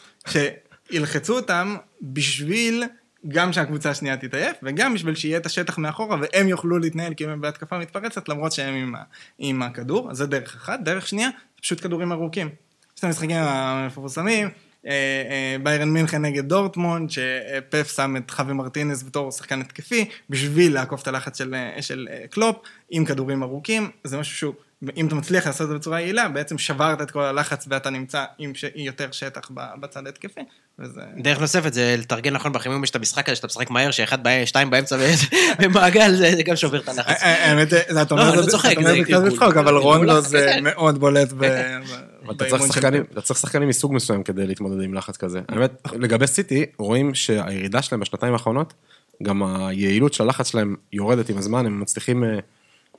שילחצו 0.91 1.37
אותם 1.37 1.77
בשביל 2.03 2.85
גם 3.29 3.53
שהקבוצה 3.53 3.91
השנייה 3.91 4.17
תתעייף, 4.17 4.57
וגם 4.63 4.95
בשביל 4.95 5.15
שיהיה 5.15 5.39
את 5.39 5.47
השטח 5.47 5.79
מאחורה, 5.79 6.17
והם 6.21 6.49
יוכלו 6.49 6.79
להתנהל 6.79 7.15
כאילו 7.17 7.33
הם 7.33 7.41
בהתקפה 7.41 7.79
מתפרצת, 7.79 8.29
למרות 8.29 8.53
שהם 8.53 8.75
עם, 8.75 8.95
עם 9.39 9.63
הכדור, 9.63 10.11
אז 10.11 10.17
זה 10.17 10.27
דרך 10.27 10.57
אחת. 10.57 10.81
דרך 10.81 11.09
שנייה, 11.09 11.29
זה 11.29 11.63
פשוט 11.63 11.81
כדורים 11.81 12.13
ארוכים. 12.13 12.49
יש 12.95 12.99
את 12.99 13.05
המשחקים 13.05 13.37
המפורסמים, 13.37 14.49
אה, 14.87 14.93
אה, 15.31 15.57
ביירן 15.63 15.89
מינכן 15.89 16.23
נגד 16.23 16.49
דורטמונד, 16.49 17.11
שפף 17.11 17.97
שם 17.97 18.17
את 18.17 18.31
חווי 18.31 18.53
מרטינס 18.53 19.03
בתור 19.03 19.31
שחקן 19.33 19.61
התקפי, 19.61 20.05
בשביל 20.31 20.75
לעקוף 20.75 21.03
את 21.03 21.09
הלחץ 21.09 21.39
של, 21.39 21.55
אה, 21.55 21.83
של 21.83 22.09
אה, 22.11 22.25
קלופ, 22.31 22.57
עם 22.91 23.05
כדורים 23.05 23.43
ארוכים, 23.43 23.91
זה 24.05 24.19
משהו 24.19 24.37
שהוא, 24.37 24.55
אם 24.97 25.07
אתה 25.07 25.15
מצליח 25.15 25.47
לעשות 25.47 25.65
את 25.65 25.69
זה 25.69 25.75
בצורה 25.75 26.01
יעילה, 26.01 26.29
בעצם 26.29 26.59
שברת 26.59 27.03
את 27.03 27.11
כל 27.11 27.23
הלחץ 27.23 27.67
ואתה 27.71 27.91
נמצא 27.91 28.25
עם 28.39 28.55
ש... 28.55 28.65
יותר 28.75 29.09
שטח 29.13 29.51
ב- 29.55 29.81
בצד 29.81 30.07
ההתקפי, 30.07 30.41
וזה... 30.79 31.01
דרך 31.23 31.41
נוספת 31.41 31.73
זה 31.73 31.95
לתרגל 31.99 32.31
נכון 32.31 32.53
בחימום, 32.53 32.85
יש 32.85 32.91
את 32.91 32.97
המשחק 32.97 33.29
הזה 33.29 33.37
שאתה 33.37 33.47
משחק 33.47 33.71
מהר, 33.71 33.91
שאחד, 33.91 34.23
בא- 34.23 34.45
שתיים 34.45 34.71
באמצע 34.71 34.97
במעגל, 35.61 36.15
זה 36.15 36.43
גם 36.45 36.57
שובר 36.57 36.81
את 36.81 36.89
הלחץ. 36.89 37.17
האמת, 37.23 37.71
זה 37.71 38.03
אתה 38.03 38.15
לא, 38.15 38.21
אומר 38.21 38.33
את 38.33 38.37
לא 38.37 38.43
זה 38.43 38.51
צוחק, 38.51 38.75
זה 38.83 38.95
קצת 39.05 39.11
גלגול. 39.11 39.31
בצחוק, 39.31 39.43
אבל 39.43 39.65
גלגול 39.65 39.77
רונדו 39.83 40.19
לחץ 40.19 40.29
זה. 40.29 40.57
מאוד 40.63 40.99
בולט 40.99 41.33
ב- 41.39 41.45
אבל 41.45 42.35
אתה 42.37 42.45
צריך 42.49 42.79
באימון. 42.79 43.07
אתה 43.13 43.21
צריך 43.21 43.41
שחקנים 43.41 43.69
מסוג 43.69 43.95
מסוים 43.95 44.23
כדי 44.23 44.47
להתמודד 44.47 44.83
עם 44.85 44.95
לחץ 44.95 45.17
כזה. 45.17 45.41
האמת, 45.49 45.71
לגבי 45.93 46.27
סיטי, 46.27 46.67
רואים 46.79 47.15
שהירידה 47.15 47.83
שלהם 47.83 48.01
בשנתיים 48.01 48.33
האחרונות, 48.33 48.75
גם 49.23 49.43
היעילות 49.43 50.15
של 50.15 50.23
הלחץ 50.25 50.49
שלהם 50.51 50.77
יורדת 50.93 51.29
עם 51.31 51.39
הזמן, 51.39 51.67
הם 51.67 51.81
מצליחים 51.81 52.25
אה, 52.25 52.39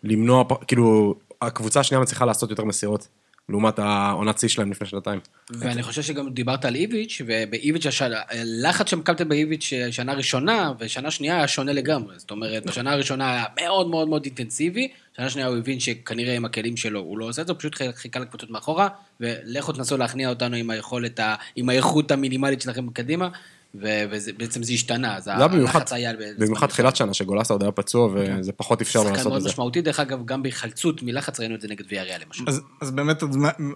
למנוע, 0.03 0.43
כאילו, 0.67 1.15
הקבוצה 1.41 1.79
השנייה 1.79 2.01
מצליחה 2.01 2.25
לעשות 2.25 2.49
יותר 2.49 2.63
מסירות, 2.63 3.07
לעומת 3.49 3.79
העונת 3.79 4.39
שיא 4.39 4.49
שלהם 4.49 4.71
לפני 4.71 4.87
שנתיים. 4.87 5.19
ואני 5.49 5.83
חושב 5.83 6.01
שגם 6.01 6.29
דיברת 6.29 6.65
על 6.65 6.75
איביץ', 6.75 7.21
ובאיביץ', 7.25 7.85
הלחץ 8.29 8.89
שמקמתם 8.89 9.29
באיביץ' 9.29 9.73
שנה 9.91 10.13
ראשונה, 10.13 10.71
ושנה 10.79 11.11
שנייה 11.11 11.37
היה 11.37 11.47
שונה 11.47 11.73
לגמרי. 11.73 12.15
זאת 12.17 12.31
אומרת, 12.31 12.65
בשנה 12.65 12.93
הראשונה 12.93 13.33
היה 13.33 13.45
מאוד 13.61 13.89
מאוד 13.89 14.07
מאוד 14.07 14.25
אינטנסיבי, 14.25 14.87
שנה 15.17 15.29
שנייה 15.29 15.47
הוא 15.47 15.57
הבין 15.57 15.79
שכנראה 15.79 16.35
עם 16.35 16.45
הכלים 16.45 16.77
שלו 16.77 16.99
הוא 16.99 17.17
לא 17.17 17.25
עושה 17.25 17.41
את 17.41 17.47
זה, 17.47 17.53
הוא 17.53 17.59
פשוט 17.59 17.75
חיכה 17.95 18.19
לקבוצות 18.19 18.49
מאחורה, 18.49 18.87
ולכו 19.19 19.71
תנסו 19.71 19.97
להכניע 19.97 20.29
אותנו 20.29 20.55
עם 20.55 20.69
היכולת, 20.69 21.19
עם 21.55 21.69
האיכות 21.69 22.11
המינימלית 22.11 22.61
שלכם 22.61 22.89
קדימה, 22.89 23.29
ובעצם 23.75 24.63
זה 24.63 24.73
השתנה, 24.73 25.17
אז 25.17 25.23
זה 25.23 25.35
היה 25.35 25.47
במיוחד, 25.47 25.75
הלחץ 25.75 25.93
היה... 25.93 26.13
במיוחד 26.13 26.45
מסוים. 26.45 26.67
תחילת 26.67 26.95
שנה, 26.95 27.13
שגולסה 27.13 27.53
עוד 27.53 27.63
היה 27.63 27.71
פצוע, 27.71 28.09
וזה 28.13 28.51
פחות 28.51 28.81
אפשר 28.81 28.99
שחקן 28.99 29.11
לעשות 29.11 29.27
מאוד 29.27 29.37
את 29.37 29.43
זה. 29.43 29.49
משמעותי, 29.49 29.81
דרך 29.81 29.99
אגב, 29.99 30.25
גם 30.25 30.43
בהיחלצות 30.43 31.03
מלחץ 31.03 31.39
ראינו 31.39 31.55
את 31.55 31.61
זה 31.61 31.67
נגד 31.67 31.85
ויאריאל 31.89 32.21
למשל. 32.25 32.43
אז, 32.81 32.91
באמת, 32.91 33.23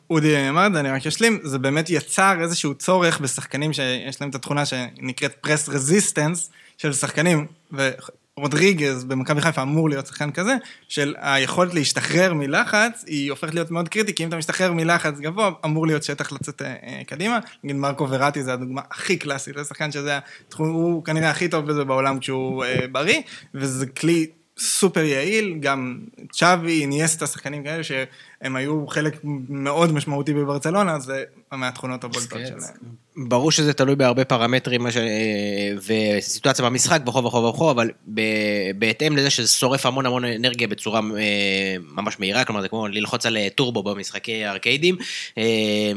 אודי 0.10 0.50
אמר 0.50 0.68
את 0.68 0.74
זה, 0.74 0.80
אני 0.80 0.90
רק 0.90 1.08
אשלים, 1.08 1.40
זה 1.44 1.60
באמת 1.60 1.90
יצר 1.90 2.38
איזשהו 2.42 2.74
צורך 2.74 3.20
בשחקנים 3.20 3.74
שיש 3.74 4.22
להם 4.22 4.30
את 4.30 4.36
התכונה 4.36 4.66
שנקראת 4.66 5.34
פרס 5.42 5.70
רזיסטנס, 5.70 6.52
של 6.78 6.94
שחקנים, 6.94 7.48
ורודריגז 8.40 9.04
במכבי 9.04 9.42
חיפה 9.42 9.62
אמור 9.62 9.90
להיות 9.90 10.08
שחקן 10.08 10.32
כזה, 10.32 10.56
של 10.90 11.16
היכולת 11.18 11.74
להשתחרר 11.74 12.34
מלחץ, 12.34 13.04
היא 13.08 13.32
הופכת 13.32 13.54
להיות 13.54 13.72
מאוד 13.72 13.90
קריטית, 13.90 14.18
כי 14.18 14.24
אם 14.24 14.28
אתה 14.30 14.38
משתחרר 14.38 14.74
מלחץ 14.74 15.20
גבוה, 15.20 15.52
אמור 15.66 15.88
להיות 15.88 16.04
שטח 16.04 16.32
לצאת 16.32 16.62
אה, 16.62 16.68
אה, 16.68 17.02
קדימה. 17.08 17.40
נגיד 17.64 17.76
מרקו 17.76 18.10
וראטי 18.10 18.44
זה 18.44 18.54
הדוגמה 18.54 18.82
הכי 18.92 19.18
קלאסית 19.18 19.56
לשחקן 19.56 19.92
שזה, 19.92 20.20
התחום- 20.48 20.70
הוא 20.74 21.04
כנראה 21.04 21.30
הכי 21.30 21.48
טוב 21.48 21.66
בזה 21.66 21.84
בעולם 21.84 22.20
כשהוא 22.20 22.64
אה, 22.64 22.88
בריא, 22.92 23.22
וזה 23.56 23.86
כלי 23.86 24.28
סופר 24.58 25.04
יעיל, 25.04 25.58
גם 25.60 26.00
צ'אבי, 26.32 26.82
אינייסטה, 26.82 27.28
שחקנים 27.28 27.64
כאלה 27.64 27.84
שהם 27.84 28.56
היו 28.56 28.88
חלק 28.88 29.20
מאוד 29.50 29.92
משמעותי 29.92 30.34
בברצלונה, 30.34 31.00
זה 31.00 31.24
מהתכונות 31.52 32.04
הבולטות 32.04 32.40
כן, 32.40 32.46
שלהם. 32.46 33.03
ברור 33.18 33.52
שזה 33.52 33.74
תלוי 33.74 33.96
בהרבה 33.96 34.26
פרמטרים 34.26 34.92
ש... 34.92 34.98
וסיטואציה 35.88 36.66
במשחק 36.66 37.02
וכו' 37.08 37.24
וכו' 37.24 37.44
וכו', 37.44 37.72
אבל 37.72 37.92
ב... 38.14 38.22
בהתאם 38.76 39.18
לזה 39.18 39.30
שזה 39.30 39.48
שורף 39.48 39.86
המון 39.86 40.06
המון 40.06 40.26
אנרגיה 40.26 40.68
בצורה 40.68 41.00
אה, 41.18 41.76
ממש 41.96 42.20
מהירה, 42.20 42.46
כלומר 42.46 42.62
זה 42.62 42.68
כמו 42.68 42.88
ללחוץ 42.88 43.26
על 43.26 43.38
אה, 43.38 43.48
טורבו 43.56 43.84
במשחקי 43.84 44.48
ארקיידים. 44.48 44.98
אה, 45.38 45.92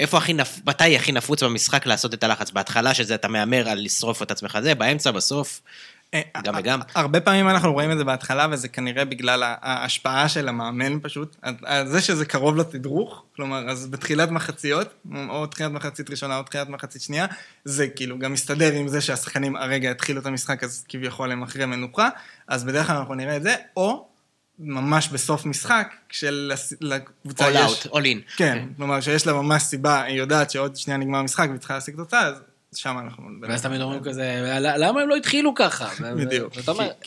איפה 0.00 0.18
הכי 0.18 0.32
נפ... 0.32 0.60
מתי 0.66 0.96
הכי 0.96 1.12
נפוץ 1.12 1.42
במשחק 1.42 1.86
לעשות 1.86 2.14
את 2.14 2.24
הלחץ? 2.24 2.50
בהתחלה 2.50 2.94
שזה 2.94 3.14
אתה 3.14 3.28
מהמר 3.28 3.68
על 3.68 3.84
לשרוף 3.84 4.22
את 4.22 4.30
עצמך 4.30 4.58
זה, 4.62 4.74
באמצע, 4.74 5.10
בסוף. 5.10 5.60
אה, 6.14 6.20
גם 6.44 6.54
וגם. 6.58 6.80
הרבה 6.94 7.20
פעמים 7.20 7.48
אנחנו 7.48 7.72
רואים 7.72 7.92
את 7.92 7.98
זה 7.98 8.04
בהתחלה, 8.04 8.46
וזה 8.50 8.68
כנראה 8.68 9.04
בגלל 9.04 9.42
ההשפעה 9.44 10.28
של 10.28 10.48
המאמן 10.48 11.00
פשוט. 11.02 11.36
זה 11.84 12.00
שזה 12.00 12.24
קרוב 12.24 12.56
לתדרוך, 12.56 13.24
כלומר, 13.36 13.70
אז 13.70 13.86
בתחילת 13.86 14.30
מחציות, 14.30 14.88
או 15.28 15.46
תחילת 15.46 15.72
מחצית 15.72 16.10
ראשונה 16.10 16.38
או 16.38 16.42
תחילת 16.42 16.68
מחצית 16.68 17.02
שנייה, 17.02 17.26
זה 17.64 17.88
כאילו 17.88 18.18
גם 18.18 18.32
מסתדר 18.32 18.72
עם 18.72 18.88
זה 18.88 19.00
שהשחקנים 19.00 19.56
הרגע 19.56 19.90
התחילו 19.90 20.20
את 20.20 20.26
המשחק, 20.26 20.64
אז 20.64 20.84
כביכול 20.88 21.32
הם 21.32 21.42
אחרי 21.42 21.66
מנוחה, 21.66 22.08
אז 22.48 22.64
בדרך 22.64 22.86
כלל 22.86 22.96
אנחנו 22.96 23.14
נראה 23.14 23.36
את 23.36 23.42
זה, 23.42 23.54
או 23.76 24.08
ממש 24.58 25.08
בסוף 25.08 25.46
משחק, 25.46 25.94
כשלקבוצה 26.08 27.48
all 27.48 27.70
יש... 27.70 27.86
out, 27.86 27.88
all 27.88 28.02
in. 28.04 28.36
כן, 28.36 28.66
כלומר 28.76 29.00
שיש 29.00 29.26
לה 29.26 29.32
ממש 29.32 29.62
סיבה, 29.62 30.02
היא 30.02 30.18
יודעת 30.18 30.50
שעוד 30.50 30.76
שנייה 30.76 30.98
נגמר 30.98 31.18
המשחק 31.18 31.46
והיא 31.48 31.58
צריכה 31.58 31.74
להשיג 31.74 31.96
תוצאה, 31.96 32.26
אז 32.26 32.34
שם 32.74 32.98
אנחנו... 33.04 33.24
ואז 33.42 33.62
תמיד 33.62 33.80
אומרים 33.80 34.02
כזה, 34.02 34.58
"ל- 34.60 34.84
למה 34.84 35.00
הם 35.00 35.08
לא 35.08 35.16
התחילו 35.16 35.54
ככה? 35.54 35.88
בדיוק. 36.20 36.52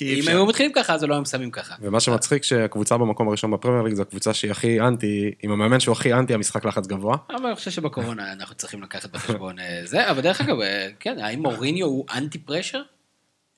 אם. 0.02 0.28
היו 0.28 0.46
מתחילים 0.46 0.72
ככה, 0.76 0.94
אז 0.94 1.04
לא 1.04 1.16
היו 1.16 1.26
שמים 1.26 1.52
ככה. 1.52 1.76
ומה 1.82 2.00
שמצחיק 2.00 2.44
שהקבוצה 2.44 2.98
במקום 2.98 3.28
הראשון 3.28 3.52
בפרמייר 3.52 3.84
ליג 3.84 3.94
זו 3.94 4.02
הקבוצה 4.02 4.34
שהיא 4.34 4.52
הכי 4.52 4.82
אנטי, 4.82 5.32
עם 5.44 5.52
המאמן 5.52 5.80
שהוא 5.80 5.94
הכי 5.94 6.14
אנטי 6.14 6.34
המשחק 6.34 6.66
לחץ 6.66 6.88
גבוה. 6.88 7.18
אבל 7.30 7.46
אני 7.46 7.56
חושב 7.56 7.72
שבקורונה 7.72 8.32
אנחנו 8.34 8.56
צריכים 8.56 8.84
לקחת 8.84 9.12
בחשבון 9.12 9.60
אה, 9.60 9.82
זה, 9.84 10.12
אבל 10.12 10.22
דרך 10.22 10.42
אגב, 10.42 10.60
אה, 10.60 10.88
כן, 11.00 11.20
האם 11.20 11.42
מוריניו 11.42 11.88
הוא 11.88 12.06
אנטי 12.16 12.38
pressure? 12.38 12.82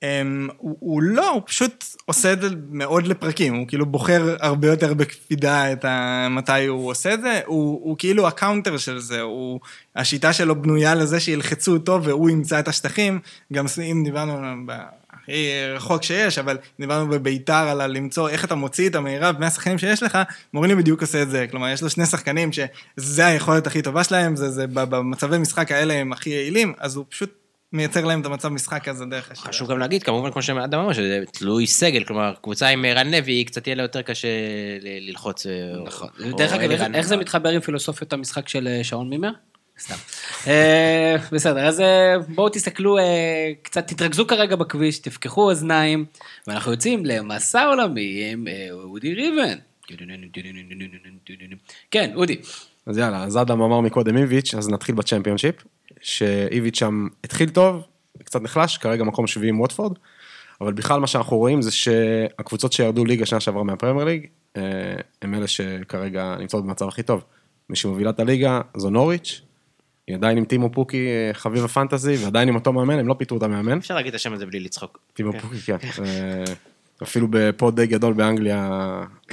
Um, 0.04 0.52
הוא, 0.56 0.76
הוא 0.80 1.02
לא, 1.02 1.30
הוא 1.30 1.42
פשוט 1.46 1.84
עושה 2.04 2.32
את 2.32 2.40
זה 2.40 2.48
מאוד 2.70 3.06
לפרקים, 3.06 3.54
הוא 3.54 3.68
כאילו 3.68 3.86
בוחר 3.86 4.36
הרבה 4.40 4.68
יותר 4.68 4.94
בקפידה 4.94 5.72
את 5.72 5.84
ה... 5.84 6.26
מתי 6.30 6.66
הוא 6.66 6.90
עושה 6.90 7.14
את 7.14 7.20
זה, 7.20 7.40
הוא, 7.46 7.80
הוא 7.82 7.96
כאילו 7.98 8.28
ה 8.28 8.34
counter 8.34 8.76
של 8.76 8.98
זה, 8.98 9.20
הוא, 9.20 9.60
השיטה 9.96 10.32
שלו 10.32 10.62
בנויה 10.62 10.94
לזה 10.94 11.20
שילחצו 11.20 11.72
אותו 11.72 12.02
והוא 12.04 12.30
ימצא 12.30 12.58
את 12.58 12.68
השטחים, 12.68 13.20
גם 13.52 13.66
אם 13.90 14.04
דיברנו 14.04 14.56
ב- 14.66 14.72
הכי 15.12 15.48
רחוק 15.74 16.02
שיש, 16.02 16.38
אבל 16.38 16.58
דיברנו 16.80 17.08
בביתר 17.08 17.52
על 17.54 17.86
למצוא 17.86 18.28
איך 18.28 18.44
אתה 18.44 18.54
מוציא 18.54 18.88
את 18.88 18.94
המירב 18.94 19.36
מהשחקנים 19.38 19.78
שיש 19.78 20.02
לך, 20.02 20.18
מוריני 20.54 20.74
בדיוק 20.74 21.00
עושה 21.00 21.22
את 21.22 21.30
זה, 21.30 21.46
כלומר 21.50 21.68
יש 21.68 21.82
לו 21.82 21.90
שני 21.90 22.06
שחקנים 22.06 22.50
שזה 22.52 23.26
היכולת 23.26 23.66
הכי 23.66 23.82
טובה 23.82 24.04
שלהם, 24.04 24.36
זה, 24.36 24.50
זה 24.50 24.66
במצבי 24.66 25.38
משחק 25.38 25.72
האלה 25.72 25.94
הם 25.94 26.12
הכי 26.12 26.30
יעילים, 26.30 26.72
אז 26.78 26.96
הוא 26.96 27.04
פשוט 27.08 27.37
מייצר 27.72 28.04
להם 28.04 28.20
את 28.20 28.26
המצב 28.26 28.48
משחק 28.48 28.88
הזה 28.88 29.04
דרך 29.04 29.30
השיטה. 29.30 29.48
חשוב 29.48 29.70
גם 29.70 29.78
להגיד, 29.78 30.02
כמובן, 30.02 30.30
כמו 30.32 30.42
שאדם 30.42 30.80
אמר, 30.80 30.92
שזה 30.92 31.22
תלוי 31.32 31.66
סגל, 31.66 32.04
כלומר, 32.04 32.34
קבוצה 32.42 32.68
עם 32.68 32.84
רן 32.84 33.10
לוי, 33.10 33.44
קצת 33.44 33.66
יהיה 33.66 33.76
לה 33.76 33.82
יותר 33.82 34.02
קשה 34.02 34.28
ל- 34.80 35.08
ללחוץ. 35.08 35.46
אה, 35.46 35.52
נכון. 35.86 36.08
או- 36.32 36.36
דרך 36.36 36.52
אגב, 36.52 36.70
איך- 36.70 37.06
זה 37.06 37.16
מתחבר 37.16 37.48
עם 37.48 37.60
פילוסופיות 37.60 38.12
המשחק 38.12 38.48
של 38.48 38.68
אה, 38.68 38.84
שעון 38.84 39.10
מימר? 39.10 39.30
סתם. 39.80 39.94
אה, 40.46 41.16
בסדר, 41.32 41.66
אז 41.66 41.82
בואו 42.28 42.48
תסתכלו, 42.48 42.96
קצת 43.62 43.86
תתרכזו 43.88 44.26
כרגע 44.26 44.56
בכביש, 44.56 44.98
תפקחו 44.98 45.50
אוזניים, 45.50 46.04
ואנחנו 46.46 46.70
יוצאים 46.72 47.06
למסע 47.06 47.64
עולמי 47.64 48.28
עם 48.32 48.46
אודי 48.72 49.14
ריבן. 49.14 49.58
כן, 51.90 52.10
אודי. 52.14 52.36
אז 52.86 52.98
יאללה, 52.98 53.22
אז 53.24 53.36
אדם 53.36 53.60
אמר 53.62 53.80
מקודם 53.80 54.16
איביץ', 54.16 54.54
אז 54.54 54.68
נתחיל 54.68 54.94
בצ'מפיונשיפ, 54.94 55.54
שאיביץ' 56.00 56.78
שם 56.78 57.08
התחיל 57.24 57.48
טוב, 57.48 57.82
קצת 58.24 58.42
נחלש, 58.42 58.78
כרגע 58.78 59.04
מקום 59.04 59.26
שביעי 59.26 59.48
עם 59.48 59.60
ווטפורד, 59.60 59.98
אבל 60.60 60.72
בכלל 60.72 61.00
מה 61.00 61.06
שאנחנו 61.06 61.36
רואים 61.36 61.62
זה 61.62 61.70
שהקבוצות 61.70 62.72
שירדו 62.72 63.04
ליגה 63.04 63.26
שנה 63.26 63.40
שעברה 63.40 63.64
מהפרמייר 63.64 64.04
ליג, 64.04 64.26
אה, 64.56 64.62
הם 65.22 65.34
אלה 65.34 65.46
שכרגע 65.46 66.36
נמצאות 66.40 66.64
במצב 66.64 66.88
הכי 66.88 67.02
טוב. 67.02 67.24
מי 67.70 67.76
שמובילה 67.76 68.10
את 68.10 68.20
הליגה 68.20 68.60
זו 68.76 68.90
נוריץ', 68.90 69.42
היא 70.06 70.16
עדיין 70.16 70.38
עם 70.38 70.44
טימו 70.44 70.72
פוקי, 70.72 71.06
אה, 71.06 71.34
חביב 71.34 71.64
הפנטזי, 71.64 72.16
ועדיין 72.24 72.48
עם 72.48 72.54
אותו 72.54 72.72
מאמן, 72.72 72.98
הם 72.98 73.08
לא 73.08 73.14
פיטרו 73.14 73.38
את 73.38 73.42
המאמן. 73.42 73.78
אפשר 73.78 73.94
להגיד 73.94 74.08
את 74.08 74.14
השם 74.14 74.32
הזה 74.32 74.46
בלי 74.46 74.60
לצחוק. 74.60 74.98
טימו 75.12 75.32
פוקי, 75.32 75.58
כן. 75.58 75.76
אפילו 77.02 77.26
בפוד 77.30 77.76
די 77.80 77.86
גדול 77.86 78.12
באנגליה, 78.14 78.70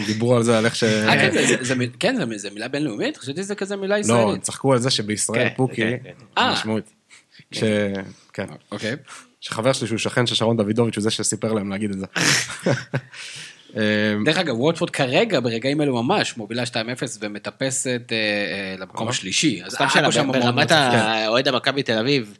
דיברו 0.06 0.36
על 0.36 0.44
זה, 0.44 0.58
על 0.58 0.66
איך 0.66 0.76
ש... 0.76 0.84
אה, 0.84 1.16
כן, 1.18 1.32
זה- 1.64 1.76
כן, 2.00 2.16
זה- 2.38 2.50
מילה 2.50 2.68
בינלאומית? 2.68 3.18
חשבתי 3.18 3.44
שזה 3.44 3.56
כזה 3.56 3.76
מילה 3.76 3.96
לא, 3.96 4.00
ישראלית. 4.02 4.36
הם 4.36 4.42
צחקו 4.42 4.74
על 4.74 4.80
זה 4.80 4.90
שבישראל 4.90 5.50
כן, 5.50 5.54
פוקי, 5.56 5.76
כן, 5.82 5.98
כן. 6.04 6.12
אה. 6.38 6.54
משמעות. 6.54 6.84
ש... 7.52 7.64
כן. 8.34 8.46
אוקיי. 8.72 8.96
שחבר 9.42 9.74
שלי 9.74 9.88
שהוא 9.88 9.98
שכן 9.98 10.28
של 10.28 10.36
שרון 10.36 10.58
דוידוביץ' 10.58 10.96
הוא 10.96 11.02
זה 11.04 11.12
שסיפר 11.12 11.54
להם 11.54 11.70
להגיד 11.70 11.92
את 11.92 12.00
זה. 12.00 12.06
אה, 13.78 13.82
דרך 14.26 14.38
אגב, 14.38 14.60
ווטפורד 14.60 14.90
כרגע, 14.90 15.40
ברגעים 15.40 15.82
אלו 15.82 16.04
ממש, 16.04 16.38
מובילה 16.38 16.64
2-0 16.64 16.68
ומטפסת 17.22 18.02
אה, 18.12 18.76
למקום 18.80 19.08
השלישי. 19.08 19.62
אז 19.66 19.72
סתם 19.74 19.86
שאלה, 19.90 20.10
ברמת. 20.32 20.72
האוהד 20.72 21.48
המכבי 21.48 21.84
תל 21.84 21.98
אביב, 21.98 22.38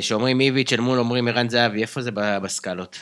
שאומרים 0.00 0.40
איביץ' 0.40 0.72
אל 0.72 0.80
מול 0.80 0.98
אומרים 0.98 1.28
ערן 1.28 1.48
זהבי, 1.48 1.82
איפה 1.82 2.02
זה 2.02 2.10
בסקלות? 2.14 2.98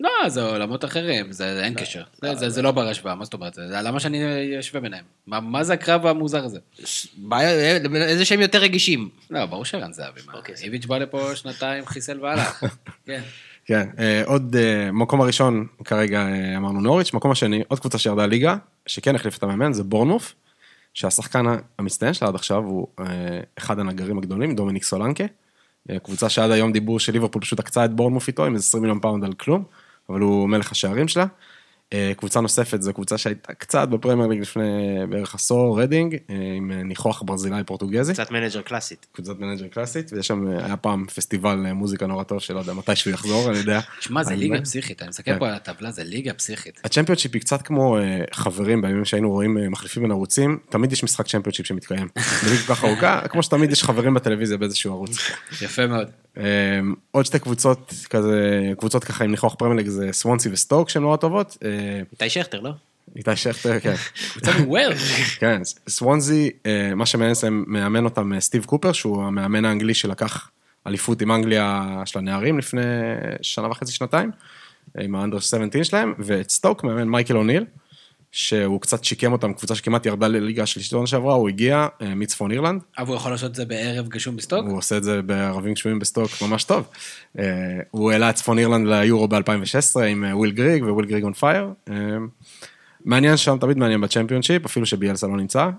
לא, 0.00 0.10
זה 0.28 0.42
עולמות 0.42 0.84
אחרים, 0.84 1.32
זה 1.32 1.64
אין 1.64 1.74
קשר. 1.74 2.02
זה- 2.22 2.34
זה- 2.34 2.50
זה 2.50 2.62
לא 2.62 2.70
בר 2.70 2.88
השוואה, 2.88 3.14
מה 3.14 3.24
זאת 3.24 3.34
אומרת? 3.34 3.58
למה 3.58 4.00
שאני 4.00 4.20
אשווה 4.60 4.80
ביניהם? 4.80 5.04
מה- 5.26 5.64
זה 5.64 5.72
הקרב 5.72 6.06
המוזר 6.06 6.44
הזה? 6.44 6.58
בעיה, 7.16 7.76
איזה 7.94 8.24
שהם 8.24 8.40
יותר 8.40 8.58
רגישים. 8.58 9.08
לא, 9.30 9.46
ברור 9.46 9.64
שערן 9.64 9.92
זהבי. 9.92 10.20
אוקיי. 10.34 10.54
איביץ' 10.62 10.86
בא 10.86 10.98
לפה 10.98 11.36
שנתיים, 11.36 11.86
חיסל 11.86 12.20
והלך. 12.24 12.62
כן. 13.06 13.20
כן, 13.64 13.88
אה, 13.98 14.22
עוד 14.26 14.56
אה, 14.56 14.92
מקום 14.92 15.20
הראשון, 15.20 15.66
כרגע 15.84 16.20
אה, 16.26 16.56
אמרנו 16.56 16.80
נוריץ', 16.80 17.12
מקום 17.12 17.30
השני, 17.30 17.62
עוד 17.68 17.80
קבוצה 17.80 17.98
שירדה 17.98 18.26
ליגה, 18.26 18.56
שכן 18.86 19.14
החליף 19.14 19.38
את 19.38 19.42
המאמן, 19.42 19.72
זה 19.72 19.82
בורנמות', 19.82 20.34
שהשחקן 20.94 21.44
המצטיין 21.78 22.14
שלה 22.14 22.28
עד 22.28 22.34
עכשיו 22.34 22.58
הוא 22.64 22.86
אה, 23.00 23.04
אחד 23.58 23.78
הנג'רים 23.78 24.18
הגדולים, 24.18 24.54
דומיניק 24.56 24.84
סולנקה. 24.84 25.24
אה, 25.90 25.98
קבוצה 25.98 26.28
שעד 26.28 26.50
היום 26.50 26.72
דיברו 26.72 26.98
שליברפול 26.98 27.42
פשוט 27.42 27.58
עקצה 27.58 27.84
את 27.84 27.92
בורנמות' 27.92 28.28
איתו 28.28 28.44
עם 28.46 28.54
איזה 28.54 28.62
20 28.64 28.82
מיליון 28.82 29.00
פאונד 29.00 29.24
על 29.24 29.32
כלום, 29.32 29.64
אבל 30.10 30.20
הוא 30.20 30.48
מלך 30.48 30.72
השערים 30.72 31.08
שלה. 31.08 31.26
אה, 31.92 32.12
קבוצה 32.16 32.40
נוספת 32.40 32.82
זו 32.82 32.92
קבוצה 32.92 33.18
שהייתה 33.18 33.54
קצת 33.54 33.88
בפרמייר 33.88 34.28
ליג 34.28 34.40
לפני 34.40 34.98
בערך 35.08 35.34
עשור, 35.34 35.82
רדינג, 35.82 36.16
אה, 36.30 36.34
עם 36.56 36.70
אה, 36.70 36.82
ניחוח 36.82 37.22
ברזילאי 37.26 37.64
פורטוגזי. 37.64 38.12
קצת 38.12 38.30
מנג'ר 38.30 38.60
קלאסית. 38.60 39.06
קבוצת 39.12 39.38
מנג'ר 39.38 39.68
קלאסית, 39.68 40.12
ויש 40.12 40.26
שם, 40.26 40.46
היה 40.46 40.76
פעם 40.76 41.06
פסטיבל 41.06 41.72
מוזיקה 41.72 42.06
נורא 42.06 42.24
טוב, 42.24 42.38
שלא 42.38 42.58
יודע 42.58 42.72
מתי 42.72 42.96
שהוא 42.96 43.12
יחזור, 43.12 43.50
אני 43.50 43.58
יודע. 43.58 43.80
שמע, 44.00 44.24
זה 44.24 44.30
אחלה 44.30 44.40
ליגה. 44.40 44.62
פסיכית, 44.62 45.02
אני 45.02 45.08
מסתכל 45.08 45.32
כן. 45.32 45.38
פה 45.38 45.48
על 45.48 45.54
הטבלה, 45.54 45.90
זה 45.90 46.04
ליגה 46.04 46.34
פסיכית. 46.34 46.80
הצ'מפיונשיפ 46.84 47.34
היא 47.34 47.40
קצת 47.40 47.62
כמו 47.62 47.98
חברים 48.32 48.82
בימים 48.82 49.04
שהיינו 49.04 49.30
היינו 49.30 49.70
מחליפים 49.70 50.02
בין 50.02 50.12
ערוצים, 50.12 50.58
תמיד 50.68 50.92
יש 50.92 51.04
משחק 51.04 51.26
צ'מפיונשיפ 51.26 51.66
שמתקיים. 51.66 52.08
בליגה 52.44 52.62
כל 52.66 52.74
כך 52.74 52.84
ארוכה, 52.84 53.28
כמו 53.28 53.42
שתמיד 53.42 53.72
יש 53.72 53.84
חברים 53.84 54.14
בטלוויזיה 54.14 54.56
באיזשהו 54.56 54.92
ערוץ. 54.92 55.18
יפה 55.62 55.86
מאוד. 55.86 56.10
אה, 56.38 56.80
עוד 57.10 57.26
שתי 57.26 57.38
קבוצות 57.38 57.92
כזה, 58.10 58.72
קבוצות 58.78 59.04
ככה 59.04 59.24
עם 59.24 59.30
ניחוח 59.30 59.54
פרמייר 59.54 59.76
ליג 59.76 59.88
זה 59.88 60.12
סוונסי 60.12 60.48
וסטוק 60.52 60.88
שהן 60.88 61.02
נורא 61.02 61.16
טובות. 61.16 61.56
אה, 61.64 62.00
איתי 62.12 62.30
שכטר, 62.30 62.60
לא? 62.60 62.70
איתי 63.16 63.36
שכטר, 63.36 63.80
כן. 63.80 63.94
קבוצה 64.32 64.58
מוויילס. 64.58 64.96
כן, 65.38 65.62
סוונזי, 65.88 66.50
אה, 66.66 66.94
מה 66.94 67.06
שמעניין 67.06 67.34
זה 67.34 67.48
מאמן 67.50 68.04
אותם 68.04 68.32
אה, 68.32 68.40
סטיב 68.40 68.64
קופר, 68.64 68.92
שהוא 68.92 69.24
המאמן 69.24 69.64
האנגלי 69.64 69.94
שלקח 69.94 70.50
אליפות 70.86 71.22
עם 71.22 71.32
אנגליה 71.32 72.02
של 72.04 72.18
הנערים 72.18 72.58
לפני 72.58 72.82
שנה 73.42 73.68
וחצי, 73.68 73.92
שנתיים, 73.92 74.30
עם 75.00 75.14
ה 75.14 75.18
under 75.18 75.38
17 75.38 75.84
שלהם, 75.84 76.14
ואת 76.18 76.50
סטוק 76.50 76.84
מאמן 76.84 77.08
מייקל 77.08 77.36
אוניל, 77.36 77.64
שהוא 78.36 78.80
קצת 78.80 79.04
שיקם 79.04 79.32
אותם, 79.32 79.52
קבוצה 79.52 79.74
שכמעט 79.74 80.06
ירדה 80.06 80.28
לליגה 80.28 80.62
השלישית 80.62 80.92
עונה 80.92 81.06
שעברה, 81.06 81.34
הוא 81.34 81.48
הגיע 81.48 81.86
אה, 82.02 82.14
מצפון 82.14 82.50
אירלנד, 82.50 82.80
אבל 82.98 83.08
הוא 83.08 83.16
יכול 83.16 83.30
לעשות 83.30 83.50
את 83.50 83.54
זה 83.54 83.64
בערב 83.64 84.08
גשום 84.08 84.36
בסטוק? 84.36 84.66
הוא 84.66 84.78
עושה 84.78 84.96
את 84.96 85.02
זה 85.02 85.22
בערבים 85.22 85.72
גשומים 85.72 85.98
בסטוק 85.98 86.30
ממש 86.42 86.64
טוב. 86.64 86.88
אה, 87.38 87.44
הוא 87.90 88.12
העלה 88.12 88.30
את 88.30 88.34
צפון 88.34 88.58
אירלנד 88.58 88.88
ליורו 88.88 89.28
ב-2016 89.28 90.00
עם 90.00 90.24
אה, 90.24 90.36
וויל 90.36 90.50
גריג 90.52 90.84
וויל 90.84 91.06
גריג 91.06 91.24
on 91.24 91.32
fire. 91.32 91.68
אה, 91.90 91.94
מעניין 93.04 93.36
שם, 93.36 93.58
תמיד 93.60 93.78
מעניין 93.78 94.00
בצ'מפיונשיפ, 94.00 94.64
אפילו 94.64 94.86
שביאלסה 94.86 95.26
לא 95.26 95.36
נמצא. 95.36 95.70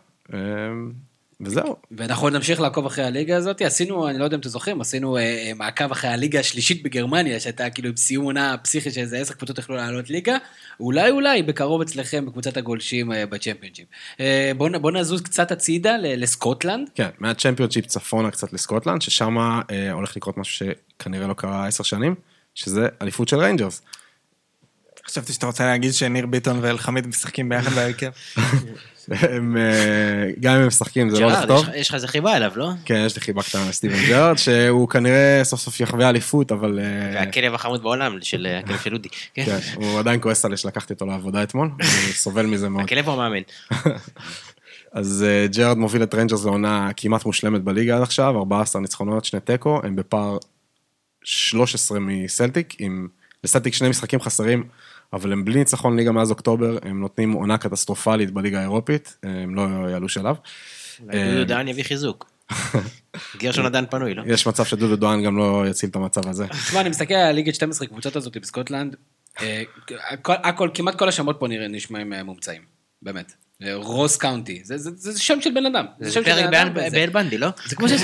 וזהו. 1.42 1.76
ואנחנו 1.92 2.30
נמשיך 2.30 2.62
לעקוב 2.62 2.86
אחרי 2.86 3.06
הליגה 3.06 3.38
הזאת. 3.38 3.62
עשינו, 3.62 4.10
אני 4.10 4.20
לא 4.20 4.24
יודע 4.24 4.36
אם 4.36 4.40
אתם 4.40 4.50
זוכרים, 4.50 4.82
עשינו 4.82 5.18
אה, 5.18 5.22
אה, 5.22 5.52
מעקב 5.56 5.92
אחרי 5.92 6.10
הליגה 6.10 6.40
השלישית 6.40 6.84
בגרמניה, 6.84 7.40
שהייתה 7.40 7.70
כאילו 7.70 7.90
עם 7.90 7.98
סיום 7.98 8.26
עונה 8.26 8.56
פסיכית 8.58 8.94
שאיזה 8.94 9.18
עשר 9.18 9.34
קבוצות 9.34 9.58
יכלו 9.58 9.76
לעלות 9.76 10.10
ליגה. 10.10 10.38
אולי 10.80 11.10
אולי 11.12 11.44
בקרוב 11.44 11.82
אצלכם 11.82 12.26
בקבוצת 12.26 12.58
הגולשים 12.58 13.12
אה, 13.12 13.26
בצ'מפיונשיפ. 13.26 13.86
אה, 14.20 14.52
בואו 14.58 14.80
בואו 14.82 14.94
נזוז 14.94 15.22
קצת 15.22 15.52
הצידה 15.52 15.98
ל- 15.98 16.24
לסקוטלנד. 16.24 16.90
כן, 16.96 17.10
מהצ'מפיונשיפ 17.20 17.86
צפונה 17.86 18.32
קצת 18.32 18.54
לסקוטלנד, 18.54 19.02
ששם 19.02 19.38
אה, 19.38 19.92
הולך 19.92 20.18
לקרות 20.18 20.38
משהו 20.38 20.66
שכנראה 20.98 21.28
לא 21.28 21.34
קרה 21.34 21.68
עשר 21.68 21.84
שנים, 21.84 22.16
שזה 22.56 22.88
אליפות 23.02 23.28
של 23.28 23.38
ריינג'רס. 23.40 23.82
חשבתי 25.08 25.34
שאתה 25.34 25.46
רוצה 25.46 25.66
להגיד 25.66 25.94
שניר 25.94 26.26
ביטון 26.26 26.60
ואלחמד 26.62 27.08
משחקים 27.08 27.50
ביחד 27.50 27.72
בהרכב. 27.72 28.10
הם, 29.12 29.58
אה, 29.58 30.32
גם 30.40 30.54
אם 30.56 30.62
הם 30.62 30.68
משחקים 30.68 31.10
זה 31.10 31.20
לא 31.20 31.26
הולך 31.26 31.36
לג'רארד 31.38 31.48
טוב. 31.48 31.66
יש 31.76 31.90
לך- 31.90 31.96
איזה 31.96 32.08
חיבה 32.08 32.38
אליו, 32.38 32.52
לא? 32.56 32.70
כן, 32.86 33.04
יש 33.06 33.16
לי 33.16 33.22
חיבה 33.22 33.44
קטנה 33.44 33.70
לסטיבן 33.70 33.96
ג'רארד, 34.08 34.38
שהוא 34.38 34.90
כנראה 34.90 35.42
סוף 35.44 35.60
סוף 35.60 35.80
יחווה 35.80 36.10
אליפות, 36.10 36.52
אבל... 36.52 36.80
אה, 36.80 37.12
והכלב 37.14 37.54
החמוד 37.54 37.84
בעולם, 37.84 38.18
של 38.22 38.48
אה, 38.50 38.60
הכלב 38.60 38.78
של 38.84 38.94
אודי. 38.94 39.10
כן. 39.34 39.46
כן, 39.46 39.58
הוא 39.76 40.00
עדיין 40.00 40.22
כועס 40.22 40.46
עלי 40.46 40.58
שלקחתי 40.58 40.94
אותו 40.94 41.06
לעבודה 41.06 41.44
אתמול, 41.44 41.68
הוא 41.78 41.86
סובל 42.14 42.46
מזה 42.46 42.70
מאוד. 42.70 42.84
הכלב 42.84 43.10
הוא 43.10 43.14
המאמן. 43.24 43.42
אז 44.92 45.26
ג'רארד 45.52 45.78
מוביל 45.78 46.04
את 46.04 46.14
ריינג'רס 46.14 46.46
לעונה 46.46 46.90
כמעט 46.98 47.26
מושלמת 47.26 47.62
בליגה 47.62 47.96
עד 47.98 48.02
עכשיו, 48.02 48.38
14 48.38 48.82
ניצחונות, 48.82 49.26
שני 49.26 49.40
תיקו, 49.40 49.82
הם 49.84 49.96
בפער 49.96 50.38
13 51.24 52.00
מסלטיק, 52.02 52.76
עם 52.80 53.08
לסלטיק 53.44 53.74
שני 53.74 53.90
משחקים 53.90 54.22
חסרים, 54.22 54.64
אבל 55.14 55.32
הם 55.32 55.46
בלי 55.46 55.60
ניצחון 55.60 55.98
ליגה 55.98 56.12
מאז 56.12 56.32
אוקטובר, 56.32 56.78
הם 56.82 57.00
נותנים 57.00 57.32
עונה 57.32 57.58
קטסטרופלית 57.58 58.32
בליגה 58.32 58.60
האירופית, 58.60 59.18
אה, 59.26 59.30
הם 59.30 59.56
לא 59.56 59.90
יעלו 59.90 60.10
שלב. 60.10 60.36
אה, 61.14 61.32
דודו 61.32 61.46
דהן 61.46 61.68
יביא 61.68 61.84
חיזוק. 61.84 62.32
גרשון 63.38 63.66
עדן 63.66 63.86
פנוי, 63.90 64.14
לא? 64.14 64.24
יש 64.26 64.48
מצב 64.48 64.66
שדודו 64.66 64.96
דהן 64.96 65.24
גם 65.24 65.38
לא 65.38 65.64
יציל 65.70 65.90
את 65.90 65.96
המצב 65.96 66.28
הזה. 66.28 66.48
תשמע, 66.48 66.82
אני 66.82 66.90
מסתכל 66.90 67.14
על 67.14 67.26
הליגת 67.28 67.56
12 67.56 67.88
קבוצות 67.88 68.16
הזאת 68.16 68.38
בסקוטלנד, 68.38 68.96
אה, 69.42 69.64
הכל, 70.28 70.70
כמעט 70.74 70.96
כל 70.96 71.10
השמות 71.10 71.36
פה 71.40 71.48
נשמעים 71.48 72.14
אה, 72.14 72.24
מומצאים, 72.24 72.62
באמת. 73.02 73.34
אה, 73.64 73.76
רוס 73.76 74.18
קאונטי, 74.18 74.62
זה, 74.64 74.78
זה, 74.78 74.90
זה 74.96 75.20
שם 75.22 75.42
של 75.42 75.50
בן 75.56 75.66
אדם. 75.66 75.86
זה 76.00 76.12
שם 76.12 76.24
של 76.24 76.32
פרק 76.32 76.46
בן 76.46 76.54
אדם, 76.54 76.74
באל- 76.74 77.10
בנדי, 77.10 77.38
לא? 77.38 77.48
זה 77.66 77.76
כמו 77.76 77.90
שיש 77.90 78.02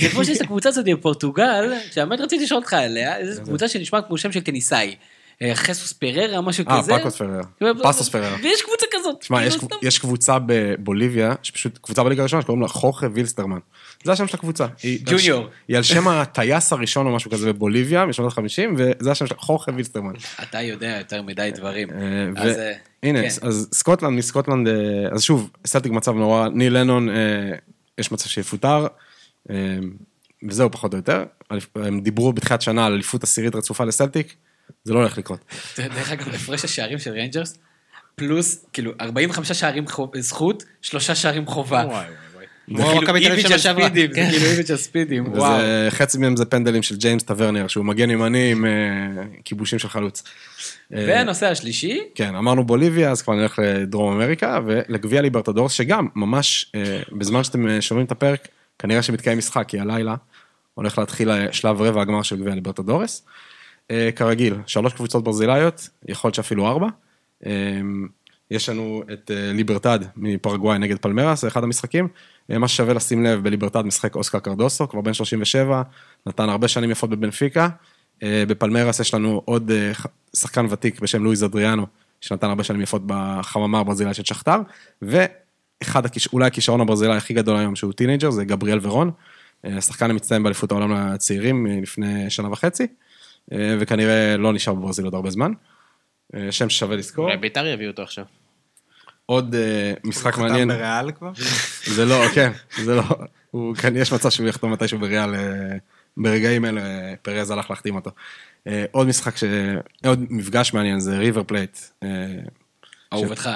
זה 0.00 0.08
כמו 0.10 0.24
שיש 0.24 0.36
את 0.36 0.42
הקבוצה 0.42 0.68
הזאת 0.68 0.84
בפורטוגל, 0.84 1.72
שבאמת 1.92 2.20
רציתי 2.20 2.44
לשאול 2.44 2.60
אותך 2.60 2.72
עליה, 2.72 3.14
זו 3.32 3.42
קבוצה 3.42 3.68
שנשמעת 3.68 4.06
כמו 4.06 4.18
שם 4.18 4.32
של 4.32 4.40
טניסאי. 4.40 4.96
אה, 5.42 5.54
פסוס 5.54 5.92
פררה, 5.92 6.40
משהו 6.40 6.64
אה, 6.68 6.78
כזה. 6.78 6.92
פאקוס 7.00 7.16
פררה. 7.16 7.42
פסוס 7.82 8.08
פררה. 8.08 8.36
ויש 8.42 8.62
קבוצה 8.62 8.86
כזאת. 8.92 9.20
תשמע, 9.20 9.50
כאילו, 9.50 9.68
יש, 9.82 9.98
קבוצה 9.98 10.38
בבוליביה, 10.46 11.34
שפשוט, 11.42 11.78
קבוצה 11.78 12.04
בליגה 12.04 12.22
הראשונה 12.22 12.42
שקוראים 12.42 12.62
לה 12.62 12.68
חורחה 12.68 13.06
וילסטרמן. 13.14 13.58
זה 14.04 14.12
השם 14.12 14.26
של 14.26 14.36
הקבוצה. 14.36 14.66
ג'וניור. 15.04 15.46
היא 15.68 15.76
על 15.76 15.82
שם 15.82 16.08
הטייס 16.08 16.72
הראשון 16.72 17.06
או 17.06 17.12
משהו 17.12 17.30
כזה 17.30 17.52
בבוליביה, 17.52 18.06
משנות 18.06 18.38
ה-50, 18.38 18.70
וזה 18.76 19.10
השם 19.10 19.26
של 19.26 19.34
חורחה 19.38 19.72
וילסטרמן. 19.74 20.12
אתה 20.42 20.60
יודע 20.60 20.96
יותר 20.98 21.22
מדי 21.22 21.50
דברים. 21.54 21.88
אה, 21.90 22.44
אה, 22.44 22.72
הנה, 23.02 23.20
כן. 23.22 23.46
אז 23.46 23.68
סקוטלנד, 23.72 24.18
מסקוטלנד, 24.18 24.68
אה, 24.68 24.74
אז 25.12 25.22
שוב, 25.22 25.50
סלטיק 25.66 25.92
מצב 25.92 26.14
נורא, 26.14 26.48
ניל 26.48 26.78
לנון, 26.78 27.08
אה, 27.08 27.14
יש 27.98 28.12
מצב 28.12 28.28
שיפוטר, 28.28 28.86
אה, 29.50 29.56
וזהו 30.48 30.70
פחות 30.70 30.92
או 30.92 30.98
יותר. 30.98 31.24
הם 31.74 32.00
דיברו 32.00 32.32
בתחילת 32.32 32.62
שנה 32.62 32.86
על 32.86 32.92
אליפות 32.92 33.22
עשירית 33.22 33.54
רצופה 33.54 33.84
לסלטיק, 33.84 34.34
זה 34.84 34.94
לא 34.94 34.98
הולך 34.98 35.18
לקרות. 35.18 35.40
דרך 35.78 36.12
אגב, 36.12 36.28
הפרש 36.28 36.64
השערים 36.64 36.98
של 36.98 37.10
ריינג'רס, 37.10 37.58
פלוס, 38.14 38.66
כאילו, 38.72 38.92
45 39.00 39.52
שערים 39.52 39.84
זכות, 40.20 40.64
שלושה 40.82 41.14
שערים 41.14 41.46
חובה. 41.46 41.84
כמו 42.66 42.78
זה 42.78 42.84
כאילו 42.84 43.02
מכבי 43.02 43.20
תל 43.20 43.32
אביב 43.32 43.48
שנה 43.48 43.58
שעברה. 43.58 43.88
זה. 43.94 44.06
כאילו 44.14 44.46
איביץ' 44.50 44.70
על 44.70 44.76
ספידים, 44.76 45.32
וואו. 45.32 45.60
חצי 45.90 46.18
מהם 46.18 46.36
זה 46.36 46.44
פנדלים 46.44 46.82
של 46.82 46.96
ג'יימס 46.96 47.22
טברנייר, 47.22 47.68
שהוא 47.68 47.84
מגן 47.84 48.10
ימני 48.10 48.52
עם 48.52 48.64
אה, 48.64 48.70
כיבושים 49.44 49.78
של 49.78 49.88
חלוץ. 49.88 50.22
אה, 50.94 51.04
והנושא 51.08 51.46
השלישי, 51.46 52.00
כן, 52.14 52.34
אמרנו 52.34 52.66
בוליביה, 52.66 53.10
אז 53.10 53.22
כבר 53.22 53.34
נלך 53.34 53.58
לדרום 53.58 54.14
אמריקה, 54.14 54.60
ולגביע 54.66 55.22
ליברטדורס, 55.22 55.72
שגם, 55.72 56.08
ממש, 56.14 56.72
אה, 56.74 57.00
בזמן 57.12 57.44
שאתם 57.44 57.80
שומעים 57.80 58.06
את 58.06 58.12
הפרק, 58.12 58.48
כנראה 58.78 59.02
שמתקיים 59.02 59.38
משחק, 59.38 59.64
כי 59.68 59.80
הלילה 59.80 60.14
הולך 60.74 60.98
להתחיל 60.98 61.30
שלב 61.52 61.82
רבע 61.82 62.02
הגמר 62.02 62.22
של 62.22 62.36
גביע 62.36 62.54
ליברטדורס. 62.54 63.24
אה, 63.90 64.10
כרגיל, 64.16 64.54
שלוש 64.66 64.92
קבוצות 64.92 65.24
ברזילאיות, 65.24 65.88
יכול 66.08 66.28
להיות 66.28 66.34
שאפילו 66.34 66.66
ארבע. 66.66 66.86
אה, 67.46 67.80
יש 68.50 68.68
לנו 68.68 69.02
את 69.12 69.30
אה, 69.30 69.52
ליברטד 69.52 69.98
מפרגוואי 70.16 70.78
נגד 70.78 70.98
פלמרס, 70.98 71.40
זה 71.40 71.48
אחד 71.48 71.64
המשחקים. 71.64 72.08
מה 72.48 72.68
ששווה 72.68 72.94
לשים 72.94 73.24
לב, 73.24 73.42
בליברטד 73.42 73.82
משחק 73.82 74.14
אוסקר 74.14 74.38
קרדוסו, 74.38 74.88
כבר 74.88 75.00
בן 75.00 75.12
37, 75.12 75.82
נתן 76.26 76.48
הרבה 76.48 76.68
שנים 76.68 76.90
יפות 76.90 77.10
בבנפיקה. 77.10 77.68
בפלמרס 78.24 79.00
יש 79.00 79.14
לנו 79.14 79.42
עוד 79.44 79.70
שחקן 80.36 80.66
ותיק 80.70 81.00
בשם 81.00 81.24
לואיז 81.24 81.44
אדריאנו, 81.44 81.86
שנתן 82.20 82.48
הרבה 82.48 82.64
שנים 82.64 82.80
יפות 82.80 83.02
בחממה 83.06 83.78
הברזילאית 83.78 84.16
של 84.16 84.24
שכתר, 84.24 84.56
ואחד, 85.02 86.02
אולי 86.32 86.46
הכישרון 86.46 86.80
הברזילאי 86.80 87.16
הכי 87.16 87.34
גדול 87.34 87.56
היום 87.56 87.76
שהוא 87.76 87.92
טינג'ר, 87.92 88.30
זה 88.30 88.44
גבריאל 88.44 88.78
ורון, 88.82 89.10
השחקן 89.64 90.10
המצטיין 90.10 90.42
באליפות 90.42 90.70
העולם 90.70 90.92
לצעירים 90.92 91.66
לפני 91.82 92.30
שנה 92.30 92.50
וחצי, 92.52 92.86
וכנראה 93.50 94.36
לא 94.36 94.52
נשאר 94.52 94.74
בברזיל 94.74 95.04
עוד 95.04 95.14
הרבה 95.14 95.30
זמן. 95.30 95.52
אה, 96.34 96.52
שם 96.52 96.68
ששווה 96.68 96.96
לזכור. 96.96 97.24
אולי 97.24 97.36
ביתר 97.36 97.66
יביאו 97.66 97.90
אותו 97.90 98.02
עכשיו. 98.02 98.24
עוד 99.26 99.54
אה, 99.54 99.92
משחק 100.04 100.32
חתם 100.32 100.42
מעניין, 100.42 100.68
בריאל 100.68 101.12
כבר? 101.12 101.32
זה 101.96 102.04
לא, 102.04 102.24
כן, 102.34 102.52
זה 102.82 102.94
לא, 102.94 103.02
הוא, 103.50 103.76
כן, 103.76 103.96
יש 103.96 104.12
מצב 104.12 104.30
שהוא 104.30 104.48
יחתום 104.48 104.72
מתישהו 104.72 104.98
בריאל, 104.98 105.34
אה, 105.34 105.76
ברגעים 106.16 106.64
אלה 106.64 106.80
אה, 106.80 107.14
פרז 107.22 107.50
הלך 107.50 107.70
להחתים 107.70 107.94
אותו. 107.94 108.10
אה, 108.66 108.84
עוד 108.90 109.06
משחק, 109.06 109.36
ש... 109.36 109.44
עוד 110.06 110.24
מפגש 110.30 110.74
מעניין 110.74 111.00
זה 111.00 111.18
ריבר 111.18 111.42
פלייט. 111.42 111.78
אה, 112.02 112.08
אהובתך. 113.12 113.50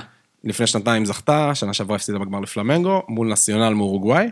לפני 0.44 0.66
שנתיים 0.66 1.04
זכתה, 1.04 1.54
שנה 1.54 1.74
שעברה 1.74 1.96
הפסידה 1.96 2.18
בגמר 2.18 2.40
לפלמנגו, 2.40 3.02
מול 3.08 3.32
נציונל 3.32 3.74
מאורוגוואי. 3.74 4.26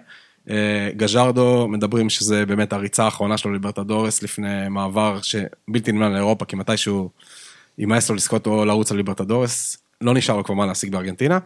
אה, 0.51 0.91
גז'ארדו, 0.97 1.69
מדברים 1.69 2.11
שזה 2.11 2.47
באמת 2.47 2.73
הריצה 2.73 3.05
האחרונה 3.05 3.39
שלו 3.39 3.51
לליברטדורס 3.51 4.23
לפני 4.23 4.69
מעבר 4.71 5.19
שבלתי 5.23 5.93
נמנע 5.93 6.09
לאירופה, 6.09 6.45
כי 6.45 6.57
מתישהו 6.57 7.11
יימאס 7.79 8.11
לו 8.11 8.17
לזכות 8.17 8.47
או 8.47 8.65
לרוץ 8.65 8.91
על 8.91 8.97
ליברטדורס, 8.97 9.79
לא 10.01 10.15
נשאר 10.15 10.37
לו 10.37 10.45
כבר 10.45 10.55
מה 10.55 10.67
להשיג 10.67 10.93
בארגנטינה. 10.93 11.39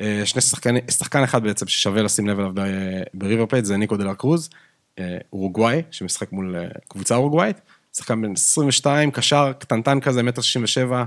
אה, 0.00 0.22
שני 0.24 0.40
שחקנים, 0.40 0.82
שחקן 0.90 1.22
אחד 1.22 1.42
בעצם 1.42 1.66
ששווה 1.66 2.02
לשים 2.02 2.26
לב 2.26 2.38
אליו 2.38 2.50
ב- 2.54 3.02
בריבר 3.14 3.46
פלייט 3.46 3.64
זה 3.64 3.76
ניקו 3.76 3.96
דלה 3.96 4.14
קרוז, 4.14 4.50
אה, 4.98 5.18
אורוגוואי, 5.32 5.82
שמשחק 5.90 6.32
מול 6.32 6.56
אה, 6.56 6.68
קבוצה 6.88 7.16
אורוגוואית, 7.16 7.60
שחקן 7.96 8.22
בן 8.22 8.32
22, 8.32 9.10
קשר 9.10 9.52
קטנטן 9.58 10.00
כזה, 10.00 10.22
מטר 10.22 10.42
67, 10.42 11.04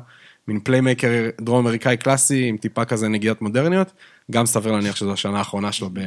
מין 0.48 0.60
פליימייקר 0.60 1.30
דרום 1.42 1.60
אמריקאי 1.60 1.98
קלאסי, 1.98 2.46
עם 2.46 2.58
טיפה 2.58 2.86
כזה 2.86 3.08
נגיעות 3.08 3.42
מודרניות, 3.42 3.92
גם 4.32 4.46
סביר 4.46 4.72
להניח 4.72 4.96
שזו 4.96 5.14
השנה 5.14 5.38
האחרונה 5.38 5.72
שלו 5.72 5.90
ב... 5.94 6.00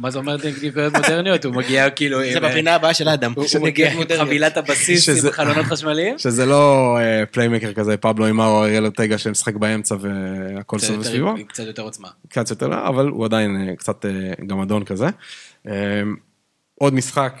מה 0.00 0.10
זה 0.10 0.18
אומר 0.18 0.36
נקודות 0.62 0.92
מודרניות? 0.96 1.44
הוא 1.44 1.54
מגיע 1.54 1.90
כאילו... 1.90 2.18
זה 2.32 2.38
עם- 2.38 2.44
בפינה 2.44 2.74
הבאה 2.74 2.94
של 2.94 3.08
אדם. 3.08 3.32
הוא 3.36 3.44
מגיע 3.62 3.92
עם 3.92 4.00
חבילת 4.18 4.56
הבסיס 4.56 5.08
עם 5.24 5.30
חלונות 5.30 5.64
חשמליים? 5.66 6.18
שזה 6.18 6.46
לא 6.46 6.96
אה, 7.00 7.26
פליימייקר 7.26 7.72
כזה, 7.72 7.96
פבלו 7.96 8.26
איימאר 8.26 8.46
או 8.46 8.62
אריאל 8.64 8.84
אורטגה 8.84 9.18
שמשחק 9.18 9.54
באמצע 9.54 9.94
והכל 10.00 10.76
יותר- 10.82 11.02
סביבו. 11.02 11.30
עם 11.30 11.42
קצת 11.44 11.64
יותר 11.66 11.82
עוצמה. 11.82 12.08
קצת 12.28 12.50
יותר 12.50 12.68
לא, 12.68 12.88
אבל 12.88 13.08
הוא 13.08 13.24
עדיין 13.24 13.68
אה, 13.68 13.76
קצת 13.76 14.04
אה, 14.06 14.10
גמדון 14.46 14.84
כזה. 14.84 15.06
אה, 15.68 15.72
עוד 16.74 16.94
משחק 16.94 17.34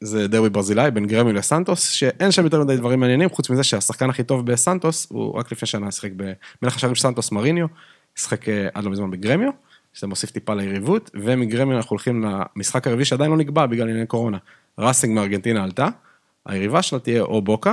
זה 0.00 0.28
דרבי 0.28 0.48
ברזילאי 0.48 0.90
בין 0.90 1.06
גרמיו 1.06 1.32
לסנטוס, 1.32 1.88
שאין 1.90 2.30
שם 2.32 2.44
יותר 2.44 2.60
מדי 2.64 2.76
דברים 2.76 3.00
מעניינים, 3.00 3.28
חוץ 3.30 3.50
מזה 3.50 3.62
שהשחקן 3.64 4.10
הכי 4.10 4.22
טוב 4.22 4.46
בסנטוס, 4.46 5.06
הוא 5.10 5.38
רק 5.38 5.52
לפני 5.52 5.66
שנה 5.66 5.90
שיחק 5.90 6.10
במלך 6.62 6.76
השערים 6.76 6.94
של 6.94 7.02
סנטוס 7.02 7.32
מריניו, 7.32 7.66
שיחק 8.16 8.48
אה, 8.48 8.68
עד 8.74 8.84
לא 8.84 8.90
מזמן 8.90 9.10
בגרמיו, 9.10 9.50
שזה 9.94 10.06
מוסיף 10.06 10.30
טיפה 10.30 10.54
ליריבות, 10.54 11.10
ומגרמיו 11.14 11.76
אנחנו 11.76 11.90
הולכים 11.90 12.24
למשחק 12.56 12.86
הרביעי 12.86 13.04
שעדיין 13.04 13.30
לא 13.30 13.36
נקבע 13.36 13.66
בגלל 13.66 13.88
ענייני 13.88 14.06
קורונה. 14.06 14.38
ראסינג 14.78 15.14
מארגנטינה 15.14 15.64
עלתה, 15.64 15.88
היריבה 16.46 16.82
שלה 16.82 16.98
תהיה 16.98 17.22
או 17.22 17.42
בוקה, 17.42 17.72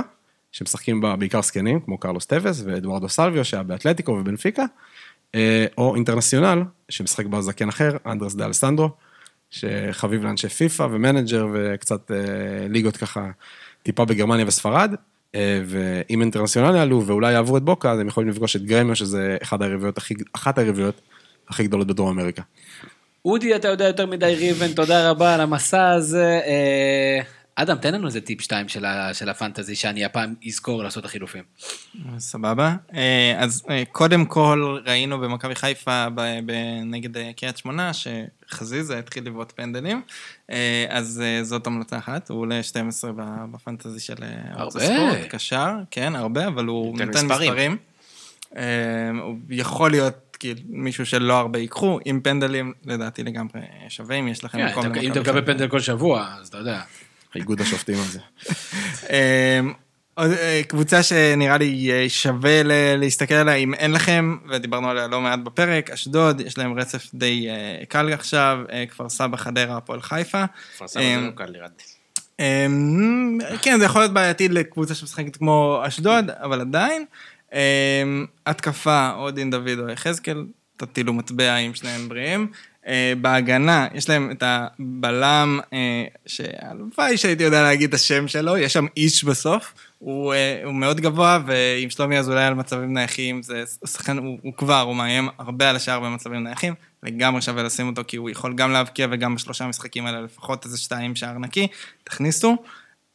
שמשחקים 0.52 1.00
בה 1.00 1.16
בעיקר 1.16 1.42
זקנים, 1.42 1.80
כמו 1.80 1.98
קרלוס 1.98 2.26
טווס 2.26 2.62
ואדוארדו 2.64 3.08
סלוויו, 3.08 3.44
שהיה 3.44 3.62
באתלטיקו 3.62 4.12
ובבנפיקה, 4.12 4.64
אה, 5.34 5.66
או 5.78 5.94
אינטרנציונל, 5.94 6.62
שמשחק 6.88 7.26
בה 7.26 7.40
זקן 7.40 7.68
אחר, 7.68 7.96
אנדרס 8.06 8.34
דה 8.34 8.46
אלסנדרו, 8.46 8.90
שחביב 9.50 10.24
לאנשי 10.24 10.48
פיפא 10.48 10.82
ו 10.90 10.97
manager 10.97 11.46
וקצת 11.52 12.10
אה, 12.10 12.68
ליגות 12.68 12.96
ככה, 12.96 13.30
טיפה 13.82 14.04
בגרמניה 14.04 14.46
וספרד. 14.46 14.94
אה, 15.34 15.60
ואם 15.66 16.20
אינטרנציונל 16.20 16.76
יעלו 16.76 17.06
ואולי 17.06 17.32
יעברו 17.32 17.56
את 17.56 17.62
בוקה, 17.62 17.92
אז 17.92 17.98
הם 18.00 18.08
יכולים 18.08 18.30
לפגוש 18.30 18.56
את 18.56 18.64
גרמיו, 18.64 18.96
שזה 18.96 19.36
אחד 19.42 19.62
היריבויות 19.62 19.98
אחת 20.32 20.58
היריבויות 20.58 21.00
הכי 21.48 21.64
גדולות 21.64 21.86
בדרום 21.86 22.18
אמריקה. 22.18 22.42
אודי, 23.24 23.56
אתה 23.56 23.68
יודע 23.68 23.84
יותר 23.86 24.06
מדי 24.06 24.34
ריבן, 24.38 24.72
תודה 24.72 25.10
רבה 25.10 25.34
על 25.34 25.40
המסע 25.40 25.90
הזה. 25.90 26.40
אה, 26.46 27.20
אדם, 27.54 27.76
תן 27.78 27.94
לנו 27.94 28.06
איזה 28.06 28.20
טיפ 28.20 28.40
שתיים 28.40 28.68
של 28.68 28.84
ה- 28.84 29.14
של 29.14 29.28
ה 29.28 29.33
fantasy, 29.33 29.74
שאני 29.74 30.04
הפעם 30.04 30.34
אזכור 30.46 30.82
לעשות 30.82 31.00
את 31.00 31.08
החילופים. 31.08 31.42
סבבה. 32.18 32.74
אה, 32.94 33.34
אז 33.38 33.62
אה, 33.70 33.82
קודם 33.92 34.24
כל 34.24 34.78
ראינו 34.86 35.20
במכבי 35.20 35.54
חיפה 35.54 36.06
נגד 36.84 37.32
קריית 37.36 37.56
שמונה, 37.56 37.90
שחזיזה 37.92 38.98
התחיל 38.98 39.26
לבעוט 39.26 39.52
פנדלים, 39.56 40.02
אז 40.88 41.22
זאת 41.42 41.66
המלצה 41.66 41.98
אחת, 41.98 42.30
הוא 42.30 42.40
עולה 42.40 42.62
12 42.62 43.12
ב- 43.16 43.22
בפנטזי 43.52 44.00
של 44.00 44.14
ערוץ. 44.56 44.76
הספורט, 44.76 45.18
קשר, 45.28 45.68
כן, 45.90 46.16
הרבה, 46.16 46.46
אבל 46.46 46.64
הוא 46.66 46.98
נותן 46.98 47.08
מספרים. 47.26 47.52
מספרים. 47.52 47.76
הוא 49.22 49.36
יכול 49.50 49.90
להיות 49.90 50.14
כאילו 50.42 50.60
מישהו 50.68 51.06
שלא 51.06 51.38
הרבה 51.38 51.58
ייקחו, 51.58 51.98
עם 52.04 52.20
פנדלים 52.20 52.72
לדעתי 52.84 53.22
לגמרי 53.22 53.60
שווה, 53.88 54.16
אם 54.16 54.28
יש 54.28 54.44
לכם 54.44 54.58
כן, 54.58 54.66
מקום 54.66 54.84
אם 54.94 55.12
אתה 55.12 55.20
מקבל. 55.20 55.44
פנדל 55.46 55.68
כל 55.68 55.80
שבוע, 55.80 56.28
אז 56.40 56.48
אתה 56.48 56.58
יודע. 56.58 56.80
איגוד 57.34 57.60
השופטים 57.60 57.94
הזה. 57.98 58.18
אמ, 59.10 59.72
עוד, 60.14 60.30
אה, 60.30 60.60
קבוצה 60.68 61.02
שנראה 61.02 61.58
לי 61.58 61.90
שווה 62.08 62.62
ל- 62.62 62.96
להסתכל 62.96 63.34
עליה, 63.34 63.54
אם 63.54 63.74
אין 63.74 63.92
לכם, 63.92 64.36
ודיברנו 64.48 64.88
עליה 64.90 65.06
לא 65.06 65.20
מעט 65.20 65.38
בפרק, 65.38 65.90
אשדוד, 65.90 66.40
יש 66.40 66.58
להם 66.58 66.78
רצף 66.78 67.06
די 67.14 67.48
אה, 67.50 67.84
קל 67.88 68.12
עכשיו, 68.12 68.58
אה, 68.72 68.84
כפר 68.86 69.08
סבא, 69.08 69.36
חדרה, 69.36 69.76
הפועל 69.76 70.00
חיפה. 70.02 70.44
כפר 70.74 70.88
סבא 70.88 71.02
זה 71.02 71.08
אמ, 71.08 71.26
לא 71.26 71.30
קל 71.30 71.50
נראה 71.52 71.66
לי. 71.66 71.84
אמ, 72.40 73.38
כן, 73.62 73.78
זה 73.78 73.84
יכול 73.84 74.00
להיות 74.00 74.12
בעייתי 74.12 74.48
לקבוצה 74.48 74.94
שמשחקת 74.94 75.36
כמו 75.36 75.82
אשדוד, 75.86 76.30
אבל 76.30 76.60
עדיין. 76.60 77.04
אמ, 77.52 78.26
התקפה, 78.46 79.10
או 79.16 79.30
דין 79.30 79.50
דוד 79.50 79.78
או 79.78 79.88
יחזקאל, 79.88 80.44
תטילו 80.76 81.12
מטבע 81.12 81.56
אם 81.56 81.74
שניהם 81.74 82.08
בריאים. 82.08 82.46
אה, 82.86 83.12
בהגנה, 83.20 83.86
יש 83.94 84.08
להם 84.08 84.30
את 84.30 84.42
הבלם, 84.46 85.60
אה, 85.72 86.04
שהלוואי 86.26 87.16
שהייתי 87.16 87.42
יודע 87.42 87.62
להגיד 87.62 87.88
את 87.88 87.94
השם 87.94 88.28
שלו, 88.28 88.56
יש 88.56 88.72
שם 88.72 88.86
איש 88.96 89.24
בסוף, 89.24 89.74
הוא, 89.98 90.34
אה, 90.34 90.60
הוא 90.64 90.74
מאוד 90.74 91.00
גבוה, 91.00 91.38
ועם 91.46 91.90
שלומי 91.90 92.18
אזולאי 92.18 92.44
על 92.44 92.54
מצבים 92.54 92.94
נייחים, 92.94 93.42
זה 93.42 93.64
שחקן, 93.86 94.18
הוא, 94.18 94.38
הוא 94.42 94.52
כבר, 94.56 94.80
הוא 94.80 94.96
מאיים 94.96 95.28
הרבה 95.38 95.70
על 95.70 95.76
השאר 95.76 96.00
במצבים 96.00 96.44
נייחים, 96.44 96.74
לגמרי 97.02 97.42
שווה 97.42 97.62
לשים 97.62 97.86
אותו, 97.86 98.02
כי 98.06 98.16
הוא 98.16 98.30
יכול 98.30 98.54
גם 98.54 98.72
להבקיע 98.72 99.06
וגם 99.10 99.34
בשלושה 99.34 99.64
המשחקים 99.64 100.06
האלה 100.06 100.20
לפחות 100.20 100.64
איזה 100.64 100.78
שתיים 100.78 101.16
שער 101.16 101.38
נקי, 101.38 101.68
תכניסו. 102.04 102.56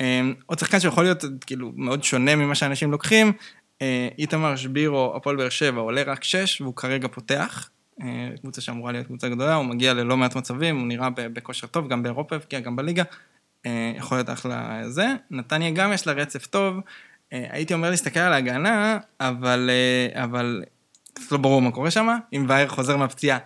אה, 0.01 0.22
עוד 0.45 0.59
שחקן 0.59 0.80
שיכול 0.80 1.03
להיות 1.03 1.26
כאילו 1.45 1.72
מאוד 1.76 2.03
שונה 2.03 2.35
ממה 2.35 2.55
שאנשים 2.55 2.91
לוקחים, 2.91 3.34
איתמר 4.18 4.56
שבירו, 4.56 5.14
הפועל 5.16 5.36
באר 5.36 5.49
שבע, 5.49 5.82
עולה 5.82 6.04
רק 6.04 6.24
שש, 6.24 6.62
והוא 6.62 6.76
כרגע 6.76 7.08
פותח. 7.08 7.70
אה, 8.02 8.30
קבוצה 8.41 8.62
שאמורה 8.62 8.91
להיות 8.91 9.08
קבוצה 9.08 9.30
גדולה, 9.30 9.56
הוא 9.56 9.66
מגיע 9.66 9.94
ללא 9.94 10.18
מעט 10.18 10.36
מצבים, 10.36 10.78
הוא 10.78 10.88
נראה 10.88 11.10
בכושר 11.10 11.68
טוב, 11.68 11.88
גם 11.88 12.04
באירופה 12.04 12.36
הבקיע, 12.36 12.60
גם 12.60 12.76
בליגה. 12.76 13.04
אה, 13.66 13.94
יכול 13.95 14.18
להיות 14.18 14.30
אחלה 14.30 14.82
זה. 14.90 15.08
נתניה 15.32 15.72
גם 15.72 15.94
יש 15.94 16.08
לה 16.08 16.14
רצף 16.14 16.45
טוב. 16.45 16.76
אה, 17.34 17.45
הייתי 17.49 17.74
אומר 17.74 17.90
להסתכל 17.90 18.20
על 18.20 18.34
ההגנה, 18.34 18.98
אבל, 19.20 19.70
אה, 19.70 20.24
אבל 20.24 20.64
קצת 21.14 21.32
לא 21.32 21.38
ברור 21.38 21.62
מה 21.62 21.72
קורה 21.72 21.91
שם. 21.91 22.08
אם 22.34 22.45
וייר 22.49 22.68
חוזר 22.68 22.98
מהפציעה, 22.98 23.38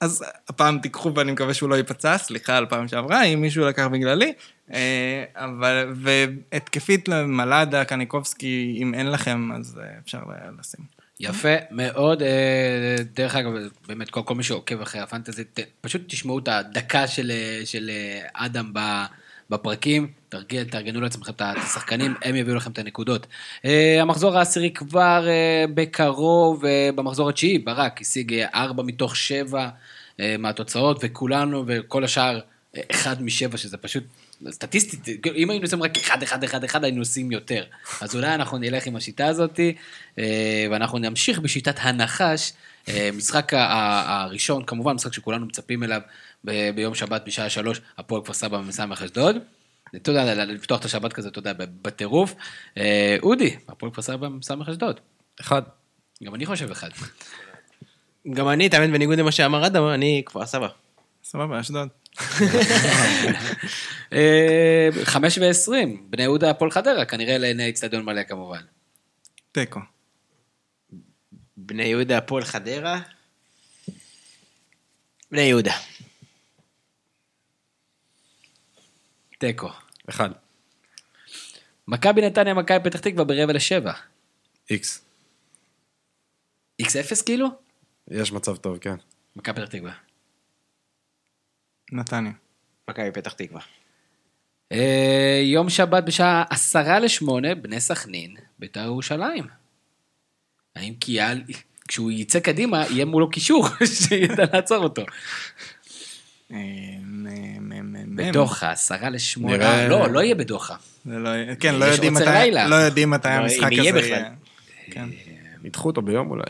אז 0.00 0.24
הפעם 0.48 0.78
תיקחו 0.78 1.14
ואני 1.14 1.32
מקווה 1.32 1.54
שהוא 1.54 1.70
לא 1.70 1.74
ייפצע, 1.74 2.18
סליחה 2.18 2.56
על 2.56 2.66
פעם 2.66 2.88
שעברה, 2.88 3.22
אם 3.22 3.40
מישהו 3.40 3.64
לקח 3.64 3.86
בגללי. 3.86 4.32
אה, 4.72 5.24
אבל, 5.34 5.92
והתקפית 5.94 7.08
למלאדה, 7.08 7.84
קניקובסקי, 7.84 8.78
אם 8.82 8.94
אין 8.94 9.10
לכם, 9.10 9.52
אז 9.52 9.80
אה, 9.82 9.98
אפשר 10.04 10.20
לשים. 10.58 10.84
יפה 11.20 11.54
מאוד. 11.70 12.22
אה, 12.22 12.96
דרך 13.14 13.34
אגב, 13.34 13.52
באמת, 13.88 14.10
כל, 14.10 14.22
כל 14.24 14.34
מי 14.34 14.42
שעוקב 14.42 14.80
אחרי 14.80 15.00
הפנטזי, 15.00 15.44
פשוט 15.80 16.02
תשמעו 16.06 16.38
את 16.38 16.48
הדקה 16.48 17.06
של, 17.06 17.32
של 17.64 17.90
אדם 18.34 18.72
בפרקים, 19.50 20.06
תרגיל, 20.28 20.64
תארגנו 20.64 21.00
לעצמכם 21.00 21.32
את 21.32 21.42
השחקנים, 21.42 22.14
הם 22.22 22.36
יביאו 22.36 22.56
לכם 22.56 22.70
את 22.70 22.78
הנקודות. 22.78 23.26
המחזור 24.00 24.38
העשירי 24.38 24.70
כבר 24.70 25.26
בקרוב, 25.74 26.62
במחזור 26.94 27.28
התשיעי, 27.28 27.58
ברק 27.58 28.00
השיג 28.00 28.34
אה, 28.34 28.46
ארבע 28.54 28.82
מתוך 28.82 29.16
שבע 29.16 29.68
אה, 30.20 30.36
מהתוצאות, 30.38 30.98
וכולנו 31.02 31.64
וכל 31.66 32.04
השאר, 32.04 32.40
אה, 32.76 32.80
אחד 32.90 33.22
משבע, 33.22 33.56
שזה 33.56 33.76
פשוט... 33.76 34.04
סטטיסטית, 34.50 35.26
אם 35.34 35.50
היינו 35.50 35.64
עושים 35.64 35.82
רק 35.82 35.98
אחד, 35.98 36.22
אחד, 36.22 36.44
אחד, 36.44 36.64
אחד, 36.64 36.84
היינו 36.84 37.00
עושים 37.00 37.32
יותר. 37.32 37.64
אז 38.00 38.16
אולי 38.16 38.34
אנחנו 38.34 38.58
נלך 38.58 38.86
עם 38.86 38.96
השיטה 38.96 39.26
הזאת, 39.26 39.60
אה, 40.18 40.66
ואנחנו 40.70 40.98
נמשיך 40.98 41.38
בשיטת 41.38 41.76
הנחש. 41.78 42.52
אה, 42.88 43.10
משחק 43.16 43.52
הראשון, 43.54 44.64
כמובן, 44.64 44.92
משחק 44.92 45.12
שכולנו 45.12 45.46
מצפים 45.46 45.82
אליו 45.82 46.00
ב- 46.44 46.70
ביום 46.70 46.94
שבת 46.94 47.22
בשעה 47.26 47.50
שלוש, 47.50 47.80
הפועל 47.98 48.22
כפר 48.22 48.32
סבא 48.32 48.56
ומסמך 48.56 49.02
אשדוד. 49.02 49.36
אתה 49.96 50.10
יודע, 50.10 50.44
לפתוח 50.44 50.80
את 50.80 50.84
השבת 50.84 51.12
כזה, 51.12 51.28
אתה 51.28 51.38
יודע, 51.38 51.52
בטירוף. 51.82 52.34
אה, 52.78 53.16
אודי, 53.22 53.56
הפועל 53.68 53.92
כפר 53.92 54.02
סבא 54.02 54.26
ומסמך 54.26 54.68
אשדוד. 54.68 55.00
אחד. 55.40 55.62
גם 56.24 56.34
אני 56.34 56.46
חושב 56.46 56.70
אחד. 56.70 56.88
גם 58.32 58.48
אני, 58.48 58.68
תאמין, 58.68 58.92
בניגוד 58.92 59.18
למה 59.18 59.32
שאמר 59.32 59.66
אדם, 59.66 59.88
אני 59.88 60.22
כפר 60.26 60.46
סבא. 60.46 60.68
סבבה, 61.24 61.60
אשדוד. 61.60 61.88
אה, 64.12 64.88
חמש 65.04 65.38
ועשרים, 65.38 66.06
בני 66.10 66.22
יהודה 66.22 66.50
הפועל 66.50 66.70
חדרה, 66.70 67.04
כנראה 67.04 67.38
לעיני 67.38 67.70
אצטדיון 67.70 68.04
מלא 68.04 68.22
כמובן. 68.22 68.62
תיקו. 69.52 69.80
בני 71.56 71.84
יהודה, 71.84 72.18
הפועל 72.18 72.44
חדרה. 72.44 73.00
בני 75.30 75.40
יהודה. 75.40 75.74
תיקו. 79.38 79.70
אחד. 80.08 80.30
מכבי 81.88 82.20
נתניה, 82.22 82.54
מכבי 82.54 82.90
פתח 82.90 83.00
תקווה 83.00 83.24
ברבע 83.24 83.52
לשבע. 83.52 83.92
איקס. 84.70 85.04
איקס 86.78 86.96
אפס 86.96 87.22
כאילו? 87.22 87.48
יש 88.10 88.32
מצב 88.32 88.56
טוב, 88.56 88.78
כן. 88.78 88.94
מכבי 89.36 89.60
פתח 89.60 89.68
תקווה. 89.68 89.92
נתניה. 91.92 92.32
מכבי 92.90 93.10
פתח 93.12 93.32
תקווה. 93.32 93.60
אה, 94.72 95.40
יום 95.44 95.70
שבת 95.70 96.04
בשעה 96.04 96.44
עשרה 96.50 97.00
לשמונה, 97.00 97.54
בני 97.54 97.80
סכנין, 97.80 98.36
בית"ר 98.58 98.80
ירושלים. 98.80 99.44
האם 100.76 100.94
קיאל, 100.94 101.42
כשהוא 101.88 102.10
יצא 102.10 102.40
קדימה, 102.40 102.84
יהיה 102.90 103.04
מולו 103.04 103.30
קישור 103.30 103.66
שידע 104.08 104.44
לעצור 104.52 104.82
אותו. 104.84 105.02
אה, 106.52 106.58
בדוחה, 108.16 108.70
עשרה 108.70 109.10
לשמונה. 109.10 109.64
אה, 109.64 109.88
לא, 109.88 110.08
לא 110.08 110.20
יהיה 110.22 110.34
בדוחה. 110.34 110.76
לא- 111.06 111.30
כן, 111.60 111.74
לא 111.74 111.84
יודעים 111.84 112.14
מתי. 112.14 112.50
לא 112.68 112.74
יודעים 112.74 113.10
מתי 113.10 113.28
לא, 113.28 113.32
המשחק 113.32 113.62
אם 113.66 113.72
יהיה 113.72 113.90
הזה 113.90 113.98
בכלל. 113.98 114.10
יהיה. 114.10 114.30
כן. 114.90 115.08
ידחו 115.64 115.88
אותו 115.88 116.02
ביום 116.02 116.30
אולי. 116.30 116.44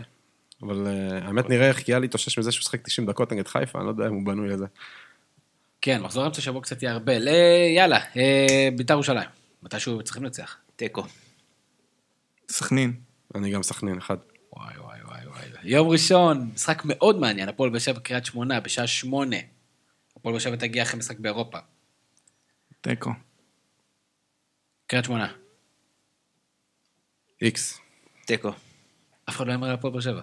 אבל 0.62 0.86
אה, 0.86 1.18
האמת 1.26 1.50
נראה 1.50 1.68
איך 1.68 1.80
קיאל 1.82 2.02
התאושש 2.02 2.38
מזה 2.38 2.52
שהוא 2.52 2.62
שחק 2.62 2.80
90 2.86 3.06
דקות 3.06 3.32
נגד 3.32 3.48
חיפה, 3.48 3.78
אני 3.78 3.86
לא 3.86 3.90
יודע 3.90 4.06
אם 4.06 4.14
הוא 4.14 4.26
בנוי 4.26 4.48
לזה. 4.48 4.66
כן, 5.82 6.02
מחזור 6.02 6.26
אמצע 6.26 6.40
שבוע 6.40 6.62
קצת 6.62 6.82
יהיה 6.82 6.92
הרבה. 6.92 7.12
יאללה, 7.76 7.98
אה, 8.16 8.68
בית"ר 8.76 8.94
ירושלים. 8.94 9.28
מתישהו 9.62 10.02
צריכים 10.02 10.24
לנצח. 10.24 10.56
תיקו. 10.76 11.02
סכנין. 12.50 13.00
אני 13.34 13.50
גם 13.50 13.62
סכנין, 13.62 13.98
אחד. 13.98 14.16
וואי 14.52 14.78
וואי 14.78 15.02
וואי 15.02 15.26
וואי. 15.26 15.42
יום 15.62 15.88
ראשון, 15.88 16.50
משחק 16.54 16.82
מאוד 16.84 17.18
מעניין, 17.18 17.48
הפועל 17.48 17.70
באר 17.70 17.78
שבע 17.78 18.00
קריית 18.00 18.24
שמונה, 18.26 18.60
בשעה 18.60 18.86
שמונה. 18.86 19.36
הפועל 20.16 20.32
באר 20.32 20.40
שבע 20.40 20.56
תגיע 20.56 20.82
אחרי 20.82 20.98
משחק 20.98 21.18
באירופה. 21.18 21.58
תיקו. 22.80 23.10
קריית 24.86 25.04
שמונה. 25.04 25.32
איקס. 27.42 27.80
תיקו. 28.26 28.48
אף 29.28 29.36
אחד 29.36 29.46
לא 29.46 29.52
יאמר 29.52 29.68
על 29.68 29.74
הפועל 29.74 29.92
באר 29.92 30.00
שבע. 30.00 30.22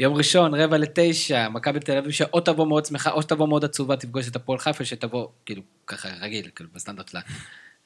יום 0.00 0.14
ראשון, 0.14 0.54
רבע 0.54 0.78
לתשע, 0.78 1.48
מכבי 1.48 1.80
תל 1.80 1.96
אביב 1.96 2.10
שאו 2.10 2.40
תבוא 2.40 2.66
מאוד 2.66 2.86
שמחה, 2.86 3.10
או 3.10 3.22
שתבוא 3.22 3.48
מאוד 3.48 3.64
עצובה, 3.64 3.96
תפגוש 3.96 4.28
את 4.28 4.36
הפועל 4.36 4.58
חיפה, 4.58 4.84
שתבוא, 4.84 5.28
כאילו, 5.46 5.62
ככה 5.86 6.08
רגיל, 6.20 6.50
כאילו, 6.54 6.70
בסטנדרט 6.74 7.08
שלה. 7.08 7.20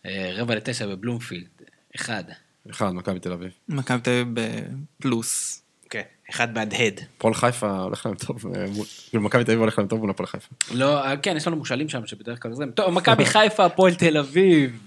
אה, 0.06 0.32
רבע 0.34 0.54
לתשע 0.54 0.86
בבלומפילד, 0.86 1.48
אחד. 1.96 2.24
אחד, 2.70 2.90
מכבי 2.90 3.20
תל 3.20 3.32
אביב. 3.32 3.52
מכבי 3.68 4.00
תל 4.00 4.10
אביב 4.10 4.28
בפלוס. 4.34 5.62
כן. 5.90 6.02
אחד 6.30 6.54
מהדהד. 6.54 7.00
הפועל 7.16 7.34
חיפה 7.34 7.78
הולך 7.78 8.06
להם 8.06 8.14
טוב, 8.14 8.46
אה, 8.56 8.66
כאילו 9.10 9.22
מכבי 9.22 9.44
תל 9.44 9.50
אביב 9.50 9.60
הולך 9.60 9.78
להם 9.78 9.88
טוב 9.88 10.00
מול 10.00 10.10
הפועל 10.10 10.26
חיפה. 10.26 10.54
לא, 10.70 11.04
אה, 11.04 11.16
כן, 11.16 11.36
יש 11.36 11.46
לנו 11.46 11.56
מושאלים 11.56 11.88
שם 11.88 12.06
שבדרך 12.06 12.42
כלל 12.42 12.52
זה. 12.52 12.64
טוב, 12.74 12.90
מכבי 12.90 13.26
חיפה, 13.26 13.64
הפועל 13.64 13.94
תל 13.94 14.16
אביב. 14.16 14.80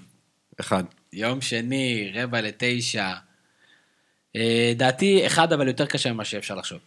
אחד. 0.59 0.83
יום 1.13 1.41
שני, 1.41 2.11
רבע 2.15 2.41
לתשע. 2.41 3.13
דעתי, 4.75 5.27
אחד, 5.27 5.53
אבל 5.53 5.67
יותר 5.67 5.85
קשה 5.85 6.13
ממה 6.13 6.25
שאפשר 6.25 6.55
לחשוב. 6.55 6.79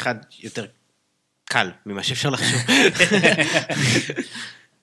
אחד 0.00 0.14
יותר 0.42 0.66
קל 1.44 1.70
ממה 1.86 2.02
שאפשר 2.02 2.30
לחשוב. 2.30 2.60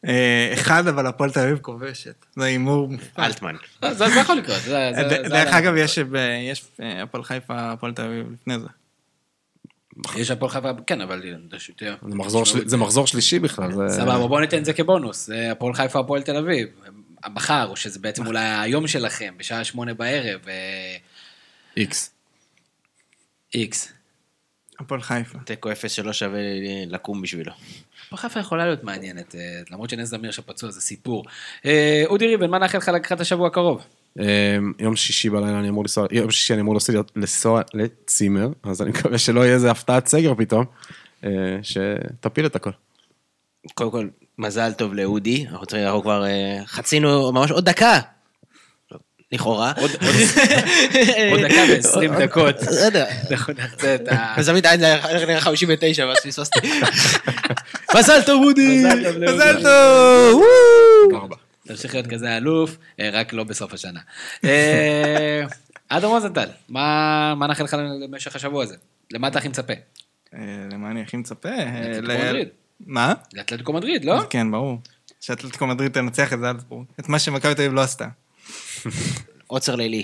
אה, 0.08 0.50
אחד, 0.54 0.88
אבל 0.88 1.08
הפועל 1.08 1.32
תל 1.32 1.40
אביב 1.40 1.58
כובשת. 1.58 2.26
זה 2.36 2.44
הימור. 2.46 2.90
אלטמן. 3.20 3.56
אה, 3.84 3.94
זה 3.94 4.10
זה 4.10 4.20
יכול 4.20 4.36
לקרות. 4.38 4.62
זה- 4.62 4.92
זה- 4.96 5.04
ד- 5.04 5.10
זה 5.24 5.30
דרך. 5.30 5.54
אגב, 5.54 5.74
יש 5.76 6.00
אה, 6.80 7.04
הפועל 7.04 7.24
חיפה, 7.24 7.72
הפועל 7.72 7.94
תל 7.94 8.02
אביב 8.02 8.28
לפני 8.42 8.60
זה. 8.60 8.68
יש 10.16 10.32
הפועל 10.32 10.52
חיפה, 10.52 10.70
כן, 10.88 11.02
אבל... 11.02 11.24
זה 12.66 12.78
מחזור 12.78 13.08
שלישי 13.08 13.40
בכלל. 13.40 13.72
זה- 13.74 13.90
סבבה, 13.96 14.28
בוא 14.28 14.42
ניתן 14.42 14.58
את 14.58 14.66
זה 14.66 14.74
כבונוס. 14.74 15.30
הפועל 15.52 15.74
חיפה, 15.74 16.00
הפועל 16.00 16.22
תל 16.22 16.38
אביב. 16.38 16.68
מחר, 17.30 17.68
או 17.70 17.76
שזה 17.76 18.00
בעצם 18.00 18.28
אולי 18.28 18.40
היום 18.62 18.88
שלכם, 18.88 19.34
בשעה 19.38 19.64
שמונה 19.64 19.94
בערב, 19.94 20.42
איקס. 21.78 22.12
איקס. 23.54 23.94
הפועל 24.80 25.02
חיפה. 25.02 25.40
תיקו 25.40 25.72
אפס 25.72 25.92
שלא 25.92 26.14
שווה 26.14 26.40
לקום 26.88 27.22
בשבילו. 27.22 27.52
הפועל 28.08 28.22
חיפה 28.22 28.40
יכולה 28.40 28.66
להיות 28.66 28.84
מעניינת, 28.84 29.36
אה, 29.36 29.42
למרות 29.72 29.90
שנס 29.90 30.10
זמיר 30.10 30.32
שפצוע 30.32 30.72
זה 30.72 30.82
סיפור. 30.82 31.26
אה, 31.66 32.04
אודי 32.06 32.28
ריבן, 32.28 32.50
מה 32.50 32.58
נאחל 32.60 32.78
לך 32.78 32.88
לקראת 32.90 33.22
השבוע 33.22 33.48
הקרוב? 33.48 33.82
אה, 34.20 34.58
יום 34.80 34.96
שישי 34.96 35.30
בלילה 35.30 35.60
אני 35.60 35.70
אמור 35.70 35.84
לנסוע, 35.84 36.08
יום 36.12 36.32
שישי 36.32 36.54
אני 36.54 36.62
אמור 36.62 36.76
לנסוע- 37.16 37.62
לצימר, 37.74 38.50
אז 38.64 38.82
אני 38.82 38.90
מקווה 38.90 39.18
שלא 39.18 39.42
יהיה 39.42 39.54
איזה 39.54 39.72
הפתעת 39.72 40.08
סגר 40.08 40.34
פתאום, 40.38 40.66
שתפיל 41.62 42.46
את 42.46 42.56
הכל. 42.56 42.70
קודם 43.74 43.92
כל, 43.92 44.08
מזל 44.38 44.74
טוב 44.74 44.94
לאודי, 44.94 45.46
אנחנו 45.52 46.02
כבר 46.02 46.26
חצינו 46.66 47.32
ממש 47.32 47.52
עוד 47.52 47.66
דקה. 47.70 48.00
לכאורה. 49.32 49.74
עוד 49.78 49.92
דקה 51.46 51.62
ועשרים 51.70 52.14
דקות. 52.16 52.56
לא 52.62 52.86
יודע. 52.86 53.06
אנחנו 53.32 53.54
נחצה 53.58 53.96
את 53.96 54.08
ה... 54.08 54.36
וזמין 54.38 54.66
עין 54.66 54.82
נראה 55.28 55.42
59 55.42 56.06
ואז 56.06 56.18
פספסתי. 56.24 56.60
מזל 57.98 58.22
טוב 58.26 58.44
אודי! 58.44 58.84
מזל 59.28 59.64
טוב. 59.64 60.44
תמשיך 61.68 61.94
להיות 61.94 62.08
כזה 62.08 62.38
אלוף, 62.38 62.78
אה, 63.00 63.10
רק 63.14 63.34
לא 63.34 63.44
בסוף 63.44 63.74
השנה. 63.74 64.00
אה, 64.44 65.44
אדם 65.90 66.10
רוזנטל, 66.10 66.50
מה 66.70 67.34
נאחל 67.48 67.64
לך 67.64 67.76
למשך 68.02 68.36
השבוע 68.36 68.64
הזה? 68.64 68.76
למה 69.12 69.28
אתה 69.28 69.40
הכי 69.40 69.48
מצפה? 69.48 69.74
אה, 70.34 70.40
למה 70.72 70.92
אני 70.92 71.02
הכי 71.02 71.18
מצפה? 71.18 71.50
לאתלטיקו 71.50 72.08
ל- 72.08 72.18
מדריד. 72.26 72.48
מה? 72.80 73.14
לאתלטיקו 73.34 73.74
מדריד, 73.74 74.06
לא? 74.06 74.22
כן, 74.30 74.52
ברור. 74.52 74.78
שאתלטיקו 75.22 75.68
מדריד 75.68 75.92
תנצח 75.92 76.34
את 76.34 76.40
זלצבורג. 76.40 76.86
את 77.00 77.10
מה 77.10 77.20
שמכבי 77.20 77.56
תל 77.56 77.62
אביב 77.62 77.74
לא 77.74 77.82
עשתה. 77.82 78.08
עוצר 79.48 79.76
לילי, 79.76 80.04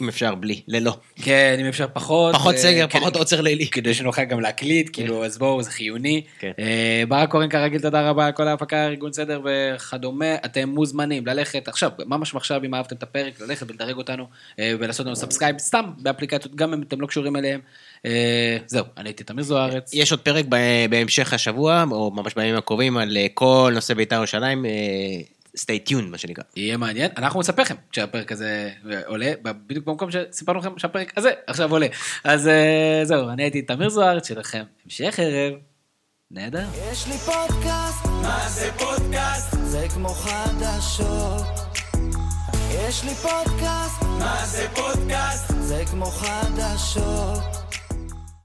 אם 0.00 0.08
אפשר, 0.08 0.34
בלי, 0.34 0.60
ללא. 0.68 0.96
כן, 1.16 1.56
אם 1.60 1.66
אפשר 1.66 1.86
פחות. 1.92 2.34
פחות 2.34 2.54
אה, 2.54 2.60
סגר, 2.60 2.86
כן, 2.88 2.98
פחות 2.98 3.16
עוצר 3.16 3.40
לילי. 3.40 3.66
כדי 3.66 3.94
שנוכל 3.94 4.24
גם 4.24 4.40
להקליט, 4.40 4.90
כאילו, 4.92 5.24
אז 5.24 5.38
בואו, 5.38 5.62
זה 5.62 5.70
חיוני. 5.70 6.22
כן. 6.38 6.52
אה, 6.58 7.02
ברק 7.08 7.30
קורן 7.30 7.48
כרגיל, 7.48 7.80
תודה 7.80 8.10
רבה 8.10 8.26
על 8.26 8.32
כל 8.32 8.48
ההפקה, 8.48 8.86
ארגון 8.86 9.12
סדר 9.12 9.40
וכדומה. 9.44 10.34
אתם 10.34 10.68
מוזמנים 10.68 11.26
ללכת 11.26 11.68
עכשיו, 11.68 11.90
ממש 12.06 12.34
עכשיו, 12.34 12.64
אם 12.64 12.74
אהבתם 12.74 12.96
את 12.96 13.02
הפרק, 13.02 13.40
ללכת 13.40 13.70
ולדרג 13.70 13.96
אותנו 13.96 14.26
אה, 14.58 14.72
ולעשות 14.78 15.06
לנו 15.06 15.16
subscribe, 15.16 15.58
סתם 15.58 15.84
באפליקציות, 15.98 16.54
גם 16.54 16.72
אם 16.72 16.82
אתם 16.82 17.00
לא 17.00 17.06
קשורים 17.06 17.36
אליהם. 17.36 17.60
זהו, 18.66 18.84
אני 18.96 19.08
הייתי 19.08 19.24
תמיר 19.24 19.44
זוארץ. 19.44 19.94
יש 19.94 20.10
עוד 20.10 20.20
פרק 20.20 20.44
בהמשך 20.90 21.32
השבוע, 21.32 21.84
או 21.90 22.10
ממש 22.10 22.34
בימים 22.34 22.56
הקרובים, 22.56 22.96
על 22.96 23.16
כל 23.34 23.72
נושא 23.74 23.94
בית"ר 23.94 24.16
ירושלים, 24.16 24.64
stay 25.58 25.88
tuned, 25.90 26.02
מה 26.10 26.18
שנקרא. 26.18 26.44
יהיה 26.56 26.76
מעניין, 26.76 27.10
אנחנו 27.16 27.40
נספר 27.40 27.62
לכם 27.62 27.74
כשהפרק 27.90 28.32
הזה 28.32 28.70
עולה, 29.06 29.32
בדיוק 29.42 29.86
במקום 29.86 30.10
שסיפרנו 30.10 30.58
לכם 30.58 30.78
שהפרק 30.78 31.18
הזה 31.18 31.30
עכשיו 31.46 31.70
עולה. 31.72 31.86
אז 32.24 32.48
אה, 32.48 33.00
זהו, 33.04 33.28
אני 33.28 33.42
הייתי 33.42 33.62
תמיר 33.62 33.88
זוארץ 33.88 34.28
שלכם, 34.28 34.62
המשך 34.84 35.18
ערב, 35.18 35.54
נהדר. 36.30 36.64
יש 36.92 37.06
לי 37.06 37.18
פודקאסט, 37.18 38.06
מה 38.06 38.48
זה 38.48 38.70
פודקאסט? 38.78 39.56
זה 39.62 39.86
כמו 39.94 40.08
חדשות. 40.08 41.42
יש 42.70 43.04
לי 43.04 43.14
פודקאסט, 43.14 44.02
מה 44.02 44.46
זה 44.46 44.66
פודקאסט? 44.74 45.52
זה 45.60 45.82
כמו 45.90 46.06
חדשות. 46.06 47.61